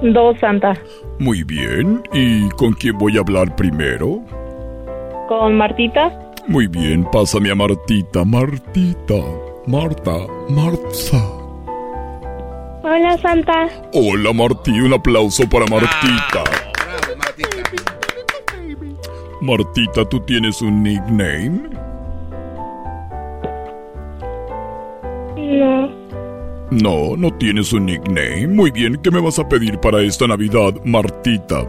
Dos, 0.01 0.39
Santa. 0.39 0.73
Muy 1.19 1.43
bien, 1.43 2.01
¿y 2.11 2.49
con 2.51 2.73
quién 2.73 2.97
voy 2.97 3.17
a 3.17 3.19
hablar 3.19 3.55
primero? 3.55 4.19
¿Con 5.27 5.57
Martita? 5.57 6.11
Muy 6.51 6.67
bien, 6.67 7.07
pásame 7.09 7.49
a 7.49 7.55
Martita, 7.55 8.25
Martita, 8.25 9.15
Marta, 9.67 10.11
Marta. 10.49 11.17
Hola, 12.83 13.17
Santa. 13.21 13.69
Hola, 13.93 14.33
Martí, 14.33 14.71
un 14.71 14.93
aplauso 14.93 15.47
para 15.47 15.65
Martita. 15.67 16.43
Martita, 19.39 20.03
¿tú 20.03 20.19
tienes 20.19 20.61
un 20.61 20.83
nickname? 20.83 21.69
No. 25.37 25.87
No, 26.69 27.15
no 27.15 27.33
tienes 27.37 27.71
un 27.71 27.85
nickname. 27.85 28.49
Muy 28.49 28.71
bien, 28.71 28.97
¿qué 28.97 29.09
me 29.09 29.21
vas 29.21 29.39
a 29.39 29.47
pedir 29.47 29.79
para 29.79 30.01
esta 30.01 30.27
Navidad, 30.27 30.73
Martita? 30.83 31.65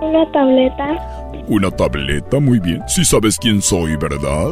Una 0.00 0.30
tableta. 0.32 1.32
Una 1.48 1.70
tableta, 1.70 2.40
muy 2.40 2.58
bien. 2.60 2.82
Sí 2.86 3.04
sabes 3.04 3.36
quién 3.38 3.60
soy, 3.60 3.96
¿verdad? 3.96 4.50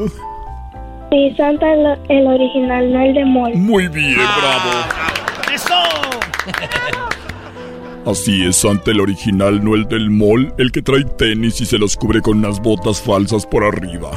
Sí, 1.10 1.34
Santa 1.36 1.72
el, 1.72 1.86
el 2.08 2.26
original, 2.26 2.92
no 2.92 3.00
el 3.00 3.14
de 3.14 3.24
Mol. 3.24 3.54
Muy 3.54 3.88
bien, 3.88 4.16
bravo. 4.16 4.70
¡Eso! 5.54 5.74
Así 8.06 8.44
es, 8.46 8.56
Santa 8.56 8.92
el 8.92 9.00
original, 9.00 9.64
no 9.64 9.74
el 9.74 9.86
del 9.88 10.10
mall, 10.10 10.54
el 10.58 10.70
que 10.70 10.80
trae 10.80 11.04
tenis 11.04 11.60
y 11.60 11.66
se 11.66 11.76
los 11.76 11.96
cubre 11.96 12.20
con 12.20 12.38
unas 12.38 12.60
botas 12.60 13.02
falsas 13.02 13.44
por 13.44 13.64
arriba. 13.64 14.12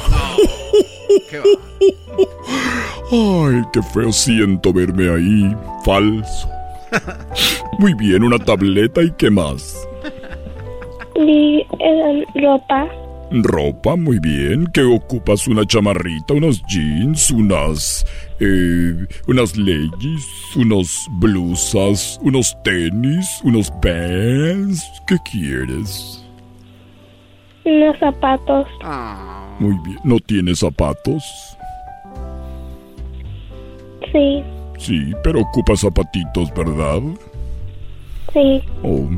Ay, 3.11 3.63
qué 3.73 3.81
feo 3.91 4.11
siento 4.11 4.71
verme 4.71 5.09
ahí, 5.09 5.55
falso. 5.83 6.47
Muy 7.79 7.95
bien, 7.95 8.23
una 8.23 8.37
tableta 8.37 9.01
y 9.01 9.11
qué 9.11 9.31
más. 9.31 9.87
Y 11.19 11.65
eh, 11.79 12.25
ropa. 12.35 12.87
Ropa, 13.31 13.95
muy 13.95 14.19
bien. 14.19 14.67
¿Qué 14.73 14.81
ocupas? 14.81 15.47
Una 15.47 15.65
chamarrita, 15.65 16.33
unos 16.33 16.63
jeans, 16.67 17.29
unas... 17.29 18.05
Eh, 18.39 19.05
unas 19.27 19.55
leggings, 19.57 20.25
unos 20.55 21.07
blusas, 21.19 22.19
unos 22.23 22.57
tenis, 22.63 23.41
unos 23.43 23.69
pants. 23.81 24.83
¿Qué 25.07 25.17
quieres? 25.29 26.25
Unos 27.65 27.99
zapatos. 27.99 28.65
Muy 29.59 29.75
bien. 29.85 29.99
¿No 30.03 30.19
tienes 30.19 30.59
zapatos? 30.59 31.23
Sí, 34.11 34.43
Sí, 34.79 35.11
pero 35.25 35.41
ocupas 35.41 35.81
zapatitos, 35.81 36.51
¿verdad? 36.55 37.01
sí. 38.33 38.63
¿O 38.81 39.09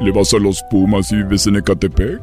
le 0.00 0.10
vas 0.12 0.32
a 0.34 0.38
los 0.38 0.62
Pumas 0.70 1.10
y 1.12 1.16
vives 1.16 1.46
en 1.46 1.56
Ecatepec? 1.56 2.20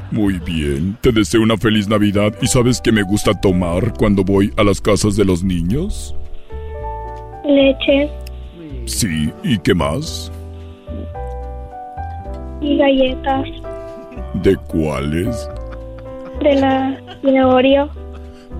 Muy 0.10 0.38
bien, 0.40 0.96
te 1.00 1.12
deseo 1.12 1.42
una 1.42 1.56
feliz 1.56 1.88
Navidad 1.88 2.32
y 2.42 2.46
¿sabes 2.46 2.80
qué 2.80 2.90
me 2.92 3.02
gusta 3.02 3.32
tomar 3.40 3.92
cuando 3.94 4.24
voy 4.24 4.52
a 4.56 4.64
las 4.64 4.80
casas 4.80 5.16
de 5.16 5.24
los 5.24 5.42
niños? 5.44 6.14
Leche 7.44 8.10
Sí, 8.86 9.30
¿y 9.44 9.58
qué 9.58 9.74
más? 9.74 10.30
y 12.60 12.76
galletas. 12.76 13.46
¿De 14.34 14.56
cuáles? 14.56 15.48
De 16.42 16.54
la 16.56 17.00
de 17.22 17.42
Oreo. 17.42 17.88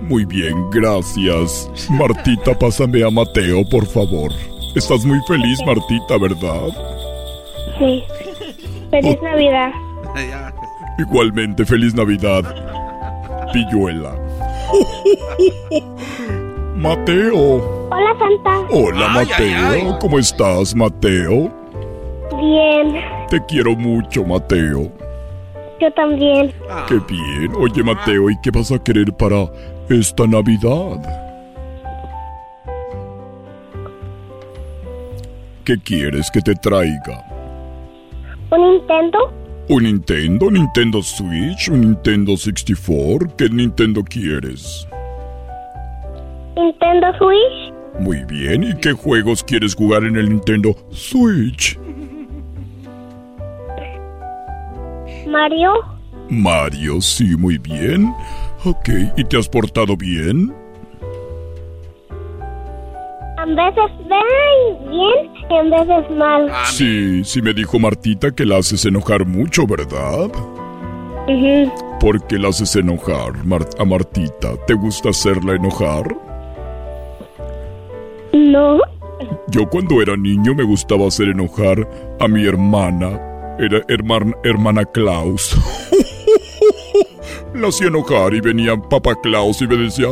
Muy 0.01 0.25
bien, 0.25 0.69
gracias. 0.71 1.69
Martita, 1.91 2.57
pásame 2.57 3.03
a 3.03 3.11
Mateo, 3.11 3.63
por 3.69 3.85
favor. 3.85 4.31
Estás 4.75 5.05
muy 5.05 5.19
feliz, 5.27 5.59
Martita, 5.65 6.17
¿verdad? 6.17 6.69
Sí. 7.77 8.03
Feliz 8.89 9.21
Navidad. 9.21 9.71
Igualmente, 10.97 11.65
feliz 11.65 11.93
Navidad. 11.93 12.43
Pilluela. 13.51 14.15
Mateo. 16.75 17.89
Hola, 17.89 18.15
Santa. 18.17 18.61
Hola, 18.71 19.09
Mateo. 19.09 19.99
¿Cómo 19.99 20.17
estás, 20.17 20.73
Mateo? 20.73 21.51
Bien. 22.39 22.95
Te 23.29 23.43
quiero 23.47 23.75
mucho, 23.75 24.23
Mateo. 24.23 24.89
Yo 25.81 25.91
también. 25.93 26.53
Qué 26.87 26.97
bien. 27.09 27.51
Oye, 27.57 27.83
Mateo, 27.83 28.29
¿y 28.29 28.39
qué 28.41 28.51
vas 28.51 28.71
a 28.71 28.79
querer 28.79 29.11
para 29.13 29.49
esta 29.89 30.25
Navidad? 30.27 31.30
¿Qué 35.71 35.79
quieres 35.79 36.29
que 36.29 36.41
te 36.41 36.53
traiga? 36.53 37.25
¿Un 38.51 38.61
Nintendo? 38.61 39.19
¿Un 39.69 39.83
Nintendo? 39.83 40.51
¿Nintendo 40.51 41.01
Switch? 41.01 41.69
¿Un 41.69 41.79
Nintendo 41.79 42.35
64? 42.35 43.37
¿Qué 43.37 43.47
Nintendo 43.47 44.03
quieres? 44.03 44.85
¿Nintendo 46.57 47.07
Switch? 47.17 47.73
Muy 48.01 48.21
bien, 48.25 48.65
¿y 48.65 48.75
qué 48.81 48.91
juegos 48.91 49.45
quieres 49.45 49.73
jugar 49.73 50.03
en 50.03 50.17
el 50.17 50.27
Nintendo 50.27 50.75
Switch? 50.89 51.79
¿Mario? 55.25 55.71
Mario, 56.27 56.99
sí, 56.99 57.37
muy 57.37 57.57
bien. 57.57 58.13
Ok, 58.65 58.89
¿y 59.15 59.23
te 59.23 59.37
has 59.37 59.47
portado 59.47 59.95
bien? 59.95 60.53
A 63.41 63.45
veces 63.45 63.91
bien 64.07 65.31
y 65.49 65.55
a 65.55 65.63
veces 65.63 66.11
mal. 66.15 66.51
Sí, 66.65 67.23
sí 67.23 67.41
me 67.41 67.53
dijo 67.53 67.79
Martita 67.79 68.29
que 68.31 68.45
la 68.45 68.57
haces 68.57 68.85
enojar 68.85 69.25
mucho, 69.25 69.65
¿verdad? 69.65 70.29
¿Por 71.99 72.25
qué 72.27 72.37
la 72.37 72.49
haces 72.49 72.75
enojar 72.75 73.43
Mar- 73.43 73.67
a 73.79 73.85
Martita? 73.85 74.53
¿Te 74.67 74.75
gusta 74.75 75.09
hacerla 75.09 75.55
enojar? 75.55 76.15
No. 78.33 78.79
Yo 79.47 79.67
cuando 79.69 80.01
era 80.03 80.15
niño 80.15 80.53
me 80.53 80.63
gustaba 80.63 81.07
hacer 81.07 81.29
enojar 81.29 81.87
a 82.19 82.27
mi 82.27 82.45
hermana. 82.45 83.19
Era 83.59 83.81
hermana, 83.87 84.35
hermana 84.43 84.85
Klaus. 84.85 85.57
la 87.55 87.67
hacía 87.69 87.87
enojar 87.87 88.35
y 88.35 88.41
venía 88.41 88.75
Papá 88.77 89.15
Klaus 89.19 89.61
y 89.63 89.67
me 89.67 89.77
decía... 89.77 90.09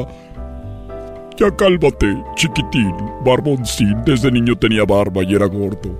Ya 1.39 1.49
cálmate, 1.55 2.21
chiquitín, 2.35 2.93
barboncín. 3.23 4.03
Desde 4.03 4.29
niño 4.29 4.57
tenía 4.57 4.83
barba 4.83 5.23
y 5.23 5.35
era 5.35 5.45
gordo. 5.45 5.97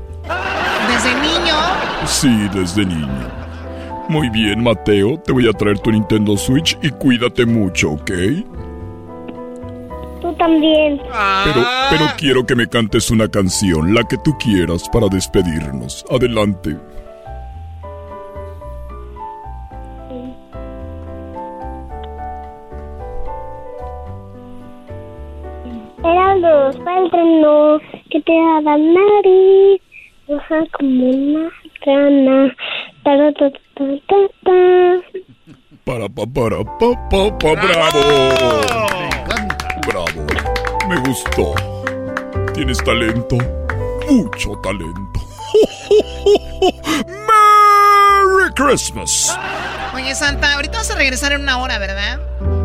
Desde 0.89 1.13
niño. 1.15 1.55
Sí, 2.05 2.49
desde 2.53 2.85
niño. 2.85 3.31
Muy 4.09 4.27
bien, 4.29 4.61
Mateo, 4.61 5.17
te 5.17 5.31
voy 5.31 5.47
a 5.47 5.53
traer 5.53 5.79
tu 5.79 5.93
Nintendo 5.93 6.35
Switch 6.35 6.77
y 6.81 6.89
cuídate 6.89 7.45
mucho, 7.45 7.91
¿ok? 7.91 8.11
Tú 10.21 10.33
también. 10.33 10.99
Pero, 11.45 11.65
pero 11.89 12.05
quiero 12.17 12.45
que 12.45 12.55
me 12.55 12.67
cantes 12.67 13.09
una 13.09 13.29
canción, 13.29 13.93
la 13.93 14.03
que 14.03 14.17
tú 14.17 14.37
quieras, 14.39 14.89
para 14.91 15.07
despedirnos. 15.07 16.03
Adelante. 16.11 16.75
Eran 26.03 26.41
dos 26.41 26.77
paltrinos 26.77 27.81
que 28.09 28.21
te 28.21 28.31
daban 28.31 28.93
nariz, 28.93 29.81
roja 30.27 30.63
como 30.77 31.09
una 31.09 31.49
rana. 31.85 32.55
Ta, 33.03 33.33
ta, 33.37 33.49
ta, 33.75 33.85
ta, 34.07 34.15
ta. 34.45 34.59
Para, 35.83 36.07
pa, 36.07 36.25
para, 36.25 36.63
pa, 36.63 37.09
pa, 37.09 37.37
pa, 37.37 37.53
bravo. 37.55 37.99
Bravo. 39.87 40.27
Me 40.87 40.97
gustó. 41.01 41.53
Tienes 42.53 42.77
talento. 42.83 43.37
Mucho 44.09 44.51
talento. 44.61 45.19
Merry 47.27 48.53
Christmas. 48.55 49.37
Oye, 49.93 50.15
Santa, 50.15 50.53
ahorita 50.55 50.77
vas 50.77 50.91
a 50.91 50.95
regresar 50.95 51.33
en 51.33 51.41
una 51.41 51.57
hora, 51.59 51.77
¿verdad? 51.77 52.19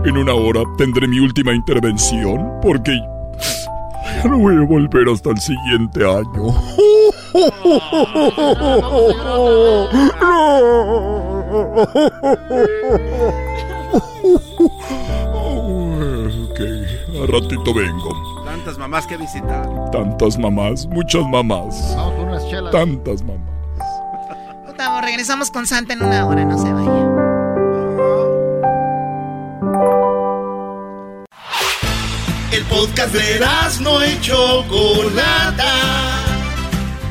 En 0.05 0.17
una 0.19 0.35
hora 0.35 0.61
tendré 0.77 1.09
mi 1.09 1.19
última 1.19 1.53
intervención 1.55 2.61
porque 2.63 2.93
ya 4.23 4.29
no 4.29 4.39
voy 4.39 4.57
a 4.57 4.67
volver 4.67 5.09
hasta 5.09 5.31
el 5.31 5.39
siguiente 5.39 6.05
año. 6.05 6.49
ok, 16.45 16.61
a 17.23 17.27
ratito 17.27 17.75
vengo. 17.75 18.45
Tantas 18.45 18.79
mamás 18.79 19.07
que 19.07 19.17
visitar. 19.17 19.91
Tantas 19.91 20.39
mamás, 20.39 20.87
muchas 20.87 21.25
mamás. 21.27 21.95
Vamos 21.97 22.15
por 22.15 22.27
unas 22.27 22.49
chelas. 22.49 22.73
Tantas 22.73 23.23
mamás. 23.23 23.55
Gustavo, 24.67 25.01
regresamos 25.01 25.51
con 25.51 25.67
Santa 25.67 25.93
en 25.93 26.03
una 26.03 26.27
hora, 26.27 26.45
no 26.45 26.59
se 26.59 26.73
vaya. 26.73 27.05
El 32.55 32.63
podcast 32.67 33.13
de 33.13 33.41
no 33.81 34.07
y 34.07 34.21
Chocolata. 34.21 35.73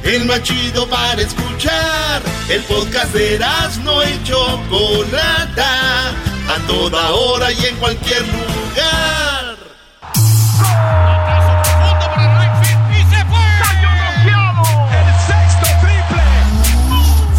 El 0.02 0.24
más 0.24 0.42
chido 0.42 0.88
para 0.88 1.22
escuchar. 1.22 2.22
El 2.48 2.62
podcast 2.64 3.14
de 3.14 3.40
no 3.84 4.02
y 4.04 4.24
Chocolata. 4.24 6.12
A 6.48 6.58
toda 6.66 7.12
hora 7.12 7.52
y 7.52 7.66
en 7.66 7.76
cualquier 7.76 8.22
lugar. 8.22 9.58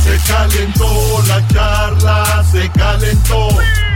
Se 0.04 0.30
calentó 0.30 1.24
la 1.26 1.48
charla, 1.48 2.44
se 2.52 2.68
calentó. 2.68 3.48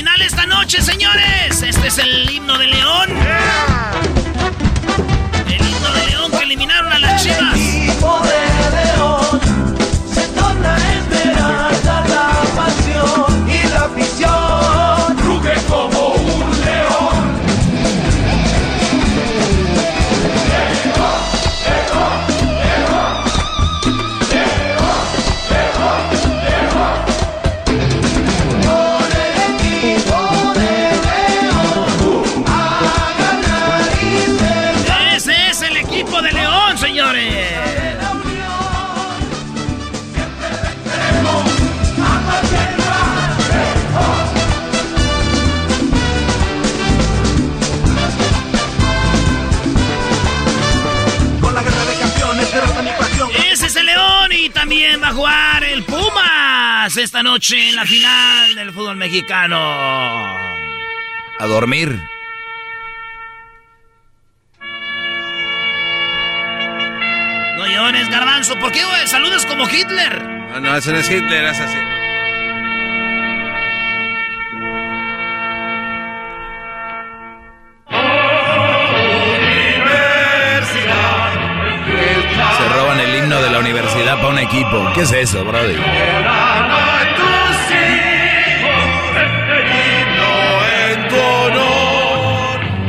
Final 0.00 0.22
esta 0.22 0.46
noche, 0.46 0.80
señores. 0.80 1.62
Este 1.62 1.88
es 1.88 1.98
el 1.98 2.30
himno 2.30 2.56
de 2.56 2.68
León. 2.68 3.10
El 5.46 5.68
himno 5.68 5.92
de 5.92 6.06
León 6.06 6.30
que 6.30 6.42
eliminaron 6.42 6.90
a 6.90 6.98
las 6.98 7.22
chivas. 7.22 7.58
Va 54.98 55.08
a 55.08 55.12
jugar 55.12 55.64
el 55.64 55.84
Pumas 55.84 56.96
esta 56.96 57.22
noche 57.22 57.68
en 57.68 57.76
la 57.76 57.84
final 57.84 58.54
del 58.54 58.72
fútbol 58.72 58.96
mexicano. 58.96 59.56
A 59.58 61.46
dormir. 61.46 62.00
No 67.56 67.66
llores, 67.66 68.08
garbanzo. 68.08 68.58
¿Por 68.58 68.72
qué 68.72 68.82
saludas 69.06 69.46
como 69.46 69.68
Hitler? 69.68 70.22
No, 70.22 70.60
no, 70.60 70.76
eso 70.76 70.92
no 70.92 70.98
es 70.98 71.10
Hitler, 71.10 71.44
es 71.44 71.60
así. 71.60 71.99
Para 84.20 84.32
un 84.32 84.38
equipo. 84.38 84.90
¿Qué 84.94 85.02
es 85.02 85.12
eso, 85.12 85.44
brother? 85.44 85.78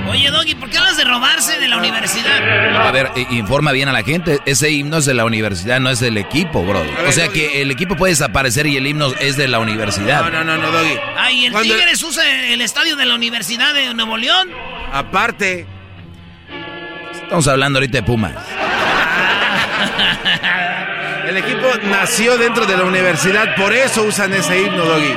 Oye, 0.09 0.29
Doggy, 0.29 0.55
¿por 0.55 0.69
qué 0.69 0.77
hablas 0.77 0.97
de 0.97 1.05
robarse 1.05 1.59
de 1.59 1.67
la 1.67 1.77
universidad? 1.77 2.87
A 2.87 2.91
ver, 2.91 3.11
informa 3.31 3.71
bien 3.71 3.87
a 3.87 3.93
la 3.93 4.03
gente. 4.03 4.39
Ese 4.45 4.71
himno 4.71 4.97
es 4.97 5.05
de 5.05 5.13
la 5.13 5.25
universidad, 5.25 5.79
no 5.79 5.89
es 5.89 5.99
del 5.99 6.17
equipo, 6.17 6.63
brother. 6.63 7.05
O 7.07 7.11
sea 7.11 7.29
que 7.29 7.61
el 7.61 7.71
equipo 7.71 7.95
puede 7.95 8.11
desaparecer 8.11 8.67
y 8.67 8.77
el 8.77 8.87
himno 8.87 9.07
es 9.19 9.37
de 9.37 9.47
la 9.47 9.59
universidad. 9.59 10.23
No, 10.23 10.29
no, 10.29 10.43
no, 10.43 10.57
no, 10.57 10.71
Doggy. 10.71 10.97
Ay, 11.17 11.45
¿el 11.45 11.53
Tigres 11.61 12.03
usa 12.03 12.23
el 12.51 12.61
estadio 12.61 12.95
de 12.95 13.05
la 13.05 13.15
Universidad 13.15 13.73
de 13.73 13.93
Nuevo 13.93 14.17
León? 14.17 14.49
Aparte, 14.91 15.65
Estamos 17.31 17.47
hablando 17.47 17.79
ahorita 17.79 17.99
de 17.99 18.03
Pumas. 18.03 18.33
el 21.31 21.37
equipo 21.37 21.67
nació 21.83 22.37
dentro 22.37 22.65
de 22.65 22.75
la 22.75 22.83
universidad, 22.83 23.55
por 23.55 23.71
eso 23.71 24.03
usan 24.03 24.33
ese 24.33 24.63
himno, 24.63 24.83
Doggy. 24.83 25.13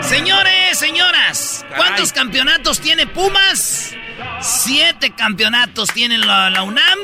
Señores, 0.00 0.78
señoras, 0.78 1.66
¿cuántos 1.76 2.12
campeonatos 2.12 2.80
tiene 2.80 3.06
Pumas? 3.06 3.94
Siete 4.40 5.10
campeonatos 5.10 5.90
tiene 5.92 6.16
la, 6.16 6.48
la 6.48 6.62
UNAM. 6.62 6.98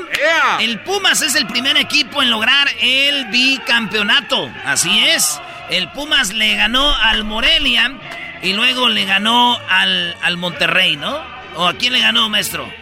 El 0.61 0.81
Pumas 0.81 1.21
es 1.21 1.35
el 1.35 1.47
primer 1.47 1.77
equipo 1.77 2.23
en 2.23 2.31
lograr 2.31 2.69
el 2.81 3.27
bicampeonato. 3.27 4.51
Así 4.65 4.99
es. 5.07 5.39
El 5.69 5.91
Pumas 5.91 6.33
le 6.33 6.57
ganó 6.57 6.95
al 6.95 7.25
Morelia 7.25 7.93
y 8.43 8.55
luego 8.55 8.89
le 8.89 9.05
ganó 9.05 9.59
al, 9.69 10.17
al 10.23 10.39
Monterrey, 10.39 10.97
¿no? 10.97 11.21
¿O 11.57 11.67
a 11.67 11.75
quién 11.75 11.93
le 11.93 12.01
ganó, 12.01 12.31
maestro? 12.31 12.73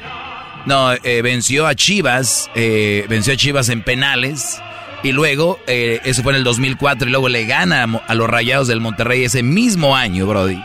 No, 0.67 0.93
eh, 0.93 1.23
venció 1.23 1.67
a 1.67 1.75
Chivas, 1.75 2.49
eh, 2.55 3.07
venció 3.09 3.33
a 3.33 3.37
Chivas 3.37 3.69
en 3.71 3.83
penales. 3.83 4.61
Y 5.03 5.13
luego, 5.13 5.61
eh, 5.67 6.01
eso 6.05 6.23
fue 6.23 6.33
en 6.33 6.39
el 6.39 6.45
2004, 6.45 7.07
y 7.09 7.11
luego 7.11 7.29
le 7.29 7.47
gana 7.47 7.87
a 8.07 8.15
los 8.15 8.29
Rayados 8.29 8.67
del 8.69 8.81
Monterrey 8.81 9.25
ese 9.25 9.43
mismo 9.43 9.95
año, 9.97 10.27
Brody. 10.27 10.63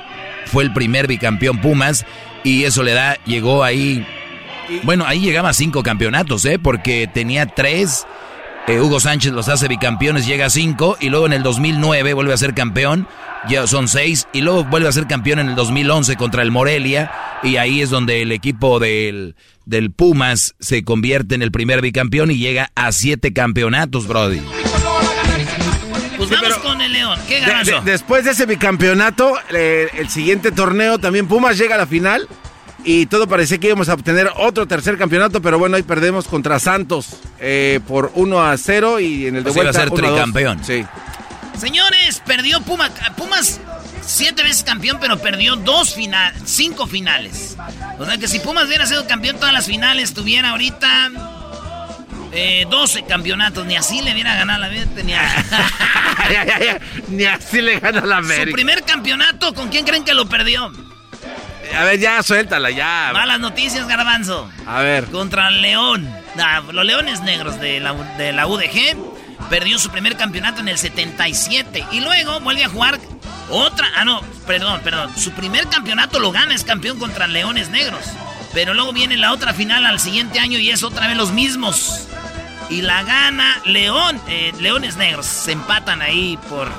Fue 0.47 0.63
el 0.63 0.73
primer 0.73 1.07
bicampeón 1.07 1.59
Pumas, 1.61 2.05
y 2.43 2.63
eso 2.63 2.81
le 2.83 2.93
da, 2.93 3.17
llegó 3.25 3.63
ahí. 3.63 4.05
Bueno, 4.83 5.05
ahí 5.05 5.19
llegaba 5.19 5.49
a 5.49 5.53
cinco 5.53 5.83
campeonatos, 5.83 6.45
¿eh? 6.45 6.57
Porque 6.57 7.07
tenía 7.13 7.45
tres. 7.45 8.07
eh, 8.67 8.79
Hugo 8.79 8.99
Sánchez 8.99 9.33
los 9.33 9.49
hace 9.49 9.67
bicampeones, 9.67 10.25
llega 10.25 10.47
a 10.47 10.49
cinco, 10.49 10.97
y 10.99 11.09
luego 11.09 11.27
en 11.27 11.33
el 11.33 11.43
2009 11.43 12.13
vuelve 12.13 12.33
a 12.33 12.37
ser 12.37 12.53
campeón, 12.55 13.07
ya 13.47 13.67
son 13.67 13.87
seis, 13.87 14.27
y 14.33 14.41
luego 14.41 14.63
vuelve 14.63 14.87
a 14.87 14.91
ser 14.93 15.05
campeón 15.05 15.39
en 15.39 15.49
el 15.49 15.55
2011 15.55 16.15
contra 16.15 16.41
el 16.41 16.49
Morelia, 16.51 17.11
y 17.43 17.57
ahí 17.57 17.81
es 17.81 17.89
donde 17.89 18.21
el 18.21 18.31
equipo 18.31 18.79
del, 18.79 19.35
del 19.65 19.91
Pumas 19.91 20.55
se 20.59 20.83
convierte 20.83 21.35
en 21.35 21.41
el 21.41 21.51
primer 21.51 21.81
bicampeón 21.81 22.31
y 22.31 22.37
llega 22.37 22.71
a 22.75 22.91
siete 22.91 23.33
campeonatos, 23.33 24.07
Brody. 24.07 24.41
Pues 26.17 26.29
vamos 26.29 26.57
con 26.59 26.81
el 26.81 26.93
León. 26.93 27.19
¿Qué 27.27 27.41
De- 27.41 27.81
después 27.83 28.23
de 28.25 28.31
ese 28.31 28.45
bicampeonato, 28.45 29.33
eh, 29.53 29.89
el 29.97 30.09
siguiente 30.09 30.51
torneo 30.51 30.97
también 30.99 31.27
Pumas 31.27 31.57
llega 31.57 31.75
a 31.75 31.77
la 31.77 31.87
final 31.87 32.27
y 32.85 33.05
todo 33.07 33.27
parecía 33.27 33.57
que 33.57 33.67
íbamos 33.67 33.89
a 33.89 33.93
obtener 33.93 34.29
otro 34.37 34.65
tercer 34.67 34.97
campeonato, 34.97 35.41
pero 35.41 35.57
bueno, 35.59 35.75
ahí 35.77 35.83
perdemos 35.83 36.27
contra 36.27 36.59
Santos 36.59 37.17
eh, 37.39 37.79
por 37.87 38.11
1 38.15 38.41
a 38.43 38.57
0 38.57 38.99
y 38.99 39.27
en 39.27 39.37
el 39.37 39.43
de 39.43 39.49
O 39.49 39.53
sea, 39.53 39.63
iba 39.63 39.69
a 39.69 39.73
ser 39.73 39.89
1 39.89 39.95
a 39.97 40.01
2. 40.01 40.09
tricampeón. 40.15 40.63
Sí. 40.63 40.85
Señores, 41.57 42.21
perdió 42.25 42.61
Pumas. 42.61 42.91
Pumas 43.17 43.59
siete 44.05 44.43
veces 44.43 44.63
campeón, 44.63 44.97
pero 45.01 45.17
perdió 45.19 45.55
dos 45.55 45.93
finales, 45.93 46.41
cinco 46.45 46.87
finales. 46.87 47.57
O 47.99 48.05
sea 48.05 48.17
que 48.17 48.27
si 48.27 48.39
Pumas 48.39 48.65
hubiera 48.65 48.85
sido 48.85 49.07
campeón 49.07 49.37
todas 49.37 49.53
las 49.53 49.65
finales, 49.65 50.13
tuviera 50.13 50.49
ahorita 50.51 51.11
eh, 52.31 52.65
12 52.69 53.03
campeonatos. 53.05 53.65
Ni 53.65 53.75
así 53.75 54.01
le 54.01 54.13
hubiera 54.13 54.35
ganado 54.35 54.59
la 54.59 54.69
vida. 54.69 54.85
Ni, 55.03 55.13
a- 55.13 56.79
Ni 57.09 57.25
así 57.25 57.61
le 57.61 57.79
gana 57.79 58.01
la 58.01 58.17
Su 58.17 58.25
América. 58.25 58.53
primer 58.55 58.83
campeonato, 58.83 59.53
¿con 59.53 59.69
quién 59.69 59.85
creen 59.85 60.03
que 60.03 60.13
lo 60.13 60.27
perdió? 60.27 60.71
A 61.77 61.83
ver, 61.85 61.99
ya, 61.99 62.21
suéltala, 62.21 62.69
ya. 62.71 63.11
Malas 63.13 63.39
noticias, 63.39 63.87
Garbanzo. 63.87 64.49
A 64.67 64.81
ver. 64.81 65.05
Contra 65.05 65.47
el 65.47 65.61
León. 65.61 66.07
Ah, 66.37 66.61
los 66.71 66.85
Leones 66.85 67.21
Negros 67.21 67.59
de 67.59 67.79
la, 67.79 67.93
de 68.17 68.31
la 68.33 68.45
UDG. 68.47 68.95
Perdió 69.49 69.77
su 69.79 69.89
primer 69.89 70.17
campeonato 70.17 70.61
en 70.61 70.67
el 70.67 70.77
77. 70.77 71.85
Y 71.91 71.99
luego 71.99 72.39
vuelve 72.39 72.63
a 72.63 72.69
jugar 72.69 72.99
otra. 73.49 73.87
Ah, 73.95 74.05
no, 74.05 74.21
perdón, 74.47 74.81
perdón. 74.83 75.11
Su 75.17 75.31
primer 75.31 75.67
campeonato 75.67 76.19
lo 76.19 76.31
gana, 76.31 76.55
es 76.55 76.63
campeón 76.63 76.99
contra 76.99 77.27
Leones 77.27 77.69
Negros. 77.69 78.05
Pero 78.53 78.73
luego 78.73 78.93
viene 78.93 79.17
la 79.17 79.33
otra 79.33 79.53
final 79.53 79.85
al 79.85 79.99
siguiente 79.99 80.39
año 80.39 80.59
y 80.59 80.69
es 80.69 80.83
otra 80.83 81.07
vez 81.07 81.17
los 81.17 81.31
mismos. 81.31 82.07
Y 82.69 82.81
la 82.81 83.03
gana 83.03 83.61
León, 83.65 84.21
eh, 84.27 84.53
Leones 84.59 84.95
Negros. 84.95 85.25
Se 85.25 85.51
empatan 85.51 86.01
ahí 86.01 86.37
por... 86.49 86.71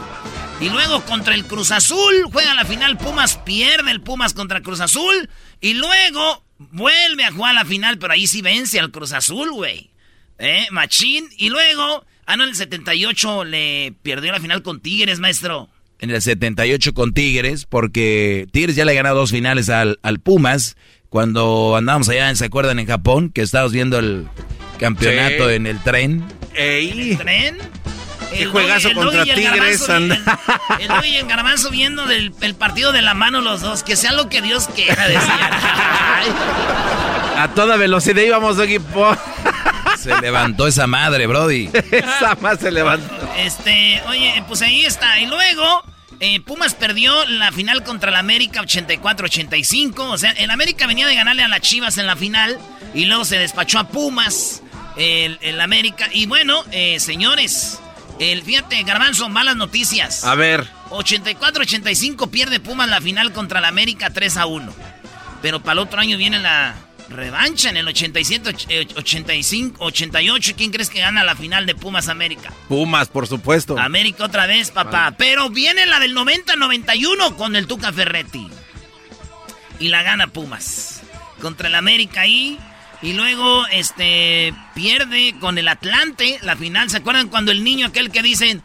Y 0.61 0.69
luego 0.69 1.05
contra 1.05 1.35
el 1.35 1.47
Cruz 1.47 1.73
Azul, 1.73 2.25
juega 2.33 2.55
la 2.55 2.65
final 2.65 2.97
Pumas, 2.97 3.37
pierde 3.39 3.91
el 3.91 4.01
Pumas 4.01 4.35
contra 4.35 4.63
Cruz 4.63 4.81
Azul. 4.81 5.29
Y 5.61 5.75
luego 5.75 6.45
vuelve 6.59 7.25
a 7.25 7.33
jugar 7.33 7.55
la 7.55 7.65
final, 7.65 7.99
pero 7.99 8.13
ahí 8.13 8.27
sí 8.27 8.41
vence 8.41 8.79
al 8.79 8.91
Cruz 8.91 9.13
Azul, 9.13 9.51
güey. 9.51 9.91
¿Eh? 10.39 10.67
Machín. 10.71 11.29
Y 11.37 11.51
luego, 11.51 12.07
ah, 12.27 12.37
no, 12.37 12.45
en 12.45 12.51
el 12.51 12.57
78 12.57 13.45
le 13.45 13.95
perdió 14.03 14.33
la 14.33 14.41
final 14.41 14.63
con 14.63 14.81
Tigres, 14.81 15.21
maestro. 15.21 15.69
En 15.99 16.11
el 16.11 16.21
78 16.21 16.93
con 16.93 17.13
Tigres, 17.15 17.67
porque 17.67 18.47
Tigres 18.53 18.77
ya 18.77 18.85
le 18.85 18.93
ha 18.93 18.95
ganado 18.95 19.17
dos 19.17 19.31
finales 19.31 19.69
al, 19.69 19.99
al 20.03 20.21
Pumas. 20.21 20.77
Cuando 21.09 21.77
andábamos 21.77 22.09
allá, 22.09 22.35
¿se 22.35 22.47
acuerdan? 22.47 22.79
En 22.81 22.87
Japón, 22.87 23.31
que 23.31 23.43
estábamos 23.43 23.73
viendo 23.73 23.99
el 23.99 24.27
campeonato 24.79 25.49
en 25.49 25.67
el 25.67 25.81
tren. 25.83 26.25
¿En 26.55 26.99
el 26.99 27.17
tren? 27.19 27.59
Qué 28.37 28.47
juegazo 28.47 28.93
contra 28.95 29.25
Tigres. 29.25 29.89
El, 29.89 30.11
el, 30.13 31.07
y 31.07 31.17
el 31.17 31.27
Garbanzo 31.27 31.71
viendo 31.71 32.07
del, 32.07 32.33
el 32.41 32.55
partido 32.55 32.91
de 32.93 33.03
la 33.03 33.15
mano 33.15 33.41
los 33.41 33.61
dos. 33.61 33.83
Que 33.85 33.97
sea 33.97 34.13
lo 34.13 34.29
que 34.29 34.43
Dios 34.43 34.69
quiera, 34.75 35.07
decir. 35.09 35.21
A 37.37 37.53
toda 37.55 37.77
velocidad 37.77 38.23
íbamos, 38.23 38.57
Doggy. 38.57 38.79
Se 40.05 40.21
levantó 40.21 40.67
esa 40.67 40.87
madre, 40.87 41.27
Brody. 41.27 41.71
esa 41.91 42.37
madre 42.41 42.61
se 42.61 42.71
levantó. 42.71 43.29
Este, 43.39 44.03
oye, 44.07 44.45
pues 44.47 44.61
ahí 44.63 44.85
está. 44.85 45.19
Y 45.19 45.27
luego, 45.27 45.83
eh, 46.21 46.41
Pumas 46.41 46.75
perdió 46.75 47.25
la 47.25 47.51
final 47.53 47.83
contra 47.83 48.11
el 48.11 48.17
América 48.17 48.61
84-85. 48.61 49.99
O 50.01 50.19
sea, 50.19 50.33
el 50.33 50.51
América 50.51 50.87
venía 50.87 51.07
de 51.07 51.15
ganarle 51.15 51.43
a 51.43 51.49
las 51.49 51.63
Chivas 51.63 51.97
en 51.99 52.07
la 52.07 52.17
final. 52.17 52.59
Y 52.93 53.07
luego 53.07 53.25
se 53.25 53.39
despachó 53.39 53.79
a 53.79 53.89
Pumas, 53.89 54.63
el, 54.97 55.39
el 55.41 55.61
América. 55.61 56.09
Y 56.13 56.27
bueno, 56.27 56.63
eh, 56.71 57.01
señores, 57.01 57.81
el, 58.19 58.43
fíjate, 58.43 58.83
Garbanzo, 58.83 59.29
malas 59.29 59.57
noticias. 59.57 60.25
A 60.25 60.35
ver. 60.35 60.69
84-85 60.91 62.29
pierde 62.31 62.61
Pumas 62.61 62.89
la 62.89 63.01
final 63.01 63.33
contra 63.33 63.59
el 63.59 63.65
América 63.65 64.11
3 64.11 64.37
a 64.37 64.47
1. 64.47 64.73
Pero 65.43 65.61
para 65.61 65.73
el 65.73 65.79
otro 65.81 66.01
año 66.01 66.17
viene 66.17 66.39
la 66.39 66.75
revancha 67.09 67.71
en 67.71 67.77
el 67.77 67.89
87, 67.89 68.95
85, 68.97 69.85
88. 69.85 70.53
¿Quién 70.57 70.71
crees 70.71 70.91
que 70.91 71.01
gana 71.01 71.25
la 71.25 71.37
final 71.37 71.67
de 71.67 71.75
Pumas 71.75 72.09
América? 72.09 72.53
Pumas, 72.69 73.09
por 73.09 73.27
supuesto. 73.27 73.79
América 73.79 74.25
otra 74.25 74.47
vez, 74.47 74.71
papá. 74.71 75.15
Pero 75.17 75.51
viene 75.51 75.87
la 75.87 76.01
del 76.01 76.15
90-91 76.17 77.37
con 77.37 77.57
el 77.57 77.67
Tuca 77.67 77.93
Ferretti. 77.93 78.49
Y 79.79 79.89
la 79.89 80.03
gana 80.03 80.29
Pumas. 80.29 81.03
Contra 81.41 81.69
el 81.69 81.75
América 81.75 82.23
ahí. 82.23 82.59
Y 83.03 83.13
luego, 83.13 83.67
este, 83.69 84.55
pierde 84.75 85.35
con 85.41 85.59
el 85.59 85.69
Atlante 85.69 86.39
la 86.43 86.57
final. 86.57 86.89
¿Se 86.91 86.99
acuerdan 86.99 87.29
cuando 87.29 87.53
el 87.53 87.63
niño 87.63 87.89
aquel 87.89 88.11
que 88.11 88.23
dicen, 88.23 88.63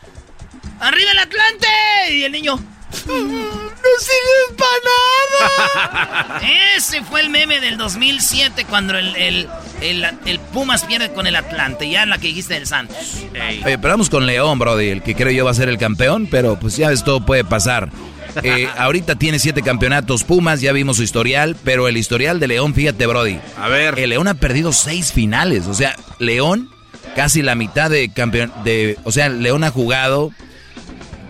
¡Arriba 0.80 1.11
el 1.11 1.20
Atlante! 1.20 1.68
Y 2.11 2.24
el 2.24 2.32
niño, 2.32 2.57
¡No 2.91 3.90
sirve 3.99 4.57
para 4.57 4.72
nada! 6.38 6.41
Ese 6.76 7.03
fue 7.03 7.22
el 7.22 7.30
meme 7.30 7.60
del 7.60 7.78
2007 7.78 8.66
cuando 8.70 8.98
el, 8.98 9.16
el, 9.16 9.48
el, 9.82 10.40
Pumas 10.53 10.84
pierde 10.86 11.11
con 11.11 11.28
el 11.28 11.36
Atlante, 11.36 11.90
ya 11.90 12.06
la 12.06 12.18
que 12.18 12.28
dijiste 12.28 12.56
del 12.56 12.68
Santos. 12.68 12.98
Oye, 13.66 13.78
pero 13.78 13.94
vamos 13.94 14.10
con 14.10 14.26
León, 14.26 14.57
Brody, 14.60 14.90
el 14.90 15.03
que 15.03 15.16
creo 15.16 15.32
yo 15.32 15.45
va 15.45 15.52
a 15.52 15.56
ser 15.56 15.70
el 15.70 15.78
campeón, 15.78 16.28
pero 16.30 16.60
pues 16.60 16.78
ya 16.78 16.90
ves, 16.90 17.03
todo 17.03 17.26
puede 17.26 17.44
pasar. 17.44 17.90
Eh, 18.44 18.68
ahorita 18.78 19.16
tiene 19.16 19.40
siete 19.40 19.61
campeonatos 19.61 20.24
Pumas, 20.24 20.61
ya 20.61 20.72
vimos 20.72 20.98
su 20.98 21.03
historial, 21.03 21.56
pero 21.64 21.88
el 21.88 21.98
historial 21.98 22.40
de 22.40 22.48
León, 22.48 22.74
fíjate, 22.74 23.06
Brody. 23.06 23.40
A 23.57 23.70
ver. 23.70 23.99
El 23.99 24.10
León 24.10 24.28
ha 24.28 24.34
perdido 24.34 24.74
seis 24.74 25.14
finales, 25.14 25.68
o 25.68 25.74
sea, 25.74 25.95
León 26.18 26.70
casi 27.16 27.41
la 27.41 27.56
mitad 27.56 27.90
de 27.90 28.11
campeón, 28.11 28.52
de, 28.64 28.98
o 29.03 29.11
sea, 29.11 29.30
León 29.30 29.64
ha 29.64 29.72
jugado 29.72 30.32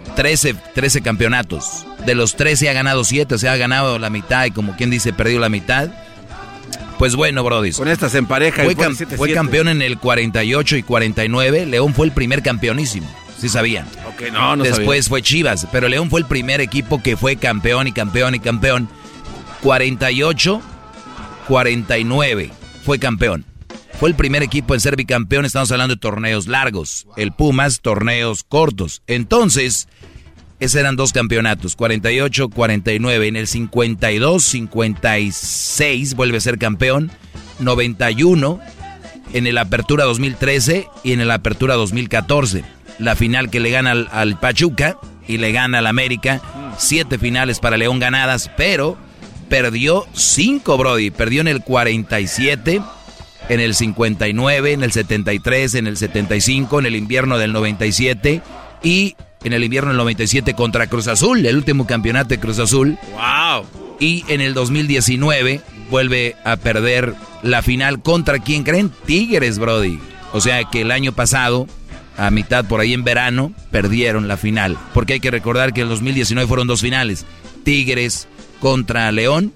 13, 0.10 0.56
13 0.76 1.02
campeonatos. 1.02 1.86
De 2.06 2.16
los 2.16 2.36
13 2.36 2.70
ha 2.70 2.74
ganado 2.74 3.04
7, 3.04 3.36
o 3.36 3.38
sea, 3.38 3.54
ha 3.54 3.58
ganado 3.58 4.00
la 4.00 4.10
mitad 4.10 4.46
y 4.46 4.52
como 4.52 4.76
quien 4.76 4.90
dice, 4.90 5.14
perdió 5.14 5.40
la 5.40 5.50
mitad. 5.50 5.90
Pues 6.98 7.16
bueno, 7.16 7.44
Brody. 7.44 7.72
Con 7.72 7.88
estas 7.88 8.14
en 8.16 8.26
pareja. 8.26 8.64
Fue, 8.64 8.76
fue 9.16 9.34
campeón 9.34 9.70
en 9.70 9.82
el 9.82 9.98
48 9.98 10.76
y 10.76 10.84
49. 10.84 11.66
León 11.66 11.94
fue 11.94 12.06
el 12.06 12.12
primer 12.12 12.44
campeonísimo. 12.44 13.10
Sí 13.40 13.48
sabían. 13.48 13.88
no, 14.34 14.58
no 14.58 14.64
Después 14.64 15.08
fue 15.08 15.22
Chivas, 15.22 15.66
pero 15.72 15.88
León 15.88 16.10
fue 16.10 16.20
el 16.20 16.26
primer 16.26 16.60
equipo 16.60 17.02
que 17.02 17.16
fue 17.16 17.38
campeón 17.38 17.88
y 17.88 17.94
campeón 17.94 18.36
y 18.36 18.40
campeón. 18.40 18.90
48, 19.62 20.62
49 21.48 22.52
fue 22.84 23.00
campeón. 23.00 23.46
Fue 24.00 24.10
el 24.10 24.16
primer 24.16 24.44
equipo 24.44 24.74
en 24.74 24.80
ser 24.80 24.96
bicampeón, 24.96 25.46
estamos 25.46 25.72
hablando 25.72 25.96
de 25.96 26.00
torneos 26.00 26.48
largos. 26.48 27.06
El 27.18 27.34
Pumas, 27.34 27.82
torneos 27.82 28.44
cortos. 28.44 29.02
Entonces, 29.08 29.90
esos 30.60 30.80
eran 30.80 30.96
dos 30.96 31.12
campeonatos, 31.12 31.76
48, 31.76 32.50
49. 32.50 33.28
En 33.28 33.36
el 33.36 33.48
52, 33.48 34.44
56 34.44 36.16
vuelve 36.16 36.38
a 36.38 36.42
ser 36.42 36.58
campeón. 36.58 37.12
91 37.60 38.60
en 39.34 39.48
el 39.48 39.58
Apertura 39.58 40.06
2013 40.06 40.88
y 41.04 41.12
en 41.12 41.20
el 41.20 41.30
Apertura 41.30 41.76
2014 41.76 42.64
la 43.00 43.16
final 43.16 43.50
que 43.50 43.60
le 43.60 43.72
gana 43.72 43.92
al, 43.92 44.40
Pachuca 44.40 44.98
y 45.28 45.38
le 45.38 45.52
gana 45.52 45.80
al 45.80 45.88
América. 45.88 46.42
Siete 46.78 47.18
finales 47.18 47.60
para 47.60 47.78
León 47.78 48.00
ganadas, 48.00 48.52
pero 48.56 48.98
perdió 49.48 50.06
cinco, 50.14 50.78
Brody. 50.78 51.10
Perdió 51.10 51.42
en 51.42 51.48
el 51.48 51.64
47, 51.64 52.82
en 53.50 53.60
el 53.60 53.76
59, 53.76 54.74
en 54.74 54.84
el 54.84 54.92
73, 54.92 55.76
en 55.76 55.88
el 55.88 55.98
75, 55.98 56.80
en 56.80 56.86
el 56.86 56.96
invierno 56.96 57.38
del 57.38 57.52
97 57.52 58.42
y 58.84 59.16
en 59.44 59.54
el 59.54 59.64
invierno 59.64 59.90
del 59.90 59.98
97 59.98 60.54
contra 60.54 60.88
Cruz 60.88 61.08
Azul, 61.08 61.46
el 61.46 61.58
último 61.58 61.86
campeonato 61.86 62.30
de 62.30 62.40
Cruz 62.40 62.60
Azul. 62.60 62.98
¡Wow! 63.14 63.66
Y 64.00 64.24
en 64.28 64.42
el 64.42 64.54
2019 64.54 65.62
vuelve 65.90 66.36
a 66.46 66.56
perder 66.56 67.16
la 67.44 67.62
final 67.62 68.02
contra 68.02 68.40
quién 68.40 68.64
creen? 68.64 68.92
Tigres, 69.06 69.60
Brody. 69.60 70.00
O 70.32 70.42
sea 70.42 70.64
que 70.66 70.82
el 70.82 70.92
año 70.92 71.12
pasado 71.12 71.68
a 72.20 72.32
mitad 72.32 72.66
por 72.66 72.82
ahí 72.82 72.94
en 72.94 73.06
verano, 73.06 73.54
perdieron 73.72 74.28
la 74.28 74.36
final. 74.36 74.78
Porque 74.94 75.14
hay 75.14 75.20
que 75.22 75.32
recordar 75.32 75.74
que 75.74 75.82
en 75.82 75.90
2019 75.90 76.48
fueron 76.48 76.68
dos 76.68 76.82
finales. 76.82 77.26
Tigres 77.64 78.28
contra 78.60 79.12
León 79.12 79.54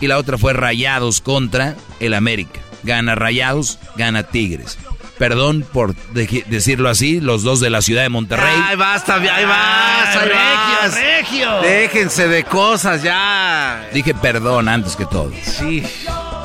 y 0.00 0.08
la 0.08 0.18
otra 0.18 0.36
fue 0.36 0.52
Rayados 0.52 1.20
contra 1.20 1.76
el 2.00 2.14
América. 2.14 2.60
Gana 2.82 3.14
Rayados, 3.14 3.78
gana 3.96 4.22
Tigres. 4.22 4.78
Perdón 5.18 5.66
por 5.70 5.94
decirlo 6.14 6.88
así, 6.88 7.20
los 7.20 7.42
dos 7.42 7.60
de 7.60 7.68
la 7.68 7.82
ciudad 7.82 8.02
de 8.02 8.08
Monterrey. 8.08 8.54
Ay, 8.64 8.76
basta, 8.76 9.16
ahí 9.16 9.44
vas, 9.44 10.16
ahí 10.16 10.28
vas. 10.30 10.94
Regio. 10.94 11.60
Déjense 11.60 12.26
de 12.26 12.42
cosas 12.44 13.02
ya. 13.02 13.86
Dije 13.92 14.14
perdón 14.14 14.68
antes 14.68 14.96
que 14.96 15.04
todo. 15.04 15.30
Sí. 15.44 15.82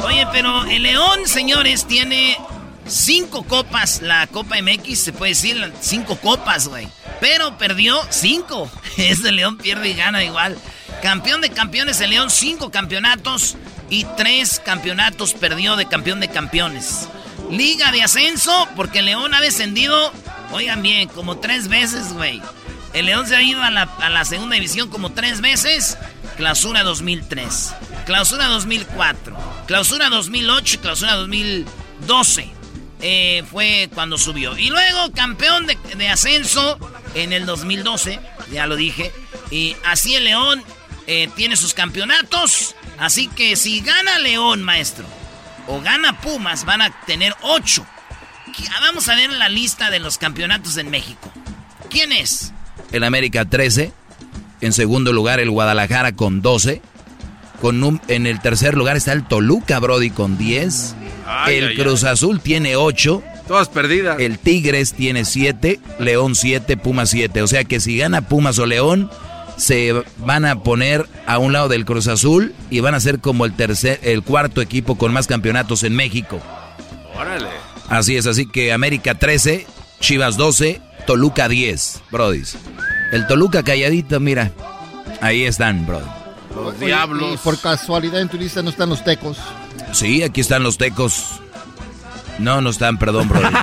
Oye, 0.03 0.27
pero 0.33 0.65
el 0.65 0.83
León, 0.83 1.21
señores, 1.25 1.87
tiene 1.87 2.37
cinco 2.85 3.43
copas. 3.43 4.01
La 4.01 4.27
Copa 4.27 4.57
MX, 4.61 4.99
se 4.99 5.13
puede 5.13 5.31
decir, 5.31 5.73
cinco 5.79 6.17
copas, 6.17 6.67
güey. 6.67 6.87
Pero 7.21 7.57
perdió 7.57 7.99
cinco. 8.09 8.69
Ese 8.97 9.31
León 9.31 9.57
pierde 9.57 9.89
y 9.89 9.93
gana 9.93 10.23
igual. 10.23 10.57
Campeón 11.01 11.41
de 11.41 11.49
campeones, 11.49 12.01
el 12.01 12.09
León, 12.09 12.29
cinco 12.29 12.71
campeonatos. 12.71 13.55
Y 13.89 14.05
tres 14.17 14.59
campeonatos 14.63 15.33
perdió 15.33 15.75
de 15.75 15.87
campeón 15.87 16.19
de 16.19 16.27
campeones. 16.27 17.07
Liga 17.49 17.91
de 17.91 18.01
ascenso, 18.01 18.67
porque 18.75 18.99
el 18.99 19.05
León 19.05 19.33
ha 19.33 19.41
descendido, 19.41 20.11
oigan 20.51 20.81
bien, 20.81 21.07
como 21.09 21.37
tres 21.37 21.67
veces, 21.67 22.13
güey. 22.13 22.41
El 22.93 23.07
León 23.07 23.27
se 23.27 23.35
ha 23.35 23.41
ido 23.41 23.61
a 23.61 23.69
la, 23.69 23.83
a 23.83 24.09
la 24.09 24.25
segunda 24.25 24.55
división 24.55 24.89
como 24.89 25.11
tres 25.11 25.41
veces. 25.41 25.97
Clausura 26.37 26.83
2003, 26.83 27.73
clausura 28.05 28.47
2004, 28.47 29.37
clausura 29.67 30.09
2008 30.09 30.81
clausura 30.81 31.13
2012. 31.15 32.55
Eh, 33.01 33.43
fue 33.51 33.89
cuando 33.93 34.17
subió. 34.17 34.57
Y 34.57 34.69
luego 34.69 35.11
campeón 35.13 35.67
de, 35.67 36.09
ascenso 36.09 36.79
en 37.13 37.33
el 37.33 37.45
2012, 37.45 38.19
ya 38.51 38.67
lo 38.67 38.75
dije. 38.75 39.11
Y 39.51 39.75
así 39.83 40.15
el 40.15 40.25
León 40.25 40.63
eh, 41.07 41.29
tiene 41.35 41.55
sus 41.55 41.73
campeonatos. 41.73 42.75
Así 42.97 43.27
que 43.27 43.55
si 43.55 43.81
gana 43.81 44.19
León, 44.19 44.63
maestro, 44.63 45.05
o 45.67 45.81
gana 45.81 46.21
Pumas, 46.21 46.65
van 46.65 46.81
a 46.81 47.01
tener 47.05 47.35
ocho. 47.41 47.85
Vamos 48.81 49.09
a 49.09 49.15
ver 49.15 49.31
la 49.31 49.49
lista 49.49 49.89
de 49.89 49.99
los 49.99 50.17
campeonatos 50.17 50.77
en 50.77 50.89
México. 50.89 51.31
¿Quién 51.89 52.11
es? 52.11 52.53
El 52.91 53.03
América 53.03 53.45
13. 53.45 53.91
En 54.61 54.71
segundo 54.71 55.11
lugar, 55.11 55.39
el 55.39 55.49
Guadalajara 55.49 56.13
con 56.13 56.41
12. 56.41 56.81
Con 57.61 58.01
en 58.07 58.27
el 58.27 58.41
tercer 58.41 58.75
lugar 58.75 58.95
está 58.95 59.11
el 59.11 59.27
Toluca, 59.27 59.79
Brody, 59.79 60.09
con 60.09 60.37
10 60.37 60.95
el 61.47 61.75
Cruz 61.75 62.03
Azul 62.03 62.39
tiene 62.39 62.75
8. 62.75 63.23
Todas 63.47 63.69
perdidas. 63.69 64.19
El 64.19 64.39
Tigres 64.39 64.93
tiene 64.93 65.25
7, 65.25 65.79
León 65.99 66.35
7, 66.35 66.77
Pumas 66.77 67.09
7. 67.09 67.41
O 67.41 67.47
sea 67.47 67.63
que 67.63 67.79
si 67.79 67.97
gana 67.97 68.27
Pumas 68.27 68.57
o 68.59 68.65
León, 68.65 69.09
se 69.57 70.03
van 70.17 70.45
a 70.45 70.61
poner 70.61 71.07
a 71.27 71.37
un 71.37 71.53
lado 71.53 71.67
del 71.67 71.85
Cruz 71.85 72.07
Azul 72.07 72.53
y 72.69 72.79
van 72.79 72.95
a 72.95 72.99
ser 72.99 73.19
como 73.19 73.45
el 73.45 73.53
tercer, 73.53 73.99
el 74.03 74.23
cuarto 74.23 74.61
equipo 74.61 74.97
con 74.97 75.13
más 75.13 75.27
campeonatos 75.27 75.83
en 75.83 75.95
México. 75.95 76.39
Órale. 77.15 77.49
Así 77.89 78.17
es, 78.17 78.25
así 78.27 78.47
que 78.47 78.73
América 78.73 79.15
13, 79.15 79.65
Chivas 79.99 80.37
12, 80.37 80.81
Toluca 81.05 81.47
10, 81.47 82.01
Brodis. 82.11 82.57
El 83.11 83.27
Toluca 83.27 83.63
calladito, 83.63 84.19
mira. 84.19 84.51
Ahí 85.21 85.43
están, 85.43 85.85
Brody. 85.85 86.05
Los 86.55 86.79
diablos. 86.79 87.33
Y 87.33 87.37
por 87.37 87.59
casualidad 87.59 88.21
en 88.21 88.29
tu 88.29 88.37
lista 88.37 88.61
no 88.61 88.69
están 88.69 88.89
los 88.89 89.03
tecos. 89.03 89.37
Sí, 89.93 90.23
aquí 90.23 90.41
están 90.41 90.63
los 90.63 90.77
tecos. 90.77 91.41
No, 92.39 92.61
no 92.61 92.69
están, 92.69 92.97
perdón, 92.97 93.29
Brody. 93.29 93.45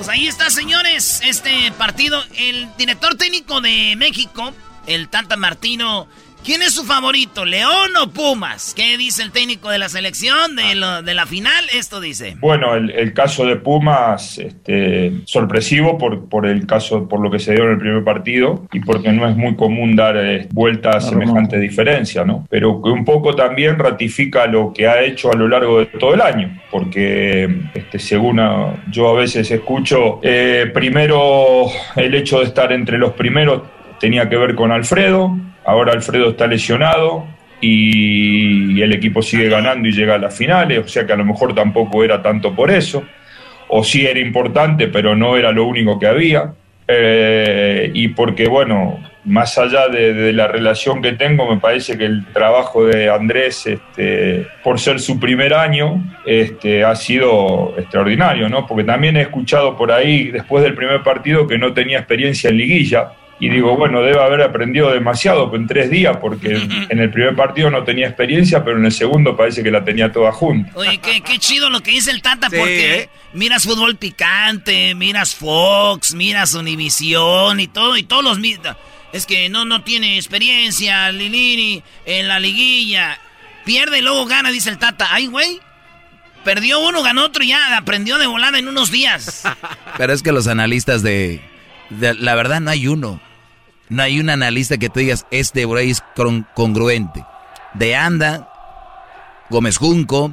Pues 0.00 0.08
ahí 0.08 0.28
está, 0.28 0.48
señores, 0.48 1.20
este 1.26 1.70
partido. 1.72 2.24
El 2.34 2.74
director 2.78 3.16
técnico 3.16 3.60
de 3.60 3.96
México, 3.98 4.50
el 4.86 5.10
Tanta 5.10 5.36
Martino, 5.36 6.08
¿Quién 6.44 6.62
es 6.62 6.74
su 6.74 6.84
favorito, 6.84 7.44
León 7.44 7.90
o 8.02 8.10
Pumas? 8.10 8.72
¿Qué 8.74 8.96
dice 8.96 9.22
el 9.22 9.30
técnico 9.30 9.68
de 9.68 9.78
la 9.78 9.90
selección 9.90 10.56
de, 10.56 10.74
la 10.74 11.26
final? 11.26 11.64
Esto 11.74 12.00
dice. 12.00 12.36
Bueno, 12.40 12.74
el, 12.74 13.12
caso 13.12 13.44
de 13.44 13.56
Pumas, 13.56 14.38
este, 14.38 15.12
sorpresivo 15.26 15.98
por, 15.98 16.28
por 16.28 16.46
el 16.46 16.66
caso, 16.66 17.06
por 17.06 17.20
lo 17.20 17.30
que 17.30 17.38
se 17.38 17.52
dio 17.52 17.64
en 17.64 17.72
el 17.72 17.78
primer 17.78 18.04
partido 18.04 18.66
y 18.72 18.80
porque 18.80 19.12
no 19.12 19.28
es 19.28 19.36
muy 19.36 19.54
común 19.54 19.94
dar 19.94 20.16
eh, 20.16 20.48
vuelta 20.52 20.90
a 20.90 21.00
semejante 21.00 21.58
diferencia, 21.58 22.24
¿no? 22.24 22.46
Pero 22.48 22.80
que 22.80 22.88
un 22.88 23.04
poco 23.04 23.34
también 23.34 23.78
ratifica 23.78 24.46
lo 24.46 24.72
que 24.72 24.88
ha 24.88 25.02
hecho 25.02 25.30
a 25.30 25.36
lo 25.36 25.46
largo 25.46 25.80
de 25.80 25.86
todo 25.86 26.14
el 26.14 26.22
año, 26.22 26.58
porque 26.70 27.48
este, 27.74 27.98
según 27.98 28.40
yo 28.90 29.08
a 29.10 29.20
veces 29.20 29.50
escucho, 29.50 30.20
eh, 30.22 30.70
primero 30.72 31.66
el 31.96 32.14
hecho 32.14 32.38
de 32.38 32.46
estar 32.46 32.72
entre 32.72 32.96
los 32.96 33.12
primeros 33.12 33.62
tenía 34.00 34.28
que 34.28 34.36
ver 34.36 34.54
con 34.54 34.72
Alfredo, 34.72 35.36
ahora 35.64 35.92
Alfredo 35.92 36.30
está 36.30 36.46
lesionado 36.46 37.26
y 37.60 38.80
el 38.80 38.92
equipo 38.92 39.22
sigue 39.22 39.48
ganando 39.48 39.88
y 39.88 39.92
llega 39.92 40.14
a 40.14 40.18
las 40.18 40.36
finales, 40.36 40.78
o 40.78 40.88
sea 40.88 41.06
que 41.06 41.12
a 41.12 41.16
lo 41.16 41.24
mejor 41.24 41.54
tampoco 41.54 42.02
era 42.02 42.22
tanto 42.22 42.54
por 42.54 42.70
eso, 42.70 43.04
o 43.68 43.84
sí 43.84 44.06
era 44.06 44.18
importante, 44.18 44.88
pero 44.88 45.14
no 45.14 45.36
era 45.36 45.52
lo 45.52 45.66
único 45.66 45.98
que 45.98 46.06
había. 46.06 46.52
Eh, 46.92 47.90
y 47.94 48.08
porque, 48.08 48.48
bueno, 48.48 48.98
más 49.24 49.56
allá 49.58 49.86
de, 49.88 50.32
la 50.32 50.48
relación 50.48 51.00
que 51.00 51.12
tengo, 51.12 51.48
me 51.48 51.60
parece 51.60 51.96
que 51.96 52.04
el 52.04 52.26
trabajo 52.32 52.84
de 52.84 53.08
Andrés, 53.08 53.64
este, 53.66 54.46
por 54.64 54.80
ser 54.80 54.98
su 54.98 55.20
primer 55.20 55.54
año, 55.54 56.02
este, 56.26 56.82
ha 56.82 56.96
sido 56.96 57.74
extraordinario, 57.78 58.48
¿no? 58.48 58.66
Porque 58.66 58.82
también 58.82 59.16
he 59.16 59.22
escuchado 59.22 59.76
por 59.76 59.92
ahí, 59.92 60.32
después 60.32 60.64
del 60.64 60.74
primer 60.74 61.02
partido, 61.04 61.46
que 61.46 61.58
no 61.58 61.72
tenía 61.72 61.98
experiencia 61.98 62.50
en 62.50 62.56
liguilla 62.56 63.12
y 63.40 63.48
digo, 63.48 63.74
bueno, 63.74 64.02
debe 64.02 64.22
haber 64.22 64.42
aprendido 64.42 64.92
demasiado 64.92 65.50
en 65.56 65.66
tres 65.66 65.90
días, 65.90 66.18
porque 66.18 66.54
en 66.90 66.98
el 66.98 67.10
primer 67.10 67.34
partido 67.34 67.70
no 67.70 67.82
tenía 67.84 68.06
experiencia, 68.06 68.62
pero 68.62 68.76
en 68.76 68.84
el 68.84 68.92
segundo 68.92 69.34
parece 69.34 69.62
que 69.62 69.70
la 69.70 69.82
tenía 69.82 70.12
toda 70.12 70.30
junta. 70.30 70.70
Oye, 70.74 70.98
qué, 70.98 71.38
chido 71.38 71.70
lo 71.70 71.82
que 71.82 71.90
dice 71.90 72.10
el 72.10 72.20
Tata, 72.20 72.50
porque 72.50 73.00
¿eh? 73.00 73.08
miras 73.32 73.64
fútbol 73.64 73.96
picante, 73.96 74.94
miras 74.94 75.34
Fox, 75.34 76.12
miras 76.14 76.54
Univisión 76.54 77.60
y 77.60 77.66
todo, 77.66 77.96
y 77.96 78.02
todos 78.02 78.22
los... 78.22 78.38
Es 79.12 79.24
que 79.24 79.48
no, 79.48 79.64
no 79.64 79.82
tiene 79.82 80.16
experiencia, 80.16 81.10
Lilini, 81.10 81.82
en 82.04 82.28
la 82.28 82.38
liguilla. 82.38 83.18
Pierde 83.64 83.98
y 83.98 84.02
luego 84.02 84.26
gana, 84.26 84.50
dice 84.50 84.68
el 84.70 84.78
Tata. 84.78 85.08
Ay, 85.10 85.26
güey. 85.26 85.60
Perdió 86.44 86.80
uno, 86.80 87.02
ganó 87.02 87.24
otro 87.24 87.42
y 87.42 87.48
ya 87.48 87.76
aprendió 87.76 88.18
de 88.18 88.26
volada 88.26 88.58
en 88.58 88.68
unos 88.68 88.90
días. 88.90 89.44
Pero 89.98 90.12
es 90.12 90.22
que 90.22 90.32
los 90.32 90.46
analistas 90.46 91.02
de, 91.02 91.40
de 91.88 92.14
la 92.14 92.34
verdad 92.34 92.60
no 92.60 92.70
hay 92.70 92.86
uno. 92.86 93.20
No 93.90 94.02
hay 94.04 94.20
un 94.20 94.30
analista 94.30 94.78
que 94.78 94.88
te 94.88 95.00
digas, 95.00 95.26
este 95.32 95.64
güey 95.64 95.90
es 95.90 96.02
congruente. 96.54 97.24
De 97.74 97.96
Anda, 97.96 98.48
Gómez 99.50 99.78
Junco, 99.78 100.32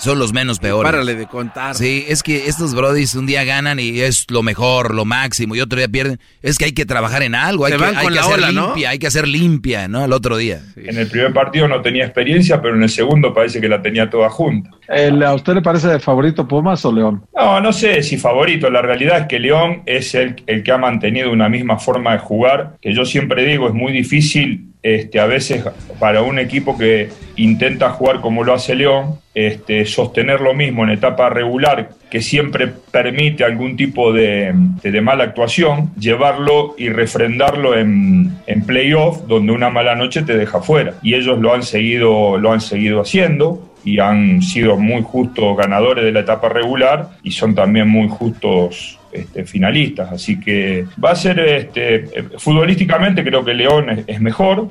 son 0.00 0.18
los 0.18 0.32
menos 0.32 0.58
peores. 0.58 0.90
Párale 0.90 1.14
de 1.14 1.26
contar. 1.26 1.74
Sí, 1.74 2.04
es 2.08 2.22
que 2.22 2.46
estos 2.46 2.74
brodis 2.74 3.14
un 3.14 3.26
día 3.26 3.44
ganan 3.44 3.78
y 3.78 4.00
es 4.00 4.26
lo 4.30 4.42
mejor, 4.42 4.94
lo 4.94 5.04
máximo, 5.04 5.54
y 5.54 5.60
otro 5.60 5.78
día 5.78 5.88
pierden. 5.88 6.18
Es 6.42 6.58
que 6.58 6.66
hay 6.66 6.72
que 6.72 6.86
trabajar 6.86 7.22
en 7.22 7.34
algo, 7.34 7.66
hay 7.66 7.76
que, 7.76 7.84
hay 7.84 8.08
que 8.08 8.18
hacer 8.18 8.40
limpia, 8.40 8.90
hay 8.90 8.98
que 8.98 9.06
hacer 9.06 9.28
limpia, 9.28 9.88
¿no? 9.88 10.04
El 10.04 10.12
otro 10.12 10.36
día. 10.36 10.60
En 10.76 10.96
el 10.96 11.08
primer 11.08 11.32
partido 11.32 11.68
no 11.68 11.82
tenía 11.82 12.04
experiencia, 12.04 12.60
pero 12.60 12.74
en 12.74 12.82
el 12.82 12.88
segundo 12.88 13.34
parece 13.34 13.60
que 13.60 13.68
la 13.68 13.82
tenía 13.82 14.08
toda 14.08 14.30
junta. 14.30 14.70
¿A 14.88 15.34
usted 15.34 15.54
le 15.54 15.62
parece 15.62 15.88
de 15.88 16.00
favorito 16.00 16.48
Pumas 16.48 16.84
o 16.84 16.92
León? 16.92 17.22
No, 17.36 17.60
no 17.60 17.72
sé 17.72 18.02
si 18.02 18.16
favorito. 18.16 18.70
La 18.70 18.82
realidad 18.82 19.20
es 19.20 19.26
que 19.26 19.38
León 19.38 19.82
es 19.86 20.14
el, 20.14 20.36
el 20.46 20.62
que 20.62 20.72
ha 20.72 20.78
mantenido 20.78 21.30
una 21.30 21.48
misma 21.48 21.78
forma 21.78 22.12
de 22.12 22.18
jugar, 22.18 22.78
que 22.80 22.94
yo 22.94 23.04
siempre 23.04 23.44
digo, 23.44 23.68
es 23.68 23.74
muy 23.74 23.92
difícil 23.92 24.69
este, 24.82 25.20
a 25.20 25.26
veces 25.26 25.64
para 25.98 26.22
un 26.22 26.38
equipo 26.38 26.78
que 26.78 27.10
intenta 27.36 27.90
jugar 27.90 28.20
como 28.20 28.44
lo 28.44 28.54
hace 28.54 28.74
León, 28.74 29.18
este, 29.34 29.84
sostener 29.86 30.40
lo 30.40 30.54
mismo 30.54 30.84
en 30.84 30.90
etapa 30.90 31.28
regular, 31.28 31.90
que 32.10 32.20
siempre 32.20 32.68
permite 32.90 33.44
algún 33.44 33.76
tipo 33.76 34.12
de, 34.12 34.52
mala 35.02 35.24
actuación, 35.24 35.94
llevarlo 35.96 36.74
y 36.76 36.88
refrendarlo 36.88 37.78
en, 37.78 38.36
en 38.46 38.66
playoff, 38.66 39.22
donde 39.26 39.52
una 39.52 39.70
mala 39.70 39.94
noche 39.94 40.22
te 40.22 40.36
deja 40.36 40.60
fuera. 40.60 40.94
Y 41.02 41.14
ellos 41.14 41.38
lo 41.38 41.54
han 41.54 41.62
seguido, 41.62 42.38
lo 42.38 42.52
han 42.52 42.60
seguido 42.60 43.00
haciendo 43.00 43.70
y 43.84 43.98
han 43.98 44.42
sido 44.42 44.76
muy 44.76 45.02
justos 45.02 45.56
ganadores 45.56 46.04
de 46.04 46.12
la 46.12 46.20
etapa 46.20 46.48
regular 46.48 47.10
y 47.22 47.30
son 47.30 47.54
también 47.54 47.88
muy 47.88 48.08
justos 48.08 48.99
este, 49.12 49.44
finalistas. 49.44 50.12
Así 50.12 50.38
que 50.38 50.86
va 51.02 51.12
a 51.12 51.16
ser, 51.16 51.38
este, 51.40 52.28
futbolísticamente 52.38 53.24
creo 53.24 53.44
que 53.44 53.54
León 53.54 54.04
es, 54.06 54.20
mejor. 54.20 54.70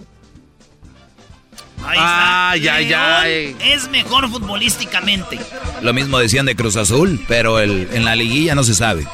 Ahí 1.86 2.66
está. 2.66 3.28
Es 3.28 3.90
mejor 3.90 4.30
futbolísticamente. 4.30 5.40
Lo 5.82 5.94
mismo 5.94 6.20
decían 6.20 6.46
de 6.46 6.56
Cruz 6.56 6.76
Azul, 6.76 7.24
pero 7.28 7.60
el, 7.60 7.88
en 7.94 8.06
la 8.06 8.16
liguilla 8.16 8.56
no 8.56 8.64
se 8.64 8.76
sabe. 8.76 9.06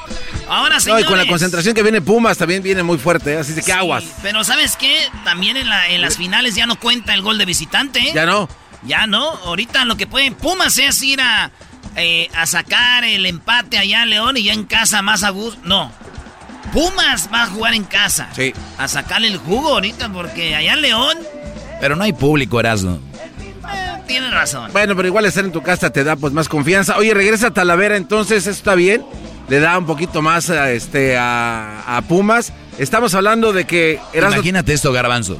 Ahora 0.47 0.80
sí. 0.80 0.91
y 0.97 1.03
con 1.06 1.18
la 1.18 1.26
concentración 1.26 1.73
que 1.73 1.81
viene 1.81 2.02
Pumas 2.02 2.38
también 2.38 2.61
viene 2.61 2.84
muy 2.84 2.97
fuerte, 2.97 3.34
¿eh? 3.34 3.38
así 3.38 3.53
de 3.53 3.64
que 3.64 3.73
aguas. 3.73 4.03
Pero 4.22 4.43
¿sabes 4.43 4.76
qué? 4.76 4.95
También 5.23 5.57
en, 5.57 5.69
la, 5.69 5.89
en 5.89 6.02
las 6.02 6.18
finales 6.18 6.56
ya 6.56 6.65
no 6.65 6.80
cuenta 6.80 7.14
el 7.14 7.22
gol 7.22 7.38
de 7.38 7.45
visitante. 7.45 7.99
¿eh? 7.99 8.11
Ya 8.14 8.26
no. 8.26 8.47
Ya 8.84 9.07
no. 9.07 9.31
Ahorita 9.31 9.85
lo 9.85 9.97
que 9.97 10.06
puede 10.06 10.31
Pumas 10.31 10.77
es 10.77 11.02
ir 11.02 11.19
a 11.22 11.52
eh, 11.96 12.30
a 12.36 12.46
sacar 12.46 13.04
el 13.06 13.26
empate 13.26 13.78
allá 13.78 14.04
en 14.04 14.10
León 14.10 14.38
y 14.38 14.44
ya 14.44 14.54
en 14.54 14.66
casa 14.66 15.02
más 15.02 15.24
a 15.24 15.30
gusto. 15.30 15.60
No. 15.64 15.92
Pumas 16.74 17.30
va 17.34 17.44
a 17.44 17.48
jugar 17.48 17.74
en 17.74 17.84
casa. 17.86 18.30
Sí. 18.36 18.54
A 18.78 18.88
sacarle 18.88 19.28
el 19.28 19.38
jugo 19.38 19.70
ahorita 19.70 20.12
porque 20.12 20.56
allá 20.56 20.74
en 20.74 20.82
León. 20.82 21.18
Pero 21.80 21.96
no 21.96 22.04
hay 22.04 22.14
público, 22.14 22.60
Erasmo. 22.60 23.00
Eh, 23.30 24.04
tienes 24.08 24.32
razón. 24.32 24.72
Bueno, 24.74 24.96
pero 24.96 25.08
igual 25.08 25.26
estar 25.26 25.46
en 25.46 25.52
tu 25.52 25.62
casa 25.62 25.92
te 25.92 26.04
da 26.04 26.16
pues 26.16 26.34
más 26.34 26.50
confianza. 26.50 26.98
Oye, 26.98 27.14
regresa 27.14 27.48
a 27.48 27.52
Talavera, 27.52 27.96
entonces, 27.96 28.44
¿eso 28.44 28.52
está 28.52 28.76
bien? 28.76 29.06
Le 29.48 29.60
da 29.60 29.78
un 29.78 29.86
poquito 29.86 30.22
más 30.22 30.50
a, 30.50 30.72
este, 30.72 31.16
a, 31.18 32.02
Pumas. 32.10 32.52
Estamos 32.78 33.14
hablando 33.14 33.54
de 33.54 33.66
que... 33.66 34.02
Imagínate 34.14 34.74
esto, 34.74 34.92
Garbanzo. 34.92 35.38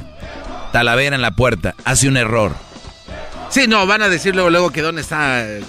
Talavera 0.72 1.16
en 1.16 1.22
la 1.22 1.32
puerta, 1.32 1.74
hace 1.84 2.08
un 2.08 2.16
error 2.16 2.54
Sí, 3.48 3.66
no, 3.66 3.86
van 3.86 4.02
a 4.02 4.08
decir 4.08 4.34
luego, 4.34 4.50
luego 4.50 4.70
que 4.70 4.82
dónde 4.82 5.02
está 5.02 5.46
el, 5.46 5.64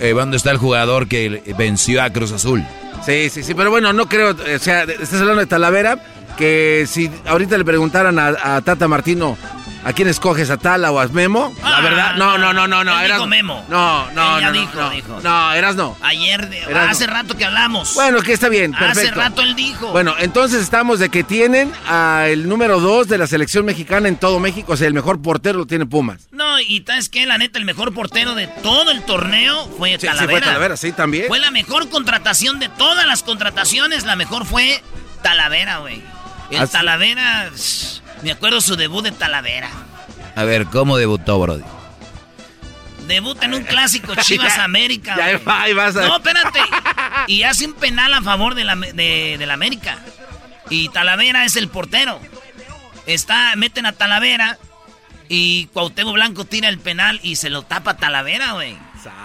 eh, 0.00 0.12
dónde 0.14 0.36
está 0.36 0.50
el 0.50 0.58
jugador 0.58 1.08
que 1.08 1.42
venció 1.56 2.02
a 2.02 2.10
Cruz 2.10 2.32
Azul. 2.32 2.64
Sí, 3.04 3.30
sí, 3.30 3.42
sí, 3.42 3.54
pero 3.54 3.70
bueno, 3.70 3.92
no 3.92 4.08
creo, 4.08 4.32
o 4.32 4.58
sea, 4.58 4.82
estás 4.82 5.20
hablando 5.20 5.40
de 5.40 5.46
Talavera, 5.46 5.98
que 6.36 6.84
si 6.86 7.10
ahorita 7.26 7.56
le 7.56 7.64
preguntaran 7.64 8.18
a 8.18 8.60
Tata 8.62 8.88
Martino 8.88 9.36
¿A 9.82 9.92
quién 9.94 10.08
escoges? 10.08 10.50
¿A 10.50 10.58
Tala 10.58 10.90
o 10.92 11.00
a 11.00 11.08
Memo? 11.08 11.54
la 11.62 11.76
ah, 11.76 11.80
verdad, 11.80 12.14
no, 12.16 12.36
no, 12.36 12.52
no, 12.52 12.68
no, 12.68 12.84
no. 12.84 13.02
Dijo 13.02 13.26
Memo. 13.26 13.64
No, 13.68 14.10
no, 14.12 14.40
no, 14.40 14.52
dijo, 14.52 14.80
no, 14.80 14.90
dijo. 14.90 15.20
No, 15.22 15.52
eras 15.52 15.74
no. 15.74 15.96
Ayer, 16.02 16.48
hace 16.74 17.06
rato 17.06 17.36
que 17.36 17.44
hablamos. 17.46 17.94
Bueno, 17.94 18.20
que 18.20 18.32
está 18.32 18.48
bien, 18.48 18.72
perfecto. 18.72 19.00
Hace 19.00 19.10
rato 19.12 19.42
él 19.42 19.54
dijo. 19.54 19.90
Bueno, 19.92 20.14
entonces 20.18 20.62
estamos 20.62 20.98
de 20.98 21.08
que 21.08 21.24
tienen 21.24 21.72
al 21.86 22.48
número 22.48 22.78
dos 22.78 23.08
de 23.08 23.16
la 23.16 23.26
selección 23.26 23.64
mexicana 23.64 24.08
en 24.08 24.16
todo 24.16 24.38
México. 24.38 24.74
O 24.74 24.76
sea, 24.76 24.86
el 24.86 24.94
mejor 24.94 25.22
portero 25.22 25.58
lo 25.58 25.66
tiene 25.66 25.86
Pumas. 25.86 26.28
No, 26.30 26.60
y 26.60 26.84
¿sabes 26.86 27.08
qué? 27.08 27.24
La 27.24 27.38
neta, 27.38 27.58
el 27.58 27.64
mejor 27.64 27.94
portero 27.94 28.34
de 28.34 28.48
todo 28.48 28.90
el 28.90 29.02
torneo 29.02 29.66
fue 29.78 29.96
Talavera. 29.96 30.20
Sí, 30.20 30.30
fue 30.30 30.40
Talavera, 30.40 30.76
sí, 30.76 30.92
también. 30.92 31.28
Fue 31.28 31.38
la 31.38 31.50
mejor 31.50 31.88
contratación 31.88 32.58
de 32.58 32.68
todas 32.68 33.06
las 33.06 33.22
contrataciones. 33.22 34.04
La 34.04 34.16
mejor 34.16 34.44
fue 34.44 34.82
Talavera, 35.22 35.78
güey. 35.78 36.02
El 36.50 36.68
Talavera... 36.68 37.50
Me 38.22 38.32
acuerdo 38.32 38.60
su 38.60 38.76
debut 38.76 39.02
de 39.04 39.12
Talavera. 39.12 39.70
A 40.36 40.44
ver, 40.44 40.66
¿cómo 40.66 40.96
debutó, 40.96 41.38
Brody? 41.38 41.64
Debuta 43.06 43.46
en 43.46 43.54
un 43.54 43.64
clásico 43.64 44.14
Chivas 44.14 44.58
América. 44.58 45.16
Ya, 45.16 45.38
No, 45.92 46.16
espérate. 46.16 46.60
Y 47.26 47.42
hace 47.42 47.66
un 47.66 47.74
penal 47.74 48.14
a 48.14 48.22
favor 48.22 48.54
de 48.54 48.64
la, 48.64 48.76
de, 48.76 49.42
la 49.44 49.54
América. 49.54 49.98
Y 50.68 50.88
Talavera 50.90 51.44
es 51.44 51.56
el 51.56 51.68
portero. 51.68 52.20
Está, 53.06 53.56
meten 53.56 53.86
a 53.86 53.92
Talavera 53.92 54.58
y 55.28 55.66
Cuauhtémoc 55.72 56.14
Blanco 56.14 56.44
tira 56.44 56.68
el 56.68 56.78
penal 56.78 57.18
y 57.22 57.36
se 57.36 57.50
lo 57.50 57.62
tapa 57.62 57.92
a 57.92 57.96
Talavera, 57.96 58.52
güey. 58.52 58.76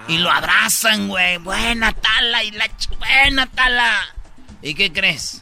Y 0.08 0.18
lo 0.18 0.32
abrazan, 0.32 1.08
güey. 1.08 1.38
Buena 1.38 1.92
Tala 1.92 2.44
y 2.44 2.52
la 2.52 2.66
buena 2.98 3.46
Tala. 3.48 4.00
¿Y 4.62 4.74
qué 4.74 4.92
crees? 4.92 5.42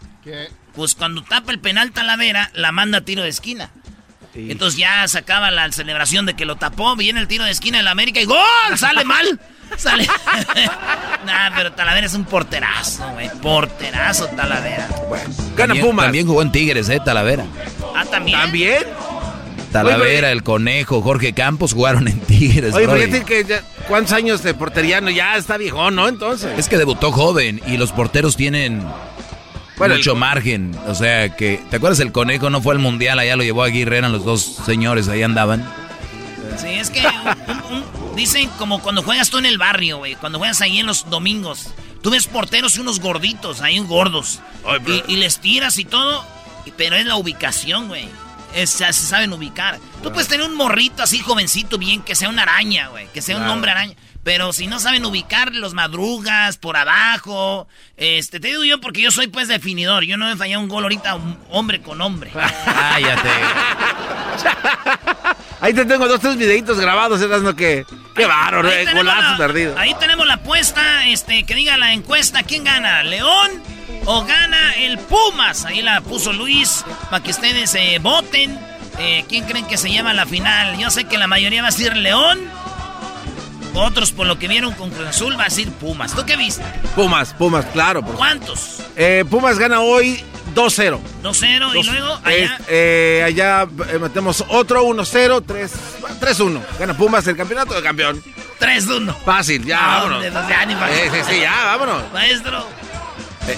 Pues 0.76 0.95
cuando 0.95 1.24
tapa 1.24 1.52
el 1.52 1.60
penal 1.60 1.91
Talavera, 1.91 2.50
la 2.54 2.72
manda 2.72 3.00
a 3.00 3.02
tiro 3.02 3.24
de 3.24 3.30
esquina. 3.30 3.72
Entonces 4.36 4.80
ya 4.80 5.08
se 5.08 5.20
acaba 5.20 5.52
la 5.52 5.72
celebración 5.72 6.26
de 6.26 6.34
que 6.34 6.45
lo 6.45 6.56
tapó, 6.56 6.95
viene 6.95 7.20
el 7.20 7.28
tiro 7.28 7.44
de 7.44 7.52
esquina 7.52 7.78
del 7.78 7.88
América 7.88 8.20
y 8.20 8.26
¡gol! 8.26 8.38
Sale 8.76 9.06
mal. 9.06 9.40
Sale. 9.78 10.08
nah, 11.26 11.52
pero 11.56 11.74
Talavera 11.74 12.06
es 12.08 12.14
un 12.14 12.26
porterazo, 12.26 13.08
güey. 13.12 13.30
Porterazo 13.41 14.28
Talavera. 14.28 14.88
Bueno, 15.08 15.34
gana 15.56 15.76
Pumas. 15.76 16.06
También 16.06 16.28
jugó 16.28 16.41
en 16.41 16.52
Tigres, 16.52 16.90
¿eh? 16.90 17.00
Talavera. 17.04 17.45
Ah, 17.95 18.06
también. 18.06 18.40
¿También? 18.40 18.84
Talavera, 19.72 20.32
el 20.32 20.44
Conejo, 20.44 21.02
Jorge 21.02 21.34
Campos 21.34 21.74
jugaron 21.74 22.08
en 22.08 22.20
Tigres. 22.20 22.76
Oye, 22.76 22.88
fíjate 22.88 23.26
que 23.26 23.62
cuántos 23.88 24.14
años 24.14 24.44
de 24.44 24.54
porteriano 24.54 25.10
ya 25.10 25.36
está 25.36 25.58
viejo, 25.58 25.90
¿no? 25.90 26.08
Entonces. 26.08 26.58
Es 26.58 26.70
que 26.70 26.78
debutó 26.78 27.12
joven 27.12 27.60
y 27.66 27.78
los 27.78 27.91
porteros 27.91 28.36
tienen 28.36 28.84
mucho 29.78 30.16
margen. 30.16 30.76
O 30.88 30.95
sea 30.95 31.36
que, 31.36 31.62
¿te 31.70 31.78
acuerdas 31.78 32.00
el 32.00 32.12
Conejo 32.12 32.50
no 32.50 32.62
fue 32.62 32.74
al 32.74 32.80
mundial? 32.80 33.20
Allá 33.20 33.36
lo 33.36 33.44
llevó 33.44 33.64
Aguirre, 33.64 33.98
eran 33.98 34.12
los 34.12 34.26
dos 34.26 34.60
señores, 34.66 35.08
ahí 35.08 35.24
andaban. 35.24 35.68
Sí, 36.58 36.68
es 36.70 36.90
que 36.90 37.04
dicen 38.16 38.50
como 38.58 38.80
cuando 38.82 39.02
juegas 39.04 39.30
tú 39.30 39.38
en 39.38 39.45
el 39.45 39.58
barrio, 39.58 39.98
güey, 39.98 40.16
cuando 40.16 40.38
juegas 40.38 40.62
ahí 40.62 40.80
en 40.80 40.86
los 40.86 41.10
domingos. 41.10 41.70
Tú 42.02 42.12
ves 42.12 42.28
porteros 42.28 42.76
y 42.78 42.82
unos 42.82 43.00
gorditos, 43.00 43.62
ahí 43.62 43.80
gordos. 43.80 44.41
y, 44.86 45.14
y 45.14 45.16
les 45.18 45.40
tiras 45.40 45.78
y 45.78 45.86
todo, 45.86 46.26
pero 46.78 46.95
es 46.95 47.06
la 47.06 47.16
ubicación, 47.16 47.88
güey 47.88 48.08
se 48.66 48.94
saben 48.94 49.34
ubicar. 49.34 49.80
Tú 50.02 50.12
puedes 50.12 50.28
tener 50.28 50.45
un 50.45 50.56
morrito 50.56 51.04
así 51.04 51.20
jovencito 51.20 51.78
bien, 51.78 52.02
que 52.02 52.16
sea 52.16 52.30
una 52.30 52.44
araña, 52.44 52.90
güey, 52.90 53.08
que 53.14 53.22
sea 53.22 53.38
un 53.38 53.48
hombre 53.48 53.72
araña. 53.72 53.95
Pero 54.24 54.54
si 54.54 54.68
no 54.68 54.80
saben 54.80 55.06
ubicar 55.06 55.54
los 55.54 55.74
madrugas 55.74 56.58
por 56.58 56.78
abajo, 56.78 57.68
este, 57.98 58.40
te 58.40 58.48
digo 58.48 58.64
yo 58.64 58.80
porque 58.80 59.02
yo 59.02 59.12
soy 59.12 59.28
pues 59.28 59.50
definidor. 59.50 60.06
Yo 60.06 60.16
no 60.18 60.28
me 60.28 60.38
fallado 60.38 60.62
un 60.62 60.70
gol 60.70 60.84
ahorita 60.84 61.18
hombre 61.50 61.82
con 61.82 62.02
hombre. 62.02 62.32
Cállate. 62.66 63.30
Ahí 65.60 65.74
te 65.74 65.86
tengo 65.86 66.08
dos, 66.08 66.20
tres 66.20 66.38
videitos 66.38 66.80
grabados, 66.80 67.22
¿sabes 67.22 67.54
que? 67.56 67.86
Qué 68.16 68.26
bárbaro, 68.26 68.70
eh, 68.70 68.86
golazo 68.94 69.38
perdido. 69.38 69.78
Ahí 69.78 69.95
tenemos 69.95 70.28
la 70.28 70.36
apuesta, 70.36 71.08
este, 71.08 71.44
que 71.44 71.56
diga 71.56 71.78
la 71.78 71.94
encuesta, 71.94 72.44
¿quién 72.44 72.64
gana? 72.64 73.02
¿León 73.04 73.50
o 74.06 74.26
gana 74.26 74.74
el 74.74 75.00
Pumas? 75.00 75.66
Ahí 75.66 75.82
la 75.82 76.02
puso 76.02 76.34
Luis, 76.34 76.86
para 77.10 77.24
que 77.24 77.32
ustedes 77.32 77.74
eh, 77.76 77.98
voten. 78.02 78.60
Eh, 79.00 79.26
¿Quién 79.28 79.45
creen 79.45 79.66
que 79.66 79.78
se 79.78 79.91
llama 79.91 80.14
la 80.14 80.26
final? 80.26 80.78
Yo 80.78 80.91
sé 80.91 81.06
que 81.06 81.18
la 81.18 81.28
mayoría 81.28 81.62
va 81.62 81.70
a 81.70 81.72
decir 81.72 81.95
León. 81.95 82.40
Otros, 83.74 84.12
por 84.12 84.28
lo 84.28 84.38
que 84.38 84.48
vieron 84.48 84.74
con 84.74 84.90
Cruz 84.91 85.08
Azul, 85.08 85.38
va 85.38 85.44
a 85.44 85.45
decir 85.45 85.72
Pumas. 85.72 86.14
¿Tú 86.14 86.26
qué 86.26 86.36
viste? 86.36 86.64
Pumas, 86.95 87.34
Pumas, 87.34 87.66
claro. 87.74 88.04
¿Cuántos? 88.04 88.82
Eh, 88.95 89.26
Pumas 89.30 89.58
gana 89.58 89.82
hoy 89.82 90.24
2-0. 90.54 91.00
2-0 91.24 91.76
y 91.76 91.84
luego 91.84 92.20
allá. 92.24 92.60
Eh, 92.68 93.24
allá 93.26 93.68
eh, 93.90 94.00
metemos 94.00 94.45
otro 94.50 94.86
1-0, 94.86 95.44
3-1. 96.20 96.62
Gana 96.80 96.95
Pumas 96.95 97.26
el 97.28 97.36
campeonato 97.36 97.74
de 97.74 97.82
campeón. 97.82 98.22
3-1. 98.60 99.16
Fácil, 99.26 99.66
ya, 99.66 99.80
vámonos. 99.80 100.24
sí, 100.24 100.32
sí, 101.12 101.18
sí, 101.30 101.40
ya, 101.41 101.66
vámonos. 101.66 102.04
Maestro. 102.14 102.66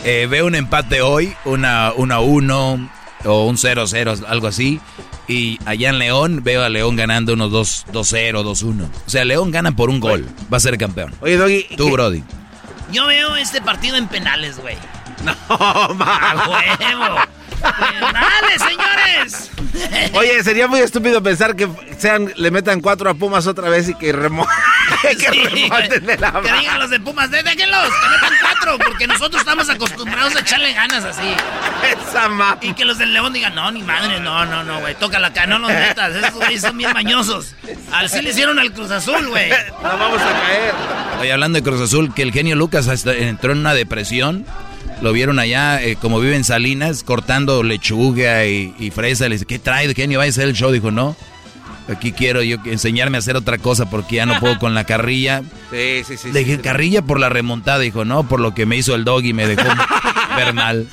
veo 0.04 0.46
un 0.46 0.56
empate 0.56 1.02
hoy, 1.02 1.36
una 1.44 1.92
1-1 1.94 2.90
o 3.26 3.46
un 3.46 3.58
0-0, 3.58 4.26
algo 4.28 4.48
así. 4.48 4.80
Y 5.28 5.60
allá 5.66 5.90
en 5.90 6.00
León 6.00 6.42
veo 6.44 6.64
a 6.64 6.70
León 6.70 6.96
ganando 6.96 7.34
unos 7.34 7.52
2-0, 7.52 8.44
2-1. 8.44 8.84
O 8.84 9.10
sea, 9.10 9.26
León 9.26 9.52
gana 9.52 9.76
por 9.76 9.90
un 9.90 10.00
gol. 10.00 10.28
Va 10.54 10.58
a 10.58 10.60
ser 10.60 10.78
campeón. 10.78 11.14
Oye, 11.22 11.38
Doggy. 11.38 11.66
Tú, 11.76 11.90
Brody. 11.90 12.24
Yo 12.92 13.08
veo 13.08 13.36
este 13.36 13.62
partido 13.62 13.98
en 13.98 14.08
penales, 14.08 14.60
güey. 14.60 14.78
No, 15.24 15.34
ma. 15.96 16.32
A 16.32 16.50
huevo. 16.50 17.16
¡Dale, 17.62 18.60
señores! 18.60 19.52
Oye, 20.14 20.44
sería 20.44 20.68
muy 20.68 20.80
estúpido 20.82 21.24
pensar 21.24 21.56
que 21.56 21.68
sean, 21.98 22.32
le 22.36 22.52
metan 22.52 22.82
cuatro 22.82 23.10
a 23.10 23.14
Pumas 23.14 23.48
otra 23.48 23.70
vez 23.70 23.90
y 23.90 23.96
que 23.96 24.12
remo 24.12 24.46
que 25.02 25.18
sí, 25.18 25.70
de 26.02 26.18
la 26.18 26.42
Que 26.42 26.52
digan 26.54 26.80
los 26.80 26.90
de 26.90 27.00
Pumas, 27.00 27.32
déjenlos, 27.32 27.56
que 27.56 28.10
metan 28.10 28.34
cuatro, 28.42 28.78
porque 28.80 29.08
nosotros 29.08 29.42
estamos 29.42 29.70
acostumbrados 29.70 30.36
a 30.36 30.40
echarle 30.40 30.74
ganas 30.74 31.04
así. 31.04 31.36
Esa 32.10 32.30
ma. 32.30 32.58
Y 32.62 32.74
que 32.74 32.86
los 32.86 32.98
del 32.98 33.14
León 33.14 33.34
digan, 33.34 33.56
no, 33.56 33.72
ni 33.72 33.84
madre, 33.84 34.20
no, 34.20 34.46
no, 34.46 34.64
no, 34.64 34.80
güey, 34.80 34.96
tócala 34.96 35.28
acá, 35.28 35.46
no 35.46 35.60
los 35.60 35.72
metas, 35.72 36.16
esos 36.16 36.34
güeyes 36.34 36.62
son 36.62 36.78
bien 36.78 36.94
mañosos. 36.94 37.56
Así 37.92 38.22
le 38.22 38.32
hicieron 38.32 38.60
al 38.60 38.72
Cruz 38.74 38.92
Azul, 38.92 39.28
güey. 39.28 39.50
No 39.50 39.98
vamos 39.98 40.22
a 40.22 40.42
caer. 40.42 40.74
Oye, 41.22 41.32
hablando 41.32 41.58
de 41.58 41.64
Cruz 41.64 41.82
Azul, 41.82 42.14
que 42.14 42.22
el 42.22 42.32
genio 42.32 42.56
Lucas 42.56 42.88
entró 43.06 43.52
en 43.54 43.60
una 43.60 43.74
depresión 43.74 44.46
lo 45.02 45.12
vieron 45.12 45.40
allá, 45.40 45.84
eh, 45.84 45.98
como 45.98 46.20
vive 46.20 46.36
en 46.36 46.44
Salinas, 46.44 47.04
cortando 47.04 47.64
lechuga 47.64 48.46
y, 48.46 48.92
fresa. 48.92 49.28
Le 49.28 49.36
dice, 49.36 49.46
¿qué 49.46 49.60
trae? 49.60 49.94
¿Qué 49.94 50.18
vaya 50.18 50.30
a 50.30 50.34
ser 50.34 50.48
el 50.48 50.56
show? 50.56 50.72
Dijo, 50.72 50.92
no. 50.92 51.16
Aquí 51.88 52.12
quiero 52.12 52.42
yo 52.42 52.58
enseñarme 52.66 53.18
a 53.18 53.20
hacer 53.20 53.36
otra 53.36 53.58
cosa 53.58 53.90
porque 53.90 54.16
ya 54.16 54.26
no 54.26 54.40
puedo 54.40 54.58
con 54.60 54.74
la 54.74 54.86
carrilla. 54.86 55.44
Sí, 55.72 56.04
sí, 56.06 56.18
sí. 56.18 56.32
Le 56.32 56.40
dije, 56.40 56.62
carrilla 56.62 57.02
por 57.02 57.20
la 57.20 57.30
remontada. 57.30 57.80
Dijo, 57.80 58.06
no, 58.06 58.28
por 58.28 58.40
lo 58.40 58.54
que 58.54 58.66
me 58.66 58.78
hizo 58.78 58.96
el 58.96 59.04
dog 59.04 59.24
y 59.24 59.34
me 59.34 59.48
dejó 59.48 59.68
ver 60.36 60.54
mal. 60.54 60.88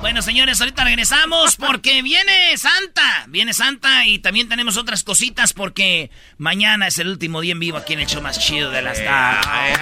Bueno, 0.00 0.22
señores, 0.22 0.60
ahorita 0.60 0.84
regresamos 0.84 1.56
porque 1.56 2.02
viene 2.02 2.56
Santa. 2.56 3.26
Viene 3.28 3.52
Santa 3.52 4.06
y 4.06 4.18
también 4.18 4.48
tenemos 4.48 4.76
otras 4.76 5.04
cositas 5.04 5.52
porque 5.52 6.10
mañana 6.38 6.86
es 6.86 6.98
el 6.98 7.08
último 7.08 7.40
día 7.42 7.52
en 7.52 7.60
vivo 7.60 7.76
aquí 7.76 7.92
en 7.92 8.00
el 8.00 8.06
show 8.06 8.22
más 8.22 8.38
chido 8.38 8.70
de 8.70 8.82
las 8.82 9.02
tardes. 9.04 9.78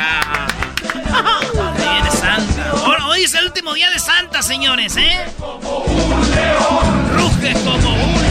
Viene 1.79 2.11
Santa. 2.11 2.73
Hoy 3.07 3.23
es 3.23 3.35
el 3.35 3.47
último 3.47 3.75
día 3.75 3.91
de 3.91 3.99
Santa, 4.01 4.43
señores, 4.43 4.97
¿eh? 4.97 5.25
Ruge 5.41 7.55
como 7.65 7.95
un 7.95 8.21
león. 8.21 8.28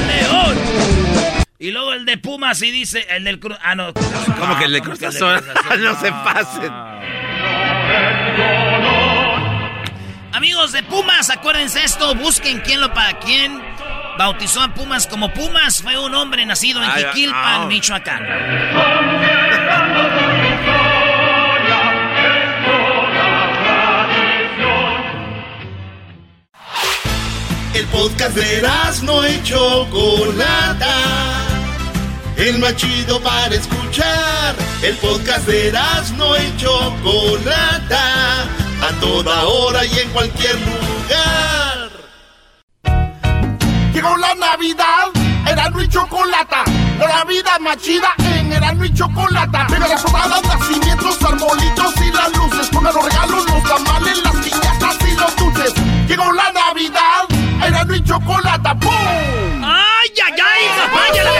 Y 1.60 1.72
luego 1.72 1.94
el 1.94 2.06
de 2.06 2.18
Pumas 2.18 2.62
y 2.62 2.70
dice, 2.70 3.08
el 3.10 3.24
del 3.24 3.40
Cruz... 3.40 3.58
Ah, 3.64 3.74
no. 3.74 3.92
¿Cómo 3.94 4.60
que 4.60 4.66
el 4.66 4.74
de 4.74 4.82
Cruz 4.82 5.02
Azul? 5.02 5.42
no 5.80 6.00
se 6.00 6.12
pasen. 6.12 6.72
Amigos 10.34 10.72
de 10.72 10.84
Pumas, 10.84 11.32
acuérdense 11.32 11.84
esto, 11.84 12.14
busquen 12.14 12.60
quién 12.60 12.80
lo 12.80 12.94
para 12.94 13.18
quién 13.18 13.60
bautizó 14.20 14.62
a 14.62 14.68
Pumas 14.74 15.08
como 15.08 15.34
Pumas. 15.34 15.82
Fue 15.82 15.98
un 15.98 16.14
hombre 16.14 16.46
nacido 16.46 16.84
en 16.84 16.92
Jiquilpan, 16.92 17.68
Michoacán. 17.68 18.24
El 27.74 27.86
podcast 27.88 28.36
de 28.36 28.62
no 29.04 29.24
hecho 29.24 29.86
Chocolata. 29.86 30.94
El 32.38 32.60
más 32.60 32.76
chido 32.76 33.22
para 33.22 33.54
escuchar. 33.56 34.56
El 34.82 34.96
podcast 34.98 35.46
de 35.48 35.72
no 36.18 36.36
hecho 36.36 36.94
Chocolata 37.04 38.44
a 38.82 38.92
toda 39.00 39.44
hora 39.46 39.86
y 39.86 40.00
en 40.00 40.10
cualquier 40.10 40.56
lugar. 40.56 41.90
Llegó 43.94 44.16
la 44.18 44.36
Navidad, 44.36 45.08
Erasmo 45.48 45.82
y 45.82 45.90
Chocolata, 45.90 46.64
la 47.00 47.24
vida 47.26 47.58
más 47.60 47.78
chida 47.78 48.14
en 48.20 48.54
Erasmo 48.54 48.86
y 48.86 48.94
Chocolata. 48.94 49.66
Pero 49.70 49.88
las 49.88 50.02
sobradas, 50.02 50.44
nacimientos, 50.44 51.18
arbolitos 51.24 51.94
y 51.98 52.12
las 52.12 52.38
luces, 52.38 52.70
con 52.70 52.84
los 52.84 52.94
regalos, 52.94 53.46
los 53.46 53.64
tamales, 53.64 54.24
las 54.24 54.36
piñatas 54.36 54.98
y 55.02 55.16
los 55.16 55.36
dulces. 55.36 55.74
Llegó 56.08 56.32
la 56.32 56.52
Navidad, 56.52 57.24
Erasmo 57.66 57.96
y 57.96 58.04
Chocolata, 58.04 58.78
¡pum! 58.80 58.92
¡Ay, 58.92 60.10
ay, 60.26 60.34
ay! 60.34 60.68
¡Papaya 60.78 61.24
la 61.24 61.32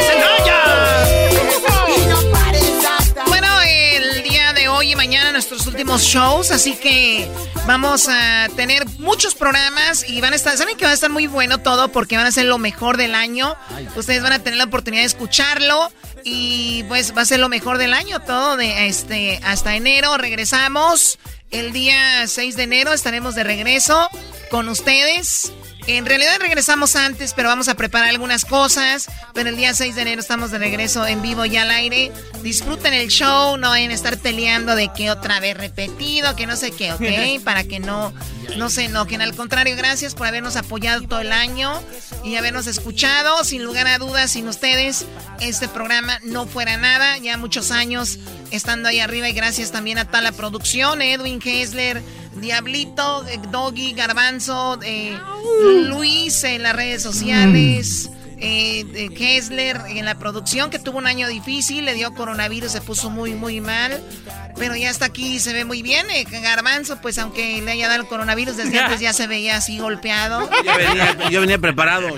hoy 4.78 4.92
y 4.92 4.96
mañana 4.96 5.32
nuestros 5.32 5.66
últimos 5.66 6.04
shows, 6.04 6.52
así 6.52 6.76
que 6.76 7.28
vamos 7.66 8.08
a 8.10 8.48
tener 8.56 8.86
muchos 9.00 9.34
programas 9.34 10.08
y 10.08 10.22
van 10.22 10.34
a 10.34 10.36
estar, 10.36 10.56
saben 10.58 10.78
que 10.78 10.86
va 10.86 10.92
a 10.92 10.94
estar 10.94 11.10
muy 11.10 11.26
bueno 11.26 11.60
todo 11.60 11.88
porque 11.90 12.16
van 12.16 12.26
a 12.26 12.32
ser 12.32 12.46
lo 12.46 12.58
mejor 12.58 12.98
del 12.98 13.16
año. 13.16 13.56
Ustedes 13.96 14.22
van 14.22 14.34
a 14.34 14.40
tener 14.40 14.58
la 14.58 14.66
oportunidad 14.66 15.02
de 15.02 15.08
escucharlo 15.08 15.92
y 16.24 16.84
pues 16.88 17.16
va 17.18 17.22
a 17.22 17.26
ser 17.26 17.40
lo 17.40 17.50
mejor 17.50 17.78
del 17.78 17.94
año 17.94 18.20
todo 18.20 18.56
de 18.56 18.88
este 18.88 19.40
hasta 19.44 19.76
enero 19.76 20.18
regresamos. 20.18 21.18
El 21.50 21.72
día 21.72 22.28
6 22.28 22.56
de 22.56 22.64
enero 22.64 22.94
estaremos 22.94 23.34
de 23.34 23.44
regreso 23.44 24.10
con 24.52 24.70
ustedes. 24.70 25.52
En 25.88 26.06
realidad 26.06 26.38
regresamos 26.40 26.98
antes, 26.98 27.34
pero 27.34 27.48
vamos 27.48 27.70
a 27.70 27.76
preparar 27.76 28.10
algunas 28.10 28.44
cosas. 28.44 29.08
Pero 29.34 29.50
el 29.50 29.56
día 29.56 29.74
6 29.74 29.96
de 29.96 30.02
enero 30.02 30.22
estamos 30.22 30.52
de 30.52 30.58
regreso 30.58 31.08
en 31.08 31.22
vivo 31.22 31.46
y 31.46 31.56
al 31.56 31.72
aire. 31.72 32.12
Disfruten 32.44 32.94
el 32.94 33.08
show, 33.08 33.56
no 33.56 33.70
vayan 33.70 33.92
a 33.92 33.94
estar 33.94 34.18
peleando 34.18 34.76
de 34.76 34.92
que 34.92 35.10
otra 35.12 35.40
vez 35.40 35.56
repetido, 35.56 36.36
que 36.36 36.46
no 36.46 36.58
sé 36.58 36.72
qué, 36.72 36.92
¿ok? 36.92 37.42
Para 37.46 37.64
que 37.64 37.80
no, 37.80 38.14
no 38.58 38.70
se 38.70 38.86
enojen. 38.86 39.22
Al 39.22 39.34
contrario, 39.34 39.78
gracias 39.78 40.14
por 40.14 40.28
habernos 40.28 40.58
apoyado 40.58 41.08
todo 41.08 41.22
el 41.22 41.32
año 41.32 41.82
y 42.26 42.36
habernos 42.36 42.68
escuchado. 42.68 43.46
Sin 43.46 43.64
lugar 43.64 43.88
a 43.88 43.98
dudas, 43.98 44.32
sin 44.32 44.48
ustedes, 44.50 45.06
este 45.40 45.70
programa 45.70 46.20
no 46.24 46.48
fuera 46.48 46.76
nada. 46.76 47.18
Ya 47.18 47.38
muchos 47.38 47.72
años 47.72 48.20
estando 48.52 48.90
ahí 48.90 49.00
arriba 49.00 49.30
y 49.30 49.34
gracias 49.34 49.72
también 49.72 49.98
a 50.00 50.06
toda 50.06 50.22
la 50.22 50.32
producción, 50.32 51.02
Edwin 51.02 51.40
Kessler, 51.40 52.02
Diablito, 52.36 53.26
eh, 53.28 53.40
Doggy, 53.52 53.94
Garbanzo, 53.94 54.80
eh, 54.84 55.18
Luis 55.78 56.44
en 56.44 56.64
las 56.64 56.76
redes 56.76 57.02
sociales. 57.02 58.10
Eh, 58.40 59.10
Kessler 59.18 59.82
en 59.88 60.06
la 60.06 60.16
producción 60.16 60.70
que 60.70 60.78
tuvo 60.78 61.00
un 61.00 61.08
año 61.08 61.28
difícil, 61.28 61.86
le 61.86 61.96
dio 61.96 62.14
coronavirus, 62.14 62.72
se 62.72 62.82
puso 62.82 63.10
muy, 63.10 63.34
muy 63.34 63.62
mal, 63.62 64.00
pero 64.58 64.76
ya 64.76 64.92
está 64.92 65.06
aquí, 65.06 65.40
se 65.40 65.54
ve 65.54 65.66
muy 65.66 65.82
bien. 65.82 66.06
Eh, 66.12 66.24
Garbanzo, 66.30 67.02
pues 67.02 67.18
aunque 67.18 67.60
le 67.62 67.72
haya 67.72 67.88
dado 67.88 68.02
el 68.02 68.08
coronavirus, 68.08 68.58
desde 68.58 68.78
antes 68.84 69.00
ya 69.00 69.14
se 69.14 69.26
veía 69.26 69.58
así 69.58 69.80
golpeado. 69.80 70.48
Yo 71.32 71.42
venía, 71.42 71.58
preparado. 71.58 72.10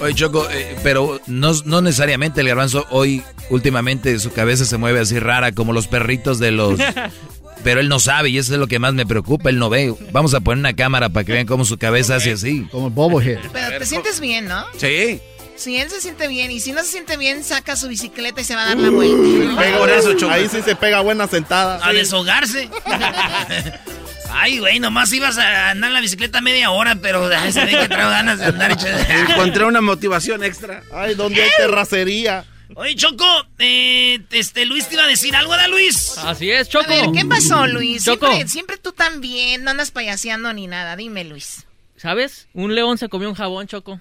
Oye, 0.00 0.14
Choco, 0.14 0.48
eh, 0.50 0.76
pero 0.82 1.20
no, 1.26 1.52
no 1.64 1.80
necesariamente 1.80 2.40
el 2.40 2.48
garbanzo 2.48 2.84
hoy, 2.90 3.22
últimamente, 3.50 4.18
su 4.18 4.32
cabeza 4.32 4.64
se 4.64 4.76
mueve 4.76 4.98
así 4.98 5.20
rara, 5.20 5.52
como 5.52 5.72
los 5.72 5.86
perritos 5.86 6.40
de 6.40 6.50
los 6.50 6.80
pero 7.66 7.80
él 7.80 7.88
no 7.88 7.98
sabe 7.98 8.28
y 8.28 8.38
eso 8.38 8.52
es 8.52 8.60
lo 8.60 8.68
que 8.68 8.78
más 8.78 8.94
me 8.94 9.04
preocupa, 9.04 9.50
él 9.50 9.58
no 9.58 9.68
ve. 9.68 9.92
Vamos 10.12 10.34
a 10.34 10.40
poner 10.40 10.60
una 10.60 10.76
cámara 10.76 11.08
para 11.08 11.24
que 11.24 11.32
vean 11.32 11.46
cómo 11.48 11.64
su 11.64 11.78
cabeza 11.78 12.14
hace 12.14 12.30
así. 12.30 12.64
Como 12.70 12.86
el 12.86 12.92
bobo 12.92 13.20
Pero 13.20 13.78
te 13.78 13.86
sientes 13.86 14.20
bien, 14.20 14.46
¿no? 14.46 14.64
Sí. 14.76 15.20
Si 15.56 15.76
él 15.76 15.90
se 15.90 16.00
siente 16.00 16.28
bien 16.28 16.52
y 16.52 16.60
si 16.60 16.70
no 16.70 16.82
se 16.82 16.92
siente 16.92 17.16
bien, 17.16 17.42
saca 17.42 17.74
su 17.74 17.88
bicicleta 17.88 18.40
y 18.40 18.44
se 18.44 18.54
va 18.54 18.62
a 18.62 18.68
dar 18.68 18.78
la 18.78 18.90
vuelta. 18.90 20.32
Ahí 20.32 20.48
sí 20.48 20.62
se 20.64 20.76
pega 20.76 21.00
buena 21.00 21.26
sentada. 21.26 21.80
A 21.84 21.92
deshogarse. 21.92 22.70
Ay, 24.30 24.60
güey, 24.60 24.78
nomás 24.78 25.12
ibas 25.12 25.36
a 25.36 25.70
andar 25.70 25.88
en 25.88 25.94
la 25.94 26.00
bicicleta 26.00 26.40
media 26.40 26.70
hora, 26.70 26.94
pero 27.02 27.28
se 27.50 27.64
ve 27.64 27.72
que 27.72 27.88
traigo 27.88 28.10
ganas 28.10 28.38
de 28.38 28.44
andar. 28.44 28.76
Encontré 29.28 29.64
una 29.64 29.80
motivación 29.80 30.44
extra. 30.44 30.84
Ay, 30.92 31.16
¿dónde 31.16 31.42
hay 31.42 31.50
terracería? 31.56 32.44
Oye, 32.74 32.96
Choco, 32.96 33.24
eh, 33.58 34.20
este, 34.30 34.66
Luis 34.66 34.88
te 34.88 34.94
iba 34.94 35.04
a 35.04 35.08
decir 35.08 35.34
algo, 35.36 35.56
¿da, 35.56 35.68
Luis? 35.68 36.18
Así 36.18 36.50
es, 36.50 36.68
Choco. 36.68 36.84
A 36.84 36.88
ver, 36.88 37.12
¿qué 37.12 37.24
pasó, 37.24 37.66
Luis? 37.66 38.04
Choco. 38.04 38.26
Siempre, 38.26 38.48
siempre 38.48 38.76
tú 38.78 38.92
también, 38.92 39.64
no 39.64 39.70
andas 39.70 39.90
payaseando 39.90 40.52
ni 40.52 40.66
nada. 40.66 40.96
Dime, 40.96 41.24
Luis. 41.24 41.66
¿Sabes? 41.96 42.48
Un 42.52 42.74
león 42.74 42.98
se 42.98 43.08
comió 43.08 43.28
un 43.28 43.34
jabón, 43.34 43.66
Choco. 43.66 44.00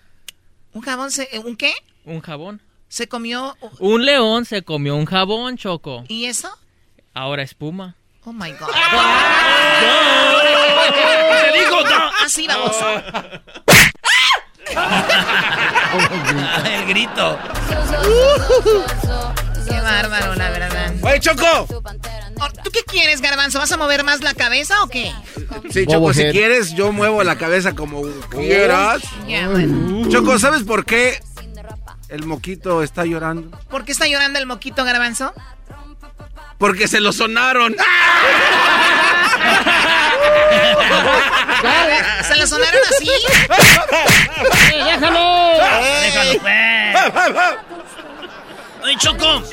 ¿Un 0.73 0.81
jabón 0.81 1.11
se... 1.11 1.29
¿Un 1.39 1.55
qué? 1.55 1.73
Un 2.03 2.21
jabón. 2.21 2.61
Se 2.87 3.07
comió... 3.07 3.57
Un 3.79 4.05
león 4.05 4.45
se 4.45 4.63
comió 4.63 4.95
un 4.95 5.05
jabón, 5.05 5.57
Choco. 5.57 6.03
¿Y 6.07 6.25
eso? 6.25 6.49
Ahora 7.13 7.43
espuma. 7.43 7.95
Oh, 8.25 8.33
my 8.33 8.51
God. 8.51 8.67
¡Se 11.41 11.57
dijo! 11.57 11.77
Así 12.23 12.47
vamos. 12.47 12.75
El 16.65 16.85
grito. 16.87 17.39
Qué 19.67 19.81
bárbaro, 19.81 20.35
la 20.35 20.49
verdad. 20.49 20.93
¡Oye, 21.01 21.19
Choco! 21.19 21.67
Oh, 22.39 22.47
¿Tú 22.63 22.71
qué 22.71 22.83
quieres, 22.85 23.21
Garbanzo? 23.21 23.59
¿Vas 23.59 23.71
a 23.71 23.77
mover 23.77 24.03
más 24.03 24.21
la 24.21 24.33
cabeza 24.33 24.83
o 24.83 24.87
qué? 24.87 25.13
Sí, 25.71 25.85
Choco, 25.87 26.13
si 26.13 26.29
quieres, 26.31 26.73
yo 26.73 26.91
muevo 26.91 27.23
la 27.23 27.37
cabeza 27.37 27.73
como 27.73 28.01
quieras. 28.31 29.01
Choco, 30.09 30.37
¿sabes 30.39 30.63
por 30.63 30.85
qué 30.85 31.19
el 32.09 32.25
moquito 32.25 32.83
está 32.83 33.05
llorando? 33.05 33.57
¿Por 33.69 33.85
qué 33.85 33.91
está 33.91 34.07
llorando 34.07 34.39
el 34.39 34.45
moquito, 34.45 34.83
Garbanzo? 34.83 35.33
Porque 36.57 36.87
se 36.87 36.99
lo 37.01 37.11
sonaron. 37.11 37.75
¿Se 37.75 37.83
lo 42.45 42.57
sonaron 42.57 42.81
así? 42.93 43.09
¡Déjalo! 44.72 45.51
¡Déjalo, 46.01 46.39
pues! 46.41 46.95
Oye, 48.84 48.97
Choco, 48.97 49.43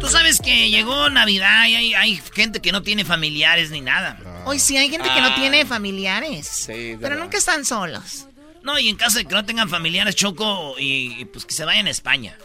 tú 0.00 0.08
sabes 0.08 0.40
que 0.40 0.70
llegó 0.70 1.10
Navidad 1.10 1.66
y 1.66 1.94
hay, 1.94 2.22
gente 2.32 2.60
que 2.60 2.72
no 2.72 2.82
tiene 2.82 3.04
familiares 3.04 3.70
ni 3.70 3.82
nada. 3.82 4.18
Hoy 4.46 4.58
sí 4.58 4.78
hay 4.78 4.88
gente 4.88 5.10
que 5.10 5.20
no 5.20 5.34
tiene 5.34 5.66
familiares. 5.66 6.68
pero 7.00 7.16
nunca 7.16 7.36
están 7.36 7.64
solos. 7.66 8.26
No, 8.62 8.78
y 8.78 8.88
en 8.88 8.96
caso 8.96 9.18
de 9.18 9.26
que 9.26 9.34
no 9.34 9.44
tengan 9.44 9.68
familiares, 9.68 10.16
Choco, 10.16 10.74
y, 10.78 11.24
pues 11.26 11.44
que 11.44 11.52
se 11.54 11.64
vayan 11.64 11.86
a 11.86 11.90
España. 11.90 12.36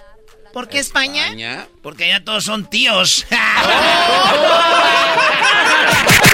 ¿Por 0.52 0.68
qué 0.70 0.80
España? 0.80 1.68
Porque 1.82 2.06
allá 2.06 2.24
todos 2.24 2.44
son 2.44 2.70
tíos. 2.70 3.26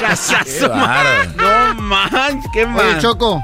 Casazo, 0.00 0.68
No 1.36 1.74
man, 1.74 2.42
qué 2.52 2.66
mal. 2.66 2.86
Oye, 2.86 3.00
Choco. 3.00 3.42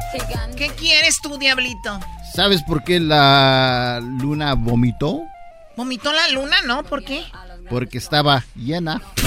¿Qué 0.56 0.68
quieres 0.70 1.20
tú, 1.22 1.36
diablito? 1.38 2.00
¿Sabes 2.34 2.62
por 2.62 2.82
qué 2.82 2.98
la 2.98 4.00
luna 4.02 4.54
vomitó? 4.54 5.20
¿Vomitó 5.76 6.12
la 6.12 6.28
luna? 6.28 6.56
¿No? 6.64 6.82
¿Por 6.82 7.04
qué? 7.04 7.24
Porque 7.68 7.98
estaba 7.98 8.44
llena. 8.54 9.02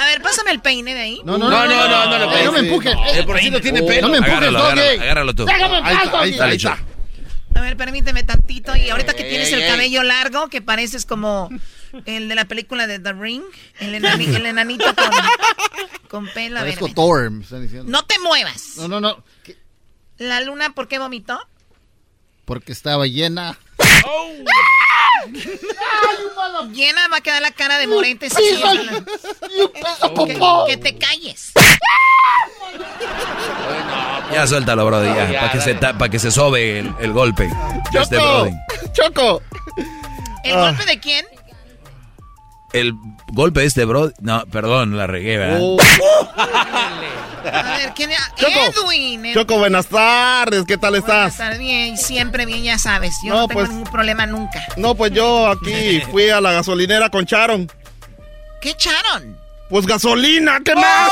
A 0.00 0.06
ver, 0.06 0.22
pásame 0.22 0.52
el 0.52 0.60
peine 0.60 0.94
de 0.94 1.00
ahí. 1.00 1.20
No, 1.24 1.36
no, 1.36 1.50
no, 1.50 1.66
no, 1.66 1.88
no, 1.88 1.88
no, 1.88 2.18
no, 2.18 2.44
no, 2.44 2.52
me 2.52 2.58
empujes. 2.60 2.94
El 3.14 3.26
por 3.26 3.42
no 3.42 3.60
tiene 3.60 3.82
pelo. 3.82 4.02
No 4.02 4.08
me 4.08 4.18
empujes, 4.18 4.38
agárralo, 4.38 4.58
agárralo, 4.58 5.02
agárralo 5.02 5.34
tú. 5.34 5.44
Déjame 5.44 5.78
en 5.78 5.84
paz, 5.84 5.92
Ahí 6.14 6.30
está, 6.30 6.44
ahí 6.44 6.56
está. 6.56 6.78
A 7.54 7.60
ver, 7.60 7.76
permíteme 7.76 8.22
tantito. 8.22 8.74
Y 8.76 8.88
ahorita 8.90 9.14
que 9.14 9.24
tienes 9.24 9.52
el 9.52 9.66
cabello 9.66 10.02
largo, 10.02 10.48
que 10.48 10.62
pareces 10.62 11.04
como 11.04 11.50
el 12.06 12.28
de 12.28 12.34
la 12.34 12.44
película 12.44 12.86
de 12.86 12.98
The 12.98 13.12
Ring, 13.12 13.42
el, 13.80 13.94
enani- 13.94 14.34
el 14.34 14.46
enanito 14.46 14.84
con, 14.94 15.10
con 16.08 16.28
pelo. 16.34 16.58
Parezco. 16.60 16.88
Thor, 16.88 17.30
me 17.30 17.42
están 17.44 17.62
diciendo. 17.62 17.90
No 17.90 18.04
te 18.04 18.18
muevas. 18.20 18.76
No, 18.76 18.88
no, 18.88 19.00
no. 19.00 19.22
¿Qué? 19.44 19.56
¿La 20.18 20.40
luna 20.42 20.72
por 20.74 20.86
qué 20.88 20.98
vomitó? 20.98 21.40
Porque 22.44 22.72
estaba 22.72 23.06
llena. 23.06 23.58
Llena 26.72 27.08
va 27.08 27.18
a 27.18 27.20
quedar 27.20 27.42
la 27.42 27.50
cara 27.52 27.78
de 27.78 27.86
morente. 27.86 28.28
hablando. 28.64 29.04
que, 29.06 30.66
que 30.68 30.76
te 30.76 30.98
calles. 30.98 31.52
Ya 34.32 34.46
suéltalo, 34.46 34.86
Brody, 34.86 35.08
ya. 35.08 35.30
Ya, 35.30 35.40
Para 35.40 35.52
que, 35.52 35.60
se 35.60 35.74
ta- 35.74 35.98
pa' 35.98 36.08
que 36.08 36.18
se 36.18 36.30
sobe 36.30 36.78
el, 36.80 36.94
el 37.00 37.12
golpe. 37.12 37.48
de 37.92 38.00
Este. 38.00 38.16
Choco. 38.92 39.42
¿El 40.44 40.54
golpe 40.56 40.84
de 40.86 41.00
quién? 41.00 41.26
El 42.72 42.94
golpe 43.32 43.60
de 43.60 43.66
este 43.66 43.84
Brody. 43.84 44.12
No, 44.20 44.44
perdón, 44.46 44.96
la 44.96 45.06
regué, 45.06 45.36
¿verdad? 45.38 45.58
Oh. 45.60 45.76
A 47.52 47.62
ver, 47.78 47.92
¿quién 47.96 48.10
era? 48.10 48.20
Choco. 48.36 48.52
Edwin. 48.52 49.20
Edwin. 49.24 49.34
Choco, 49.34 49.58
buenas 49.58 49.86
tardes. 49.86 50.64
¿Qué 50.66 50.76
tal 50.76 50.94
estás? 50.94 51.32
Estar 51.32 51.56
bien, 51.58 51.96
siempre 51.96 52.44
bien, 52.46 52.62
ya 52.62 52.78
sabes. 52.78 53.14
Yo 53.24 53.32
no, 53.34 53.40
No, 53.40 53.48
tengo 53.48 53.60
pues- 53.60 53.70
ningún 53.70 53.90
problema 53.90 54.26
nunca. 54.26 54.62
No, 54.76 54.94
pues 54.94 55.12
yo 55.12 55.48
aquí 55.48 56.00
fui 56.10 56.28
a 56.30 56.40
la 56.40 56.52
gasolinera 56.52 57.08
con 57.10 57.24
Charon. 57.26 57.70
¿Qué 58.60 58.70
echaron? 58.70 59.38
Pues 59.70 59.86
gasolina, 59.86 60.58
¿qué 60.64 60.74
más? 60.74 61.10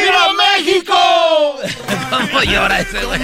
¡Viva 0.00 0.26
México! 0.56 1.56
¿Cómo 2.10 2.42
llora 2.42 2.80
ese 2.80 3.04
güey? 3.04 3.20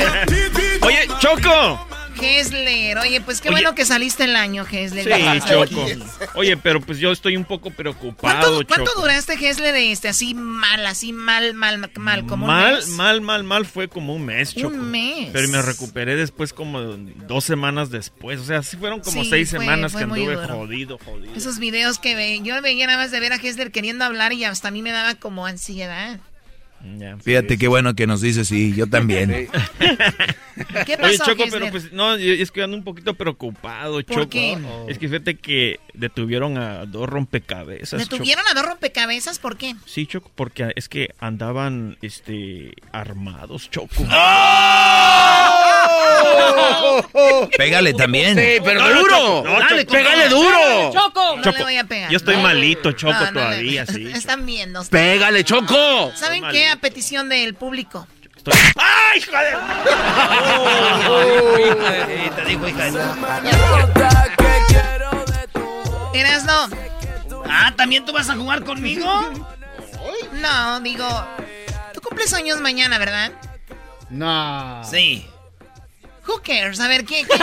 Oye, 0.82 1.08
Choco. 1.18 1.86
Hesler, 2.20 2.98
oye, 2.98 3.20
pues 3.20 3.40
qué 3.40 3.48
Oye. 3.48 3.56
bueno 3.56 3.74
que 3.74 3.84
saliste 3.84 4.24
el 4.24 4.36
año, 4.36 4.64
Hesler. 4.70 5.04
Sí, 5.04 5.48
Choco. 5.48 5.86
Oye, 6.34 6.56
pero 6.56 6.80
pues 6.80 6.98
yo 6.98 7.12
estoy 7.12 7.36
un 7.36 7.44
poco 7.44 7.70
preocupado, 7.70 8.54
¿Cuánto, 8.56 8.66
cuánto 8.66 8.86
Choco. 8.92 9.00
duraste, 9.02 9.34
Hesler, 9.34 9.74
este, 9.76 10.08
así 10.08 10.34
mal, 10.34 10.84
así 10.86 11.12
mal, 11.12 11.54
mal, 11.54 11.90
mal, 11.96 12.26
como 12.26 12.46
un 12.46 12.52
Mal, 12.52 12.74
mes? 12.76 12.88
mal, 12.88 13.20
mal, 13.20 13.44
mal 13.44 13.66
fue 13.66 13.88
como 13.88 14.14
un 14.14 14.24
mes, 14.24 14.54
Choco. 14.54 14.68
Un 14.68 14.90
mes. 14.90 15.30
Pero 15.32 15.48
me 15.48 15.62
recuperé 15.62 16.16
después 16.16 16.52
como 16.52 16.80
dos 16.82 17.44
semanas 17.44 17.90
después. 17.90 18.40
O 18.40 18.44
sea, 18.44 18.62
sí 18.62 18.76
fueron 18.76 19.00
como 19.00 19.22
Sí, 19.24 19.30
seis 19.30 19.50
fue- 19.50 19.58
semanas 19.60 19.92
fue 19.92 20.00
que 20.00 20.04
anduve 20.04 20.34
duro. 20.36 20.48
jodido, 20.48 20.98
jodido. 21.04 21.34
Esos 21.34 21.58
videos 21.58 21.98
que 21.98 22.14
ve, 22.14 22.40
yo 22.42 22.60
veía 22.62 22.86
nada 22.86 22.98
más 22.98 23.10
de 23.10 23.20
ver 23.20 23.32
a 23.32 23.36
Hesler 23.36 23.70
queriendo 23.72 24.04
hablar 24.04 24.32
y 24.32 24.44
hasta 24.44 24.68
a 24.68 24.70
mí 24.70 24.82
me 24.82 24.92
daba 24.92 25.14
como 25.14 25.46
ansiedad. 25.46 26.20
Fíjate 27.22 27.58
qué 27.58 27.68
bueno 27.68 27.94
que 27.94 28.06
nos 28.06 28.20
dices, 28.22 28.48
sí, 28.48 28.74
yo 28.74 28.86
también. 28.86 29.30
¿Qué 30.86 30.94
Oye, 30.94 31.18
pasó, 31.18 31.24
Choco, 31.26 31.44
Hesler? 31.44 31.60
pero 31.60 31.70
pues 31.70 31.92
no, 31.92 32.16
yo- 32.16 32.32
es 32.32 32.50
que 32.50 32.62
ando 32.62 32.76
un 32.76 32.84
poquito 32.84 33.14
preocupado, 33.14 34.00
Choco. 34.02 34.28
qué? 34.30 34.56
Es 34.88 34.98
que 34.98 35.08
fíjate 35.08 35.36
que 35.36 35.78
detuvieron 35.94 36.56
a 36.58 36.86
dos 36.86 37.08
rompecabezas. 37.08 38.00
Choco. 38.02 38.12
¿Detuvieron 38.16 38.44
a 38.50 38.54
dos 38.54 38.64
rompecabezas? 38.64 39.38
¿Por 39.38 39.56
qué? 39.58 39.74
Sí, 39.86 40.06
Choco, 40.06 40.30
porque 40.34 40.72
es 40.76 40.88
que 40.88 41.14
andaban 41.18 41.98
este 42.02 42.72
armados, 42.92 43.70
Choco. 43.70 44.04
Pégale 47.56 47.94
también. 47.94 48.36
Sí, 48.38 48.60
pero 48.64 48.80
No, 48.80 48.94
duro. 49.00 49.42
No, 49.44 49.60
Dale, 49.60 49.84
Choco. 49.84 49.92
Pégale 49.96 50.28
duro. 50.28 50.58
Choco. 50.92 51.36
No 51.36 51.42
Choco, 51.42 51.58
le 51.58 51.64
voy 51.64 51.76
a 51.76 51.84
pegar. 51.84 52.10
Yo 52.10 52.16
estoy 52.16 52.36
No. 52.36 52.42
malito, 52.42 52.92
Choco, 52.92 53.12
No, 53.12 53.20
no, 53.20 53.26
no. 53.32 53.40
todavía, 53.40 53.86
sí. 53.86 54.10
Están 54.14 54.46
viendo. 54.46 54.84
Pégale, 54.84 55.44
Choco. 55.44 56.12
¿Saben 56.14 56.44
qué? 56.50 56.68
A 56.68 56.76
petición 56.76 57.28
del 57.28 57.54
público. 57.54 58.06
Estoy- 58.36 58.54
¡Ay, 58.76 59.20
joder! 59.20 59.58
Te 62.36 62.44
digo, 62.46 62.68
hija 62.68 62.84
de... 62.90 63.00
Erasno. 66.14 66.68
Ah, 67.48 67.72
¿también 67.76 68.04
tú 68.04 68.12
vas 68.12 68.28
a 68.30 68.36
jugar 68.36 68.64
conmigo? 68.64 69.06
No, 70.32 70.80
digo. 70.80 71.06
Tú 71.92 72.00
cumples 72.00 72.32
años 72.32 72.60
mañana, 72.60 72.98
¿verdad? 72.98 73.32
No. 74.08 74.82
Sí. 74.84 75.26
Who 76.30 76.40
cares? 76.42 76.78
A 76.80 76.86
ver, 76.88 77.04
¿qué? 77.04 77.24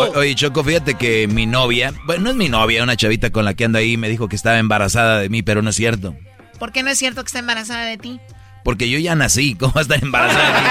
O- 0.00 0.12
oye, 0.16 0.34
Choco, 0.34 0.64
fíjate 0.64 0.94
que 0.94 1.26
mi 1.28 1.44
novia, 1.46 1.92
bueno, 2.04 2.24
no 2.24 2.30
es 2.30 2.36
mi 2.36 2.48
novia, 2.48 2.82
una 2.82 2.96
chavita 2.96 3.30
con 3.30 3.44
la 3.44 3.52
que 3.54 3.64
ando 3.66 3.78
ahí, 3.78 3.96
me 3.98 4.08
dijo 4.08 4.28
que 4.28 4.36
estaba 4.36 4.58
embarazada 4.58 5.20
de 5.20 5.28
mí, 5.28 5.42
pero 5.42 5.60
no 5.62 5.68
es 5.70 5.76
cierto. 5.76 6.14
¿Por 6.58 6.72
qué 6.72 6.82
no 6.82 6.88
es 6.90 6.98
cierto 6.98 7.22
que 7.22 7.26
está 7.26 7.38
embarazada 7.40 7.84
de 7.84 7.98
ti? 7.98 8.18
Porque 8.64 8.88
yo 8.88 8.98
ya 8.98 9.14
nací, 9.14 9.54
¿cómo 9.60 9.72
va 9.74 9.80
a 9.80 9.82
estar 9.82 10.02
embarazada 10.02 10.46
de 10.46 10.60
mí? 10.60 10.66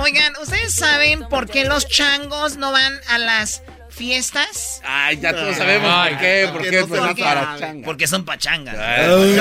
Oigan, 0.02 0.32
¿ustedes 0.42 0.74
saben 0.74 1.28
por 1.28 1.46
qué 1.48 1.64
los 1.66 1.86
changos 1.86 2.56
no 2.56 2.72
van 2.72 2.94
a 3.08 3.18
las 3.18 3.62
fiestas? 3.90 4.80
Ay, 4.86 5.18
ya 5.20 5.34
todos 5.34 5.54
sabemos 5.56 6.08
por 6.08 6.18
qué, 6.18 6.48
por 6.50 6.62
qué, 6.62 6.84
pues, 6.84 7.00
¿Por 7.00 7.14
qué? 7.14 7.22
para 7.22 7.56
changa. 7.58 7.84
Porque 7.84 8.06
son 8.06 8.24
pachangas. 8.24 8.76
Ay. 8.78 9.36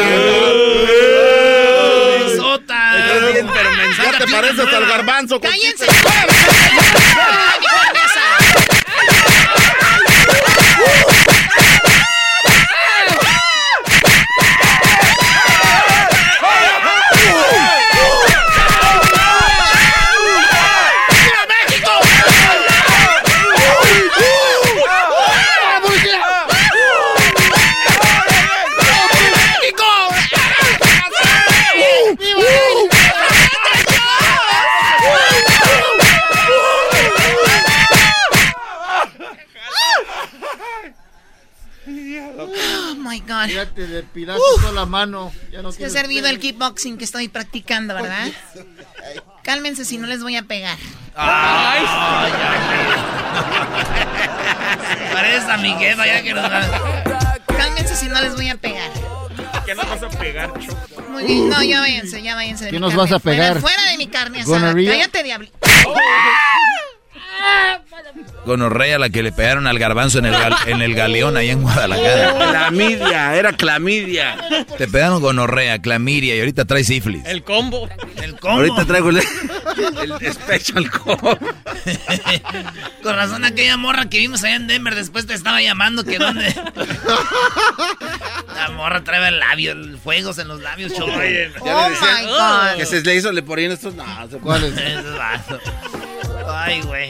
¡Sota! 2.38 2.91
Pero. 3.07 3.31
Ya 3.97 4.18
te 4.18 4.27
pareces 4.27 4.73
al 4.73 4.85
garbanzo. 4.88 5.39
¡Cállense! 5.39 5.85
My 43.10 43.19
God. 43.22 43.48
Ya 43.48 43.65
te 43.65 43.88
depilaste 43.88 44.41
toda 44.61 44.72
la 44.72 44.86
mano. 44.86 45.31
Ya 45.52 45.61
no 45.61 45.72
Se 45.72 45.77
ha 45.77 45.77
tienes 45.77 45.94
servido 45.94 46.23
pelo. 46.23 46.36
el 46.36 46.40
kickboxing 46.40 46.98
que 46.98 47.06
estoy 47.06 47.27
practicando, 47.27 47.94
¿verdad? 47.95 48.27
Cálmense 49.44 49.86
si 49.86 49.98
no 49.98 50.06
les 50.07 50.22
voy 50.22 50.36
a 50.36 50.44
pegar. 50.44 50.77
Pareces 55.14 55.49
a 55.49 55.57
mi 55.57 55.73
jefa 55.76 56.06
ya 56.06 56.22
que 56.22 56.34
nos. 56.34 56.49
Cálmense 57.57 57.95
si 57.95 58.07
no 58.07 58.22
les 58.22 58.36
voy 58.36 58.49
a 58.49 58.56
pegar. 58.57 58.91
¿Qué 59.65 59.76
nos 59.76 59.88
vas 59.90 60.03
a 60.03 60.10
pegar, 60.10 60.52
Choco? 60.60 61.02
Muy 61.10 61.23
bien. 61.23 61.49
No, 61.49 61.61
ya 61.64 61.80
váyanse, 61.80 62.22
ya 62.22 62.36
váyanse 62.36 62.65
de 62.65 62.72
¿Qué 62.72 62.77
mi 62.77 62.81
nos 62.81 62.91
carne. 62.91 63.03
vas 63.03 63.11
a 63.11 63.19
pegar? 63.19 63.60
Fuera, 63.60 63.76
fuera 63.77 63.91
de 63.91 63.98
mi 63.98 64.07
carne 64.07 64.41
asada. 64.41 64.60
¿Gonorrhea? 64.60 64.91
Cállate, 64.94 65.23
diablo. 65.23 65.49
Gonorrea 68.45 68.98
la 68.98 69.10
que 69.10 69.22
le 69.22 69.31
pegaron 69.31 69.68
al 69.68 69.77
garbanzo 69.77 70.19
en 70.19 70.26
el, 70.26 70.36
en 70.68 70.81
el 70.81 70.95
galeón 70.95 71.38
ahí 71.38 71.49
en 71.49 71.61
Guadalajara. 71.61 72.34
Clamidia, 72.52 73.36
era 73.36 73.53
clamidia. 73.53 74.38
Te 74.77 74.88
pegaron 74.88 75.22
gonorrea, 75.22 75.80
clamidia 75.81 76.36
y 76.36 76.40
ahorita 76.40 76.65
traes 76.65 76.88
sífilis. 76.88 77.23
El 77.26 77.44
combo. 77.44 77.88
El 78.22 78.40
combo. 78.40 78.57
Ahorita 78.57 78.86
traigo 78.86 79.10
el, 79.10 79.18
el 80.19 80.34
special 80.34 80.90
combo. 80.90 81.38
Con 83.03 83.15
razón 83.15 83.45
aquella 83.45 83.77
morra 83.77 84.10
que 84.10 84.18
vimos 84.19 84.44
allá 84.44 84.56
en 84.56 84.68
Denver 84.68 84.95
después 84.95 85.27
te 85.27 85.34
estaba 85.34 85.61
llamando 85.61 86.03
que 86.03 86.18
dónde. 86.18 86.53
La 88.56 88.69
morra 88.72 89.03
trae 89.03 89.27
el 89.27 89.40
labio, 89.40 89.72
el 89.73 89.98
fuegos 89.98 90.38
en 90.40 90.48
los 90.48 90.61
labios, 90.61 90.94
choco. 90.94 91.11
Ya 91.11 91.19
le 91.19 91.48
Oh 91.60 91.90
decían 91.90 92.26
my 92.26 92.31
God. 92.31 92.77
que 92.77 92.86
se 92.86 93.02
le 93.02 93.15
hizo, 93.15 93.31
le 93.31 93.44
ponían 93.44 93.72
estos. 93.72 93.94
No, 93.95 94.06
¿Cuáles? 94.41 94.73
Ay, 96.48 96.81
güey. 96.81 97.10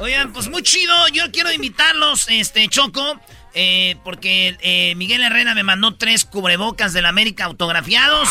Oigan, 0.00 0.32
pues 0.32 0.48
muy 0.48 0.62
chido. 0.62 0.94
Yo 1.08 1.30
quiero 1.30 1.52
invitarlos, 1.52 2.26
este, 2.28 2.66
Choco. 2.68 3.20
eh, 3.54 3.96
porque 4.04 4.56
eh, 4.60 4.94
Miguel 4.96 5.22
Herrera 5.22 5.54
me 5.54 5.62
mandó 5.62 5.94
tres 5.94 6.24
cubrebocas 6.24 6.92
del 6.92 7.04
América 7.06 7.44
autografiados. 7.44 8.28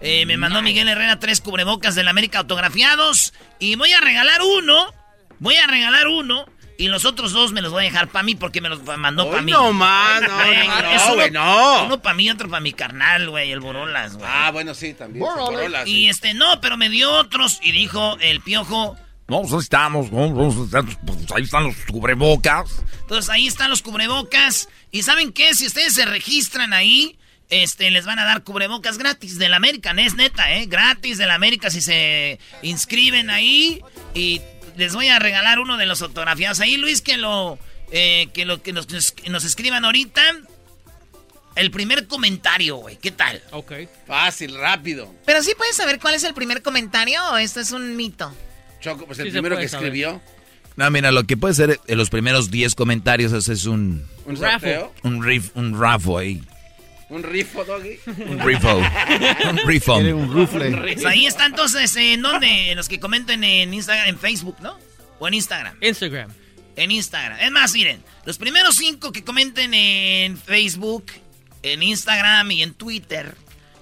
Eh, 0.00 0.26
me 0.26 0.36
mandó 0.36 0.60
Miguel 0.62 0.88
Herrera 0.88 1.18
tres 1.18 1.40
cubrebocas 1.40 1.94
del 1.94 2.08
América 2.08 2.40
autografiados. 2.40 3.32
Y 3.58 3.76
voy 3.76 3.92
a 3.92 4.00
regalar 4.00 4.40
uno. 4.42 4.92
Voy 5.38 5.56
a 5.56 5.66
regalar 5.66 6.08
uno. 6.08 6.44
Y 6.80 6.86
los 6.88 7.04
otros 7.04 7.32
dos 7.32 7.52
me 7.52 7.60
los 7.60 7.72
voy 7.72 7.82
a 7.86 7.90
dejar 7.90 8.06
para 8.06 8.22
mí 8.22 8.36
porque 8.36 8.60
me 8.60 8.68
los 8.68 8.84
mandó 8.84 9.28
para 9.28 9.42
mí. 9.42 9.50
no 9.50 9.72
más, 9.72 10.22
no, 10.22 10.28
no, 10.28 11.08
no, 11.08 11.14
güey, 11.14 11.30
no. 11.32 11.84
Uno 11.86 12.00
para 12.00 12.14
mí, 12.14 12.30
otro 12.30 12.48
para 12.48 12.60
mi 12.60 12.72
carnal, 12.72 13.28
güey, 13.30 13.50
el 13.50 13.58
Borolas, 13.58 14.14
güey. 14.16 14.28
Ah, 14.32 14.50
bueno, 14.52 14.74
sí, 14.74 14.94
también. 14.94 15.26
Sí. 15.84 15.90
Y 15.90 16.08
este, 16.08 16.34
no, 16.34 16.60
pero 16.60 16.76
me 16.76 16.88
dio 16.88 17.10
otros 17.10 17.58
y 17.62 17.72
dijo 17.72 18.16
el 18.20 18.40
piojo. 18.42 18.96
No, 19.28 19.42
pues 19.42 19.52
ahí 19.52 19.58
estamos, 19.60 20.10
no, 20.10 20.34
pues 20.34 21.32
ahí 21.34 21.42
están 21.42 21.64
los 21.64 21.76
cubrebocas. 21.90 22.82
Entonces 23.02 23.28
ahí 23.28 23.46
están 23.46 23.68
los 23.68 23.82
cubrebocas. 23.82 24.70
¿Y 24.90 25.02
saben 25.02 25.32
qué? 25.32 25.52
Si 25.54 25.66
ustedes 25.66 25.92
se 25.92 26.06
registran 26.06 26.72
ahí, 26.72 27.18
este, 27.50 27.90
les 27.90 28.06
van 28.06 28.18
a 28.18 28.24
dar 28.24 28.42
cubrebocas 28.42 28.96
gratis 28.96 29.38
del 29.38 29.52
American. 29.52 29.98
Es 29.98 30.14
neta, 30.14 30.54
¿eh? 30.54 30.64
Gratis 30.64 31.18
del 31.18 31.30
América 31.30 31.68
si 31.70 31.82
se 31.82 32.38
inscriben 32.62 33.28
ahí. 33.28 33.82
Y 34.14 34.40
les 34.78 34.94
voy 34.94 35.08
a 35.08 35.18
regalar 35.18 35.58
uno 35.58 35.76
de 35.76 35.84
los 35.84 36.00
autografiados. 36.00 36.60
Ahí, 36.60 36.78
Luis, 36.78 37.02
que 37.02 37.18
lo, 37.18 37.58
eh, 37.92 38.30
que 38.32 38.46
lo 38.46 38.62
que 38.62 38.72
nos, 38.72 38.86
que 38.86 39.28
nos 39.28 39.44
escriban 39.44 39.84
ahorita. 39.84 40.22
El 41.54 41.70
primer 41.70 42.06
comentario, 42.06 42.76
güey. 42.76 42.96
¿Qué 42.96 43.10
tal? 43.10 43.42
Ok. 43.50 43.72
Fácil, 44.06 44.56
rápido. 44.56 45.14
Pero 45.26 45.42
sí 45.42 45.52
puedes 45.54 45.76
saber 45.76 46.00
cuál 46.00 46.14
es 46.14 46.24
el 46.24 46.32
primer 46.32 46.62
comentario 46.62 47.20
o 47.30 47.36
esto 47.36 47.60
es 47.60 47.72
un 47.72 47.94
mito. 47.94 48.32
Choco, 48.80 49.06
pues 49.06 49.18
el 49.18 49.26
Sí 49.26 49.32
primero 49.32 49.56
que 49.58 49.68
saber. 49.68 49.86
escribió. 49.88 50.20
No, 50.76 50.90
mira, 50.90 51.10
lo 51.10 51.24
que 51.24 51.36
puede 51.36 51.54
ser 51.54 51.80
en 51.86 51.98
los 51.98 52.08
primeros 52.10 52.50
10 52.50 52.74
comentarios 52.76 53.32
ese 53.32 53.52
es 53.52 53.66
un, 53.66 54.06
Un 54.26 54.36
Raffle. 54.36 54.86
un 55.02 55.22
riff, 55.24 55.50
un 55.54 55.78
rafo 55.78 56.18
ahí. 56.18 56.40
Un 57.08 57.22
rifo, 57.22 57.64
doggy. 57.64 57.98
Un 58.06 58.38
rifo. 58.38 58.76
un 58.76 59.58
rifo. 59.66 59.96
Un 59.96 60.32
rufle. 60.32 60.70
Pues 60.76 61.04
ahí 61.06 61.26
está 61.26 61.46
entonces, 61.46 61.96
¿en 61.96 62.20
dónde? 62.22 62.70
En 62.70 62.76
los 62.76 62.88
que 62.88 63.00
comenten 63.00 63.42
en 63.44 63.72
Instagram, 63.74 64.08
en 64.08 64.18
Facebook, 64.18 64.56
¿no? 64.60 64.78
O 65.18 65.26
en 65.26 65.34
Instagram. 65.34 65.74
Instagram. 65.80 66.30
En 66.76 66.90
Instagram. 66.92 67.38
Es 67.40 67.50
más, 67.50 67.72
miren, 67.72 68.02
los 68.24 68.38
primeros 68.38 68.76
cinco 68.76 69.10
que 69.10 69.24
comenten 69.24 69.72
en 69.74 70.36
Facebook, 70.36 71.06
en 71.62 71.82
Instagram 71.82 72.50
y 72.52 72.62
en 72.62 72.74
Twitter, 72.74 73.34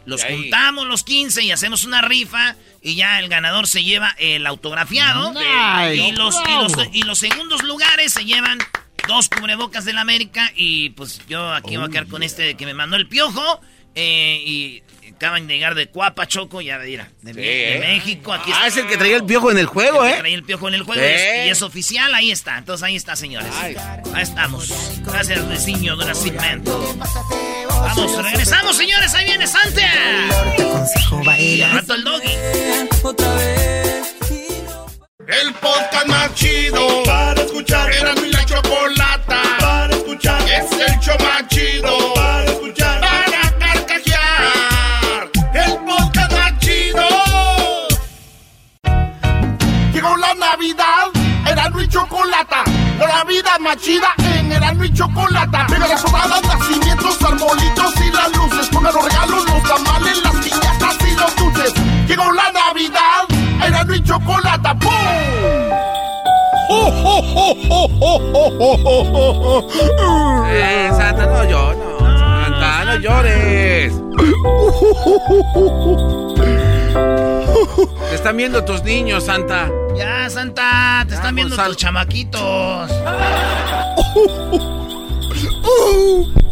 los 0.06 0.24
ahí. 0.24 0.36
juntamos 0.36 0.86
los 0.86 1.04
15 1.04 1.42
y 1.42 1.50
hacemos 1.50 1.84
una 1.84 2.00
rifa 2.00 2.56
y 2.82 2.94
ya 2.94 3.18
el 3.18 3.28
ganador 3.28 3.66
se 3.66 3.84
lleva 3.84 4.14
el 4.18 4.46
autografiado. 4.46 5.32
Nice. 5.32 5.96
Y 5.96 6.12
los, 6.12 6.36
y, 6.48 6.52
los, 6.52 6.72
y 6.92 7.02
los 7.02 7.18
segundos 7.18 7.62
lugares 7.62 8.12
se 8.12 8.24
llevan 8.24 8.58
dos 9.06 9.28
cubrebocas 9.28 9.84
del 9.84 9.98
América 9.98 10.52
y 10.56 10.90
pues 10.90 11.20
yo 11.28 11.52
aquí 11.52 11.76
voy 11.76 11.86
a 11.86 11.90
quedar 11.90 12.06
con 12.06 12.22
este 12.22 12.56
que 12.56 12.66
me 12.66 12.74
mandó 12.74 12.96
el 12.96 13.06
piojo 13.06 13.60
eh, 13.94 14.42
y 14.44 14.82
acaban 15.14 15.46
de 15.46 15.54
llegar 15.54 15.74
de 15.74 15.88
Cuapa, 15.88 16.26
Choco, 16.26 16.60
ya 16.60 16.78
mira, 16.78 17.08
de, 17.22 17.32
Sí, 17.34 17.40
de 17.40 17.76
¿eh? 17.76 17.78
México. 17.80 18.32
Aquí 18.32 18.50
Ah, 18.52 18.66
está. 18.66 18.66
es 18.68 18.76
el 18.78 18.86
que 18.88 18.96
traía 18.96 19.16
el 19.16 19.24
piojo 19.24 19.50
en 19.50 19.58
el 19.58 19.66
juego, 19.66 20.04
El 20.04 20.12
¿eh? 20.12 20.16
traía 20.18 20.34
el 20.36 20.42
piojo 20.44 20.68
en 20.68 20.74
el 20.74 20.82
juego 20.82 21.00
Sí. 21.00 21.06
y 21.08 21.12
es- 21.14 21.46
y 21.46 21.50
es 21.50 21.62
oficial, 21.62 22.14
ahí 22.14 22.30
está. 22.30 22.58
Entonces 22.58 22.82
ahí 22.84 22.96
está, 22.96 23.16
señores. 23.16 23.50
Ay. 23.60 23.76
Ahí 24.14 24.22
estamos. 24.22 24.72
Gracias, 25.04 25.38
Luisinho 25.44 25.96
de 25.96 26.04
Nacimiento. 26.06 26.96
Vamos, 27.68 28.24
regresamos, 28.24 28.76
señores. 28.76 29.14
Ahí 29.14 29.26
viene 29.26 29.46
Santa. 29.46 29.82
Y 31.38 31.62
al 31.62 31.72
rato 31.72 31.94
el 31.94 32.04
doggy. 32.04 32.32
El 35.28 35.52
podcast 35.54 36.06
más 36.06 36.34
chido 36.34 37.02
para 37.04 37.42
escuchar. 37.42 37.92
Era 37.92 38.14
mi 38.14 38.30
la 38.30 38.44
chocolata 38.44 39.42
para 39.58 39.94
escuchar. 39.94 40.40
Es 40.42 40.70
el 40.72 40.98
show 41.00 41.16
más 41.20 41.46
chido 41.48 42.14
para 42.14 42.44
escuchar. 42.44 42.85
La 52.98 53.24
vida 53.24 53.58
más 53.60 53.76
chida 53.76 54.08
en 54.18 54.50
Erasmo 54.52 54.84
y 54.84 54.92
Chocolata. 54.92 55.66
Mega 55.68 55.86
las 55.86 56.00
sobradas, 56.00 56.42
nacimientos, 56.42 57.22
arbolitos 57.22 57.94
y 58.00 58.10
las 58.10 58.36
luces. 58.36 58.68
Pongan 58.68 58.94
los 58.94 59.04
regalos, 59.04 59.44
los 59.48 59.62
tamales, 59.62 60.22
las 60.22 60.36
piñatas 60.36 60.96
y 61.00 61.14
los 61.14 61.36
dulces. 61.36 61.74
Llegó 62.08 62.32
la 62.32 62.50
Navidad, 62.52 63.28
Erasmo 63.66 63.94
y 63.94 64.02
Chocolata. 64.02 64.74
¡Pum! 64.78 64.90
¡Oh, 66.68 66.92
oh, 67.04 67.22
oh, 67.36 67.56
oh, 67.70 67.88
oh, 68.00 68.20
oh, 68.34 68.78
oh, 68.84 69.68
oh! 70.00 70.46
Eh, 70.48 70.90
Santa, 70.96 71.26
no 71.26 71.44
llores. 71.44 71.78
No, 71.78 71.98
Santa, 71.98 72.84
no 72.84 72.96
llores. 72.96 73.92
Te 78.08 78.14
están 78.14 78.36
viendo 78.36 78.64
tus 78.64 78.82
niños, 78.82 79.24
Santa. 79.24 79.70
Ya, 79.96 80.28
Santa, 80.28 81.04
te 81.08 81.14
están 81.14 81.34
viendo 81.34 81.56
tus 81.56 81.76
chamaquitos. 81.76 82.90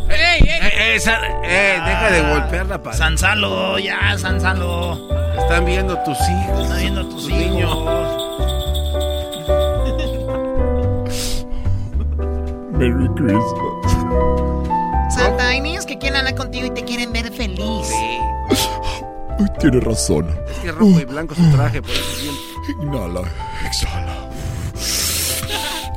¡Ey! 0.09 0.11
ey, 0.11 0.49
ey! 0.49 0.65
Eh, 0.97 1.01
eh, 1.45 1.81
deja 1.85 2.11
de 2.11 2.23
golpear 2.23 2.67
la 2.67 2.83
pared. 2.83 2.99
Sansalo, 2.99 3.79
ya, 3.79 4.17
Sansalo. 4.17 4.99
Están 5.39 5.65
viendo 5.65 5.99
tus 6.05 6.19
hijos. 6.21 6.63
Están 6.63 6.79
viendo 6.79 7.09
tus, 7.09 7.29
hijos. 7.29 8.29
Merry 12.73 13.09
Christmas. 13.15 13.93
Santa, 15.15 15.49
hay 15.49 15.61
niños 15.61 15.87
que 15.87 15.99
quieren 15.99 16.19
hablar 16.19 16.35
contigo 16.35 16.67
y 16.67 16.71
te 16.71 16.85
quieren 16.85 17.13
ver 17.13 17.33
feliz. 17.33 17.89
Uy, 19.39 19.49
tiene 19.59 19.81
razón. 19.81 20.29
Es 20.51 20.59
que 20.59 20.73
rojo 20.73 21.01
y 21.01 21.05
blanco 21.05 21.35
su 21.35 21.43
traje, 21.51 21.81
por 21.83 21.91
eso 21.91 22.05
siempre. 22.17 22.43
Inhala, 22.83 23.23
exhala. 23.67 24.31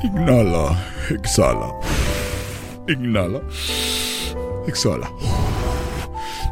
Inhala, 0.04 0.78
exhala. 1.10 1.74
Inhala, 2.88 3.42
exhala. 4.68 5.12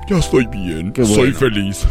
Ya 0.07 0.17
estoy 0.17 0.45
bien, 0.47 0.91
Qué 0.93 1.03
soy 1.05 1.31
bueno. 1.31 1.39
feliz. 1.39 1.85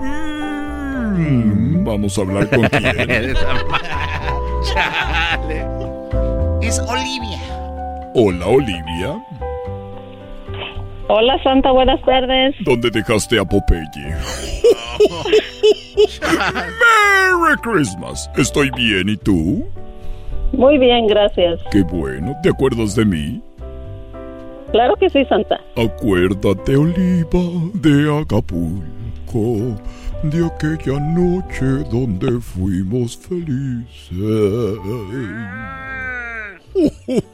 Mm, 0.00 1.84
Vamos 1.84 2.16
a 2.18 2.20
hablar 2.20 2.48
con 2.50 2.62
quién. 2.68 3.34
Chale. 4.64 5.66
Es 6.62 6.78
Olivia. 6.80 7.40
Hola, 8.14 8.46
Olivia. 8.46 9.24
Hola 11.08 11.40
Santa, 11.44 11.70
buenas 11.70 12.02
tardes. 12.02 12.56
¿Dónde 12.64 12.90
dejaste 12.90 13.38
a 13.38 13.44
Popeye? 13.44 14.16
Merry 16.20 17.56
Christmas. 17.62 18.28
Estoy 18.36 18.70
bien, 18.76 19.10
¿y 19.10 19.16
tú? 19.16 19.64
Muy 20.52 20.78
bien, 20.78 21.06
gracias. 21.06 21.60
Qué 21.70 21.82
bueno. 21.82 22.34
¿Te 22.42 22.48
acuerdas 22.48 22.96
de 22.96 23.04
mí? 23.04 23.40
Claro 24.72 24.96
que 24.96 25.08
sí, 25.10 25.24
Santa. 25.26 25.60
Acuérdate, 25.76 26.76
Oliva, 26.76 27.70
de 27.74 28.20
Acapulco, 28.20 29.76
de 30.24 30.44
aquella 30.44 30.98
noche 30.98 31.66
donde 31.88 32.40
fuimos 32.40 33.16
felices. 33.16 34.10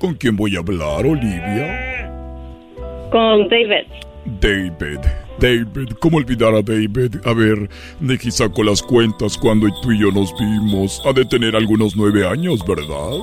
¿Con 0.00 0.14
quién 0.14 0.34
voy 0.34 0.56
a 0.56 0.60
hablar, 0.60 1.04
Olivia? 1.04 1.99
Con 3.10 3.48
David. 3.48 3.86
David. 4.40 5.00
David, 5.38 5.88
¿cómo 6.00 6.18
olvidar 6.18 6.54
a 6.54 6.62
David? 6.62 7.16
A 7.24 7.32
ver, 7.32 7.68
Nicky 7.98 8.30
sacó 8.30 8.62
las 8.62 8.82
cuentas 8.82 9.38
cuando 9.38 9.68
tú 9.82 9.90
y 9.90 10.00
yo 10.00 10.10
nos 10.12 10.32
vimos. 10.38 11.00
Ha 11.06 11.12
de 11.12 11.24
tener 11.24 11.56
algunos 11.56 11.96
nueve 11.96 12.26
años, 12.26 12.60
¿verdad? 12.66 13.18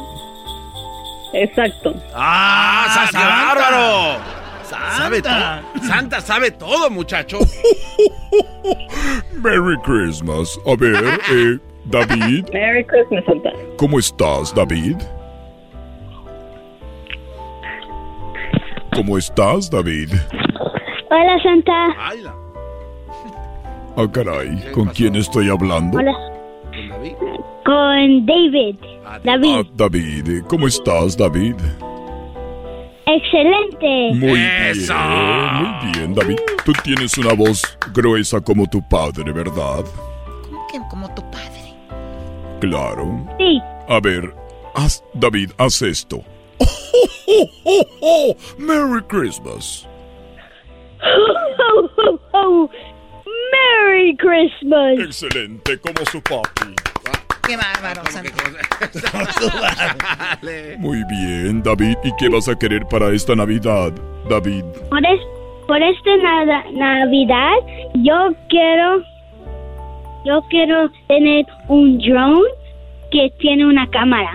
Exacto. 1.34 1.94
¡Ah, 2.16 2.88
Santa, 3.12 3.20
qué 3.20 3.26
bárbaro! 3.26 4.38
Santa. 4.64 4.98
Sabe 4.98 5.22
todo. 5.22 5.88
Santa 5.88 6.22
sabe 6.22 6.52
todo, 6.52 6.90
muchacho. 6.90 7.38
Merry 9.42 9.78
Christmas. 9.84 10.60
A 10.66 10.76
ver, 10.76 11.20
eh, 11.32 11.58
David, 11.86 12.46
Merry 12.52 12.84
Christmas, 12.86 13.24
Santa. 13.26 13.52
¿cómo 13.78 14.00
estás, 14.00 14.54
David? 14.54 14.98
¿Cómo 18.98 19.16
estás, 19.16 19.70
David? 19.70 20.10
Hola, 21.12 21.44
Santa. 21.44 21.72
Ah, 23.96 24.08
caray, 24.12 24.72
¿con 24.74 24.88
quién 24.88 25.16
estoy 25.16 25.52
hablando? 25.52 26.00
Hola. 26.00 26.14
Con 27.64 28.26
David. 28.26 28.76
David. 29.24 29.50
Ah, 29.56 29.70
David, 29.76 30.42
¿cómo 30.48 30.66
estás, 30.66 31.16
David? 31.16 31.54
Excelente. 33.06 34.16
Muy 34.16 34.40
bien, 34.40 34.88
muy 35.54 35.92
bien, 35.94 36.16
David. 36.16 36.38
Tú 36.66 36.74
tienes 36.84 37.16
una 37.20 37.34
voz 37.34 37.78
gruesa 37.94 38.42
como 38.42 38.66
tu 38.68 38.82
padre, 38.90 39.32
¿verdad? 39.32 39.86
¿Cómo 40.42 40.68
que 40.72 40.80
como 40.90 41.08
tu 41.14 41.22
padre? 41.30 41.76
Claro. 42.62 43.24
Sí. 43.38 43.62
A 43.90 44.00
ver, 44.00 44.34
haz, 44.74 45.04
David, 45.14 45.52
haz 45.60 45.84
esto. 45.84 46.24
Merry 48.58 49.02
Christmas. 49.08 49.86
Ho, 51.04 51.90
ho, 51.98 52.20
ho. 52.34 52.70
Merry 53.52 54.16
Christmas. 54.18 55.00
Excelente, 55.00 55.78
como 55.80 56.06
su 56.12 56.22
papi. 56.22 56.74
Qué 57.48 57.56
bárbaro. 57.56 58.02
Muy 60.80 61.04
bien, 61.06 61.64
David. 61.64 61.98
¿Y 62.04 62.12
qué 62.20 62.28
vas 62.30 62.50
a 62.50 62.58
querer 62.58 62.86
para 62.88 63.12
esta 63.14 63.36
Navidad, 63.36 63.94
David? 64.30 64.64
Por, 64.90 65.06
es, 65.06 65.22
por 65.68 65.82
esta 65.82 66.18
nada- 66.18 66.66
Navidad, 66.74 67.56
yo 67.96 68.34
quiero, 68.50 69.02
yo 70.26 70.42
quiero 70.50 70.90
tener 71.08 71.46
un 71.70 71.98
drone 72.00 72.50
que 73.12 73.32
tiene 73.40 73.66
una 73.66 73.88
cámara. 73.92 74.32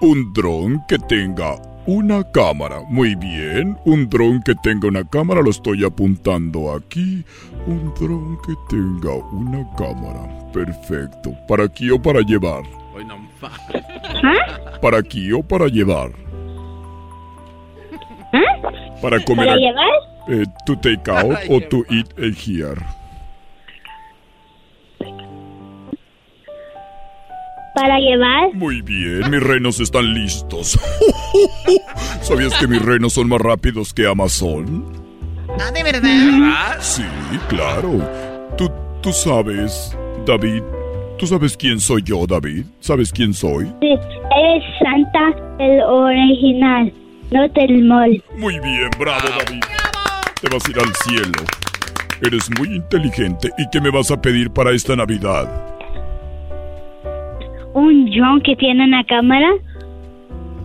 Un 0.00 0.32
dron 0.32 0.82
que 0.88 0.98
tenga 0.98 1.56
una 1.86 2.22
cámara. 2.32 2.80
Muy 2.88 3.14
bien. 3.14 3.76
Un 3.84 4.08
dron 4.08 4.42
que 4.42 4.54
tenga 4.56 4.88
una 4.88 5.04
cámara. 5.08 5.40
Lo 5.40 5.50
estoy 5.50 5.84
apuntando 5.84 6.72
aquí. 6.74 7.24
Un 7.66 7.92
dron 7.98 8.38
que 8.46 8.54
tenga 8.68 9.14
una 9.32 9.66
cámara. 9.76 10.28
Perfecto. 10.52 11.32
¿Para 11.48 11.64
aquí 11.64 11.90
o 11.90 12.00
para 12.00 12.20
llevar? 12.20 12.62
¿Para 14.80 14.98
aquí 14.98 15.32
o 15.32 15.42
para 15.42 15.66
llevar? 15.68 16.10
Para 19.02 19.22
comer. 19.24 19.46
¿Para 19.46 19.52
a- 19.52 19.58
llevar? 19.58 19.90
eh, 20.28 20.44
to 20.66 20.76
take 20.78 21.10
out 21.10 21.36
o 21.48 21.60
to 21.68 21.84
eat 21.90 22.06
eh, 22.18 22.32
here. 22.34 22.80
¿Para 27.76 27.98
llevar? 27.98 28.54
Muy 28.54 28.80
bien, 28.80 29.30
mis 29.30 29.42
renos 29.42 29.80
están 29.80 30.14
listos. 30.14 30.78
¿Sabías 32.22 32.54
que 32.54 32.66
mis 32.66 32.80
renos 32.80 33.12
son 33.12 33.28
más 33.28 33.38
rápidos 33.38 33.92
que 33.92 34.06
Amazon? 34.06 34.82
Ah, 35.60 35.70
¿de 35.70 35.82
verdad? 35.82 36.78
Sí, 36.80 37.04
claro. 37.50 38.00
Tú, 38.56 38.70
tú 39.02 39.12
sabes, 39.12 39.94
David. 40.24 40.62
¿Tú 41.18 41.26
sabes 41.26 41.54
quién 41.54 41.78
soy 41.78 42.02
yo, 42.02 42.26
David? 42.26 42.64
¿Sabes 42.80 43.12
quién 43.12 43.34
soy? 43.34 43.66
Sí, 43.82 43.92
es 43.92 44.64
Santa 44.78 45.38
el 45.58 45.78
original, 45.82 46.90
no 47.30 47.46
del 47.48 47.84
mall. 47.84 48.24
Muy 48.38 48.58
bien, 48.58 48.88
bravo, 48.98 49.28
David. 49.28 49.60
Te 50.40 50.48
vas 50.48 50.66
a 50.66 50.70
ir 50.70 50.78
al 50.78 50.94
cielo. 51.04 51.44
Eres 52.22 52.48
muy 52.58 52.76
inteligente. 52.76 53.50
¿Y 53.58 53.68
qué 53.70 53.82
me 53.82 53.90
vas 53.90 54.10
a 54.10 54.18
pedir 54.18 54.50
para 54.50 54.72
esta 54.72 54.96
Navidad? 54.96 55.75
Un 57.76 58.06
drone 58.10 58.40
que 58.42 58.56
tiene 58.56 58.84
una 58.84 59.04
cámara. 59.04 59.50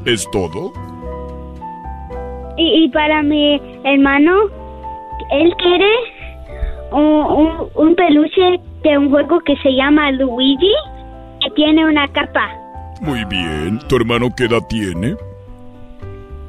¿Es 0.06 0.26
todo? 0.32 0.72
Y, 2.58 2.86
y 2.86 2.90
para 2.90 3.22
mi 3.22 3.60
hermano, 3.84 4.34
él 5.32 5.54
quiere 5.62 5.90
un, 6.92 7.02
un, 7.04 7.50
un 7.76 7.96
peluche 7.96 8.60
de 8.84 8.98
un 8.98 9.10
juego 9.10 9.40
que 9.42 9.56
se 9.58 9.72
llama 9.74 10.10
Luigi, 10.12 10.72
que 11.42 11.50
tiene 11.52 11.84
una 11.86 12.08
capa. 12.08 12.48
Muy 13.02 13.26
bien. 13.26 13.80
¿Tu 13.90 13.96
hermano 13.98 14.30
qué 14.36 14.46
edad 14.46 14.62
tiene? 14.70 15.16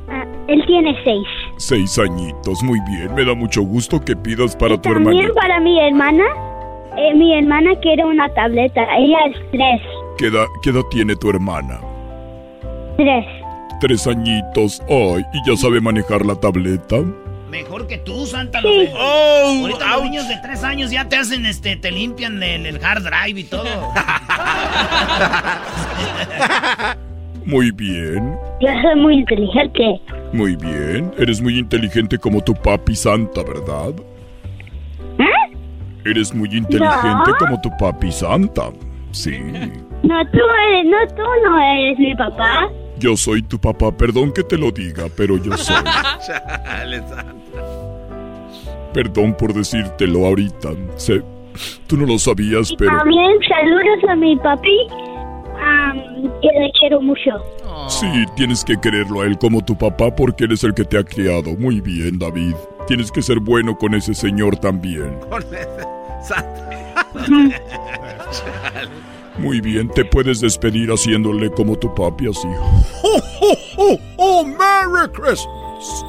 Ah, 0.09 0.25
él 0.47 0.65
tiene 0.67 0.97
seis. 1.03 1.27
Seis 1.57 1.99
añitos. 1.99 2.63
Muy 2.63 2.79
bien. 2.89 3.13
Me 3.17 3.25
da 3.25 3.35
mucho 3.35 3.63
gusto 3.63 4.01
que 4.01 4.15
pidas 4.15 4.55
para 4.55 4.77
tu 4.81 4.89
También 4.93 5.25
hermano. 5.25 5.35
para 5.35 5.59
mi 5.61 5.81
hermana, 5.81 6.25
eh, 6.99 7.15
mi 7.15 7.35
hermana 7.35 7.75
quiere 7.81 8.05
una 8.05 8.29
tableta. 8.35 8.83
Ella 8.97 9.19
es 9.31 9.37
tres. 9.51 9.81
¿Qué 10.23 10.29
edad, 10.29 10.47
qué 10.63 10.71
edad 10.71 10.83
tiene 10.89 11.17
tu 11.17 11.31
hermana? 11.31 11.81
Tres. 12.97 13.25
Tres 13.81 14.07
añitos. 14.07 14.81
Ay, 14.89 15.25
¿y 15.33 15.51
ya 15.51 15.57
sabe 15.57 15.81
manejar 15.81 16.25
la 16.25 16.37
tableta? 16.37 16.99
Mejor 17.51 17.89
que 17.89 17.99
tú, 17.99 18.25
Santa. 18.25 18.61
Sí. 18.61 18.69
De- 18.69 18.93
Oh, 18.97 19.59
Ahorita 19.63 19.97
los 19.97 20.03
niños 20.05 20.29
de 20.29 20.37
tres 20.41 20.63
años 20.63 20.93
ya 20.93 21.09
te 21.09 21.17
hacen, 21.17 21.45
este, 21.45 21.75
te 21.75 21.91
limpian 21.91 22.41
el, 22.41 22.67
el 22.67 22.85
hard 22.85 23.03
drive 23.03 23.41
y 23.41 23.43
todo. 23.43 23.65
Muy 27.45 27.73
bien. 27.73 28.37
Yo 28.61 28.69
soy 28.81 29.01
muy 29.01 29.15
inteligente. 29.17 30.01
Muy 30.33 30.55
bien. 30.55 31.13
Eres 31.19 31.43
muy 31.43 31.59
inteligente 31.59 32.17
como 32.17 32.41
tu 32.43 32.55
papi 32.55 32.95
Santa, 32.95 33.43
¿verdad? 33.43 33.93
¿Eh? 35.19 35.57
Eres 36.05 36.33
muy 36.33 36.49
inteligente 36.57 37.31
No. 37.33 37.37
como 37.41 37.61
tu 37.61 37.71
papi 37.77 38.13
Santa. 38.13 38.71
Sí. 39.11 39.37
No, 40.03 40.27
tú 40.31 40.39
eres, 40.69 40.87
no, 40.87 41.15
tú 41.15 41.23
no 41.45 41.61
eres 41.61 41.99
mi 41.99 42.15
papá. 42.15 42.69
Yo 42.99 43.17
soy 43.17 43.43
tu 43.43 43.59
papá. 43.59 43.97
Perdón 43.97 44.33
que 44.33 44.43
te 44.43 44.57
lo 44.57 44.71
diga, 44.71 45.07
pero 45.17 45.37
yo 45.37 45.57
soy. 45.57 45.77
Chale, 46.27 46.99
Santa. 47.01 47.33
Perdón 48.93 49.35
por 49.37 49.55
decírtelo 49.55 50.27
ahorita. 50.27 50.71
Sé, 50.97 51.23
tú 51.87 51.97
no 51.97 52.07
lo 52.07 52.19
sabías, 52.19 52.73
pero... 52.79 52.97
También 52.99 53.39
saludos 53.49 54.09
a 54.09 54.17
mi 54.17 54.37
papi. 54.37 54.87
Ah, 55.59 55.93
que 56.41 56.61
le 56.61 56.71
quiero 56.79 57.01
mucho. 57.01 57.31
Sí, 57.89 58.07
tienes 58.37 58.65
que 58.65 58.79
quererlo 58.81 59.23
a 59.23 59.27
él 59.27 59.39
como 59.39 59.65
tu 59.65 59.77
papá 59.77 60.15
porque 60.15 60.45
él 60.45 60.53
es 60.53 60.65
el 60.65 60.75
que 60.75 60.85
te 60.85 60.99
ha 60.99 61.05
criado. 61.05 61.57
Muy 61.57 61.81
bien, 61.81 62.19
David. 62.19 62.55
Tienes 62.87 63.11
que 63.11 63.23
ser 63.23 63.39
bueno 63.39 63.77
con 63.77 63.95
ese 63.95 64.15
señor 64.15 64.59
también. 64.59 65.19
Con 65.31 65.43
ese 65.43 65.69
Muy 69.43 69.61
bien, 69.61 69.89
te 69.89 70.05
puedes 70.05 70.41
despedir 70.41 70.91
haciéndole 70.91 71.51
como 71.51 71.77
tu 71.77 71.93
papi 71.93 72.29
así. 72.29 72.47
¡Oh, 73.03 73.21
oh, 73.41 73.59
oh! 73.77 73.99
¡Oh, 74.17 74.45
Merry 74.45 75.11
Christmas! 75.13 76.05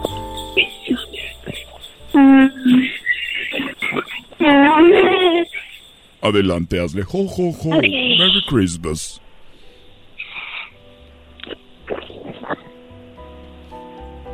Adelante, 6.22 6.80
hazle 6.80 7.02
ho, 7.02 7.26
ho, 7.26 7.50
ho. 7.50 7.70
Merry 7.70 8.44
Christmas. 8.48 9.20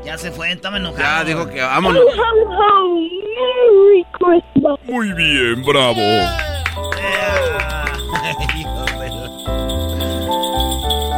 Ya 0.04 0.18
se 0.18 0.30
fue, 0.32 0.52
estaba 0.52 0.76
enojado. 0.76 1.00
Ya 1.00 1.24
dijo 1.24 1.50
que 1.50 1.62
vámonos. 1.62 2.04
Merry 2.50 4.06
Christmas. 4.12 4.78
Muy 4.84 5.14
bien, 5.14 5.64
bravo. 5.64 6.02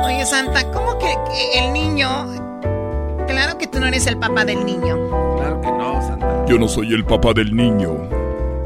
Oye, 0.05 0.25
Santa, 0.25 0.69
¿cómo 0.71 0.97
que, 0.99 1.13
el 1.59 1.73
niño... 1.73 2.07
Claro 3.27 3.57
que 3.57 3.67
tú 3.67 3.79
no 3.79 3.85
eres 3.87 4.07
el 4.07 4.17
papá 4.17 4.43
del 4.45 4.65
niño. 4.65 4.97
Claro 5.37 5.61
que 5.61 5.71
no, 5.71 6.01
Santa. 6.01 6.45
Yo 6.47 6.57
no 6.57 6.67
soy 6.67 6.93
el 6.93 7.05
papá 7.05 7.33
del 7.33 7.55
niño. 7.55 7.93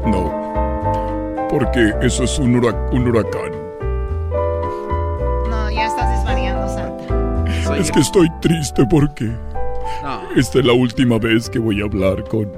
No. 0.06 1.46
Porque 1.48 1.92
eso 2.02 2.24
es 2.24 2.38
un, 2.38 2.60
hurac- 2.60 2.92
un 2.92 3.06
huracán. 3.06 3.52
No, 5.48 5.70
ya 5.70 5.86
estás 5.86 6.10
desvariando, 6.18 6.68
Santa. 6.68 7.76
es 7.78 7.90
que 7.92 8.00
estoy 8.00 8.28
triste 8.40 8.84
porque 8.90 9.24
No. 10.02 10.20
esta 10.34 10.58
es 10.58 10.64
la 10.64 10.72
última 10.72 11.18
vez 11.18 11.48
que 11.48 11.58
voy 11.60 11.80
a 11.80 11.84
hablar 11.84 12.24
con... 12.24 12.50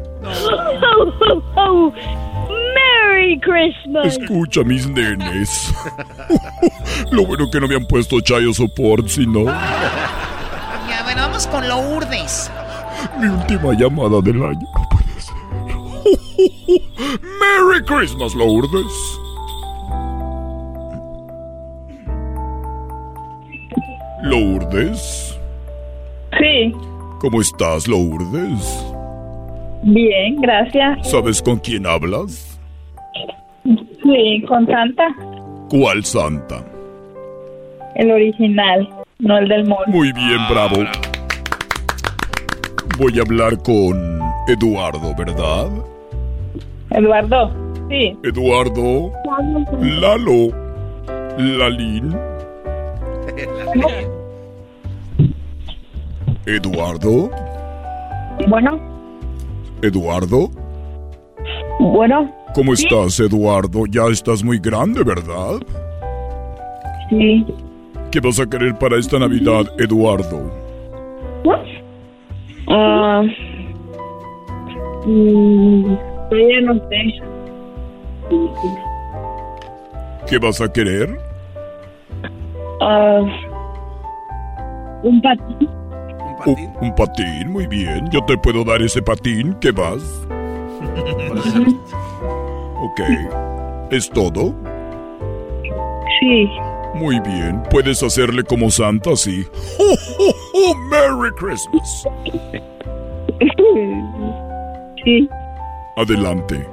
Oh. 1.57 1.93
Merry 3.29 3.41
Christmas. 3.41 4.17
Escucha, 4.19 4.63
mis 4.65 4.89
nenes. 4.89 5.75
Lo 7.13 7.27
bueno 7.27 7.51
que 7.51 7.61
no 7.61 7.69
me 7.69 7.77
han 7.77 7.85
puesto 7.87 8.21
chayo 8.21 8.53
support, 8.55 9.07
sino 9.09 9.45
Ya, 9.45 11.03
bueno, 11.05 11.23
vamos 11.23 11.47
con 11.47 11.69
lo 11.69 11.79
urdes. 11.97 12.51
mi 13.21 13.29
última 13.29 13.73
llamada 13.75 14.21
del 14.23 14.43
año. 14.43 14.67
No 14.75 14.89
puede 14.89 15.21
ser. 15.21 15.37
Merry 17.41 17.85
Christmas, 17.85 18.35
Lourdes. 18.35 19.19
Lourdes. 24.23 25.39
Sí, 26.39 26.73
¿Cómo 27.21 27.41
estás, 27.41 27.89
Lourdes? 27.89 28.85
bien, 29.83 30.37
gracias. 30.41 31.09
¿Sabes 31.11 31.41
con 31.43 31.59
quién 31.59 31.87
hablas? 31.87 32.48
Sí, 34.09 34.43
con 34.49 34.67
Santa, 34.67 35.05
¿Cuál 35.69 36.03
santa? 36.03 36.65
el 37.97 38.11
original, 38.11 38.89
no 39.19 39.37
el 39.37 39.49
del 39.49 39.67
mall. 39.69 39.85
Muy 39.89 40.13
bien, 40.13 40.39
bravo. 40.49 40.77
Voy 42.99 43.19
a 43.19 43.23
hablar 43.23 43.61
con 43.63 44.19
Eduardo, 44.49 45.15
¿verdad? 45.15 45.69
Eduardo, 46.91 47.51
sí. 47.91 48.17
Eduardo, 48.25 49.13
Lalo, 49.83 50.55
Lalín, 51.37 52.17
Eduardo, 56.47 57.31
Bueno, 58.49 58.81
Eduardo. 59.83 60.49
Bueno, 61.79 62.31
¿Cómo 62.55 62.75
Sí. 62.75 62.87
estás, 62.87 63.21
Eduardo? 63.21 63.85
Ya 63.91 64.07
estás 64.11 64.43
muy 64.43 64.59
grande, 64.59 65.03
¿verdad? 65.05 65.61
sí. 67.11 67.45
¿Qué 68.11 68.21
vas 68.21 68.41
a 68.41 68.47
querer 68.47 68.75
para 68.79 68.97
esta 68.99 69.19
Navidad, 69.19 69.67
Eduardo? 69.79 70.51
Ah, 72.71 73.23
mm, 75.07 75.95
todavía 76.31 76.61
no 76.63 76.75
sé. 76.89 77.21
¿Qué 80.29 80.39
vas 80.39 80.61
a 80.61 80.71
querer? 80.73 81.19
Ah, 82.81 83.21
un 85.03 85.21
patín. 85.23 85.69
Un, 86.47 86.73
un 86.81 86.95
patín, 86.95 87.51
muy 87.53 87.67
bien. 87.67 88.09
Yo 88.11 88.25
te 88.27 88.37
puedo 88.39 88.65
dar 88.65 88.81
ese 88.83 89.03
patín. 89.03 89.55
¿Qué 89.61 89.71
vas? 89.71 90.27
Ok. 92.81 93.01
¿Es 93.91 94.09
todo? 94.11 94.55
Sí. 96.21 96.49
Muy 96.95 97.19
bien. 97.21 97.63
Puedes 97.71 98.03
hacerle 98.03 98.45
como 98.45 98.71
Santa, 98.71 99.17
sí. 99.17 99.45
¡Oh, 99.79 99.95
oh, 100.19 100.35
oh! 100.55 100.75
¡Merry 100.91 101.31
Christmas! 101.37 102.05
Sí. 105.05 105.29
Adelante. 105.97 106.67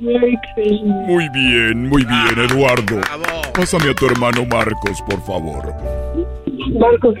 Merry 0.00 0.38
Christmas. 0.54 1.08
Muy 1.08 1.28
bien, 1.30 1.88
muy 1.88 2.04
bien, 2.04 2.38
Eduardo. 2.38 3.00
Pásame 3.52 3.90
a 3.90 3.94
tu 3.94 4.06
hermano 4.06 4.44
Marcos, 4.46 5.02
por 5.02 5.20
favor. 5.22 5.74
Marcos. 6.78 7.14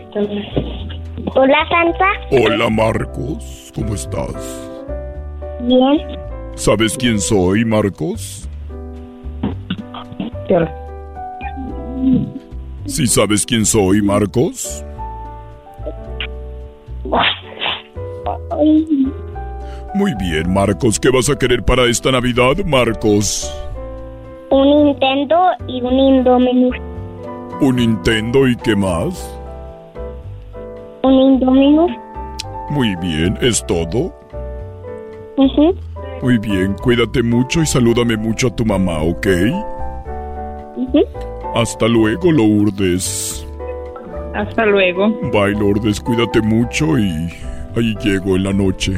Hola, 1.34 1.58
Santa. 1.68 2.06
Hola, 2.30 2.70
Marcos. 2.70 3.72
¿Cómo 3.74 3.94
estás? 3.94 4.70
Bien. 5.60 5.98
¿Sabes 6.54 6.96
quién 6.96 7.20
soy, 7.20 7.64
Marcos? 7.64 8.48
¿Sí 12.86 13.06
sabes 13.06 13.44
quién 13.44 13.66
soy, 13.66 14.00
Marcos? 14.00 14.84
Muy 19.94 20.14
bien, 20.14 20.52
Marcos. 20.52 21.00
¿Qué 21.00 21.10
vas 21.10 21.28
a 21.28 21.36
querer 21.36 21.62
para 21.64 21.86
esta 21.86 22.12
Navidad, 22.12 22.56
Marcos? 22.64 23.52
Un 24.50 24.84
Nintendo 24.84 25.36
y 25.66 25.82
un 25.82 25.98
Indominus. 25.98 26.76
¿Un 27.60 27.76
Nintendo 27.76 28.46
y 28.46 28.56
qué 28.56 28.76
más? 28.76 29.35
Un 31.06 31.12
Indominus. 31.12 31.92
Muy 32.70 32.96
bien, 32.96 33.38
¿es 33.40 33.64
todo? 33.66 34.12
Ujú. 35.36 35.72
Muy 36.20 36.36
bien, 36.38 36.74
cuídate 36.82 37.22
mucho 37.22 37.62
y 37.62 37.66
salúdame 37.66 38.16
mucho 38.16 38.48
a 38.48 38.56
tu 38.56 38.64
mamá, 38.64 39.02
¿ok? 39.02 39.26
Ujú. 40.76 40.98
Hasta 41.54 41.86
luego, 41.86 42.32
Lourdes. 42.32 43.46
Hasta 44.34 44.66
luego. 44.66 45.10
Bye, 45.30 45.52
Lourdes, 45.52 46.00
cuídate 46.00 46.42
mucho 46.42 46.98
y 46.98 47.30
ahí 47.76 47.94
llego 48.02 48.34
en 48.34 48.42
la 48.42 48.52
noche. 48.52 48.94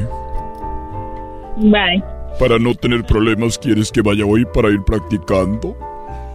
Bye. 1.57 2.03
Para 2.39 2.57
no 2.57 2.73
tener 2.73 3.03
problemas, 3.03 3.59
¿quieres 3.59 3.91
que 3.91 4.01
vaya 4.01 4.25
hoy 4.25 4.45
para 4.45 4.69
ir 4.69 4.81
practicando? 4.83 5.75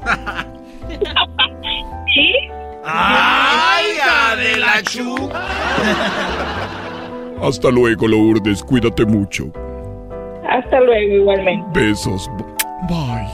¿Sí? 2.14 2.32
¡Ay, 2.84 3.63
hija 4.34 4.36
de 4.36 4.56
la 4.58 4.82
chu! 4.82 5.14
Hasta 7.42 7.70
luego, 7.70 8.06
Lourdes, 8.06 8.62
cuídate 8.62 9.04
mucho. 9.04 9.50
Hasta 10.48 10.80
luego, 10.80 11.14
igualmente. 11.14 11.80
Besos. 11.80 12.30
Bye. 12.88 13.28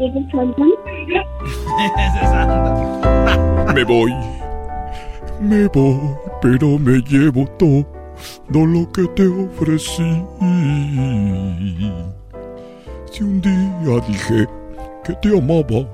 Me 3.74 3.84
voy. 3.84 4.12
Me 5.40 5.68
voy, 5.68 6.00
pero 6.42 6.78
me 6.78 7.00
llevo 7.00 7.46
todo 7.58 7.86
lo 8.52 8.92
que 8.92 9.06
te 9.14 9.26
ofrecí. 9.26 10.22
Si 13.10 13.22
un 13.22 13.40
día 13.40 14.00
dije 14.06 14.46
que 15.04 15.14
te 15.14 15.38
amaba, 15.38 15.88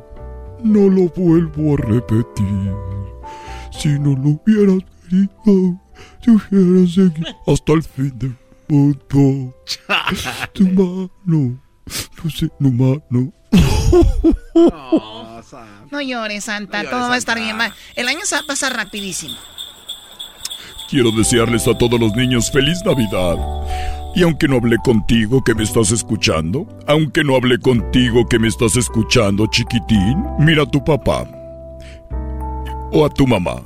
no 0.62 0.88
lo 0.88 1.08
vuelvo 1.14 1.74
a 1.74 1.76
repetir. 1.76 2.95
Si 3.78 3.88
no 3.98 4.10
lo 4.16 4.40
hubieras 4.44 4.82
querido, 5.08 5.80
te 6.22 6.30
hubieras 6.30 6.94
seguido 6.94 7.36
hasta 7.46 7.72
el 7.72 7.82
fin 7.82 8.18
del 8.18 8.36
mundo. 8.68 9.54
Tu 10.52 10.64
mano, 10.68 11.60
no 12.22 12.30
sé, 12.30 12.48
no 12.58 12.70
mano. 12.70 13.32
No 15.90 16.00
llores, 16.00 16.44
Santa. 16.44 16.82
Todo 16.82 17.08
va 17.08 17.14
a 17.14 17.16
estar 17.18 17.38
bien. 17.38 17.58
Va- 17.58 17.72
El 17.94 18.08
año 18.08 18.20
se 18.24 18.34
va 18.34 18.40
a 18.42 18.46
pasar 18.46 18.74
rapidísimo. 18.74 19.34
Quiero 20.90 21.10
desearles 21.12 21.66
a 21.68 21.76
todos 21.78 21.98
los 22.00 22.12
niños 22.16 22.50
feliz 22.50 22.78
Navidad. 22.84 23.36
Y 24.14 24.22
aunque 24.22 24.48
no 24.48 24.56
hablé 24.56 24.76
contigo 24.78 25.44
que 25.44 25.54
me 25.54 25.62
estás 25.62 25.90
escuchando, 25.92 26.66
aunque 26.88 27.22
no 27.22 27.36
hablé 27.36 27.58
contigo 27.58 28.26
que 28.26 28.38
me 28.38 28.48
estás 28.48 28.76
escuchando, 28.76 29.46
chiquitín, 29.46 30.24
mira 30.38 30.62
a 30.64 30.70
tu 30.70 30.82
papá. 30.84 31.24
O 32.92 33.04
a 33.04 33.10
tu 33.10 33.26
mamá. 33.26 33.62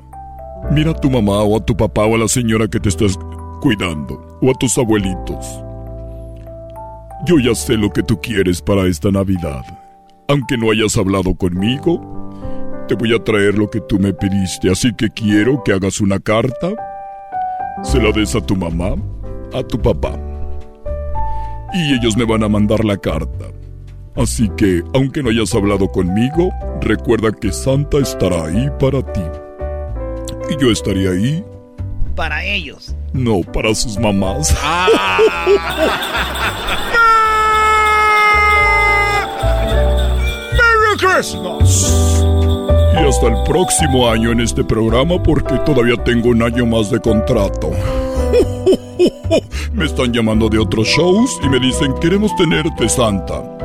Mira 0.70 0.90
a 0.90 0.94
tu 0.94 1.10
mamá 1.10 1.42
o 1.42 1.56
a 1.56 1.64
tu 1.64 1.76
papá 1.76 2.04
o 2.06 2.14
a 2.14 2.18
la 2.18 2.28
señora 2.28 2.68
que 2.68 2.80
te 2.80 2.88
estás 2.88 3.18
cuidando. 3.60 4.38
O 4.42 4.50
a 4.50 4.54
tus 4.54 4.76
abuelitos. 4.78 5.62
Yo 7.26 7.38
ya 7.38 7.54
sé 7.54 7.76
lo 7.76 7.90
que 7.90 8.02
tú 8.02 8.20
quieres 8.20 8.62
para 8.62 8.86
esta 8.86 9.10
Navidad. 9.10 9.62
Aunque 10.28 10.56
no 10.56 10.70
hayas 10.70 10.96
hablado 10.96 11.34
conmigo, 11.34 12.00
te 12.88 12.94
voy 12.94 13.14
a 13.14 13.22
traer 13.22 13.58
lo 13.58 13.68
que 13.68 13.80
tú 13.80 13.98
me 13.98 14.12
pediste. 14.12 14.70
Así 14.70 14.92
que 14.94 15.10
quiero 15.10 15.62
que 15.64 15.72
hagas 15.72 16.00
una 16.00 16.18
carta, 16.18 16.72
se 17.82 18.00
la 18.00 18.12
des 18.12 18.34
a 18.34 18.40
tu 18.40 18.56
mamá, 18.56 18.94
a 19.52 19.62
tu 19.62 19.80
papá 19.80 20.18
y 21.72 21.94
ellos 21.94 22.16
me 22.16 22.24
van 22.24 22.42
a 22.42 22.48
mandar 22.48 22.84
la 22.84 22.96
carta. 22.96 23.46
Así 24.20 24.48
que, 24.50 24.84
aunque 24.92 25.22
no 25.22 25.30
hayas 25.30 25.54
hablado 25.54 25.90
conmigo, 25.90 26.50
recuerda 26.82 27.32
que 27.32 27.50
Santa 27.50 28.00
estará 28.00 28.44
ahí 28.44 28.68
para 28.78 29.00
ti. 29.00 29.22
Y 30.50 30.62
yo 30.62 30.70
estaré 30.70 31.08
ahí. 31.08 31.42
Para 32.14 32.44
ellos. 32.44 32.94
No, 33.14 33.40
para 33.40 33.74
sus 33.74 33.98
mamás. 33.98 34.54
¡Merry 40.52 40.98
Christmas! 40.98 42.22
Y 42.92 42.98
hasta 43.08 43.26
el 43.26 43.42
próximo 43.44 44.10
año 44.10 44.32
en 44.32 44.40
este 44.40 44.62
programa 44.62 45.22
porque 45.22 45.56
todavía 45.64 45.96
tengo 46.04 46.28
un 46.28 46.42
año 46.42 46.66
más 46.66 46.90
de 46.90 47.00
contrato. 47.00 47.70
Me 49.72 49.86
están 49.86 50.12
llamando 50.12 50.50
de 50.50 50.58
otros 50.58 50.88
shows 50.88 51.40
y 51.42 51.48
me 51.48 51.58
dicen, 51.58 51.94
queremos 52.02 52.36
tenerte, 52.36 52.86
Santa. 52.86 53.59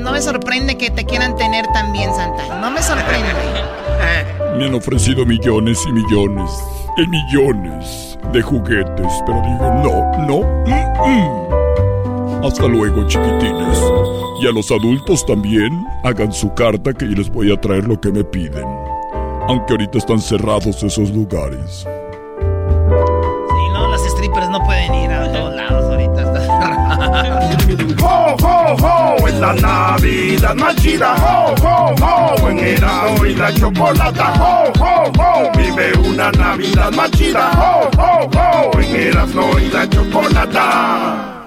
No 0.00 0.12
me 0.12 0.22
sorprende 0.22 0.78
que 0.78 0.90
te 0.90 1.04
quieran 1.04 1.36
tener 1.36 1.66
también, 1.74 2.12
Santa. 2.14 2.58
No 2.60 2.70
me 2.70 2.82
sorprende. 2.82 3.28
Me 4.56 4.64
han 4.64 4.74
ofrecido 4.74 5.24
millones 5.26 5.78
y 5.86 5.92
millones 5.92 6.50
y 6.96 7.06
millones 7.06 8.18
de 8.32 8.42
juguetes, 8.42 9.12
pero 9.26 9.40
digo, 9.42 9.70
no, 9.84 10.26
no. 10.26 10.40
mm, 10.66 10.72
mm. 11.06 12.44
Hasta 12.44 12.66
luego, 12.66 13.06
chiquitines. 13.06 13.78
Y 14.42 14.46
a 14.46 14.52
los 14.52 14.70
adultos 14.70 15.24
también, 15.26 15.86
hagan 16.02 16.32
su 16.32 16.52
carta 16.54 16.92
que 16.94 17.06
yo 17.06 17.16
les 17.16 17.30
voy 17.30 17.52
a 17.52 17.60
traer 17.60 17.86
lo 17.86 18.00
que 18.00 18.10
me 18.10 18.24
piden. 18.24 18.66
Aunque 19.48 19.74
ahorita 19.74 19.98
están 19.98 20.20
cerrados 20.20 20.82
esos 20.82 21.10
lugares. 21.10 21.86
Sí, 21.86 23.68
no, 23.72 23.88
las 23.88 24.00
strippers 24.02 24.48
no 24.48 24.64
pueden 24.64 24.94
ir 24.94 25.10
a 25.10 25.30
todos 25.32 25.54
lados 25.54 25.84
ahorita. 25.84 26.20
¡Ho, 28.02 28.36
ho! 28.74 29.28
Es 29.28 29.34
la 29.34 29.52
Navidad 29.54 30.54
más 30.54 30.76
chida. 30.76 31.14
¡Ho, 31.14 31.54
ho, 31.62 31.94
ho! 32.00 32.48
En 32.48 32.58
Erasmo 32.58 33.26
y 33.26 33.34
la 33.34 33.54
chocolata. 33.54 34.32
¡Ho, 34.40 34.72
ho, 34.78 35.12
ho! 35.18 35.52
Vive 35.56 35.92
una 36.08 36.30
Navidad 36.32 36.92
más 36.92 37.10
chida. 37.12 37.50
¡Ho, 37.52 37.90
ho, 37.96 38.30
ho! 38.34 38.80
En 38.80 38.96
Erasmo 38.96 39.58
y 39.58 39.68
la 39.70 39.88
chocolata. 39.88 41.40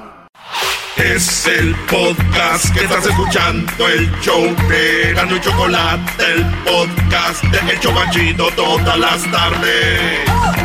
Es 0.97 1.47
el 1.47 1.75
podcast 1.89 2.73
que 2.73 2.83
estás 2.85 3.05
escuchando, 3.05 3.87
el 3.87 4.11
show 4.21 4.43
de 4.69 5.09
Erasmo 5.09 5.35
y 5.35 5.41
Chocolate, 5.41 6.23
el 6.33 6.45
podcast 6.63 7.43
de 7.43 7.71
El 7.71 7.79
Chobachito 7.79 8.47
todas 8.55 8.97
las 8.97 9.23
tardes. 9.31 10.62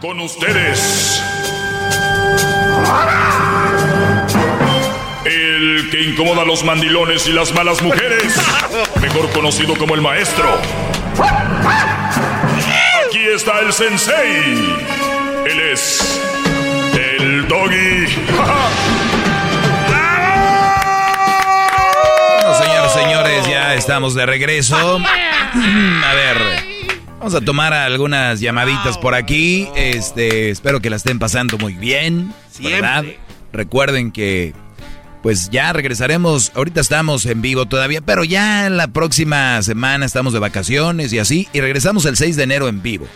Con 0.00 0.18
ustedes. 0.20 1.22
El 5.26 5.88
que 5.90 6.02
incomoda 6.02 6.42
a 6.42 6.44
los 6.46 6.64
mandilones 6.64 7.26
y 7.26 7.32
las 7.32 7.52
malas 7.52 7.82
mujeres. 7.82 8.34
Mejor 9.00 9.30
conocido 9.30 9.76
como 9.76 9.94
el 9.94 10.00
maestro. 10.00 10.58
Aquí 13.06 13.26
está 13.34 13.60
el 13.60 13.74
sensei. 13.74 14.78
Él 15.46 15.60
es 15.72 16.20
el 16.94 17.46
doggy. 17.46 18.06
Bueno, 22.36 22.54
señores, 22.54 22.92
señores, 22.92 23.46
ya 23.48 23.74
estamos 23.74 24.14
de 24.14 24.24
regreso. 24.24 24.98
A 24.98 26.14
ver, 26.14 26.69
vamos 27.20 27.34
a 27.34 27.42
tomar 27.42 27.74
algunas 27.74 28.40
llamaditas 28.40 28.96
por 28.96 29.14
aquí. 29.14 29.68
Este, 29.76 30.48
espero 30.48 30.80
que 30.80 30.88
la 30.88 30.96
estén 30.96 31.18
pasando 31.18 31.58
muy 31.58 31.74
bien, 31.74 32.32
¿verdad? 32.62 33.04
Recuerden 33.52 34.10
que 34.10 34.54
pues 35.22 35.50
ya 35.50 35.72
regresaremos. 35.74 36.50
Ahorita 36.54 36.80
estamos 36.80 37.26
en 37.26 37.42
vivo 37.42 37.66
todavía, 37.66 38.00
pero 38.00 38.24
ya 38.24 38.66
en 38.66 38.78
la 38.78 38.88
próxima 38.88 39.60
semana 39.60 40.06
estamos 40.06 40.32
de 40.32 40.38
vacaciones 40.38 41.12
y 41.12 41.18
así 41.18 41.46
y 41.52 41.60
regresamos 41.60 42.06
el 42.06 42.16
6 42.16 42.36
de 42.36 42.42
enero 42.42 42.68
en 42.68 42.82
vivo. 42.82 43.06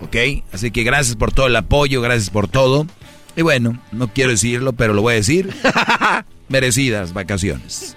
¿Ok? 0.00 0.16
Así 0.50 0.70
que 0.70 0.82
gracias 0.82 1.14
por 1.14 1.32
todo 1.32 1.46
el 1.46 1.54
apoyo, 1.54 2.00
gracias 2.00 2.30
por 2.30 2.48
todo. 2.48 2.86
Y 3.36 3.42
bueno, 3.42 3.78
no 3.92 4.08
quiero 4.08 4.30
decirlo, 4.30 4.72
pero 4.72 4.94
lo 4.94 5.02
voy 5.02 5.12
a 5.12 5.16
decir. 5.16 5.54
Merecidas 6.48 7.12
vacaciones. 7.12 7.96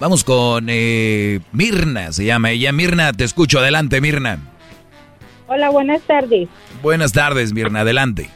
Vamos 0.00 0.24
con 0.24 0.66
eh, 0.68 1.40
Mirna, 1.52 2.12
se 2.12 2.24
llama 2.24 2.50
ella. 2.50 2.72
Mirna, 2.72 3.12
te 3.12 3.22
escucho. 3.22 3.60
Adelante, 3.60 4.00
Mirna. 4.00 4.53
Hola, 5.54 5.70
buenas 5.70 6.02
tardes. 6.02 6.48
Buenas 6.82 7.12
tardes, 7.12 7.52
Mirna. 7.52 7.82
Adelante. 7.82 8.28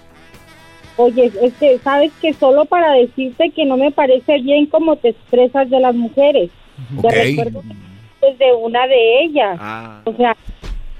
Oye, 0.96 1.32
es 1.42 1.52
que 1.54 1.76
sabes 1.78 2.12
que 2.22 2.32
solo 2.32 2.64
para 2.66 2.92
decirte 2.92 3.50
que 3.50 3.64
no 3.64 3.76
me 3.76 3.90
parece 3.90 4.38
bien 4.38 4.66
cómo 4.66 4.94
te 4.94 5.08
expresas 5.08 5.68
de 5.68 5.80
las 5.80 5.96
mujeres. 5.96 6.48
Ok. 6.96 7.10
Te 7.10 7.24
recuerdo 7.24 7.62
desde 8.22 8.54
una 8.54 8.86
de 8.86 9.22
ellas. 9.24 9.58
O 10.04 10.12
sea, 10.12 10.36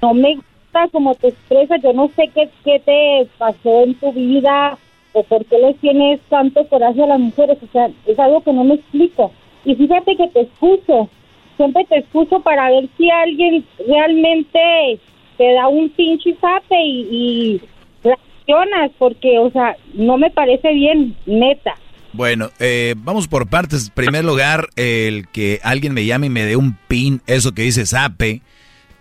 no 0.01 0.13
me 0.13 0.35
gusta 0.35 0.89
cómo 0.91 1.15
te 1.15 1.29
expresas. 1.29 1.81
Yo 1.81 1.93
no 1.93 2.09
sé 2.17 2.29
qué, 2.35 2.49
qué 2.65 2.81
te 2.81 3.29
pasó 3.37 3.83
en 3.83 3.95
tu 3.95 4.11
vida 4.11 4.77
o 5.13 5.23
por 5.23 5.45
qué 5.45 5.57
les 5.57 5.77
tienes 5.77 6.19
tanto 6.27 6.67
coraje 6.67 7.01
a 7.01 7.07
las 7.07 7.19
mujeres. 7.19 7.57
O 7.63 7.71
sea, 7.71 7.89
es 8.05 8.19
algo 8.19 8.43
que 8.43 8.51
no 8.51 8.65
me 8.65 8.73
explico. 8.73 9.31
Y 9.63 9.73
fíjate 9.73 10.17
que 10.17 10.27
te 10.27 10.41
escucho. 10.41 11.07
Siempre 11.55 11.85
te 11.85 11.99
escucho 11.99 12.41
para 12.41 12.69
ver 12.71 12.89
si 12.97 13.09
alguien 13.09 13.65
realmente 13.87 14.99
te 15.39 15.53
da 15.53 15.69
un 15.69 15.89
pinche 15.91 16.35
zape 16.41 16.75
y, 16.75 17.07
y 17.09 17.61
reaccionas, 18.03 18.91
porque, 18.99 19.39
o 19.39 19.49
sea, 19.51 19.77
no 19.93 20.17
me 20.17 20.29
parece 20.29 20.73
bien, 20.73 21.15
neta. 21.25 21.75
Bueno, 22.11 22.49
eh, 22.59 22.93
vamos 22.97 23.29
por 23.29 23.49
partes. 23.49 23.87
En 23.87 23.93
primer 23.93 24.25
lugar, 24.25 24.67
el 24.75 25.29
que 25.29 25.61
alguien 25.63 25.93
me 25.93 26.05
llame 26.05 26.27
y 26.27 26.29
me 26.29 26.43
dé 26.43 26.57
un 26.57 26.77
pin, 26.89 27.21
eso 27.25 27.53
que 27.53 27.61
dice 27.61 27.85
sape. 27.85 28.41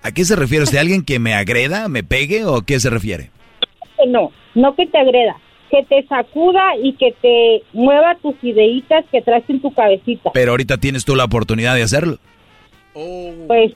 ¿A 0.03 0.13
qué 0.13 0.25
se 0.25 0.37
refiere 0.37 0.63
usted? 0.63 0.79
¿Alguien 0.79 1.05
que 1.05 1.19
me 1.19 1.35
agreda, 1.35 1.89
me 1.89 2.05
pegue 2.05 2.45
o 2.45 2.59
a 2.59 2.65
qué 2.65 2.79
se 2.79 2.89
refiere? 2.89 3.31
No, 4.07 4.31
no 4.55 4.77
que 4.77 4.87
te 4.87 4.97
agreda, 4.97 5.37
que 5.73 5.83
te 5.89 6.07
sacuda 6.07 6.63
y 6.81 6.93
que 6.93 7.17
te 7.21 7.65
mueva 7.73 8.15
tus 8.23 8.37
ideitas 8.43 9.05
que 9.11 9.23
traes 9.23 9.43
en 9.49 9.61
tu 9.61 9.73
cabecita. 9.73 10.31
Pero 10.33 10.53
ahorita 10.53 10.79
tienes 10.79 11.05
tú 11.05 11.17
la 11.17 11.25
oportunidad 11.25 11.75
de 11.75 11.83
hacerlo. 11.83 12.19
Pues, 12.95 13.73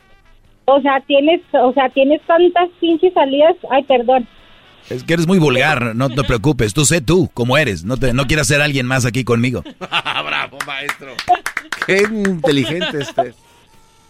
o 0.67 0.81
sea, 0.81 1.01
tienes, 1.07 1.41
o 1.53 1.73
sea, 1.73 1.89
tienes 1.91 2.21
tantas 2.27 2.69
pinches 2.81 3.13
salidas, 3.15 3.55
ay, 3.71 3.83
perdón. 3.85 4.27
Es 4.91 5.05
que 5.05 5.15
eres 5.15 5.27
muy 5.27 5.39
vulgar, 5.39 5.95
no 5.95 6.11
te 6.11 6.23
preocupes. 6.25 6.75
Tú 6.75 6.85
sé 6.85 7.01
tú, 7.01 7.31
cómo 7.35 7.57
eres. 7.57 7.85
No, 7.85 7.97
te, 7.97 8.13
no 8.13 8.27
quieras 8.27 8.47
ser 8.49 8.61
alguien 8.61 8.87
más 8.87 9.05
aquí 9.05 9.25
conmigo. 9.25 9.63
Bravo, 9.81 10.59
maestro. 10.67 11.13
Qué 11.87 12.03
inteligente 12.11 12.99
este. 13.01 13.35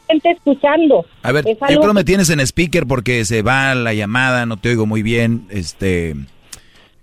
Gente 0.09 0.31
escuchando. 0.31 1.07
A 1.23 1.33
ver, 1.33 1.47
Es 1.47 1.59
yo 1.71 1.81
creo 1.81 1.95
me 1.95 2.01
que- 2.01 2.05
tienes 2.07 2.31
en 2.31 2.41
speaker 2.41 2.87
porque 2.87 3.25
se 3.25 3.43
va 3.43 3.75
la 3.75 3.95
llamada, 3.95 4.47
no 4.47 4.57
te 4.57 4.71
oigo 4.71 4.85
muy 4.87 5.03
bien, 5.03 5.47
este, 5.51 6.15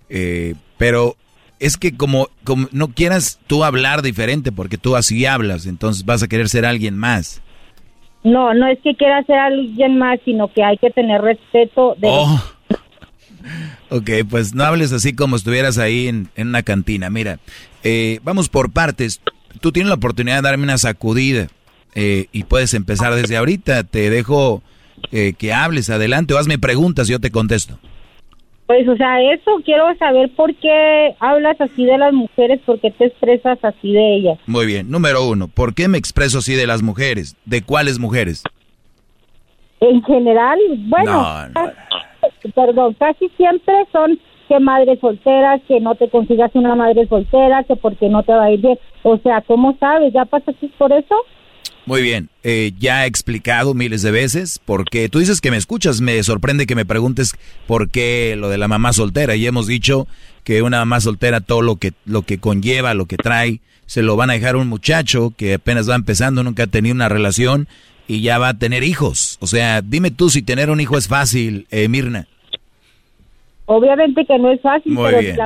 eh, 0.08 0.54
pero 0.76 1.16
es 1.58 1.76
que 1.76 1.96
como, 1.96 2.28
como 2.44 2.68
no 2.72 2.88
quieras 2.88 3.38
tú 3.46 3.64
hablar 3.64 4.02
diferente 4.02 4.52
porque 4.52 4.78
tú 4.78 4.96
así 4.96 5.26
hablas, 5.26 5.66
entonces 5.66 6.04
vas 6.04 6.22
a 6.22 6.28
querer 6.28 6.48
ser 6.48 6.64
alguien 6.66 6.96
más. 6.96 7.40
No, 8.22 8.52
no 8.54 8.66
es 8.66 8.78
que 8.82 8.94
quiera 8.94 9.22
ser 9.24 9.38
alguien 9.38 9.98
más, 9.98 10.18
sino 10.24 10.52
que 10.52 10.62
hay 10.62 10.76
que 10.76 10.90
tener 10.90 11.22
respeto 11.22 11.94
de 11.98 12.08
Oh. 12.10 12.42
Ok, 13.88 14.10
pues 14.28 14.54
no 14.54 14.64
hables 14.64 14.92
así 14.92 15.14
como 15.14 15.36
estuvieras 15.36 15.78
ahí 15.78 16.08
en, 16.08 16.28
en 16.36 16.48
una 16.48 16.62
cantina. 16.62 17.10
Mira, 17.10 17.40
eh, 17.82 18.20
vamos 18.22 18.48
por 18.48 18.70
partes. 18.70 19.20
Tú 19.60 19.72
tienes 19.72 19.88
la 19.88 19.94
oportunidad 19.94 20.36
de 20.36 20.42
darme 20.42 20.64
una 20.64 20.78
sacudida 20.78 21.48
eh, 21.94 22.26
y 22.32 22.44
puedes 22.44 22.74
empezar 22.74 23.14
desde 23.14 23.36
ahorita. 23.36 23.84
Te 23.84 24.10
dejo 24.10 24.62
eh, 25.10 25.32
que 25.36 25.52
hables 25.52 25.90
adelante 25.90 26.34
o 26.34 26.38
hazme 26.38 26.58
preguntas 26.58 27.08
y 27.08 27.12
yo 27.12 27.20
te 27.20 27.30
contesto. 27.30 27.78
Pues, 28.70 28.86
o 28.86 28.96
sea, 28.96 29.20
eso 29.20 29.50
quiero 29.64 29.92
saber 29.96 30.30
por 30.36 30.54
qué 30.54 31.16
hablas 31.18 31.60
así 31.60 31.84
de 31.84 31.98
las 31.98 32.12
mujeres, 32.12 32.60
por 32.64 32.78
qué 32.78 32.92
te 32.92 33.06
expresas 33.06 33.58
así 33.64 33.92
de 33.92 34.14
ellas. 34.14 34.38
Muy 34.46 34.64
bien, 34.64 34.88
número 34.88 35.26
uno, 35.26 35.48
¿por 35.48 35.74
qué 35.74 35.88
me 35.88 35.98
expreso 35.98 36.38
así 36.38 36.54
de 36.54 36.68
las 36.68 36.80
mujeres? 36.80 37.36
¿De 37.44 37.62
cuáles 37.62 37.98
mujeres? 37.98 38.44
En 39.80 40.00
general, 40.04 40.56
bueno, 40.86 41.50
No, 41.52 42.52
perdón, 42.54 42.94
casi 42.94 43.28
siempre 43.30 43.74
son 43.90 44.20
que 44.48 44.60
madres 44.60 45.00
solteras, 45.00 45.60
que 45.66 45.80
no 45.80 45.96
te 45.96 46.08
consigas 46.08 46.52
una 46.54 46.76
madre 46.76 47.08
soltera, 47.08 47.64
que 47.64 47.74
porque 47.74 48.08
no 48.08 48.22
te 48.22 48.32
va 48.34 48.44
a 48.44 48.52
ir 48.52 48.60
bien. 48.60 48.78
O 49.02 49.16
sea, 49.16 49.40
¿cómo 49.40 49.76
sabes? 49.80 50.12
¿Ya 50.12 50.26
pasaste 50.26 50.70
por 50.78 50.92
eso? 50.92 51.16
Muy 51.90 52.02
bien, 52.02 52.28
eh, 52.44 52.70
ya 52.78 53.02
he 53.02 53.08
explicado 53.08 53.74
miles 53.74 54.02
de 54.02 54.12
veces 54.12 54.60
porque 54.64 55.08
tú 55.08 55.18
dices 55.18 55.40
que 55.40 55.50
me 55.50 55.56
escuchas, 55.56 56.00
me 56.00 56.22
sorprende 56.22 56.64
que 56.64 56.76
me 56.76 56.84
preguntes 56.86 57.34
por 57.66 57.90
qué 57.90 58.36
lo 58.38 58.48
de 58.48 58.58
la 58.58 58.68
mamá 58.68 58.92
soltera 58.92 59.34
y 59.34 59.44
hemos 59.44 59.66
dicho 59.66 60.06
que 60.44 60.62
una 60.62 60.78
mamá 60.78 61.00
soltera 61.00 61.40
todo 61.40 61.62
lo 61.62 61.74
que 61.74 61.92
lo 62.04 62.22
que 62.22 62.38
conlleva, 62.38 62.94
lo 62.94 63.06
que 63.06 63.16
trae, 63.16 63.58
se 63.86 64.04
lo 64.04 64.14
van 64.14 64.30
a 64.30 64.34
dejar 64.34 64.54
a 64.54 64.58
un 64.58 64.68
muchacho 64.68 65.32
que 65.36 65.54
apenas 65.54 65.90
va 65.90 65.96
empezando, 65.96 66.44
nunca 66.44 66.62
ha 66.62 66.68
tenido 66.68 66.94
una 66.94 67.08
relación 67.08 67.66
y 68.06 68.20
ya 68.20 68.38
va 68.38 68.50
a 68.50 68.54
tener 68.56 68.84
hijos. 68.84 69.36
O 69.40 69.48
sea, 69.48 69.82
dime 69.82 70.12
tú 70.12 70.30
si 70.30 70.42
tener 70.42 70.70
un 70.70 70.78
hijo 70.78 70.96
es 70.96 71.08
fácil, 71.08 71.66
eh, 71.72 71.88
Mirna. 71.88 72.28
Obviamente 73.66 74.24
que 74.26 74.38
no 74.38 74.52
es 74.52 74.60
fácil. 74.60 74.92
Muy 74.92 75.12
bien. 75.16 75.36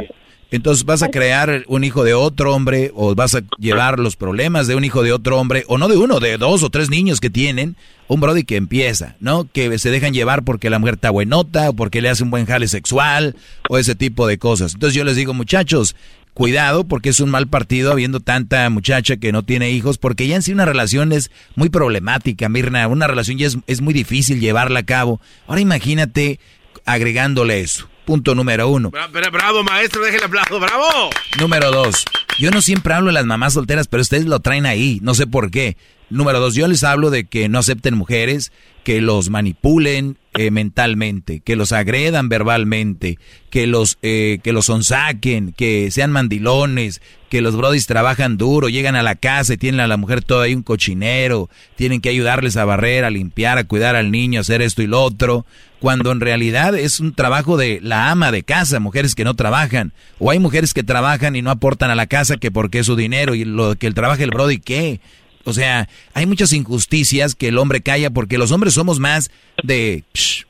Entonces 0.55 0.85
vas 0.85 1.03
a 1.03 1.11
crear 1.11 1.65
un 1.67 1.83
hijo 1.83 2.05
de 2.05 2.15
otro 2.15 2.55
hombre 2.55 2.93
o 2.95 3.13
vas 3.17 3.35
a 3.35 3.43
llevar 3.59 3.99
los 3.99 4.15
problemas 4.15 4.69
de 4.69 4.77
un 4.77 4.85
hijo 4.85 5.03
de 5.03 5.13
otro 5.13 5.41
hombre 5.41 5.65
o 5.67 5.79
no 5.79 5.89
de 5.89 5.97
uno, 5.97 6.21
de 6.21 6.39
dos 6.39 6.63
o 6.63 6.71
tres 6.71 6.91
niños 6.91 7.19
que 7.19 7.29
tienen. 7.29 7.75
Un 8.07 8.21
brody 8.21 8.45
que 8.45 8.55
empieza, 8.55 9.17
¿no? 9.19 9.49
Que 9.53 9.77
se 9.81 9.91
dejan 9.91 10.15
llevar 10.15 10.45
porque 10.45 10.71
la 10.71 10.79
mujer 10.79 10.95
está 10.95 11.11
buenota 11.11 11.71
o 11.71 11.73
porque 11.73 12.01
le 12.01 12.09
hace 12.09 12.23
un 12.23 12.31
buen 12.31 12.47
jale 12.47 12.69
sexual 12.69 13.35
o 13.69 13.79
ese 13.79 13.97
tipo 13.97 14.29
de 14.29 14.39
cosas. 14.39 14.75
Entonces 14.75 14.95
yo 14.95 15.03
les 15.03 15.17
digo, 15.17 15.35
muchachos, 15.35 15.97
cuidado 16.35 16.85
porque 16.85 17.09
es 17.09 17.19
un 17.19 17.31
mal 17.31 17.49
partido 17.49 17.91
habiendo 17.91 18.21
tanta 18.21 18.71
muchacha 18.71 19.17
que 19.17 19.33
no 19.33 19.43
tiene 19.43 19.73
hijos 19.73 19.99
porque 19.99 20.29
ya 20.29 20.37
en 20.37 20.43
sí 20.43 20.53
una 20.53 20.67
relación 20.67 21.11
es 21.11 21.33
muy 21.57 21.69
problemática, 21.69 22.49
Mirna. 22.49 22.87
Una 22.87 23.09
relación 23.09 23.39
ya 23.39 23.49
es, 23.49 23.59
es 23.67 23.81
muy 23.81 23.93
difícil 23.93 24.39
llevarla 24.39 24.81
a 24.81 24.87
cabo. 24.87 25.21
Ahora 25.49 25.63
imagínate 25.63 26.39
agregándole 26.85 27.61
eso. 27.61 27.89
Punto 28.05 28.35
número 28.35 28.69
uno. 28.69 28.91
bravo, 28.91 29.63
maestro, 29.63 30.05
déjele 30.05 30.27
aplauso, 30.27 30.61
bravo. 30.61 31.11
Número 31.39 31.71
dos. 31.71 32.05
Yo 32.39 32.51
no 32.51 32.61
siempre 32.61 32.93
hablo 32.95 33.09
de 33.09 33.15
las 33.15 33.25
mamás 33.25 33.55
solteras, 33.55 33.89
pero 33.89 34.03
ustedes 34.03 34.27
lo 34.27 34.41
traen 34.41 34.67
ahí, 34.67 34.99
no 35.03 35.15
sé 35.15 35.27
por 35.27 35.51
qué. 35.51 35.77
Número 36.11 36.39
dos, 36.39 36.55
yo 36.55 36.69
les 36.69 36.85
hablo 36.85 37.11
de 37.11 37.25
que 37.25 37.49
no 37.49 37.59
acepten 37.59 37.97
mujeres, 37.97 38.53
que 38.85 39.01
los 39.01 39.31
manipulen 39.31 40.19
eh, 40.35 40.51
mentalmente, 40.51 41.41
que 41.41 41.57
los 41.57 41.73
agredan 41.73 42.29
verbalmente, 42.29 43.19
que 43.51 43.67
los, 43.67 43.99
eh, 44.03 44.39
que 44.43 44.53
los 44.53 44.67
sonsaquen, 44.67 45.53
que 45.53 45.91
sean 45.91 46.13
mandilones, 46.13 47.01
que 47.31 47.41
los 47.41 47.57
brodis 47.57 47.87
trabajan 47.87 48.37
duro, 48.37 48.69
llegan 48.69 48.95
a 48.95 49.03
la 49.03 49.15
casa 49.15 49.55
y 49.55 49.57
tienen 49.57 49.81
a 49.81 49.87
la 49.87 49.97
mujer 49.97 50.23
todo 50.23 50.43
ahí 50.43 50.55
un 50.55 50.63
cochinero, 50.63 51.49
tienen 51.77 52.01
que 52.01 52.11
ayudarles 52.11 52.57
a 52.57 52.65
barrer, 52.67 53.05
a 53.05 53.11
limpiar, 53.11 53.57
a 53.57 53.65
cuidar 53.65 53.97
al 53.97 54.11
niño, 54.11 54.39
a 54.39 54.43
hacer 54.43 54.61
esto 54.61 54.83
y 54.83 54.87
lo 54.87 55.03
otro, 55.03 55.47
cuando 55.81 56.13
en 56.13 56.21
realidad 56.21 56.77
es 56.77 57.01
un 57.01 57.15
trabajo 57.15 57.57
de 57.57 57.81
la 57.83 58.11
ama 58.11 58.31
de 58.31 58.43
casa, 58.43 58.81
mujeres 58.81 59.15
que 59.15 59.25
no 59.25 59.35
trabajan, 59.35 59.93
o 60.19 60.31
hay 60.31 60.39
mujeres 60.39 60.75
que 60.75 60.83
trabajan 60.83 61.37
y 61.37 61.43
no 61.43 61.51
aportan 61.51 61.91
a 61.91 61.95
la 61.95 62.07
casa 62.07 62.37
que 62.37 62.51
porque 62.51 62.81
es 62.81 62.87
su 62.87 62.97
dinero 62.97 63.35
y 63.35 63.45
lo 63.45 63.77
que 63.77 63.87
el 63.87 63.95
trabaja 63.95 64.23
el 64.23 64.31
brody, 64.31 64.59
¿qué? 64.59 65.01
O 65.45 65.53
sea, 65.53 65.89
hay 66.15 66.27
muchas 66.27 66.53
injusticias 66.53 67.35
que 67.35 67.49
el 67.49 67.59
hombre 67.59 67.83
calla 67.83 68.11
porque 68.11 68.39
los 68.39 68.53
hombres 68.53 68.75
somos 68.75 68.99
más 68.99 69.31
de 69.63 70.05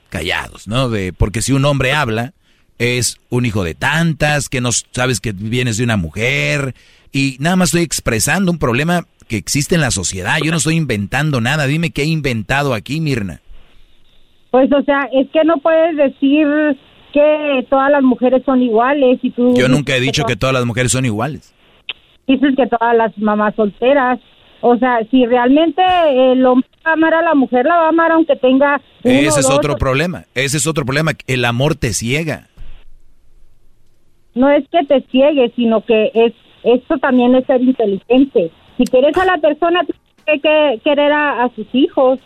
callados, 0.09 0.69
¿no? 0.69 0.89
De 0.89 1.13
porque 1.13 1.43
si 1.43 1.53
un 1.53 1.65
hombre 1.65 1.93
habla 1.93 2.33
es 2.79 3.19
un 3.31 3.47
hijo 3.47 3.65
de 3.65 3.75
tantas, 3.75 4.49
que 4.49 4.61
no 4.61 4.71
sabes 4.73 5.21
que 5.21 5.33
vienes 5.33 5.77
de 5.77 5.85
una 5.85 5.97
mujer 5.97 6.75
y 7.13 7.37
nada 7.41 7.57
más 7.57 7.69
estoy 7.69 7.83
expresando 7.83 8.51
un 8.51 8.59
problema 8.59 9.07
que 9.29 9.37
existe 9.37 9.75
en 9.75 9.81
la 9.81 9.91
sociedad. 9.91 10.39
Yo 10.43 10.51
no 10.51 10.59
estoy 10.59 10.77
inventando 10.77 11.41
nada. 11.41 11.67
Dime 11.67 11.91
qué 11.91 12.03
he 12.03 12.07
inventado 12.07 12.75
aquí, 12.75 13.01
Mirna. 13.01 13.41
Pues, 14.51 14.71
o 14.73 14.83
sea, 14.83 15.09
es 15.13 15.29
que 15.33 15.45
no 15.45 15.59
puedes 15.59 15.97
decir 15.97 16.47
que 17.13 17.67
todas 17.71 17.91
las 17.91 18.03
mujeres 18.03 18.43
son 18.45 18.63
iguales 18.63 19.19
y 19.23 19.31
tú... 19.31 19.55
Yo 19.57 19.69
nunca 19.69 19.97
he 19.97 20.01
dicho 20.01 20.25
que 20.25 20.37
todas 20.37 20.53
las 20.53 20.65
mujeres 20.65 20.93
son 20.93 21.05
iguales. 21.05 21.55
Dices 22.27 22.55
que 22.57 22.67
todas 22.67 22.97
las 22.97 23.17
mamás 23.19 23.55
solteras 23.55 24.19
o 24.67 24.79
sea, 24.79 25.01
si 25.11 25.27
realmente 25.27 25.83
el 26.33 26.45
hombre 26.47 26.67
va 26.87 26.93
a 26.93 26.95
amar 26.95 27.13
a 27.13 27.21
la 27.21 27.35
mujer, 27.35 27.67
la 27.67 27.77
va 27.77 27.85
a 27.85 27.89
amar 27.91 28.13
aunque 28.13 28.35
tenga... 28.37 28.81
Ese 29.03 29.41
es 29.41 29.51
otro 29.51 29.77
problema, 29.77 30.25
ese 30.35 30.57
es 30.57 30.67
otro 30.67 30.87
problema, 30.87 31.13
el 31.27 31.45
amor 31.45 31.75
te 31.75 31.93
ciega. 31.93 32.49
No 34.35 34.49
es 34.49 34.65
que 34.73 34.83
te 34.87 35.03
ciegue, 35.11 35.53
sino 35.55 35.85
que 35.85 36.11
es 36.15 36.33
esto 36.63 36.97
también 36.97 37.35
es 37.35 37.45
ser 37.45 37.61
inteligente. 37.61 38.51
Si 38.79 38.85
quieres 38.85 39.15
a 39.19 39.27
la 39.27 39.37
persona, 39.37 39.83
tienes 40.25 40.43
que 40.43 40.81
querer 40.83 41.13
a, 41.13 41.51
sus 41.55 41.67
hijos. 41.75 42.19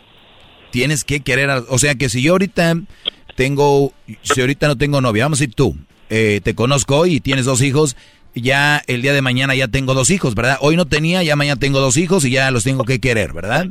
Tienes 0.71 1.03
que 1.03 1.19
querer, 1.19 1.49
a, 1.49 1.59
o 1.67 1.77
sea 1.77 1.95
que 1.95 2.07
si 2.07 2.23
yo 2.23 2.31
ahorita 2.31 2.73
tengo, 3.35 3.91
si 4.21 4.39
ahorita 4.39 4.69
no 4.69 4.77
tengo 4.77 5.01
novia, 5.01 5.25
vamos 5.25 5.39
a 5.39 5.43
decir 5.43 5.55
tú, 5.55 5.75
eh, 6.09 6.39
te 6.41 6.55
conozco 6.55 7.05
y 7.05 7.19
tienes 7.19 7.43
dos 7.43 7.61
hijos, 7.61 7.97
ya 8.35 8.81
el 8.87 9.01
día 9.01 9.13
de 9.13 9.21
mañana 9.21 9.55
ya 9.55 9.67
tengo 9.67 9.93
dos 9.93 10.09
hijos, 10.09 10.35
¿verdad? 10.35 10.57
Hoy 10.61 10.75
no 10.75 10.85
tenía, 10.85 11.23
ya 11.23 11.35
mañana 11.35 11.59
tengo 11.59 11.79
dos 11.79 11.97
hijos 11.97 12.25
y 12.25 12.31
ya 12.31 12.51
los 12.51 12.63
tengo 12.63 12.83
que 12.83 12.99
querer, 12.99 13.33
¿verdad? 13.33 13.67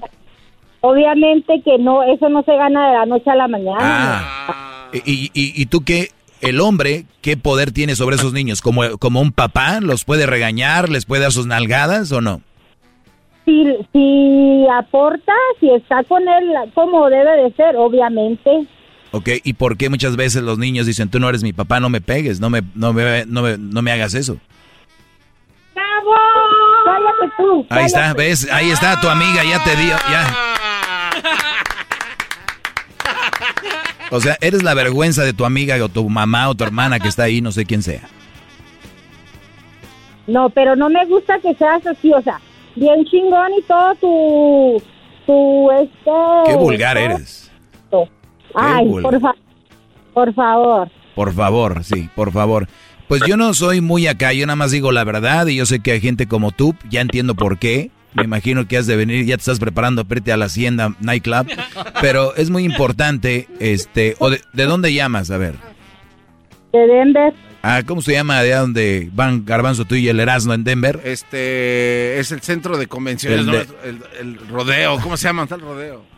Obviamente 0.81 1.61
que 1.65 1.79
no, 1.79 2.03
eso 2.03 2.29
no 2.29 2.43
se 2.43 2.55
gana 2.55 2.89
de 2.89 2.99
la 2.99 3.07
noche 3.07 3.31
a 3.31 3.35
la 3.35 3.49
mañana. 3.49 3.79
Ah. 3.81 4.91
¿Y, 4.93 5.31
y, 5.35 5.67
tú 5.67 5.83
qué, 5.85 6.09
el 6.41 6.61
hombre, 6.61 7.05
qué 7.21 7.37
poder 7.37 7.73
tiene 7.73 7.95
sobre 7.95 8.17
esos 8.17 8.33
niños? 8.33 8.63
¿Como, 8.63 8.97
¿Como 8.99 9.21
un 9.21 9.33
papá? 9.33 9.81
¿Los 9.81 10.05
puede 10.05 10.27
regañar? 10.27 10.89
¿Les 10.89 11.05
puede 11.05 11.23
dar 11.23 11.33
sus 11.33 11.47
nalgadas 11.47 12.11
o 12.13 12.21
no? 12.21 12.41
Si, 13.45 13.65
si 13.93 14.67
aporta, 14.79 15.33
si 15.61 15.71
está 15.71 16.05
con 16.05 16.23
él 16.23 16.55
como 16.75 17.09
debe 17.11 17.43
de 17.43 17.53
ser, 17.53 17.77
obviamente. 17.77 18.67
Ok, 19.11 19.29
¿y 19.43 19.55
por 19.55 19.77
qué 19.77 19.89
muchas 19.89 20.17
veces 20.17 20.43
los 20.43 20.59
niños 20.59 20.87
dicen, 20.87 21.09
tú 21.09 21.19
no 21.19 21.29
eres 21.29 21.43
mi 21.43 21.53
papá, 21.53 21.81
no 21.81 21.89
me 21.89 22.01
pegues, 22.01 22.41
no 22.41 22.51
me, 22.51 22.63
no 22.75 22.93
me, 22.93 23.25
no 23.27 23.43
me, 23.43 23.57
no 23.57 23.81
me 23.81 23.93
hagas 23.93 24.13
eso? 24.15 24.39
¡Bravo! 25.75 26.11
Cállate 26.85 27.35
tú. 27.39 27.67
Ahí 27.71 27.87
está, 27.87 28.13
¿ves? 28.13 28.49
Ahí 28.53 28.71
está 28.71 29.01
tu 29.01 29.09
amiga, 29.09 29.43
ya 29.45 29.65
te 29.65 29.77
dio, 29.77 29.97
ya. 30.11 30.35
O 34.11 34.21
sea, 34.21 34.39
eres 34.41 34.63
la 34.63 34.73
vergüenza 34.73 35.23
de 35.23 35.35
tu 35.35 35.45
amiga 35.45 35.77
o 35.85 35.89
tu 35.91 36.09
mamá 36.09 36.49
o 36.49 36.55
tu 36.55 36.65
hermana 36.65 36.99
que 36.99 37.09
está 37.09 37.25
ahí, 37.25 37.43
no 37.43 37.53
sé 37.53 37.67
quién 37.67 37.83
sea. 37.83 38.09
No, 40.27 40.49
pero 40.49 40.77
no 40.77 40.89
me 40.89 41.05
gusta 41.05 41.39
que 41.41 41.55
seas 41.55 41.87
así, 41.87 42.11
o 42.13 42.23
sea, 42.23 42.41
bien 42.75 43.05
chingón 43.05 43.53
y 43.59 43.63
todo 43.65 43.95
tu, 43.97 44.83
tu, 45.27 45.71
este... 45.73 46.11
Qué 46.47 46.57
vulgar 46.57 46.97
eres. 46.97 47.51
Ay, 48.55 48.89
por, 48.89 49.21
por 50.15 50.35
favor. 50.35 50.91
Por 51.15 51.33
favor, 51.33 51.85
sí, 51.85 52.09
por 52.15 52.33
favor. 52.33 52.69
Pues 53.09 53.23
yo 53.27 53.37
no 53.37 53.55
soy 53.55 53.81
muy 53.81 54.07
acá, 54.07 54.33
yo 54.35 54.47
nada 54.47 54.57
más 54.57 54.71
digo 54.71 54.93
la 54.93 55.03
verdad 55.03 55.47
y 55.47 55.57
yo 55.57 55.65
sé 55.65 55.81
que 55.81 55.93
hay 55.93 56.01
gente 56.01 56.29
como 56.29 56.53
tú, 56.53 56.75
ya 56.91 57.01
entiendo 57.01 57.35
por 57.35 57.59
qué. 57.59 57.91
Me 58.15 58.25
imagino 58.25 58.69
que 58.69 58.77
has 58.77 58.87
de 58.87 58.97
venir, 58.97 59.25
ya 59.25 59.37
te 59.37 59.41
estás 59.41 59.59
preparando 59.59 60.05
para 60.05 60.19
irte 60.19 60.33
a 60.33 60.37
la 60.37 60.47
Hacienda 60.47 60.95
Nightclub, 61.01 61.47
pero 62.01 62.35
es 62.37 62.51
muy 62.51 62.65
importante, 62.65 63.49
este, 63.61 64.17
o 64.19 64.31
de, 64.31 64.41
dónde 64.53 64.93
llamas? 64.93 65.31
A 65.31 65.39
ver. 65.39 65.55
De 66.73 66.87
Denver. 66.87 67.35
Ah, 67.63 67.83
¿cómo 67.87 68.03
se 68.03 68.13
llama 68.13 68.39
allá 68.39 68.61
donde 68.61 69.11
van 69.13 69.45
Garbanzo 69.45 69.85
tú 69.85 69.95
y 69.95 70.09
el 70.09 70.21
Erasmo 70.21 70.55
en 70.55 70.65
Denver? 70.65 71.01
Este, 71.05 72.19
es 72.19 72.31
el 72.33 72.41
centro 72.41 72.77
de 72.77 72.87
convenciones, 72.87 73.69
el, 73.85 74.03
el, 74.21 74.49
rodeo, 74.49 75.01
¿cómo 75.01 75.17
se 75.17 75.29
llama 75.29 75.47
el 75.51 75.61
rodeo? 75.61 76.18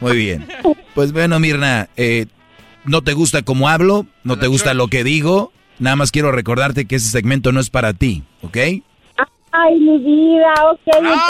Muy 0.00 0.16
bien. 0.16 0.46
Pues 0.94 1.12
bueno, 1.12 1.38
Mirna, 1.40 1.88
eh, 1.96 2.26
no 2.84 3.02
te 3.02 3.12
gusta 3.12 3.42
cómo 3.42 3.68
hablo, 3.68 4.06
no 4.22 4.38
te 4.38 4.46
gusta 4.46 4.74
lo 4.74 4.88
que 4.88 5.04
digo, 5.04 5.52
nada 5.78 5.96
más 5.96 6.10
quiero 6.10 6.32
recordarte 6.32 6.86
que 6.86 6.96
ese 6.96 7.08
segmento 7.08 7.52
no 7.52 7.60
es 7.60 7.70
para 7.70 7.94
ti, 7.94 8.22
¿ok? 8.42 8.56
Ay, 9.52 9.78
mi 9.78 9.98
vida, 9.98 10.52
ok. 10.72 10.80
¡Bravo! 11.00 11.20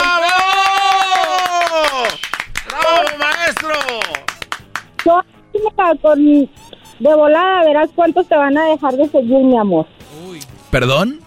¡Bravo, 2.67 3.17
maestro! 3.19 3.75
Yo, 5.05 5.21
con, 6.01 6.25
de 6.25 6.49
volada, 7.15 7.63
verás 7.65 7.89
cuántos 7.93 8.27
te 8.27 8.35
van 8.35 8.57
a 8.57 8.65
dejar 8.65 8.95
de 8.95 9.07
seguir, 9.09 9.43
mi 9.43 9.57
amor. 9.57 9.85
¿Perdón? 10.71 11.19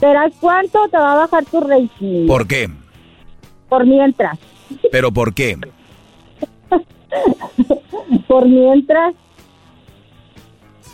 Verás 0.00 0.32
cuánto 0.40 0.86
te 0.88 0.96
va 0.96 1.12
a 1.12 1.16
bajar 1.16 1.44
tu 1.46 1.60
rating. 1.60 2.26
¿Por 2.26 2.46
qué? 2.46 2.68
Por 3.68 3.86
mientras. 3.86 4.38
¿Pero 4.92 5.12
por 5.12 5.34
qué? 5.34 5.58
Por 8.28 8.46
mientras. 8.48 9.14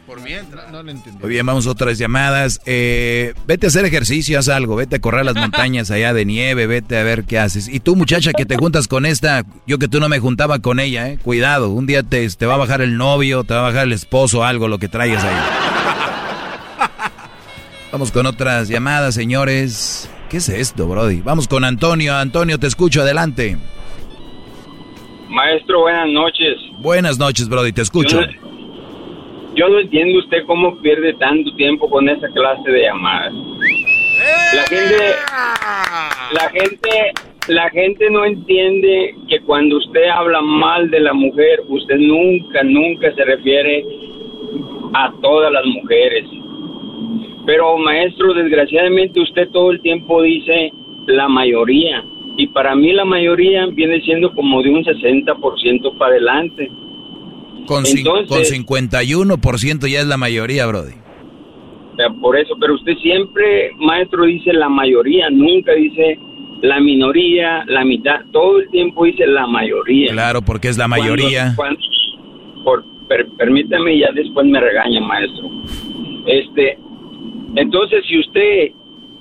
Por 0.06 0.20
mientras. 0.20 0.70
No, 0.70 0.82
lo 0.84 0.90
entendí. 0.90 1.18
Muy 1.18 1.30
bien, 1.30 1.44
vamos 1.44 1.66
a 1.66 1.70
otras 1.70 1.98
llamadas. 1.98 2.60
Eh, 2.64 3.34
vete 3.47 3.66
a 3.66 3.68
hacer 3.68 3.84
ejercicio, 3.84 4.38
haz 4.38 4.48
algo. 4.48 4.76
Vete 4.76 4.97
a 4.97 4.98
correr 5.01 5.24
las 5.24 5.34
montañas 5.40 5.90
allá 5.90 6.14
de 6.14 6.24
nieve. 6.24 6.66
Vete 6.66 6.97
a 6.97 7.02
ver 7.02 7.24
qué 7.24 7.38
haces. 7.38 7.66
Y 7.68 7.80
tú, 7.80 7.97
muchacha, 7.97 8.32
que 8.32 8.47
te 8.47 8.56
juntas 8.56 8.86
con 8.86 9.05
esta. 9.05 9.44
Yo 9.66 9.78
que 9.78 9.88
tú 9.88 9.98
no 9.98 10.09
me 10.09 10.20
juntaba 10.20 10.60
con 10.60 10.78
ella, 10.78 11.09
¿eh? 11.09 11.18
Cuidado. 11.22 11.70
Un 11.70 11.86
día 11.86 12.05
te, 12.05 12.28
te 12.28 12.47
va 12.47 12.55
a 12.55 12.59
bajar 12.59 12.82
el 12.82 12.97
novio, 12.97 13.43
te 13.44 13.55
va 13.55 13.60
a 13.60 13.64
bajar 13.64 13.84
el 13.84 13.93
esposo, 13.93 14.44
algo, 14.44 14.68
lo 14.68 14.78
que 14.78 14.88
traigas 14.88 15.24
ahí. 15.24 15.34
Vamos 17.93 18.12
con 18.12 18.26
otras 18.26 18.68
llamadas, 18.68 19.14
señores. 19.14 20.09
¿Qué 20.30 20.36
es 20.36 20.48
esto, 20.48 20.86
Brody? 20.86 21.20
Vamos 21.22 21.48
con 21.48 21.64
Antonio. 21.64 22.14
Antonio, 22.16 22.59
te 22.59 22.66
escucho, 22.66 23.02
adelante. 23.02 23.56
Maestro, 25.28 25.81
buenas 25.81 26.09
noches. 26.09 26.59
Buenas 26.78 27.19
noches, 27.19 27.48
Brody, 27.48 27.73
te 27.73 27.82
escucho. 27.82 28.20
yo 29.55 29.69
no 29.69 29.81
entiendo 29.81 30.19
usted 30.19 30.44
cómo 30.47 30.77
pierde 30.81 31.15
tanto 31.15 31.55
tiempo 31.57 31.89
con 31.89 32.09
esa 32.09 32.28
clase 32.28 32.70
de 32.70 32.82
llamadas. 32.82 33.32
La 34.55 34.62
gente, 34.62 35.15
la 36.32 36.48
gente, 36.51 37.12
la 37.48 37.70
gente 37.70 38.11
no 38.11 38.24
entiende 38.24 39.15
que 39.28 39.40
cuando 39.40 39.77
usted 39.78 40.09
habla 40.09 40.40
mal 40.40 40.90
de 40.90 41.01
la 41.01 41.12
mujer, 41.12 41.62
usted 41.69 41.97
nunca, 41.97 42.62
nunca 42.62 43.15
se 43.15 43.24
refiere 43.24 43.85
a 44.94 45.12
todas 45.20 45.53
las 45.53 45.65
mujeres. 45.66 46.24
Pero 47.47 47.77
maestro, 47.78 48.35
desgraciadamente 48.35 49.20
usted 49.20 49.48
todo 49.51 49.70
el 49.73 49.81
tiempo 49.81 50.23
dice 50.23 50.73
la 51.07 51.28
mayoría. 51.28 52.05
Y 52.36 52.48
para 52.48 52.74
mí 52.74 52.92
la 52.92 53.04
mayoría 53.04 53.66
viene 53.66 54.00
siendo 54.02 54.32
como 54.34 54.62
de 54.62 54.70
un 54.70 54.84
60% 54.84 55.98
para 55.98 56.12
adelante. 56.12 56.70
Con, 57.66 57.82
con 58.04 58.42
51% 58.44 59.88
ya 59.88 60.00
es 60.00 60.06
la 60.06 60.16
mayoría, 60.16 60.66
Brody. 60.66 60.92
Por 62.20 62.38
eso, 62.38 62.54
pero 62.60 62.74
usted 62.74 62.94
siempre, 62.98 63.70
maestro, 63.78 64.24
dice 64.24 64.52
la 64.52 64.68
mayoría, 64.68 65.30
nunca 65.30 65.72
dice 65.72 66.18
la 66.60 66.78
minoría, 66.80 67.64
la 67.66 67.84
mitad, 67.84 68.20
todo 68.32 68.60
el 68.60 68.68
tiempo 68.68 69.04
dice 69.04 69.26
la 69.26 69.46
mayoría. 69.46 70.12
Claro, 70.12 70.42
porque 70.42 70.68
es 70.68 70.76
la 70.76 70.88
mayoría. 70.88 71.54
por, 72.64 72.84
permítame 73.38 73.94
y 73.94 74.00
ya 74.00 74.12
después 74.12 74.46
me 74.46 74.60
regaña, 74.60 75.00
maestro. 75.00 75.50
Este, 76.26 76.78
entonces 77.54 78.04
si 78.06 78.18
usted 78.18 78.72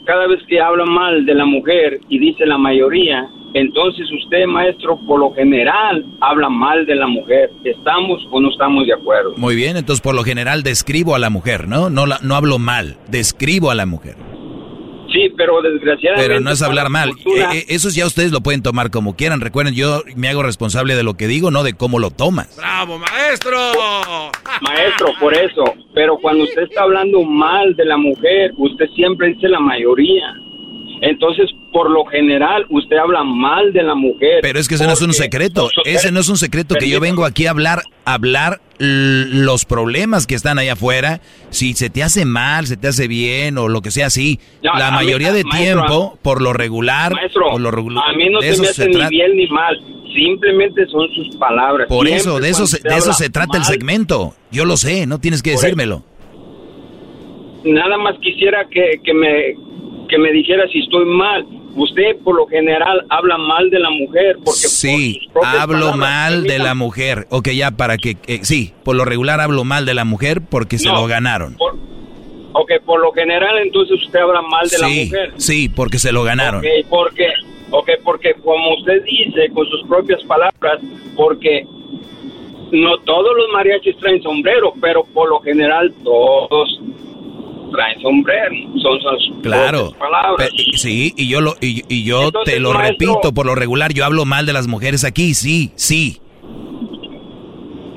cada 0.06 0.28
vez 0.28 0.40
que 0.48 0.60
habla 0.60 0.86
mal 0.86 1.26
de 1.26 1.34
la 1.34 1.46
mujer 1.46 2.00
y 2.10 2.20
dice 2.20 2.46
la 2.46 2.58
mayoría, 2.58 3.28
entonces 3.54 4.06
usted, 4.12 4.46
maestro, 4.46 5.00
por 5.08 5.20
lo 5.20 5.34
general 5.34 6.06
habla 6.22 6.50
mal 6.50 6.86
de 6.86 6.96
la 6.96 7.08
mujer. 7.08 7.52
¿Estamos 7.64 8.28
o 8.32 8.42
no 8.42 8.50
estamos 8.50 8.86
de 8.86 8.94
acuerdo? 8.94 9.34
Muy 9.38 9.56
bien, 9.56 9.78
entonces 9.78 10.02
por 10.02 10.14
lo 10.14 10.24
general 10.24 10.62
describo 10.62 11.16
a 11.16 11.20
la 11.20 11.30
mujer, 11.30 11.68
¿no? 11.68 11.90
No, 11.90 12.06
la, 12.06 12.20
no 12.22 12.36
hablo 12.36 12.60
mal, 12.60 12.98
describo 13.10 13.72
a 13.72 13.76
la 13.76 13.86
mujer. 13.86 14.16
Sí, 15.16 15.34
pero 15.38 15.62
desgraciadamente... 15.62 16.28
Pero 16.28 16.42
no 16.42 16.52
es 16.52 16.62
hablar 16.62 16.90
mal. 16.90 17.10
Eh, 17.10 17.46
eh, 17.54 17.66
eso 17.70 17.90
ya 17.90 18.06
ustedes 18.06 18.32
lo 18.32 18.42
pueden 18.42 18.62
tomar 18.62 18.92
como 18.92 19.16
quieran. 19.16 19.40
Recuerden, 19.40 19.74
yo 19.74 20.04
me 20.16 20.28
hago 20.28 20.44
responsable 20.44 20.96
de 20.96 21.04
lo 21.04 21.16
que 21.16 21.28
digo, 21.28 21.52
no 21.52 21.64
de 21.64 21.74
cómo 21.74 22.00
lo 22.00 22.12
tomas. 22.12 22.58
¡Bravo, 22.58 23.00
maestro! 23.00 23.58
Maestro, 24.62 25.08
por 25.20 25.34
eso. 25.34 25.64
Pero 25.94 26.18
cuando 26.18 26.44
usted 26.44 26.64
está 26.64 26.84
hablando 26.84 27.24
mal 27.24 27.76
de 27.76 27.86
la 27.86 27.98
mujer, 27.98 28.52
usted 28.58 28.88
siempre 28.96 29.30
dice 29.30 29.48
la 29.48 29.60
mayoría. 29.60 30.34
Entonces, 31.02 31.50
por 31.72 31.90
lo 31.90 32.06
general, 32.06 32.66
usted 32.70 32.98
habla 32.98 33.24
mal 33.24 33.74
de 33.74 33.84
la 33.84 33.96
mujer. 33.96 34.40
Pero 34.42 34.60
es 34.60 34.68
que 34.68 34.76
ese 34.76 34.86
no 34.86 34.94
es 34.94 35.02
un 35.02 35.14
secreto. 35.14 35.70
Ese 35.86 36.12
no 36.12 36.20
es 36.20 36.30
un 36.30 36.38
secreto 36.38 36.76
que 36.76 36.90
yo 36.90 37.00
vengo 37.00 37.26
aquí 37.26 37.48
a 37.48 37.52
hablar, 37.52 37.84
hablar 38.06 38.62
los 38.78 39.66
problemas 39.66 40.28
que 40.28 40.36
están 40.36 40.60
allá 40.60 40.74
afuera. 40.74 41.22
Si 41.50 41.74
se 41.74 41.90
te 41.90 42.04
hace 42.04 42.26
mal, 42.26 42.68
se 42.68 42.78
te 42.78 42.88
hace 42.88 43.08
bien 43.08 43.58
o 43.58 43.68
lo 43.68 43.82
que 43.82 43.92
sea 43.92 44.08
así. 44.08 44.40
la 44.62 44.92
mayoría 44.92 45.34
de 45.34 45.44
tiempo, 45.44 46.18
por 46.22 46.42
lo 46.42 46.54
regular, 46.54 47.14
por 47.34 47.62
lo 47.62 47.72
regular. 47.72 48.10
A 48.10 48.14
mí 48.14 48.30
no 48.30 48.42
se 48.42 48.62
me 48.62 48.68
hace 48.68 48.88
ni 48.88 49.08
bien 49.10 49.36
ni 49.36 49.48
mal. 49.48 49.80
Simplemente 50.14 50.86
son 50.88 51.10
sus 51.14 51.36
palabras. 51.36 51.88
Por 51.90 52.08
eso, 52.08 52.40
de 52.40 52.50
eso, 52.50 52.64
de 52.66 52.96
eso 52.96 53.14
se 53.14 53.30
trata 53.30 53.58
el 53.58 53.66
segmento. 53.66 54.34
Yo 54.52 54.66
lo 54.66 54.78
sé, 54.78 55.06
no 55.08 55.20
tienes 55.20 55.44
que 55.44 55.52
decírmelo. 55.52 56.04
Nada 57.66 57.98
más 57.98 58.16
quisiera 58.20 58.66
que, 58.70 59.02
que 59.04 59.14
me 59.14 59.56
que 60.08 60.18
me 60.18 60.32
dijera 60.32 60.68
si 60.68 60.80
estoy 60.80 61.06
mal. 61.06 61.46
Usted 61.76 62.18
por 62.24 62.36
lo 62.36 62.48
general 62.48 63.06
habla 63.10 63.38
mal 63.38 63.70
de 63.70 63.80
la 63.80 63.90
mujer 63.90 64.38
porque 64.44 64.68
sí 64.68 65.20
hablo 65.44 65.98
mal 65.98 66.44
de 66.44 66.60
la 66.60 66.74
mujer. 66.74 67.28
Ok, 67.30 67.50
ya 67.50 67.72
para 67.72 67.98
que 67.98 68.18
eh, 68.28 68.40
sí, 68.44 68.74
por 68.84 68.96
lo 68.96 69.04
regular 69.04 69.42
hablo 69.42 69.64
mal 69.64 69.86
de 69.86 69.94
la 69.94 70.06
mujer 70.06 70.42
porque 70.50 70.78
se 70.78 70.90
lo 70.90 71.06
ganaron. 71.06 71.58
ok, 72.54 72.72
por 72.86 73.02
lo 73.02 73.12
general 73.12 73.58
entonces 73.62 74.02
usted 74.04 74.20
habla 74.20 74.42
mal 74.42 74.68
de 74.70 74.78
la 74.80 74.88
mujer. 74.88 75.34
Sí, 75.38 75.70
porque 75.70 76.00
se 76.00 76.12
lo 76.12 76.24
ganaron. 76.24 76.60
Ok, 76.60 76.88
porque 76.90 77.28
ok, 77.72 77.90
porque 78.04 78.34
como 78.36 78.76
usted 78.78 79.04
dice 79.04 79.50
con 79.54 79.68
sus 79.68 79.84
propias 79.88 80.24
palabras, 80.24 80.80
porque 81.16 81.68
no 82.72 82.98
todos 83.00 83.36
los 83.36 83.50
mariachis 83.54 83.98
traen 83.98 84.22
sombrero, 84.22 84.74
pero 84.82 85.04
por 85.04 85.30
lo 85.30 85.40
general 85.42 85.94
todos 86.04 86.80
traen 87.72 88.02
sombrero, 88.02 88.56
son 88.82 89.00
sus 89.00 89.42
claro, 89.42 89.94
palabras. 89.98 90.50
sí, 90.76 91.14
y 91.16 91.28
yo 91.28 91.42
lo 91.42 91.56
y, 91.62 92.04
yo 92.04 92.32
te 92.44 92.60
lo 92.60 92.74
repito, 92.74 93.34
por 93.34 93.46
lo 93.46 93.56
regular 93.56 93.94
yo 93.94 94.06
hablo 94.06 94.26
mal 94.26 94.46
de 94.46 94.54
las 94.54 94.68
mujeres 94.68 95.04
aquí, 95.04 95.34
sí, 95.34 95.72
sí. 95.76 96.20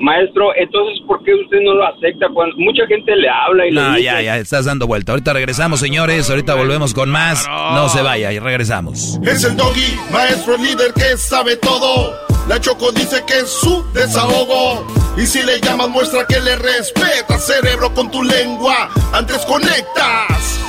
Maestro, 0.01 0.55
entonces, 0.55 1.03
¿por 1.05 1.23
qué 1.23 1.33
usted 1.33 1.57
no 1.63 1.73
lo 1.73 1.85
acepta 1.85 2.27
cuando 2.33 2.55
mucha 2.57 2.85
gente 2.87 3.15
le 3.15 3.29
habla 3.29 3.67
y 3.67 3.71
no, 3.71 3.93
le 3.93 4.03
ya, 4.03 4.21
ya, 4.21 4.37
estás 4.37 4.65
dando 4.65 4.87
vuelta. 4.87 5.11
Ahorita 5.11 5.33
regresamos, 5.33 5.79
señores. 5.79 6.29
Ahorita 6.29 6.55
volvemos 6.55 6.93
con 6.93 7.09
más. 7.09 7.45
No 7.47 7.89
se 7.89 8.01
vaya 8.01 8.31
y 8.31 8.39
regresamos. 8.39 9.19
Es 9.23 9.43
el 9.43 9.55
doggy, 9.55 9.99
maestro 10.11 10.57
líder 10.57 10.93
que 10.93 11.17
sabe 11.17 11.55
todo. 11.57 12.13
La 12.47 12.59
Choco 12.59 12.91
dice 12.91 13.23
que 13.27 13.39
es 13.39 13.49
su 13.49 13.85
desahogo. 13.93 14.87
Y 15.17 15.25
si 15.25 15.43
le 15.43 15.59
llamas, 15.59 15.89
muestra 15.89 16.25
que 16.25 16.39
le 16.39 16.55
respeta, 16.55 17.37
cerebro, 17.37 17.93
con 17.93 18.09
tu 18.09 18.23
lengua. 18.23 18.89
Antes 19.13 19.45
conectas. 19.45 20.68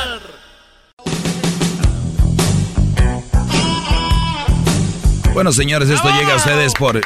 Bueno, 5.33 5.53
señores, 5.53 5.89
esto 5.89 6.09
llega 6.09 6.33
a 6.33 6.35
ustedes 6.35 6.73
por 6.73 7.01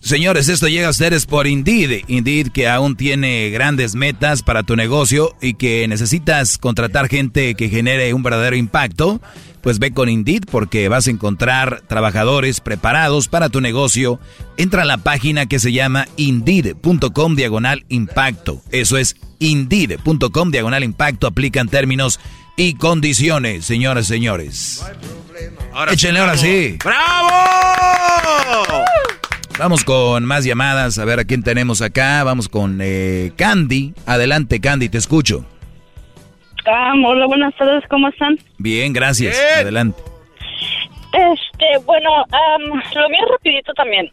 Señores, 0.00 0.48
esto 0.48 0.66
llega 0.66 0.88
a 0.88 0.90
ustedes 0.90 1.26
por 1.26 1.46
Indeed. 1.46 2.04
Indeed 2.08 2.48
que 2.48 2.68
aún 2.68 2.96
tiene 2.96 3.50
grandes 3.50 3.94
metas 3.94 4.42
para 4.42 4.64
tu 4.64 4.74
negocio 4.74 5.36
y 5.40 5.54
que 5.54 5.86
necesitas 5.86 6.58
contratar 6.58 7.08
gente 7.08 7.54
que 7.54 7.68
genere 7.68 8.12
un 8.12 8.24
verdadero 8.24 8.56
impacto. 8.56 9.20
Pues 9.60 9.78
ve 9.78 9.92
con 9.92 10.08
Indeed 10.08 10.44
porque 10.50 10.88
vas 10.88 11.06
a 11.06 11.10
encontrar 11.10 11.82
trabajadores 11.86 12.60
preparados 12.60 13.28
para 13.28 13.50
tu 13.50 13.60
negocio. 13.60 14.18
Entra 14.56 14.82
a 14.82 14.86
la 14.86 14.98
página 14.98 15.46
que 15.46 15.60
se 15.60 15.70
llama 15.70 16.08
indeed.com 16.16 17.36
diagonal 17.36 17.84
impacto. 17.88 18.62
Eso 18.72 18.96
es 18.96 19.16
indeed.com 19.38 20.50
diagonal 20.50 20.82
impacto. 20.82 21.28
Aplican 21.28 21.68
términos 21.68 22.18
y 22.56 22.74
condiciones, 22.74 23.64
señores, 23.64 24.06
señores. 24.06 24.84
Ahora 25.72 25.92
Échenle 25.92 26.20
ahora 26.20 26.36
sí. 26.36 26.78
¡Bravo! 26.84 27.30
Vamos 29.58 29.84
con 29.84 30.24
más 30.24 30.44
llamadas, 30.44 30.98
a 30.98 31.04
ver 31.04 31.20
a 31.20 31.24
quién 31.24 31.42
tenemos 31.42 31.82
acá. 31.82 32.24
Vamos 32.24 32.48
con 32.48 32.78
eh, 32.82 33.32
Candy. 33.36 33.92
Adelante, 34.06 34.60
Candy, 34.60 34.88
te 34.88 34.98
escucho. 34.98 35.44
Ah, 36.66 36.92
hola, 37.04 37.26
buenas 37.26 37.54
tardes, 37.56 37.84
¿cómo 37.88 38.08
están? 38.08 38.38
Bien, 38.58 38.92
gracias. 38.92 39.38
Adelante. 39.60 40.00
Este, 41.12 41.78
bueno, 41.84 42.10
lo 42.94 43.08
mío 43.08 43.20
rapidito 43.30 43.72
también. 43.74 44.10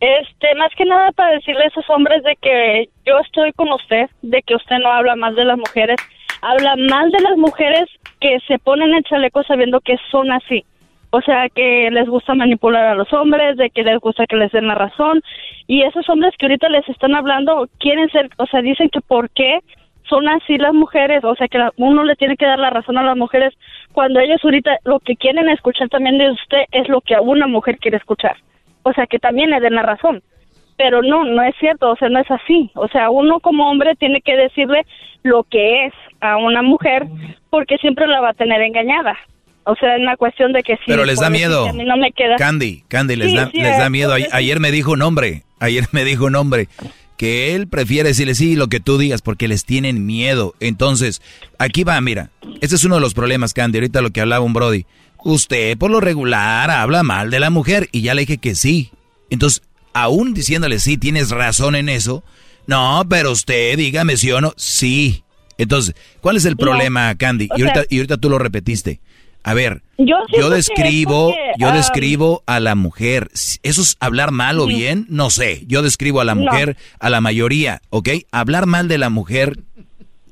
Este, 0.00 0.54
más 0.56 0.70
que 0.76 0.84
nada 0.84 1.12
para 1.12 1.32
decirle 1.32 1.64
a 1.64 1.68
esos 1.68 1.84
hombres 1.88 2.22
de 2.22 2.36
que 2.40 2.88
yo 3.06 3.18
estoy 3.20 3.52
con 3.52 3.72
usted, 3.72 4.10
de 4.22 4.42
que 4.42 4.54
usted 4.54 4.76
no 4.82 4.92
habla 4.92 5.16
más 5.16 5.34
de 5.34 5.44
las 5.44 5.56
mujeres, 5.56 5.96
habla 6.44 6.76
mal 6.76 7.10
de 7.10 7.20
las 7.22 7.36
mujeres 7.36 7.86
que 8.20 8.38
se 8.46 8.58
ponen 8.58 8.94
el 8.94 9.02
chaleco 9.04 9.42
sabiendo 9.44 9.80
que 9.80 9.96
son 10.10 10.30
así. 10.30 10.64
O 11.10 11.20
sea, 11.22 11.48
que 11.48 11.90
les 11.90 12.08
gusta 12.08 12.34
manipular 12.34 12.88
a 12.88 12.94
los 12.94 13.12
hombres, 13.12 13.56
de 13.56 13.70
que 13.70 13.82
les 13.82 13.98
gusta 14.00 14.26
que 14.26 14.36
les 14.36 14.52
den 14.52 14.66
la 14.66 14.74
razón. 14.74 15.22
Y 15.66 15.82
esos 15.82 16.08
hombres 16.08 16.34
que 16.36 16.46
ahorita 16.46 16.68
les 16.68 16.86
están 16.88 17.14
hablando 17.14 17.68
quieren 17.78 18.10
ser, 18.10 18.28
o 18.36 18.46
sea, 18.46 18.60
dicen 18.62 18.90
que 18.90 19.00
por 19.00 19.30
qué 19.30 19.60
son 20.08 20.28
así 20.28 20.58
las 20.58 20.74
mujeres, 20.74 21.24
o 21.24 21.34
sea, 21.34 21.48
que 21.48 21.58
uno 21.76 22.04
le 22.04 22.16
tiene 22.16 22.36
que 22.36 22.44
dar 22.44 22.58
la 22.58 22.70
razón 22.70 22.98
a 22.98 23.02
las 23.02 23.16
mujeres 23.16 23.54
cuando 23.92 24.20
ellos 24.20 24.40
ahorita 24.44 24.78
lo 24.84 24.98
que 25.00 25.16
quieren 25.16 25.48
escuchar 25.48 25.88
también 25.88 26.18
de 26.18 26.30
usted 26.30 26.64
es 26.72 26.88
lo 26.88 27.00
que 27.00 27.14
a 27.14 27.22
una 27.22 27.46
mujer 27.46 27.78
quiere 27.78 27.96
escuchar. 27.96 28.36
O 28.82 28.92
sea, 28.92 29.06
que 29.06 29.18
también 29.18 29.50
le 29.50 29.60
den 29.60 29.76
la 29.76 29.82
razón. 29.82 30.22
Pero 30.76 31.00
no, 31.00 31.24
no 31.24 31.42
es 31.42 31.54
cierto, 31.60 31.90
o 31.90 31.96
sea, 31.96 32.08
no 32.08 32.18
es 32.18 32.30
así. 32.30 32.70
O 32.74 32.88
sea, 32.88 33.08
uno 33.08 33.40
como 33.40 33.70
hombre 33.70 33.94
tiene 33.94 34.20
que 34.20 34.36
decirle 34.36 34.84
lo 35.22 35.44
que 35.44 35.86
es 35.86 35.94
a 36.24 36.36
una 36.36 36.62
mujer 36.62 37.06
porque 37.50 37.76
siempre 37.78 38.06
la 38.06 38.20
va 38.20 38.30
a 38.30 38.34
tener 38.34 38.60
engañada. 38.62 39.16
O 39.64 39.74
sea, 39.76 39.96
es 39.96 40.02
una 40.02 40.16
cuestión 40.16 40.52
de 40.52 40.62
que 40.62 40.74
sí. 40.74 40.82
Pero 40.86 41.04
les 41.04 41.20
da 41.20 41.30
miedo. 41.30 41.72
no 41.72 41.96
me 41.96 42.12
queda. 42.12 42.36
Candy, 42.36 42.84
Candy, 42.88 43.16
les, 43.16 43.34
da, 43.34 43.50
les 43.52 43.78
da 43.78 43.88
miedo. 43.88 44.14
Ayer 44.32 44.60
me 44.60 44.70
dijo 44.70 44.92
un 44.92 45.02
hombre, 45.02 45.44
ayer 45.58 45.86
me 45.92 46.04
dijo 46.04 46.26
un 46.26 46.36
hombre 46.36 46.68
que 47.16 47.54
él 47.54 47.68
prefiere 47.68 48.10
decirle 48.10 48.34
sí 48.34 48.56
lo 48.56 48.68
que 48.68 48.80
tú 48.80 48.98
digas 48.98 49.22
porque 49.22 49.48
les 49.48 49.64
tienen 49.64 50.04
miedo. 50.04 50.54
Entonces, 50.60 51.22
aquí 51.58 51.84
va, 51.84 52.00
mira, 52.00 52.30
ese 52.60 52.74
es 52.74 52.84
uno 52.84 52.96
de 52.96 53.00
los 53.00 53.14
problemas, 53.14 53.54
Candy, 53.54 53.78
ahorita 53.78 54.02
lo 54.02 54.10
que 54.10 54.20
hablaba 54.20 54.44
un 54.44 54.52
Brody. 54.52 54.84
Usted 55.24 55.78
por 55.78 55.90
lo 55.90 56.00
regular 56.00 56.70
habla 56.70 57.02
mal 57.02 57.30
de 57.30 57.40
la 57.40 57.48
mujer 57.48 57.88
y 57.92 58.02
ya 58.02 58.14
le 58.14 58.22
dije 58.22 58.38
que 58.38 58.54
sí. 58.54 58.90
Entonces, 59.30 59.62
aún 59.94 60.34
diciéndole 60.34 60.78
sí, 60.78 60.98
tienes 60.98 61.30
razón 61.30 61.76
en 61.76 61.88
eso. 61.88 62.22
No, 62.66 63.04
pero 63.08 63.30
usted 63.30 63.78
dígame 63.78 64.16
sí 64.16 64.30
o 64.32 64.40
no. 64.40 64.52
Sí. 64.56 65.24
Entonces, 65.58 65.94
¿cuál 66.20 66.36
es 66.36 66.44
el 66.44 66.56
problema, 66.56 67.14
Candy? 67.14 67.48
Y 67.56 67.62
ahorita, 67.62 67.84
y 67.88 67.96
ahorita 67.98 68.16
tú 68.16 68.28
lo 68.30 68.38
repetiste. 68.38 69.00
A 69.46 69.52
ver, 69.52 69.82
Yo 69.98 70.48
describo, 70.48 71.26
porque, 71.28 71.52
yo 71.58 71.68
ah, 71.68 71.72
describo 71.76 72.42
a 72.46 72.60
la 72.60 72.74
mujer. 72.74 73.28
¿Eso 73.62 73.82
es 73.82 73.96
hablar 74.00 74.30
mal 74.30 74.58
o 74.58 74.66
bien? 74.66 75.04
No 75.10 75.28
sé. 75.28 75.64
Yo 75.66 75.82
describo 75.82 76.22
a 76.22 76.24
la 76.24 76.34
No. 76.34 76.42
mujer, 76.50 76.76
a 76.98 77.10
la 77.10 77.20
mayoría, 77.20 77.82
¿ok? 77.90 78.08
Hablar 78.32 78.64
mal 78.64 78.88
de 78.88 78.96
la 78.96 79.10
mujer, 79.10 79.58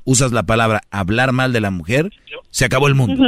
usas 0.05 0.33
la 0.33 0.45
palabra 0.45 0.81
hablar 0.91 1.33
mal 1.33 1.53
de 1.53 1.61
la 1.61 1.71
mujer, 1.71 2.11
se 2.51 2.65
acabó 2.65 2.89
el 2.89 2.95
mundo. 2.95 3.23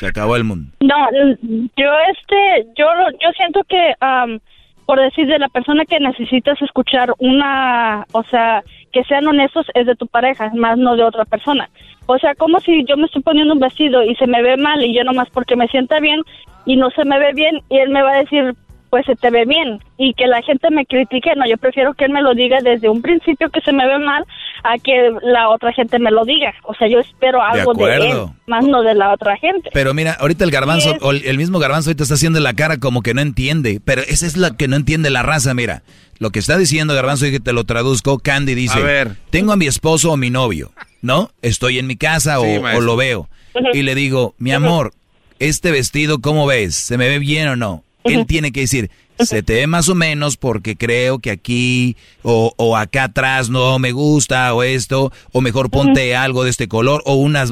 Se 0.00 0.06
acabó 0.08 0.34
el 0.34 0.42
mundo. 0.42 0.72
No, 0.80 0.94
yo 1.42 1.90
este, 2.10 2.66
yo 2.76 2.86
yo 3.22 3.30
siento 3.36 3.60
que, 3.68 3.94
am, 4.00 4.40
por 4.86 5.00
decir 5.00 5.26
de 5.28 5.38
la 5.38 5.48
persona 5.48 5.84
que 5.84 6.00
necesitas 6.00 6.60
escuchar 6.60 7.12
una, 7.18 8.04
o 8.10 8.24
sea, 8.24 8.64
que 8.94 9.02
sean 9.04 9.26
honestos 9.26 9.66
es 9.74 9.86
de 9.86 9.96
tu 9.96 10.06
pareja, 10.06 10.52
más 10.54 10.78
no 10.78 10.94
de 10.94 11.02
otra 11.02 11.24
persona. 11.24 11.68
O 12.06 12.16
sea, 12.18 12.34
como 12.36 12.60
si 12.60 12.84
yo 12.84 12.96
me 12.96 13.06
estoy 13.06 13.22
poniendo 13.22 13.52
un 13.52 13.60
vestido 13.60 14.04
y 14.04 14.14
se 14.14 14.28
me 14.28 14.40
ve 14.40 14.56
mal 14.56 14.84
y 14.84 14.94
yo 14.94 15.02
nomás 15.02 15.28
porque 15.30 15.56
me 15.56 15.66
sienta 15.66 15.98
bien 15.98 16.20
y 16.64 16.76
no 16.76 16.90
se 16.90 17.04
me 17.04 17.18
ve 17.18 17.32
bien 17.34 17.60
y 17.68 17.78
él 17.78 17.90
me 17.90 18.02
va 18.02 18.12
a 18.12 18.18
decir, 18.18 18.54
pues 18.90 19.04
se 19.06 19.16
te 19.16 19.30
ve 19.30 19.46
bien 19.46 19.80
y 19.98 20.14
que 20.14 20.28
la 20.28 20.40
gente 20.42 20.70
me 20.70 20.86
critique, 20.86 21.32
no, 21.34 21.44
yo 21.48 21.56
prefiero 21.56 21.94
que 21.94 22.04
él 22.04 22.12
me 22.12 22.22
lo 22.22 22.34
diga 22.34 22.58
desde 22.62 22.88
un 22.88 23.02
principio 23.02 23.50
que 23.50 23.60
se 23.62 23.72
me 23.72 23.84
ve 23.84 23.98
mal 23.98 24.24
a 24.62 24.78
que 24.78 25.10
la 25.22 25.48
otra 25.48 25.72
gente 25.72 25.98
me 25.98 26.12
lo 26.12 26.24
diga. 26.24 26.54
O 26.62 26.74
sea, 26.74 26.86
yo 26.86 27.00
espero 27.00 27.42
algo 27.42 27.74
de, 27.74 27.96
él, 27.96 28.26
más 28.46 28.64
no 28.64 28.82
de 28.82 28.94
la 28.94 29.12
otra 29.12 29.36
gente. 29.38 29.70
Pero 29.72 29.92
mira, 29.94 30.12
ahorita 30.12 30.44
el 30.44 30.52
garbanzo, 30.52 30.90
Sí, 31.00 31.22
el 31.24 31.36
mismo 31.36 31.58
garbanzo 31.58 31.90
ahorita 31.90 32.04
está 32.04 32.14
haciendo 32.14 32.38
la 32.38 32.54
cara 32.54 32.78
como 32.78 33.02
que 33.02 33.14
no 33.14 33.22
entiende, 33.22 33.80
pero 33.84 34.02
esa 34.02 34.26
es 34.26 34.36
la 34.36 34.56
que 34.56 34.68
no 34.68 34.76
entiende 34.76 35.10
la 35.10 35.24
raza, 35.24 35.52
mira. 35.54 35.82
Lo 36.24 36.30
que 36.30 36.38
está 36.38 36.56
diciendo 36.56 36.94
garbanzo 36.94 37.26
y 37.26 37.32
que 37.32 37.38
te 37.38 37.52
lo 37.52 37.64
traduzco, 37.64 38.18
Candy 38.18 38.54
dice, 38.54 38.78
A 38.78 38.82
ver. 38.82 39.16
tengo 39.28 39.52
a 39.52 39.56
mi 39.56 39.66
esposo 39.66 40.10
o 40.10 40.16
mi 40.16 40.30
novio, 40.30 40.72
¿no? 41.02 41.30
Estoy 41.42 41.78
en 41.78 41.86
mi 41.86 41.96
casa 41.96 42.40
o, 42.40 42.44
Sí, 42.46 42.56
o 42.56 42.62
maestro. 42.62 42.86
lo 42.86 42.96
veo. 42.96 43.28
Y 43.74 43.82
le 43.82 43.94
digo, 43.94 44.34
mi 44.38 44.52
amor, 44.52 44.94
este 45.38 45.70
vestido, 45.70 46.20
¿cómo 46.22 46.46
ves? 46.46 46.76
¿Se 46.76 46.96
me 46.96 47.10
ve 47.10 47.18
bien 47.18 47.46
o 47.48 47.56
no? 47.56 47.84
Él 48.04 48.24
tiene 48.24 48.52
que 48.52 48.60
decir, 48.60 48.90
se 49.18 49.42
te 49.42 49.52
ve 49.52 49.66
más 49.66 49.90
o 49.90 49.94
menos 49.94 50.38
porque 50.38 50.76
creo 50.76 51.18
que 51.18 51.30
aquí 51.30 51.94
o, 52.22 52.54
o 52.56 52.74
acá 52.78 53.04
atrás 53.04 53.50
no 53.50 53.78
me 53.78 53.92
gusta 53.92 54.54
o 54.54 54.62
esto, 54.62 55.12
o 55.30 55.42
mejor 55.42 55.68
ponte 55.68 56.16
algo 56.16 56.42
de 56.44 56.48
este 56.48 56.68
color 56.68 57.02
o 57.04 57.16
unas... 57.16 57.50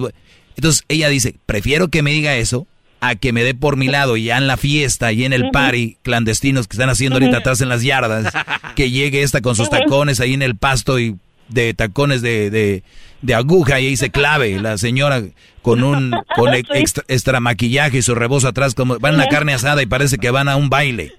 Entonces 0.56 0.82
ella 0.88 1.10
dice, 1.10 1.34
prefiero 1.44 1.88
que 1.88 2.02
me 2.02 2.12
diga 2.12 2.36
eso 2.36 2.66
a 3.02 3.16
que 3.16 3.32
me 3.32 3.44
dé 3.44 3.54
por 3.54 3.76
mi 3.76 3.88
lado 3.88 4.16
y 4.16 4.24
ya 4.24 4.38
en 4.38 4.46
la 4.46 4.56
fiesta 4.56 5.12
y 5.12 5.24
en 5.24 5.34
el 5.34 5.50
party 5.50 5.98
clandestinos 6.02 6.68
que 6.68 6.76
están 6.76 6.88
haciendo 6.88 7.16
ahorita 7.16 7.38
atrás 7.38 7.60
en 7.60 7.68
las 7.68 7.82
yardas, 7.82 8.32
que 8.76 8.90
llegue 8.90 9.22
esta 9.22 9.42
con 9.42 9.54
sus 9.56 9.68
tacones 9.68 10.20
ahí 10.20 10.32
en 10.32 10.42
el 10.42 10.56
pasto 10.56 10.98
y 10.98 11.16
de 11.48 11.74
tacones 11.74 12.22
de, 12.22 12.48
de, 12.48 12.82
de 13.20 13.34
aguja 13.34 13.78
y 13.78 13.88
ahí 13.88 13.96
se 13.96 14.10
clave 14.10 14.58
la 14.58 14.78
señora 14.78 15.22
con 15.60 15.82
un 15.82 16.12
con 16.36 16.54
extra, 16.54 17.04
extra 17.08 17.40
maquillaje 17.40 17.98
y 17.98 18.02
su 18.02 18.14
rebozo 18.14 18.48
atrás 18.48 18.74
como 18.74 18.98
van 18.98 19.20
a 19.20 19.24
Ujú. 19.24 19.30
carne 19.30 19.52
asada 19.52 19.82
y 19.82 19.86
parece 19.86 20.16
que 20.16 20.30
van 20.30 20.48
a 20.48 20.56
un 20.56 20.70
baile. 20.70 21.12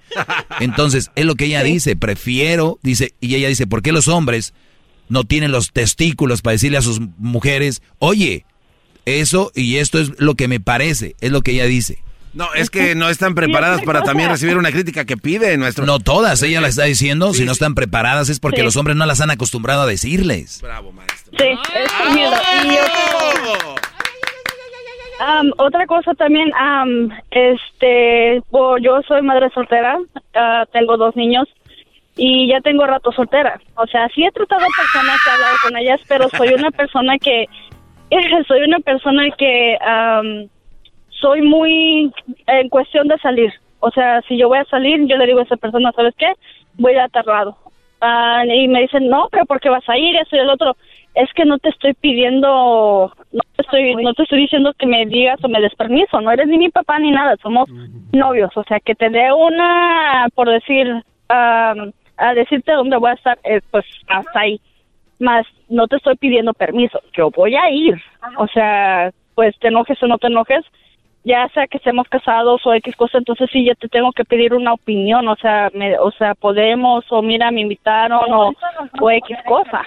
Entonces, 0.60 1.12
es 1.16 1.26
lo 1.26 1.36
que 1.36 1.46
ella 1.46 1.64
dice, 1.64 1.96
prefiero, 1.96 2.80
dice, 2.82 3.14
y 3.22 3.36
ella 3.36 3.48
dice, 3.50 3.68
¿por 3.68 3.82
qué 3.82 3.92
los 3.92 4.08
hombres 4.08 4.54
no 5.10 5.24
tienen 5.26 5.52
los 5.52 5.72
testículos 5.72 6.42
para 6.42 6.54
decirle 6.54 6.78
a 6.78 6.82
sus 6.82 7.00
mujeres, 7.18 7.82
oye, 8.00 8.46
eso 9.06 9.52
y 9.56 9.78
esto 9.78 10.00
es 10.00 10.20
lo 10.20 10.36
que 10.36 10.48
me 10.48 10.60
parece, 10.60 11.16
es 11.22 11.32
lo 11.32 11.42
que 11.42 11.52
ella 11.52 11.66
dice. 11.66 12.00
No, 12.34 12.52
es 12.56 12.72
que 12.72 12.96
no 12.96 13.10
están 13.10 13.36
preparadas 13.36 13.84
para 13.84 14.02
también 14.02 14.30
recibir 14.30 14.58
una 14.58 14.72
crítica 14.72 15.06
que 15.06 15.18
pide 15.18 15.56
nuestro. 15.58 15.86
No 15.86 16.00
todas, 16.00 16.42
ella 16.42 16.62
la 16.62 16.68
está 16.68 16.86
diciendo, 16.86 17.32
si 17.34 17.46
no 17.46 17.52
están 17.52 17.76
preparadas 17.76 18.28
es 18.30 18.40
porque 18.40 18.62
Sí. 18.62 18.64
los 18.64 18.76
hombres 18.76 18.98
no 18.98 19.06
las 19.06 19.22
han 19.22 19.30
acostumbrado 19.30 19.84
a 19.84 19.86
decirles. 19.86 20.64
Sí, 21.38 21.46
es 21.46 22.16
miedo. 22.16 22.34
Y 22.66 22.78
otra, 25.58 25.86
cosa 25.86 26.14
también, 26.16 26.52
am, 26.56 27.10
este, 27.32 28.42
yo 28.82 29.02
soy 29.08 29.22
madre 29.22 29.50
soltera, 29.54 29.98
ah, 30.36 30.66
tengo 30.74 30.98
dos 30.98 31.16
niños 31.16 31.48
y 32.16 32.50
ya 32.50 32.62
tengo 32.62 32.86
rato 32.86 33.12
soltera. 33.12 33.60
O 33.76 33.86
sea, 33.88 34.08
sí 34.14 34.26
he 34.26 34.32
tratado 34.32 34.62
a 34.62 34.68
personas, 34.76 35.20
he 35.26 35.30
hablado 35.30 35.56
con 35.64 35.78
ellas, 35.78 36.02
pero 36.08 36.30
soy 36.36 36.50
una 36.54 36.72
persona 36.72 37.18
que, 37.20 37.46
soy 38.48 38.62
una 38.64 38.80
persona 38.80 39.30
que 39.38 39.78
am, 39.82 40.48
soy 41.10 41.42
muy 41.42 42.12
en 42.48 42.70
cuestión 42.70 43.08
de 43.08 43.18
salir. 43.20 43.54
O 43.80 43.92
sea, 43.92 44.22
si 44.28 44.38
yo 44.38 44.48
voy 44.48 44.60
a 44.60 44.66
salir, 44.66 45.06
yo 45.08 45.18
le 45.18 45.26
digo 45.26 45.40
a 45.40 45.44
esa 45.44 45.58
persona, 45.58 45.92
¿sabes 45.94 46.16
qué? 46.18 46.32
Voy 46.76 46.96
a. 46.96 47.10
Ah, 48.02 48.44
y 48.46 48.68
me 48.68 48.82
dicen, 48.82 49.08
no, 49.08 49.30
pero 49.32 49.46
¿por 49.46 49.60
qué 49.60 49.70
vas 49.70 49.88
a 49.88 49.98
ir? 49.98 50.16
Eso 50.16 50.36
y 50.36 50.40
el 50.40 50.50
otro. 50.50 50.76
Es 51.16 51.32
que 51.34 51.46
no 51.46 51.58
te 51.60 51.70
estoy 51.70 51.94
pidiendo, 51.94 53.14
no 53.32 53.42
te 53.56 53.62
estoy, 53.62 53.96
no 53.96 54.14
te 54.14 54.24
estoy 54.24 54.40
diciendo 54.40 54.74
que 54.78 54.88
me 54.88 55.06
digas 55.06 55.42
o 55.44 55.48
me 55.48 55.62
des 55.62 55.76
permiso. 55.76 56.20
No 56.20 56.32
eres 56.32 56.48
ni 56.48 56.58
mi 56.58 56.70
papá 56.70 57.00
ni 57.00 57.12
nada. 57.12 57.36
Somos 57.42 57.70
novios. 58.12 58.52
O 58.56 58.64
sea, 58.64 58.80
que 58.80 58.96
te 58.96 59.10
dé 59.10 59.32
una, 59.32 60.28
por 60.36 60.50
decir, 60.50 60.88
ah, 61.30 61.76
a 62.18 62.34
decirte 62.34 62.74
dónde 62.74 62.98
voy 62.98 63.12
a 63.12 63.14
estar, 63.14 63.38
eh, 63.44 63.62
pues 63.72 63.86
hasta 64.08 64.40
ahí. 64.40 64.60
Más, 65.24 65.46
no 65.70 65.88
te 65.88 65.96
estoy 65.96 66.16
pidiendo 66.18 66.54
permiso. 66.54 67.00
Yo 67.18 67.30
voy 67.32 67.56
a 67.56 67.70
ir. 67.72 67.96
O 68.38 68.48
sea, 68.48 69.12
pues 69.36 69.56
te 69.60 69.70
enojes 69.70 70.02
o 70.04 70.08
no 70.08 70.18
te 70.18 70.28
enojes, 70.28 70.64
ya 71.24 71.48
sea 71.54 71.66
que 71.68 71.78
estemos 71.78 72.08
casados 72.10 72.62
o 72.66 72.74
X 72.74 72.96
cosa, 72.96 73.18
entonces 73.18 73.50
sí 73.52 73.66
ya 73.66 73.74
te 73.76 73.88
tengo 73.88 74.12
que 74.12 74.26
pedir 74.26 74.54
una 74.54 74.74
opinión, 74.74 75.28
o 75.28 75.36
sea, 75.38 75.70
me, 75.74 75.98
o 75.98 76.12
sea, 76.12 76.36
podemos, 76.36 77.06
o 77.10 77.22
mira, 77.22 77.50
me 77.50 77.62
invitaron, 77.62 78.32
o, 78.32 78.54
o 79.00 79.12
X 79.12 79.38
cosa. 79.48 79.84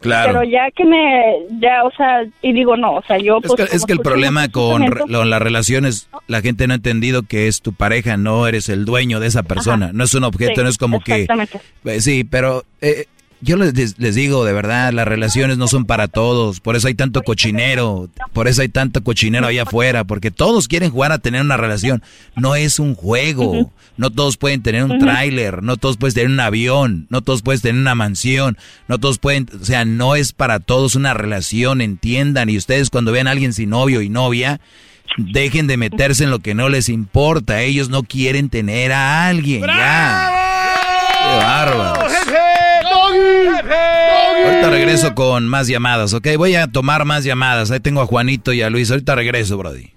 Claro. 0.00 0.32
Pero 0.32 0.42
ya 0.50 0.68
que 0.72 0.84
me, 0.84 1.36
ya, 1.60 1.84
o 1.84 1.90
sea, 1.92 2.24
y 2.40 2.52
digo, 2.52 2.76
no, 2.76 2.94
o 2.94 3.02
sea, 3.02 3.18
yo... 3.18 3.38
Es 3.44 3.52
pues, 3.54 3.70
que, 3.70 3.76
es 3.76 3.84
que 3.86 3.92
el 3.92 4.00
problema 4.00 4.40
mucho 4.40 4.52
con, 4.52 4.82
re- 4.90 5.04
lo- 5.06 5.24
las 5.24 5.40
relaciones, 5.40 6.08
la 6.26 6.40
gente 6.40 6.66
no 6.66 6.72
ha 6.72 6.76
entendido 6.76 7.22
que 7.22 7.46
es 7.46 7.62
tu 7.62 7.72
pareja, 7.72 8.16
no 8.16 8.48
eres 8.48 8.68
el 8.68 8.84
dueño 8.84 9.20
de 9.20 9.28
esa 9.28 9.44
persona, 9.44 9.86
Ajá. 9.86 9.94
no 9.94 10.02
es 10.02 10.12
un 10.14 10.24
objeto, 10.24 10.54
Sí, 10.56 10.62
no 10.62 10.68
es 10.68 10.78
como 10.78 10.98
que... 11.00 11.22
exactamente. 11.22 11.60
Eh, 11.84 12.00
Sí, 12.00 12.24
pero 12.24 12.64
eh, 12.80 13.04
yo 13.42 13.56
les, 13.56 13.98
les 13.98 14.14
digo, 14.14 14.44
de 14.44 14.52
verdad, 14.52 14.92
las 14.92 15.06
relaciones 15.06 15.58
no 15.58 15.66
son 15.66 15.84
para 15.84 16.06
todos, 16.06 16.60
por 16.60 16.76
eso 16.76 16.86
hay 16.86 16.94
tanto 16.94 17.22
cochinero, 17.22 18.08
por 18.32 18.46
eso 18.46 18.62
hay 18.62 18.68
tanto 18.68 19.02
cochinero 19.02 19.48
allá 19.48 19.64
afuera, 19.64 20.04
porque 20.04 20.30
todos 20.30 20.68
quieren 20.68 20.90
jugar 20.90 21.10
a 21.10 21.18
tener 21.18 21.42
una 21.42 21.56
relación, 21.56 22.02
no 22.36 22.54
es 22.54 22.78
un 22.78 22.94
juego, 22.94 23.72
no 23.96 24.10
todos 24.10 24.36
pueden 24.36 24.62
tener 24.62 24.84
un 24.84 25.00
tráiler, 25.00 25.64
no 25.64 25.76
todos 25.76 25.96
pueden 25.96 26.14
tener 26.14 26.30
un 26.30 26.38
avión, 26.38 27.06
no 27.10 27.20
todos 27.20 27.42
pueden 27.42 27.60
tener 27.60 27.80
una 27.80 27.96
mansión, 27.96 28.56
no 28.86 28.98
todos 28.98 29.18
pueden, 29.18 29.48
o 29.60 29.64
sea, 29.64 29.84
no 29.84 30.14
es 30.14 30.32
para 30.32 30.60
todos 30.60 30.94
una 30.94 31.12
relación, 31.12 31.80
entiendan, 31.80 32.48
y 32.48 32.56
ustedes 32.56 32.90
cuando 32.90 33.10
vean 33.10 33.26
a 33.26 33.32
alguien 33.32 33.52
sin 33.52 33.70
novio 33.70 34.02
y 34.02 34.08
novia, 34.08 34.60
dejen 35.18 35.66
de 35.66 35.76
meterse 35.76 36.22
en 36.22 36.30
lo 36.30 36.38
que 36.38 36.54
no 36.54 36.68
les 36.68 36.88
importa, 36.88 37.60
ellos 37.62 37.88
no 37.88 38.04
quieren 38.04 38.50
tener 38.50 38.92
a 38.92 39.26
alguien, 39.26 39.62
ya. 39.62 40.30
Qué 41.18 41.36
bárbaros. 41.44 42.12
Ahorita 43.48 44.70
regreso 44.70 45.14
con 45.14 45.48
más 45.48 45.68
llamadas, 45.68 46.14
¿ok? 46.14 46.28
Voy 46.36 46.54
a 46.54 46.68
tomar 46.68 47.04
más 47.04 47.24
llamadas. 47.24 47.70
Ahí 47.70 47.80
tengo 47.80 48.00
a 48.00 48.06
Juanito 48.06 48.52
y 48.52 48.62
a 48.62 48.70
Luis. 48.70 48.90
Ahorita 48.90 49.14
regreso, 49.14 49.56
Brody. 49.56 49.92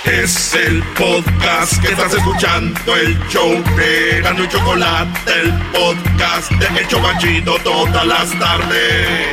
Es 0.06 0.53
el 0.53 0.84
podcast 0.98 1.82
que 1.82 1.88
estás 1.92 2.14
escuchando, 2.14 2.95
el 2.95 3.17
show 3.27 3.51
de 3.75 4.22
Gano 4.22 4.43
y 4.43 4.48
Chocolate, 4.48 5.42
el 5.42 5.51
podcast 5.72 6.51
de 6.51 6.80
El 6.80 6.88
Chobachito 6.88 7.56
todas 7.64 8.06
las 8.06 8.40
tardes. 8.40 9.27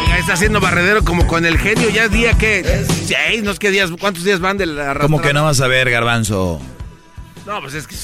Oiga, 0.00 0.18
está 0.18 0.34
haciendo 0.34 0.60
barredero 0.60 1.02
como 1.02 1.26
con 1.26 1.44
el 1.44 1.58
genio. 1.58 1.90
Ya 1.90 2.04
es 2.04 2.12
día 2.12 2.38
que. 2.38 2.84
Seis, 3.04 3.42
no 3.42 3.50
es 3.50 3.58
que 3.58 3.70
días. 3.70 3.90
¿Cuántos 3.98 4.22
días 4.22 4.38
van 4.38 4.58
de 4.58 4.66
la 4.66 4.94
¿Cómo 4.94 5.20
que 5.20 5.32
no 5.32 5.44
vas 5.44 5.60
a 5.60 5.66
ver, 5.66 5.90
Garbanzo? 5.90 6.60
No, 7.46 7.60
pues 7.60 7.74
es 7.74 7.88
que. 7.88 7.96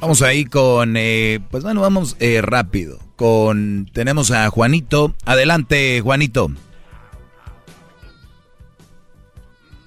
Vamos 0.00 0.22
ahí 0.22 0.44
con, 0.44 0.96
eh, 0.96 1.40
pues 1.50 1.62
bueno, 1.62 1.80
vamos 1.80 2.16
eh, 2.20 2.40
rápido. 2.42 2.98
Con, 3.16 3.88
tenemos 3.92 4.30
a 4.30 4.48
Juanito. 4.50 5.14
Adelante, 5.24 6.00
Juanito. 6.00 6.48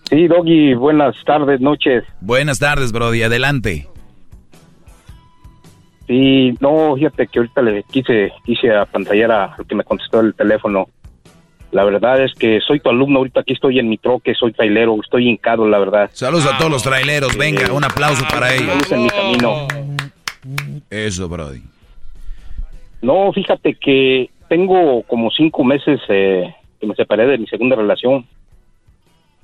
Sí, 0.10 0.28
Doggy, 0.28 0.76
buenas 0.76 1.16
tardes, 1.26 1.60
noches. 1.60 2.04
Buenas 2.22 2.60
tardes, 2.60 2.92
Brody, 2.92 3.24
adelante. 3.24 3.88
Sí, 6.08 6.56
no, 6.60 6.96
fíjate 6.96 7.28
que 7.28 7.40
ahorita 7.40 7.62
le 7.64 7.84
quise, 7.84 8.32
quise 8.46 8.72
apantallar 8.72 9.32
a 9.32 9.56
lo 9.58 9.66
que 9.66 9.76
me 9.76 9.84
contestó 9.84 10.22
el 10.22 10.36
teléfono. 10.36 10.88
La 11.72 11.84
verdad 11.84 12.24
es 12.24 12.34
que 12.36 12.62
soy 12.62 12.80
tu 12.80 12.90
alumno, 12.90 13.20
ahorita 13.20 13.42
aquí 13.42 13.54
estoy 13.54 13.80
en 13.80 13.90
mi 13.90 13.98
troque, 13.98 14.34
soy 14.34 14.54
trailero, 14.54 14.98
estoy 15.02 15.28
hincado, 15.28 15.68
la 15.68 15.80
verdad. 15.80 16.10
Saludos 16.14 16.46
a 16.46 16.58
todos 16.58 16.72
los 16.72 16.84
traileros, 16.84 17.38
venga, 17.38 17.72
un 17.74 17.84
aplauso 17.84 18.24
para 18.30 18.54
ellos. 18.54 18.88
Saludos 18.88 18.92
en 18.92 19.04
mi 19.04 19.10
camino. 19.10 19.68
Eso, 20.90 21.28
Brody. 21.28 21.62
No, 23.02 23.32
fíjate 23.34 23.76
que 23.76 24.30
tengo 24.48 25.04
como 25.04 25.30
cinco 25.32 25.64
meses 25.64 26.00
eh, 26.08 26.54
que 26.80 26.88
me 26.88 26.96
separé 26.96 27.28
de 27.28 27.38
mi 27.38 27.48
segunda 27.48 27.76
relación. 27.76 28.26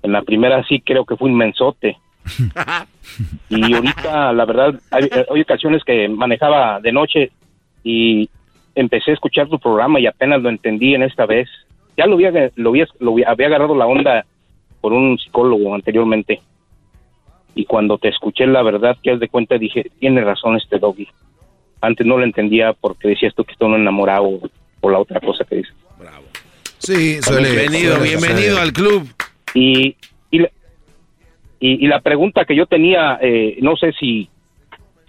En 0.03 0.11
la 0.11 0.21
primera 0.21 0.63
sí 0.67 0.81
creo 0.81 1.05
que 1.05 1.15
fui 1.15 1.29
un 1.29 1.37
mensote. 1.37 1.97
y 3.49 3.73
ahorita, 3.73 4.31
la 4.33 4.45
verdad, 4.45 4.79
hay, 4.91 5.09
hay 5.11 5.41
ocasiones 5.41 5.83
que 5.83 6.07
manejaba 6.07 6.79
de 6.79 6.91
noche 6.91 7.31
y 7.83 8.29
empecé 8.75 9.11
a 9.11 9.13
escuchar 9.15 9.47
tu 9.47 9.59
programa 9.59 9.99
y 9.99 10.05
apenas 10.07 10.41
lo 10.41 10.49
entendí 10.49 10.95
en 10.95 11.03
esta 11.03 11.25
vez. 11.25 11.49
Ya 11.97 12.05
lo 12.05 12.15
había, 12.15 12.31
lo 12.55 12.69
había, 12.69 12.87
lo 12.99 13.11
había 13.11 13.29
había 13.29 13.47
agarrado 13.47 13.75
la 13.75 13.85
onda 13.85 14.25
por 14.79 14.93
un 14.93 15.17
psicólogo 15.19 15.73
anteriormente. 15.75 16.41
Y 17.53 17.65
cuando 17.65 17.97
te 17.97 18.07
escuché 18.09 18.47
la 18.47 18.63
verdad 18.63 18.97
que 19.03 19.11
haz 19.11 19.19
de 19.19 19.27
cuenta 19.27 19.57
dije, 19.57 19.91
tiene 19.99 20.21
razón 20.21 20.55
este 20.55 20.79
doggy. 20.79 21.07
Antes 21.81 22.05
no 22.07 22.17
lo 22.17 22.23
entendía 22.23 22.73
porque 22.73 23.09
decías 23.09 23.33
tú 23.35 23.43
que 23.43 23.51
estoy 23.53 23.73
enamorado 23.73 24.39
por 24.79 24.91
la 24.91 24.99
otra 24.99 25.19
cosa 25.19 25.43
que 25.45 25.57
dices. 25.57 25.73
Sí, 26.77 27.21
suele- 27.21 27.51
Bienvenido, 27.51 27.95
suele 27.97 28.09
bienvenido 28.09 28.57
al 28.59 28.73
club. 28.73 29.07
Y, 29.53 29.95
y, 30.31 30.39
la, 30.39 30.49
y, 31.59 31.85
y 31.85 31.87
la 31.87 31.99
pregunta 32.01 32.45
que 32.45 32.55
yo 32.55 32.65
tenía, 32.65 33.19
eh, 33.21 33.57
no 33.61 33.75
sé 33.75 33.91
si, 33.99 34.29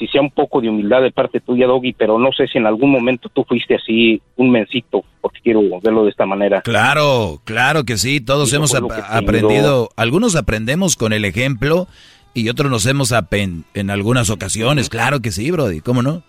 si 0.03 0.09
sea 0.09 0.21
un 0.21 0.31
poco 0.33 0.61
de 0.61 0.69
humildad 0.69 1.01
de 1.01 1.13
parte 1.13 1.39
tuya, 1.39 1.69
Doggy, 1.69 1.93
pero 1.93 2.19
no 2.19 2.33
sé 2.33 2.49
si 2.49 2.59
en 2.59 2.67
algún 2.67 2.91
momento 2.91 3.29
tú 3.29 3.45
fuiste 3.45 3.77
así 3.77 4.21
un 4.37 4.51
mensito, 4.51 5.05
porque 5.21 5.39
quiero 5.41 5.61
verlo 5.81 6.03
de 6.03 6.11
esta 6.11 6.27
manera. 6.27 6.61
Claro, 6.63 7.41
claro 7.45 7.85
que 7.85 7.97
sí, 7.97 8.21
todos 8.21 8.53
hemos 8.53 8.75
ap- 8.75 8.91
aprendido, 9.09 9.91
algunos 9.95 10.35
aprendemos 10.35 10.97
con 10.97 11.13
el 11.13 11.25
ejemplo 11.25 11.87
y 12.35 12.49
otros 12.49 12.69
nos 12.69 12.85
hemos 12.87 13.13
apen 13.13 13.65
en 13.75 13.91
algunas 13.91 14.29
ocasiones, 14.29 14.89
claro 14.89 15.21
que 15.21 15.31
sí, 15.31 15.53
Brody, 15.53 15.81
¿cómo 15.81 16.03
no? 16.03 16.23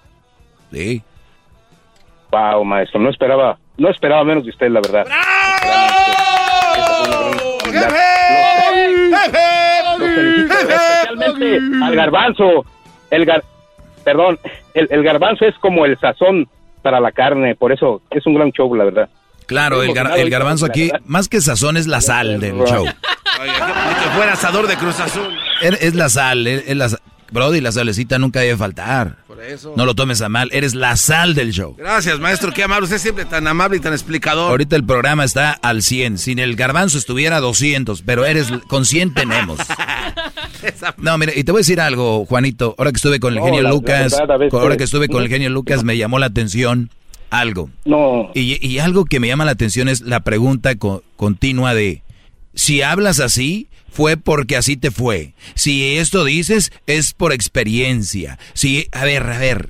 Sí. 0.72 1.02
Wow, 2.32 2.64
maestro, 2.64 3.00
no 3.00 3.10
esperaba, 3.10 3.58
no 3.78 3.90
esperaba 3.90 4.24
menos 4.24 4.44
de 4.44 4.52
usted, 4.52 4.70
la 4.70 4.82
verdad. 4.82 5.06
Felicito, 10.00 10.54
especialmente 10.60 11.60
al 11.84 11.96
garbanzo. 11.96 12.66
El 13.10 13.26
gar, 13.26 13.44
perdón, 14.04 14.40
el, 14.74 14.88
el 14.92 15.04
garbanzo 15.04 15.46
es 15.46 15.56
como 15.60 15.86
el 15.86 15.98
sazón 16.00 16.48
para 16.82 17.00
la 17.00 17.12
carne, 17.12 17.56
por 17.56 17.72
eso 17.72 18.02
es 18.12 18.26
un 18.26 18.36
gran 18.36 18.52
show, 18.52 18.74
la 18.76 18.84
verdad. 18.86 19.10
Claro, 19.46 19.84
el, 19.84 19.92
gar- 19.92 20.18
el 20.18 20.30
garbanzo 20.30 20.66
aquí, 20.66 20.90
más 21.06 21.28
que 21.30 21.42
sazón, 21.42 21.76
es 21.78 21.88
la 21.88 22.02
sal 22.02 22.40
del 22.40 22.56
show. 22.66 22.86
que 22.86 24.10
fuera 24.16 24.34
asador 24.34 24.68
de 24.68 24.76
Cruz 24.78 25.00
Azul. 25.00 25.28
Es, 25.62 25.82
es 25.82 25.96
la 25.96 26.10
sal, 26.10 26.48
es, 26.48 26.64
es 26.68 26.76
la 26.78 26.90
Brody, 27.34 27.60
la 27.62 27.72
salecita 27.72 28.18
nunca 28.20 28.40
debe 28.42 28.56
faltar. 28.56 29.18
Por 29.28 29.42
eso. 29.44 29.74
No 29.76 29.86
lo 29.86 29.96
tomes 29.96 30.22
a 30.22 30.30
mal, 30.30 30.50
eres 30.54 30.76
la 30.76 30.96
sal 30.96 31.34
del 31.36 31.52
show. 31.52 31.76
Gracias, 31.78 32.20
maestro, 32.20 32.52
qué 32.54 32.64
amable. 32.64 32.84
Usted 32.84 32.98
es 32.98 33.02
siempre 33.02 33.26
tan 33.26 33.48
amable 33.48 33.78
y 33.78 33.80
tan 33.80 33.92
explicador. 33.94 34.52
Ahorita 34.52 34.76
el 34.76 34.84
programa 34.86 35.24
está 35.26 35.52
al 35.52 35.82
100. 35.84 36.18
Sin 36.20 36.40
el 36.40 36.56
garbanzo 36.56 36.98
estuviera 36.98 37.38
a 37.38 37.40
200, 37.42 38.04
pero 38.04 38.26
eres 38.26 38.48
con 38.68 38.86
100 38.86 39.14
tenemos. 39.14 39.60
No, 40.98 41.18
mire, 41.18 41.34
y 41.36 41.44
te 41.44 41.52
voy 41.52 41.60
a 41.60 41.62
decir 41.62 41.82
algo, 41.82 42.26
Juanito. 42.26 42.76
Ahora 42.78 42.92
que 42.92 42.98
estuve 42.98 43.20
con 43.20 43.36
el 43.36 43.44
genio 43.44 43.64
Lucas, 43.64 44.16
verdad, 44.18 44.48
ahora 44.54 44.78
que 44.78 44.84
estuve 44.86 45.08
con 45.10 45.24
el 45.24 45.30
genio 45.30 45.50
Lucas, 45.50 45.84
me 45.84 45.98
llamó 45.98 46.20
la 46.20 46.28
atención 46.28 46.90
algo. 47.30 47.70
No. 47.86 48.30
Y, 48.34 48.66
y 48.66 48.80
algo 48.80 49.06
que 49.06 49.20
me 49.20 49.28
llama 49.28 49.44
la 49.46 49.52
atención 49.52 49.90
es 49.90 50.02
la 50.02 50.20
pregunta 50.22 50.76
co- 50.76 51.04
continua 51.16 51.74
de, 51.74 52.04
si 52.54 52.82
hablas 52.82 53.20
así, 53.20 53.68
fue 53.94 54.18
porque 54.18 54.58
así 54.58 54.76
te 54.76 54.92
fue. 54.92 55.34
Si 55.56 55.96
esto 55.98 56.26
dices, 56.26 56.72
es 56.88 57.14
por 57.14 57.32
experiencia. 57.32 58.40
Si, 58.54 58.88
a 58.92 59.06
ver, 59.06 59.24
a 59.24 59.38
ver, 59.38 59.70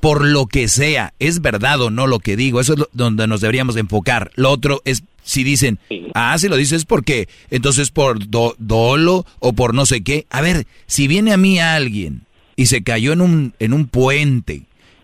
por 0.00 0.24
lo 0.24 0.46
que 0.46 0.68
sea, 0.68 1.12
es 1.18 1.40
verdad 1.40 1.80
o 1.80 1.90
no 1.90 2.06
lo 2.06 2.18
que 2.18 2.36
digo, 2.36 2.60
eso 2.60 2.72
es 2.74 2.78
lo- 2.80 2.88
donde 2.92 3.26
nos 3.26 3.40
deberíamos 3.40 3.74
de 3.74 3.82
enfocar. 3.82 4.30
Lo 4.34 4.50
otro 4.50 4.82
es 4.84 5.02
si 5.22 5.44
dicen, 5.44 5.78
ah, 6.14 6.36
si 6.38 6.48
lo 6.48 6.56
dices 6.56 6.84
porque 6.84 7.28
entonces 7.50 7.90
por 7.90 8.28
do- 8.28 8.56
dolo 8.58 9.24
o 9.38 9.52
por 9.52 9.74
no 9.74 9.86
sé 9.86 10.02
qué. 10.02 10.26
A 10.30 10.40
ver, 10.40 10.66
si 10.86 11.06
viene 11.08 11.32
a 11.32 11.36
mí 11.36 11.58
alguien 11.60 12.22
y 12.56 12.66
se 12.66 12.82
cayó 12.82 13.12
en 13.12 13.20
un, 13.20 13.54
en 13.58 13.72
un 13.72 13.86
puente 13.86 14.62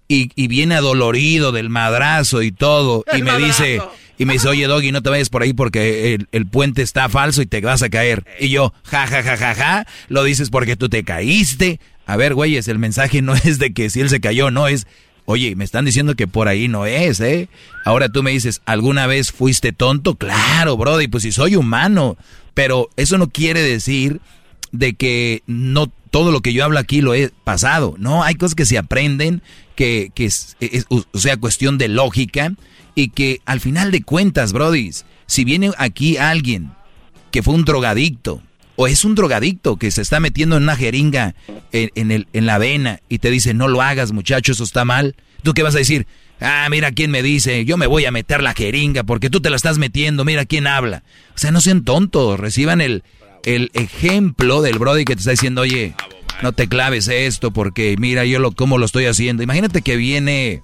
y, 0.08 0.30
y 0.34 0.48
viene 0.48 0.74
adolorido 0.74 1.52
del 1.52 1.68
madrazo 1.68 2.42
y 2.42 2.50
todo 2.50 3.04
y 3.16 3.22
me 3.22 3.36
dice, 3.38 3.80
y 4.18 4.24
me 4.24 4.34
dice, 4.34 4.48
oye 4.48 4.66
Doggy, 4.66 4.92
no 4.92 5.02
te 5.02 5.10
vayas 5.10 5.28
por 5.28 5.42
ahí 5.42 5.52
porque 5.52 6.18
el, 6.32 6.46
puente 6.46 6.82
está 6.82 7.08
falso 7.08 7.42
y 7.42 7.46
te 7.46 7.60
vas 7.60 7.82
a 7.82 7.90
caer. 7.90 8.24
Y 8.40 8.48
yo, 8.48 8.72
ja, 8.84 9.06
ja, 9.06 9.22
ja, 9.22 9.36
ja, 9.36 9.54
ja, 9.54 9.86
lo 10.08 10.24
dices 10.24 10.50
porque 10.50 10.76
tú 10.76 10.88
te 10.88 11.04
caíste. 11.04 11.80
A 12.06 12.16
ver, 12.16 12.34
güeyes, 12.34 12.68
el 12.68 12.78
mensaje 12.78 13.20
no 13.22 13.34
es 13.44 13.58
de 13.58 13.72
que 13.72 13.90
si 13.90 14.00
él 14.00 14.08
se 14.08 14.20
cayó, 14.20 14.50
no 14.50 14.68
es, 14.68 14.86
oye, 15.26 15.54
me 15.56 15.64
están 15.64 15.84
diciendo 15.84 16.14
que 16.14 16.26
por 16.26 16.48
ahí 16.48 16.68
no 16.68 16.86
es, 16.86 17.20
¿eh? 17.20 17.48
Ahora 17.84 18.08
tú 18.08 18.22
me 18.22 18.30
dices, 18.30 18.62
¿alguna 18.64 19.06
vez 19.06 19.32
fuiste 19.32 19.72
tonto? 19.72 20.14
Claro, 20.14 20.76
Brody, 20.76 21.08
pues 21.08 21.22
si 21.24 21.32
soy 21.32 21.56
humano. 21.56 22.16
Pero 22.54 22.88
eso 22.96 23.18
no 23.18 23.28
quiere 23.28 23.60
decir 23.60 24.20
de 24.72 24.94
que 24.94 25.42
no 25.46 25.92
todo 26.10 26.32
lo 26.32 26.40
que 26.40 26.54
yo 26.54 26.64
hablo 26.64 26.78
aquí 26.78 27.02
lo 27.02 27.12
he 27.12 27.30
pasado. 27.44 27.96
No, 27.98 28.22
hay 28.24 28.36
cosas 28.36 28.54
que 28.54 28.64
se 28.64 28.78
aprenden, 28.78 29.42
que, 29.74 30.10
que 30.14 30.24
es, 30.24 30.56
es- 30.60 30.86
o 30.88 31.04
sea, 31.18 31.36
cuestión 31.36 31.76
de 31.76 31.88
lógica, 31.88 32.54
y 32.96 33.10
que 33.10 33.40
al 33.44 33.60
final 33.60 33.92
de 33.92 34.02
cuentas, 34.02 34.52
brodis, 34.52 35.04
si 35.26 35.44
viene 35.44 35.70
aquí 35.78 36.16
alguien 36.16 36.72
que 37.30 37.44
fue 37.44 37.54
un 37.54 37.64
drogadicto, 37.64 38.42
o 38.74 38.88
es 38.88 39.04
un 39.04 39.14
drogadicto 39.14 39.76
que 39.76 39.92
se 39.92 40.02
está 40.02 40.18
metiendo 40.18 40.56
en 40.56 40.64
una 40.64 40.74
jeringa 40.74 41.36
en, 41.70 41.90
en 41.94 42.10
el, 42.10 42.26
en 42.32 42.46
la 42.46 42.58
vena 42.58 43.00
y 43.08 43.18
te 43.18 43.30
dice, 43.30 43.54
no 43.54 43.68
lo 43.68 43.82
hagas 43.82 44.10
muchacho, 44.10 44.52
eso 44.52 44.64
está 44.64 44.84
mal, 44.84 45.14
¿tú 45.42 45.54
qué 45.54 45.62
vas 45.62 45.76
a 45.76 45.78
decir? 45.78 46.08
Ah, 46.40 46.66
mira 46.70 46.90
quién 46.92 47.10
me 47.10 47.22
dice, 47.22 47.64
yo 47.64 47.76
me 47.76 47.86
voy 47.86 48.04
a 48.04 48.10
meter 48.10 48.42
la 48.42 48.52
jeringa 48.52 49.04
porque 49.04 49.30
tú 49.30 49.40
te 49.40 49.50
la 49.50 49.56
estás 49.56 49.78
metiendo, 49.78 50.24
mira 50.24 50.44
quién 50.44 50.66
habla. 50.66 51.04
O 51.34 51.38
sea, 51.38 51.50
no 51.50 51.60
sean 51.60 51.84
tontos, 51.84 52.38
reciban 52.38 52.80
el, 52.80 53.04
el 53.44 53.70
ejemplo 53.74 54.60
del 54.60 54.78
Brody 54.78 55.04
que 55.04 55.14
te 55.14 55.20
está 55.20 55.30
diciendo, 55.30 55.62
oye, 55.62 55.94
no 56.42 56.52
te 56.52 56.68
claves 56.68 57.08
esto 57.08 57.50
porque 57.50 57.96
mira 57.98 58.24
yo 58.24 58.38
lo, 58.38 58.52
cómo 58.52 58.76
lo 58.76 58.84
estoy 58.86 59.06
haciendo. 59.06 59.42
Imagínate 59.42 59.82
que 59.82 59.96
viene, 59.96 60.62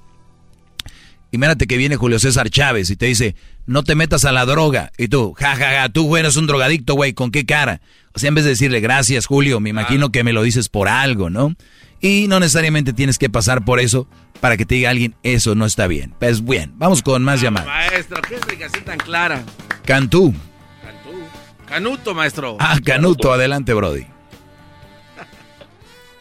imagínate 1.32 1.66
que 1.66 1.76
viene 1.76 1.96
Julio 1.96 2.18
César 2.18 2.48
Chávez 2.48 2.90
y 2.90 2.96
te 2.96 3.06
dice, 3.06 3.34
no 3.66 3.82
te 3.82 3.94
metas 3.94 4.24
a 4.24 4.32
la 4.32 4.46
droga. 4.46 4.92
Y 4.96 5.08
tú, 5.08 5.32
jajaja, 5.32 5.64
ja, 5.64 5.80
ja, 5.82 5.88
tú 5.88 6.06
güey, 6.06 6.20
eres 6.20 6.36
un 6.36 6.46
drogadicto, 6.46 6.94
güey, 6.94 7.12
¿con 7.12 7.30
qué 7.32 7.44
cara? 7.44 7.80
O 8.14 8.18
sea, 8.18 8.28
en 8.28 8.34
vez 8.34 8.44
de 8.44 8.50
decirle 8.50 8.80
gracias, 8.80 9.26
Julio, 9.26 9.58
me 9.58 9.70
imagino 9.70 10.12
que 10.12 10.22
me 10.22 10.32
lo 10.32 10.42
dices 10.42 10.68
por 10.68 10.88
algo, 10.88 11.30
¿no? 11.30 11.54
Y 12.00 12.26
no 12.28 12.40
necesariamente 12.40 12.92
tienes 12.92 13.18
que 13.18 13.30
pasar 13.30 13.64
por 13.64 13.80
eso 13.80 14.08
para 14.40 14.56
que 14.56 14.66
te 14.66 14.74
diga 14.74 14.90
alguien, 14.90 15.14
eso 15.22 15.54
no 15.54 15.64
está 15.64 15.86
bien. 15.86 16.14
Pues 16.18 16.44
bien, 16.44 16.72
vamos 16.76 17.02
con 17.02 17.22
más 17.22 17.40
llamadas. 17.40 17.68
Maestro, 17.68 18.20
qué 18.28 18.34
explicación 18.34 18.84
tan 18.84 18.98
clara. 18.98 19.42
Cantú. 19.84 20.34
Canuto, 21.66 22.14
maestro. 22.14 22.56
Ah, 22.60 22.78
Canuto, 22.84 23.32
adelante, 23.32 23.72
Brody. 23.72 24.06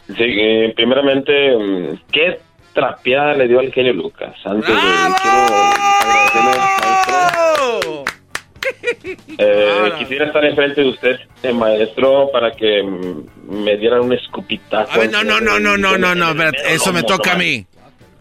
Sí, 0.06 0.24
eh, 0.24 0.72
primeramente, 0.74 1.32
mm, 1.56 2.00
¿qué 2.10 2.40
trapeada 2.72 3.34
le 3.34 3.48
dio 3.48 3.60
al 3.60 3.72
genio 3.72 3.92
Lucas? 3.92 4.34
Antes 4.44 4.68
de 4.68 4.80
quiero 5.22 5.38
agradecerle, 5.98 6.42
maestro. 6.44 8.04
Eh, 9.38 9.92
quisiera 9.98 10.26
estar 10.26 10.44
enfrente 10.44 10.82
de 10.82 10.88
usted, 10.88 11.16
eh, 11.42 11.52
maestro, 11.52 12.30
para 12.32 12.52
que 12.52 12.82
me 13.48 13.76
dieran 13.76 14.00
un 14.00 14.12
escupitazo. 14.12 14.92
A 14.92 14.98
ver, 14.98 15.10
no, 15.10 15.24
no, 15.24 15.40
no, 15.40 15.58
no, 15.58 15.76
no, 15.76 15.96
no, 15.96 16.14
no, 16.14 16.50
eso 16.66 16.92
me 16.92 17.02
toca 17.02 17.32
a 17.32 17.36
mí. 17.36 17.66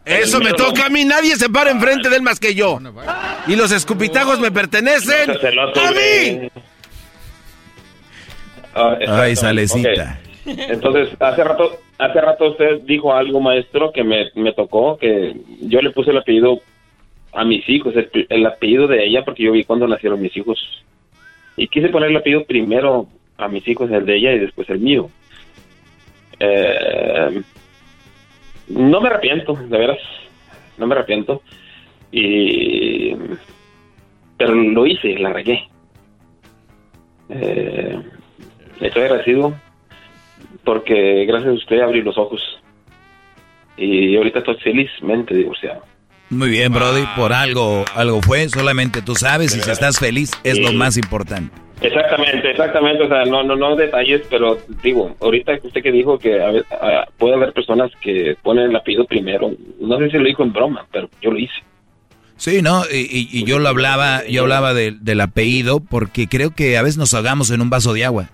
Eso 0.05 0.39
me 0.39 0.53
toca 0.53 0.87
a 0.87 0.89
mí, 0.89 1.05
nadie 1.05 1.35
se 1.35 1.49
para 1.49 1.69
enfrente 1.71 2.09
de 2.09 2.15
él 2.15 2.21
más 2.21 2.39
que 2.39 2.55
yo. 2.55 2.79
Y 3.47 3.55
los 3.55 3.71
escupitajos 3.71 4.39
me 4.39 4.51
pertenecen 4.51 5.31
a 5.31 5.91
mí. 5.91 6.49
Ah, 8.73 8.97
Ay, 9.07 9.35
salecita. 9.35 10.19
Ok. 10.23 10.30
Entonces, 10.45 11.09
hace 11.19 11.43
rato, 11.43 11.71
hace 11.97 12.21
rato 12.21 12.51
usted 12.51 12.81
dijo 12.83 13.13
algo, 13.13 13.39
maestro, 13.39 13.91
que 13.91 14.03
me, 14.03 14.29
me 14.35 14.53
tocó, 14.53 14.97
que 14.97 15.35
yo 15.61 15.81
le 15.81 15.91
puse 15.91 16.11
el 16.11 16.17
apellido 16.17 16.59
a 17.33 17.45
mis 17.45 17.67
hijos, 17.69 17.95
el, 17.95 18.09
el 18.29 18.45
apellido 18.45 18.87
de 18.87 19.05
ella, 19.05 19.23
porque 19.23 19.43
yo 19.43 19.51
vi 19.51 19.63
cuando 19.63 19.87
nacieron 19.87 20.21
mis 20.21 20.35
hijos. 20.35 20.83
Y 21.57 21.67
quise 21.67 21.89
poner 21.89 22.09
el 22.09 22.17
apellido 22.17 22.45
primero 22.45 23.07
a 23.37 23.47
mis 23.47 23.67
hijos, 23.67 23.91
el 23.91 24.05
de 24.05 24.15
ella, 24.17 24.33
y 24.33 24.39
después 24.39 24.69
el 24.69 24.79
mío. 24.79 25.09
Eh, 26.39 27.41
no 28.69 29.01
me 29.01 29.09
arrepiento, 29.09 29.53
de 29.53 29.77
veras, 29.77 29.99
no 30.77 30.87
me 30.87 30.95
arrepiento. 30.95 31.41
Y... 32.11 33.13
Pero 34.37 34.55
lo 34.55 34.87
hice, 34.87 35.19
la 35.19 35.33
regué. 35.33 35.67
Eh, 37.29 38.01
Estoy 38.81 39.03
agradecido 39.03 39.53
porque 40.63 41.25
gracias 41.25 41.51
a 41.51 41.53
usted 41.53 41.79
abrí 41.81 42.01
los 42.01 42.17
ojos. 42.17 42.41
Y 43.77 44.15
ahorita 44.15 44.39
estoy 44.39 44.55
felizmente 44.57 45.33
divorciado. 45.33 45.81
Muy 46.29 46.49
bien, 46.49 46.71
Brody, 46.71 47.03
por 47.15 47.33
algo, 47.33 47.83
algo 47.95 48.21
fue, 48.21 48.47
solamente 48.47 49.01
tú 49.01 49.15
sabes 49.15 49.55
y 49.55 49.59
si 49.59 49.69
estás 49.69 49.99
feliz 49.99 50.31
es 50.43 50.59
lo 50.59 50.71
más 50.71 50.95
importante. 50.97 51.51
Exactamente, 51.81 52.51
exactamente, 52.51 53.03
o 53.03 53.07
sea, 53.09 53.25
no, 53.25 53.43
no, 53.43 53.55
no 53.55 53.75
detalles, 53.75 54.21
pero 54.29 54.57
digo, 54.83 55.15
ahorita 55.19 55.53
usted 55.63 55.81
que 55.81 55.91
dijo 55.91 56.17
que 56.19 56.39
a 56.39 56.49
a- 56.49 57.07
puede 57.17 57.33
haber 57.33 57.51
personas 57.53 57.91
que 58.01 58.35
ponen 58.43 58.69
el 58.69 58.75
apellido 58.75 59.05
primero, 59.05 59.51
no 59.79 59.97
sé 59.97 60.11
si 60.11 60.17
lo 60.19 60.23
dijo 60.25 60.43
en 60.43 60.53
broma, 60.53 60.85
pero 60.91 61.09
yo 61.21 61.31
lo 61.31 61.39
hice. 61.39 61.53
Sí, 62.37 62.61
¿no? 62.61 62.83
Y, 62.91 62.97
y- 62.99 63.29
y 63.31 63.43
yo 63.45 63.57
lo 63.59 63.67
hablaba, 63.67 64.25
yo 64.27 64.43
hablaba 64.43 64.73
de- 64.75 64.91
del 65.01 65.21
apellido 65.21 65.79
porque 65.79 66.27
creo 66.27 66.51
que 66.51 66.77
a 66.77 66.83
veces 66.83 66.97
nos 66.97 67.13
ahogamos 67.15 67.49
en 67.49 67.61
un 67.61 67.69
vaso 67.71 67.93
de 67.93 68.05
agua. 68.05 68.29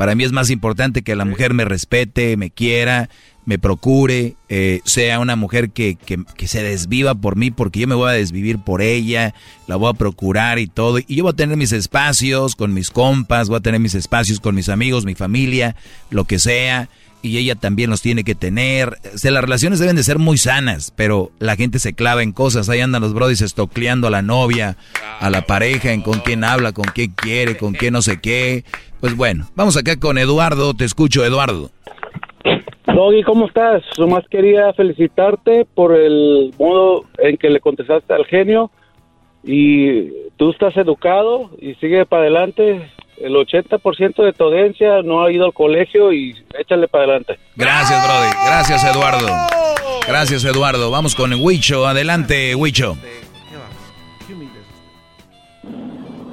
Para 0.00 0.14
mí 0.14 0.24
es 0.24 0.32
más 0.32 0.48
importante 0.48 1.02
que 1.02 1.14
la 1.14 1.26
mujer 1.26 1.52
me 1.52 1.66
respete, 1.66 2.38
me 2.38 2.50
quiera, 2.50 3.10
me 3.44 3.58
procure, 3.58 4.34
eh, 4.48 4.80
sea 4.86 5.18
una 5.18 5.36
mujer 5.36 5.72
que, 5.72 5.96
que, 5.96 6.24
que 6.38 6.48
se 6.48 6.62
desviva 6.62 7.14
por 7.14 7.36
mí 7.36 7.50
porque 7.50 7.80
yo 7.80 7.86
me 7.86 7.94
voy 7.94 8.08
a 8.08 8.14
desvivir 8.14 8.58
por 8.60 8.80
ella, 8.80 9.34
la 9.66 9.76
voy 9.76 9.90
a 9.90 9.98
procurar 9.98 10.58
y 10.58 10.68
todo. 10.68 11.00
Y 11.00 11.16
yo 11.16 11.24
voy 11.24 11.34
a 11.34 11.36
tener 11.36 11.58
mis 11.58 11.72
espacios 11.72 12.56
con 12.56 12.72
mis 12.72 12.90
compas, 12.90 13.50
voy 13.50 13.58
a 13.58 13.60
tener 13.60 13.78
mis 13.78 13.94
espacios 13.94 14.40
con 14.40 14.54
mis 14.54 14.70
amigos, 14.70 15.04
mi 15.04 15.14
familia, 15.14 15.76
lo 16.08 16.24
que 16.24 16.38
sea. 16.38 16.88
Y 17.22 17.36
ella 17.36 17.54
también 17.54 17.90
los 17.90 18.00
tiene 18.00 18.24
que 18.24 18.34
tener. 18.34 18.96
O 19.14 19.18
sea, 19.18 19.30
las 19.30 19.42
relaciones 19.42 19.78
deben 19.78 19.96
de 19.96 20.04
ser 20.04 20.18
muy 20.18 20.38
sanas, 20.38 20.90
pero 20.96 21.30
la 21.38 21.56
gente 21.56 21.78
se 21.78 21.92
clava 21.92 22.22
en 22.22 22.32
cosas. 22.32 22.70
Ahí 22.70 22.80
andan 22.80 23.02
los 23.02 23.12
brodis 23.12 23.42
estocleando 23.42 24.06
a 24.06 24.10
la 24.10 24.22
novia, 24.22 24.78
a 25.20 25.28
la 25.28 25.44
pareja, 25.44 25.92
en 25.92 26.00
con 26.00 26.20
quién 26.20 26.42
habla, 26.44 26.72
con 26.72 26.86
quién 26.94 27.10
quiere, 27.10 27.58
con 27.58 27.74
quién 27.74 27.92
no 27.92 28.00
sé 28.00 28.20
qué. 28.22 28.64
Pues 29.00 29.16
bueno, 29.16 29.48
vamos 29.54 29.76
acá 29.76 29.98
con 29.98 30.18
Eduardo. 30.18 30.74
Te 30.74 30.84
escucho, 30.84 31.24
Eduardo. 31.24 31.70
Doggy, 32.86 33.22
¿cómo 33.22 33.46
estás? 33.46 33.82
Nomás 33.98 34.24
quería 34.28 34.72
felicitarte 34.74 35.66
por 35.74 35.94
el 35.94 36.52
modo 36.58 37.04
en 37.18 37.36
que 37.36 37.48
le 37.48 37.60
contestaste 37.60 38.12
al 38.12 38.26
genio 38.26 38.70
y 39.42 40.10
tú 40.36 40.50
estás 40.50 40.76
educado 40.76 41.50
y 41.60 41.74
sigue 41.76 42.04
para 42.04 42.22
adelante. 42.22 42.90
El 43.16 43.34
80% 43.34 44.24
de 44.24 44.32
tu 44.32 44.44
audiencia 44.44 45.02
no 45.02 45.22
ha 45.22 45.32
ido 45.32 45.46
al 45.46 45.52
colegio 45.52 46.12
y 46.12 46.34
échale 46.58 46.88
para 46.88 47.04
adelante. 47.04 47.38
Gracias, 47.56 48.02
Brody. 48.06 48.46
Gracias, 48.46 48.84
Eduardo. 48.84 49.28
Gracias, 50.06 50.44
Eduardo. 50.44 50.90
Vamos 50.90 51.14
con 51.14 51.32
Huicho. 51.34 51.86
Adelante, 51.86 52.54
Huicho. 52.54 52.96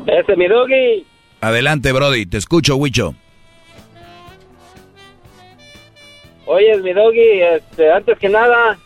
Ese 0.08 0.36
mi 0.36 0.48
Doggy. 0.48 1.06
Adelante, 1.42 1.92
Brody. 1.92 2.26
Te 2.26 2.38
escucho, 2.38 2.76
Huicho. 2.76 3.14
Oye, 6.46 6.78
mi 6.78 6.94
Doggy, 6.94 7.42
este, 7.42 7.92
antes 7.92 8.18
que 8.18 8.30
nada, 8.30 8.78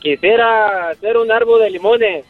quisiera 0.00 0.90
hacer 0.90 1.16
un 1.16 1.32
árbol 1.32 1.60
de 1.62 1.70
limones 1.70 2.26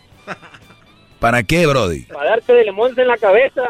¿Para 1.18 1.42
qué, 1.42 1.66
Brody? 1.66 2.02
para 2.04 2.30
darte 2.30 2.52
de 2.52 2.64
limones 2.64 2.96
en 2.98 3.06
la 3.08 3.16
cabeza. 3.16 3.62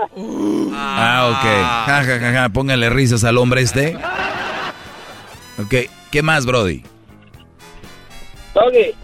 Ah, 0.75 1.29
ok. 1.31 1.45
Ja, 1.87 2.05
ja, 2.05 2.19
ja, 2.19 2.33
ja. 2.33 2.49
Póngale 2.49 2.89
risas 2.91 3.25
al 3.25 3.37
hombre 3.39 3.61
este. 3.63 3.97
Ok. 5.59 5.75
¿Qué 6.11 6.23
más, 6.23 6.47
Brody? 6.47 6.83
Doggy, 8.55 8.95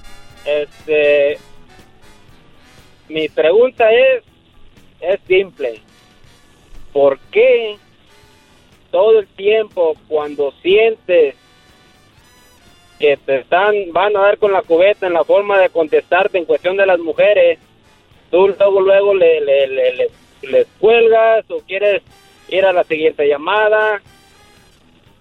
este, 0.47 1.39
mi 3.09 3.29
pregunta 3.29 3.85
es, 3.91 4.25
es 5.01 5.21
simple. 5.27 5.81
¿Por 6.93 7.19
qué 7.31 7.77
todo 8.91 9.21
el 9.21 9.27
tiempo 9.29 9.95
cuando 10.09 10.53
sientes 10.63 11.35
que 12.99 13.17
te 13.19 13.37
están, 13.41 13.75
van 13.93 14.17
a 14.17 14.21
dar 14.23 14.39
con 14.39 14.53
la 14.53 14.63
cubeta 14.63 15.07
en 15.07 15.13
la 15.13 15.23
forma 15.25 15.59
de 15.59 15.69
contestarte 15.69 16.39
en 16.39 16.45
cuestión 16.47 16.77
de 16.77 16.87
las 16.87 16.99
mujeres, 16.99 17.59
tú 18.31 18.49
luego, 18.49 18.81
luego 18.81 19.15
le, 19.15 19.41
le, 19.41 19.67
le, 19.69 19.95
le- 19.95 20.11
les 20.43 20.67
cuelgas 20.81 21.45
o 21.51 21.59
quieres 21.61 22.03
ir 22.49 22.65
a 22.65 22.73
la 22.73 22.83
siguiente 22.85 23.27
llamada? 23.29 24.01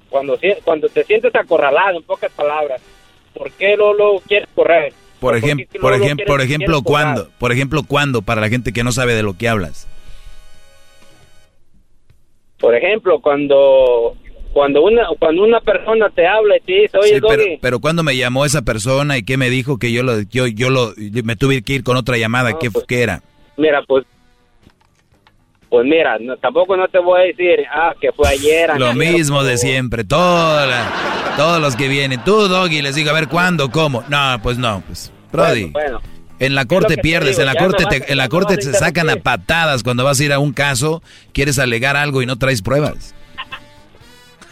Cuando, 0.10 0.40
cuando 0.64 0.88
te 0.90 1.04
sientes 1.04 1.36
acorralado, 1.36 1.98
en 1.98 2.04
pocas 2.04 2.32
palabras, 2.32 2.82
¿por 3.34 3.52
qué 3.52 3.76
luego 3.76 4.22
quieres 4.28 4.48
correr? 4.56 4.94
Por 5.20 5.36
¿O 5.36 5.40
por 5.40 5.42
luego 5.42 5.70
por 5.82 5.94
ejemplo, 5.94 6.20
quieres- 6.22 6.30
por 6.30 6.42
ejemplo, 6.42 6.66
quieres 6.66 6.84
colgar? 6.84 7.04
¿cuándo? 7.16 7.30
Por 7.40 7.52
ejemplo, 7.52 7.84
¿cuándo? 7.84 8.22
Para 8.22 8.42
la 8.42 8.50
gente 8.50 8.72
que 8.74 8.84
no 8.84 8.92
sabe 8.92 9.16
de 9.16 9.24
lo 9.24 9.36
que 9.38 9.50
hablas. 9.50 9.88
Por 12.60 12.76
ejemplo, 12.76 13.20
cuando 13.22 14.16
cuando 14.54 14.82
una 14.84 15.04
cuando 15.20 15.44
una 15.44 15.62
persona 15.62 16.10
te 16.10 16.26
habla 16.26 16.58
y 16.58 16.62
te 16.62 16.74
dice, 16.74 16.98
oye, 16.98 17.16
Sí, 17.16 17.22
pero, 17.28 17.44
pero 17.62 17.80
cuando 17.80 18.02
me 18.04 18.18
llamó 18.18 18.46
esa 18.46 18.64
persona 18.64 19.18
y 19.18 19.24
qué 19.24 19.38
me 19.38 19.50
dijo 19.52 19.78
que 19.78 19.92
yo 19.92 20.02
lo, 20.02 20.22
yo, 20.22 20.48
yo 20.48 20.70
lo, 20.72 20.94
me 21.24 21.36
tuve 21.36 21.62
que 21.62 21.74
ir 21.74 21.84
con 21.84 21.98
otra 21.98 22.18
llamada, 22.18 22.52
No, 22.52 22.60
¿qué, 22.60 22.72
pues, 22.72 22.86
qué 22.88 23.02
era? 23.04 23.22
mira, 23.58 23.84
pues 23.88 24.06
pues 25.70 25.86
mira, 25.86 26.18
no- 26.20 26.38
tampoco 26.38 26.76
no 26.78 26.88
te 26.88 27.00
voy 27.00 27.22
a 27.22 27.24
decir, 27.26 27.66
ah, 27.72 27.94
que 28.00 28.12
fue 28.12 28.28
ayer. 28.30 28.72
Lo 28.80 28.94
mismo 28.94 29.44
de 29.44 29.58
siempre, 29.58 30.04
toda 30.04 30.66
la- 30.66 31.34
todos 31.38 31.62
los 31.62 31.76
que 31.76 31.88
vienen. 31.88 32.24
Tú, 32.24 32.48
Doggy, 32.48 32.82
les 32.82 32.96
digo, 32.96 33.10
a 33.10 33.14
ver, 33.14 33.28
¿cuándo? 33.28 33.70
¿Cómo? 33.70 34.04
No, 34.10 34.40
pues 34.42 34.58
no, 34.58 34.82
pues, 34.88 35.12
Brody. 35.32 35.66
Bueno, 35.66 36.02
En 36.40 36.54
la 36.56 36.66
corte 36.66 36.98
pierdes, 36.98 37.38
digo, 37.38 37.42
en 37.42 37.46
la 37.48 37.56
corte 37.56 37.86
te, 37.86 38.12
en 38.12 38.18
la 38.18 38.30
corte 38.30 38.58
te 38.58 38.72
sacan 38.74 39.10
a 39.10 39.16
patadas 39.16 39.82
cuando 39.84 40.04
vas 40.04 40.20
a 40.20 40.24
ir 40.24 40.34
a 40.34 40.40
un 40.40 40.54
caso, 40.54 41.02
quieres 41.34 41.58
alegar 41.60 41.96
algo 41.98 42.22
y 42.22 42.26
no 42.28 42.38
traes 42.38 42.62
pruebas. 42.62 43.16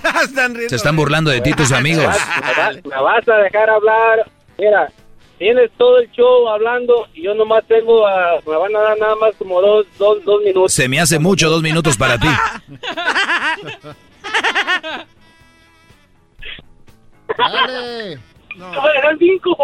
Se 0.69 0.75
están 0.75 0.95
burlando 0.95 1.31
de 1.31 1.41
ti 1.41 1.53
tus 1.53 1.71
amigos. 1.71 2.05
Me 2.05 2.53
vas, 2.63 2.75
me 2.85 3.01
vas 3.01 3.27
a 3.27 3.35
dejar 3.37 3.69
hablar. 3.69 4.29
Mira, 4.57 4.91
tienes 5.37 5.71
todo 5.77 5.99
el 5.99 6.09
show 6.11 6.47
hablando 6.49 7.07
y 7.13 7.23
yo 7.23 7.33
nomás 7.35 7.63
tengo, 7.67 8.05
a- 8.07 8.39
me 8.45 8.55
van 8.55 8.75
a 8.75 8.79
dar 8.79 8.97
nada 8.97 9.15
más 9.15 9.35
como 9.37 9.61
dos, 9.61 9.85
dos, 9.97 10.23
dos 10.25 10.41
minutos. 10.43 10.73
Se 10.73 10.87
me 10.87 10.99
hace 10.99 11.19
mucho 11.19 11.49
dos 11.49 11.61
minutos 11.61 11.97
para 11.97 12.17
ti. 12.17 12.27
Dale. 17.37 18.19
No, 18.57 18.89
eran 18.93 19.17
cinco. 19.19 19.57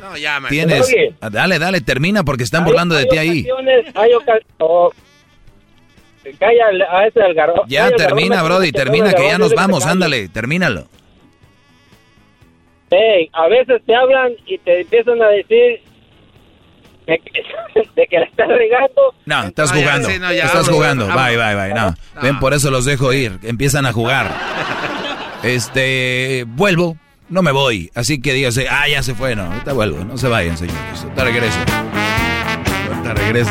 No, 0.00 0.16
ya, 0.16 0.40
man. 0.40 0.50
Tienes. 0.50 0.86
Oye. 0.86 1.14
Dale, 1.30 1.58
dale, 1.58 1.80
termina 1.80 2.24
porque 2.24 2.44
están 2.44 2.62
Hay- 2.62 2.66
burlando 2.70 2.94
de 2.94 3.04
ti 3.06 3.18
ahí. 3.18 3.40
ocasiones- 3.50 3.86
Hay 3.94 4.12
ocasiones. 4.14 4.46
oh, 4.58 4.90
calla 6.38 6.66
al- 6.68 6.82
a 6.82 7.06
ese 7.06 7.22
algarro. 7.22 7.64
Ya 7.68 7.90
termina, 7.90 8.42
Brody, 8.42 8.72
termina, 8.72 9.12
que 9.12 9.26
ya 9.26 9.38
nos 9.38 9.54
vamos, 9.54 9.84
ándale, 9.86 10.28
termínalo. 10.28 10.86
Ey, 12.90 13.28
a 13.32 13.48
veces 13.48 13.82
te 13.86 13.94
hablan 13.94 14.32
y 14.46 14.58
te 14.58 14.80
empiezan 14.82 15.20
a 15.22 15.28
decir 15.28 15.80
de 17.06 17.18
que, 17.18 17.42
de 17.96 18.06
que 18.06 18.18
la 18.18 18.26
estás 18.26 18.48
regando. 18.48 19.14
No, 19.24 19.42
estás 19.44 19.72
No, 19.72 19.78
ya, 19.80 19.82
jugando. 19.86 20.08
sí, 20.08 20.18
no, 20.20 20.32
ya, 20.32 20.44
estás 20.44 20.68
jugando. 20.68 21.06
Bye, 21.08 21.36
bye, 21.36 21.54
bye. 21.56 21.74
No. 21.74 21.94
Ven, 22.22 22.38
por 22.38 22.54
eso 22.54 22.70
los 22.70 22.84
dejo 22.84 23.12
ir. 23.12 23.38
Empiezan 23.42 23.86
a 23.86 23.92
jugar. 23.92 24.30
Este, 25.42 26.44
vuelvo. 26.48 26.96
No 27.28 27.42
me 27.42 27.52
voy. 27.52 27.90
Así 27.94 28.20
que 28.20 28.32
dígase, 28.32 28.68
ah, 28.68 28.88
ya 28.88 29.02
se 29.02 29.14
fue. 29.14 29.36
No, 29.36 29.44
ahorita 29.44 29.74
vuelvo. 29.74 30.02
No 30.04 30.16
se 30.16 30.28
vayan, 30.28 30.56
señores. 30.56 31.02
Ahorita 31.02 31.24
regreso. 31.24 31.58
Ahorita 32.88 33.14
regreso. 33.14 33.50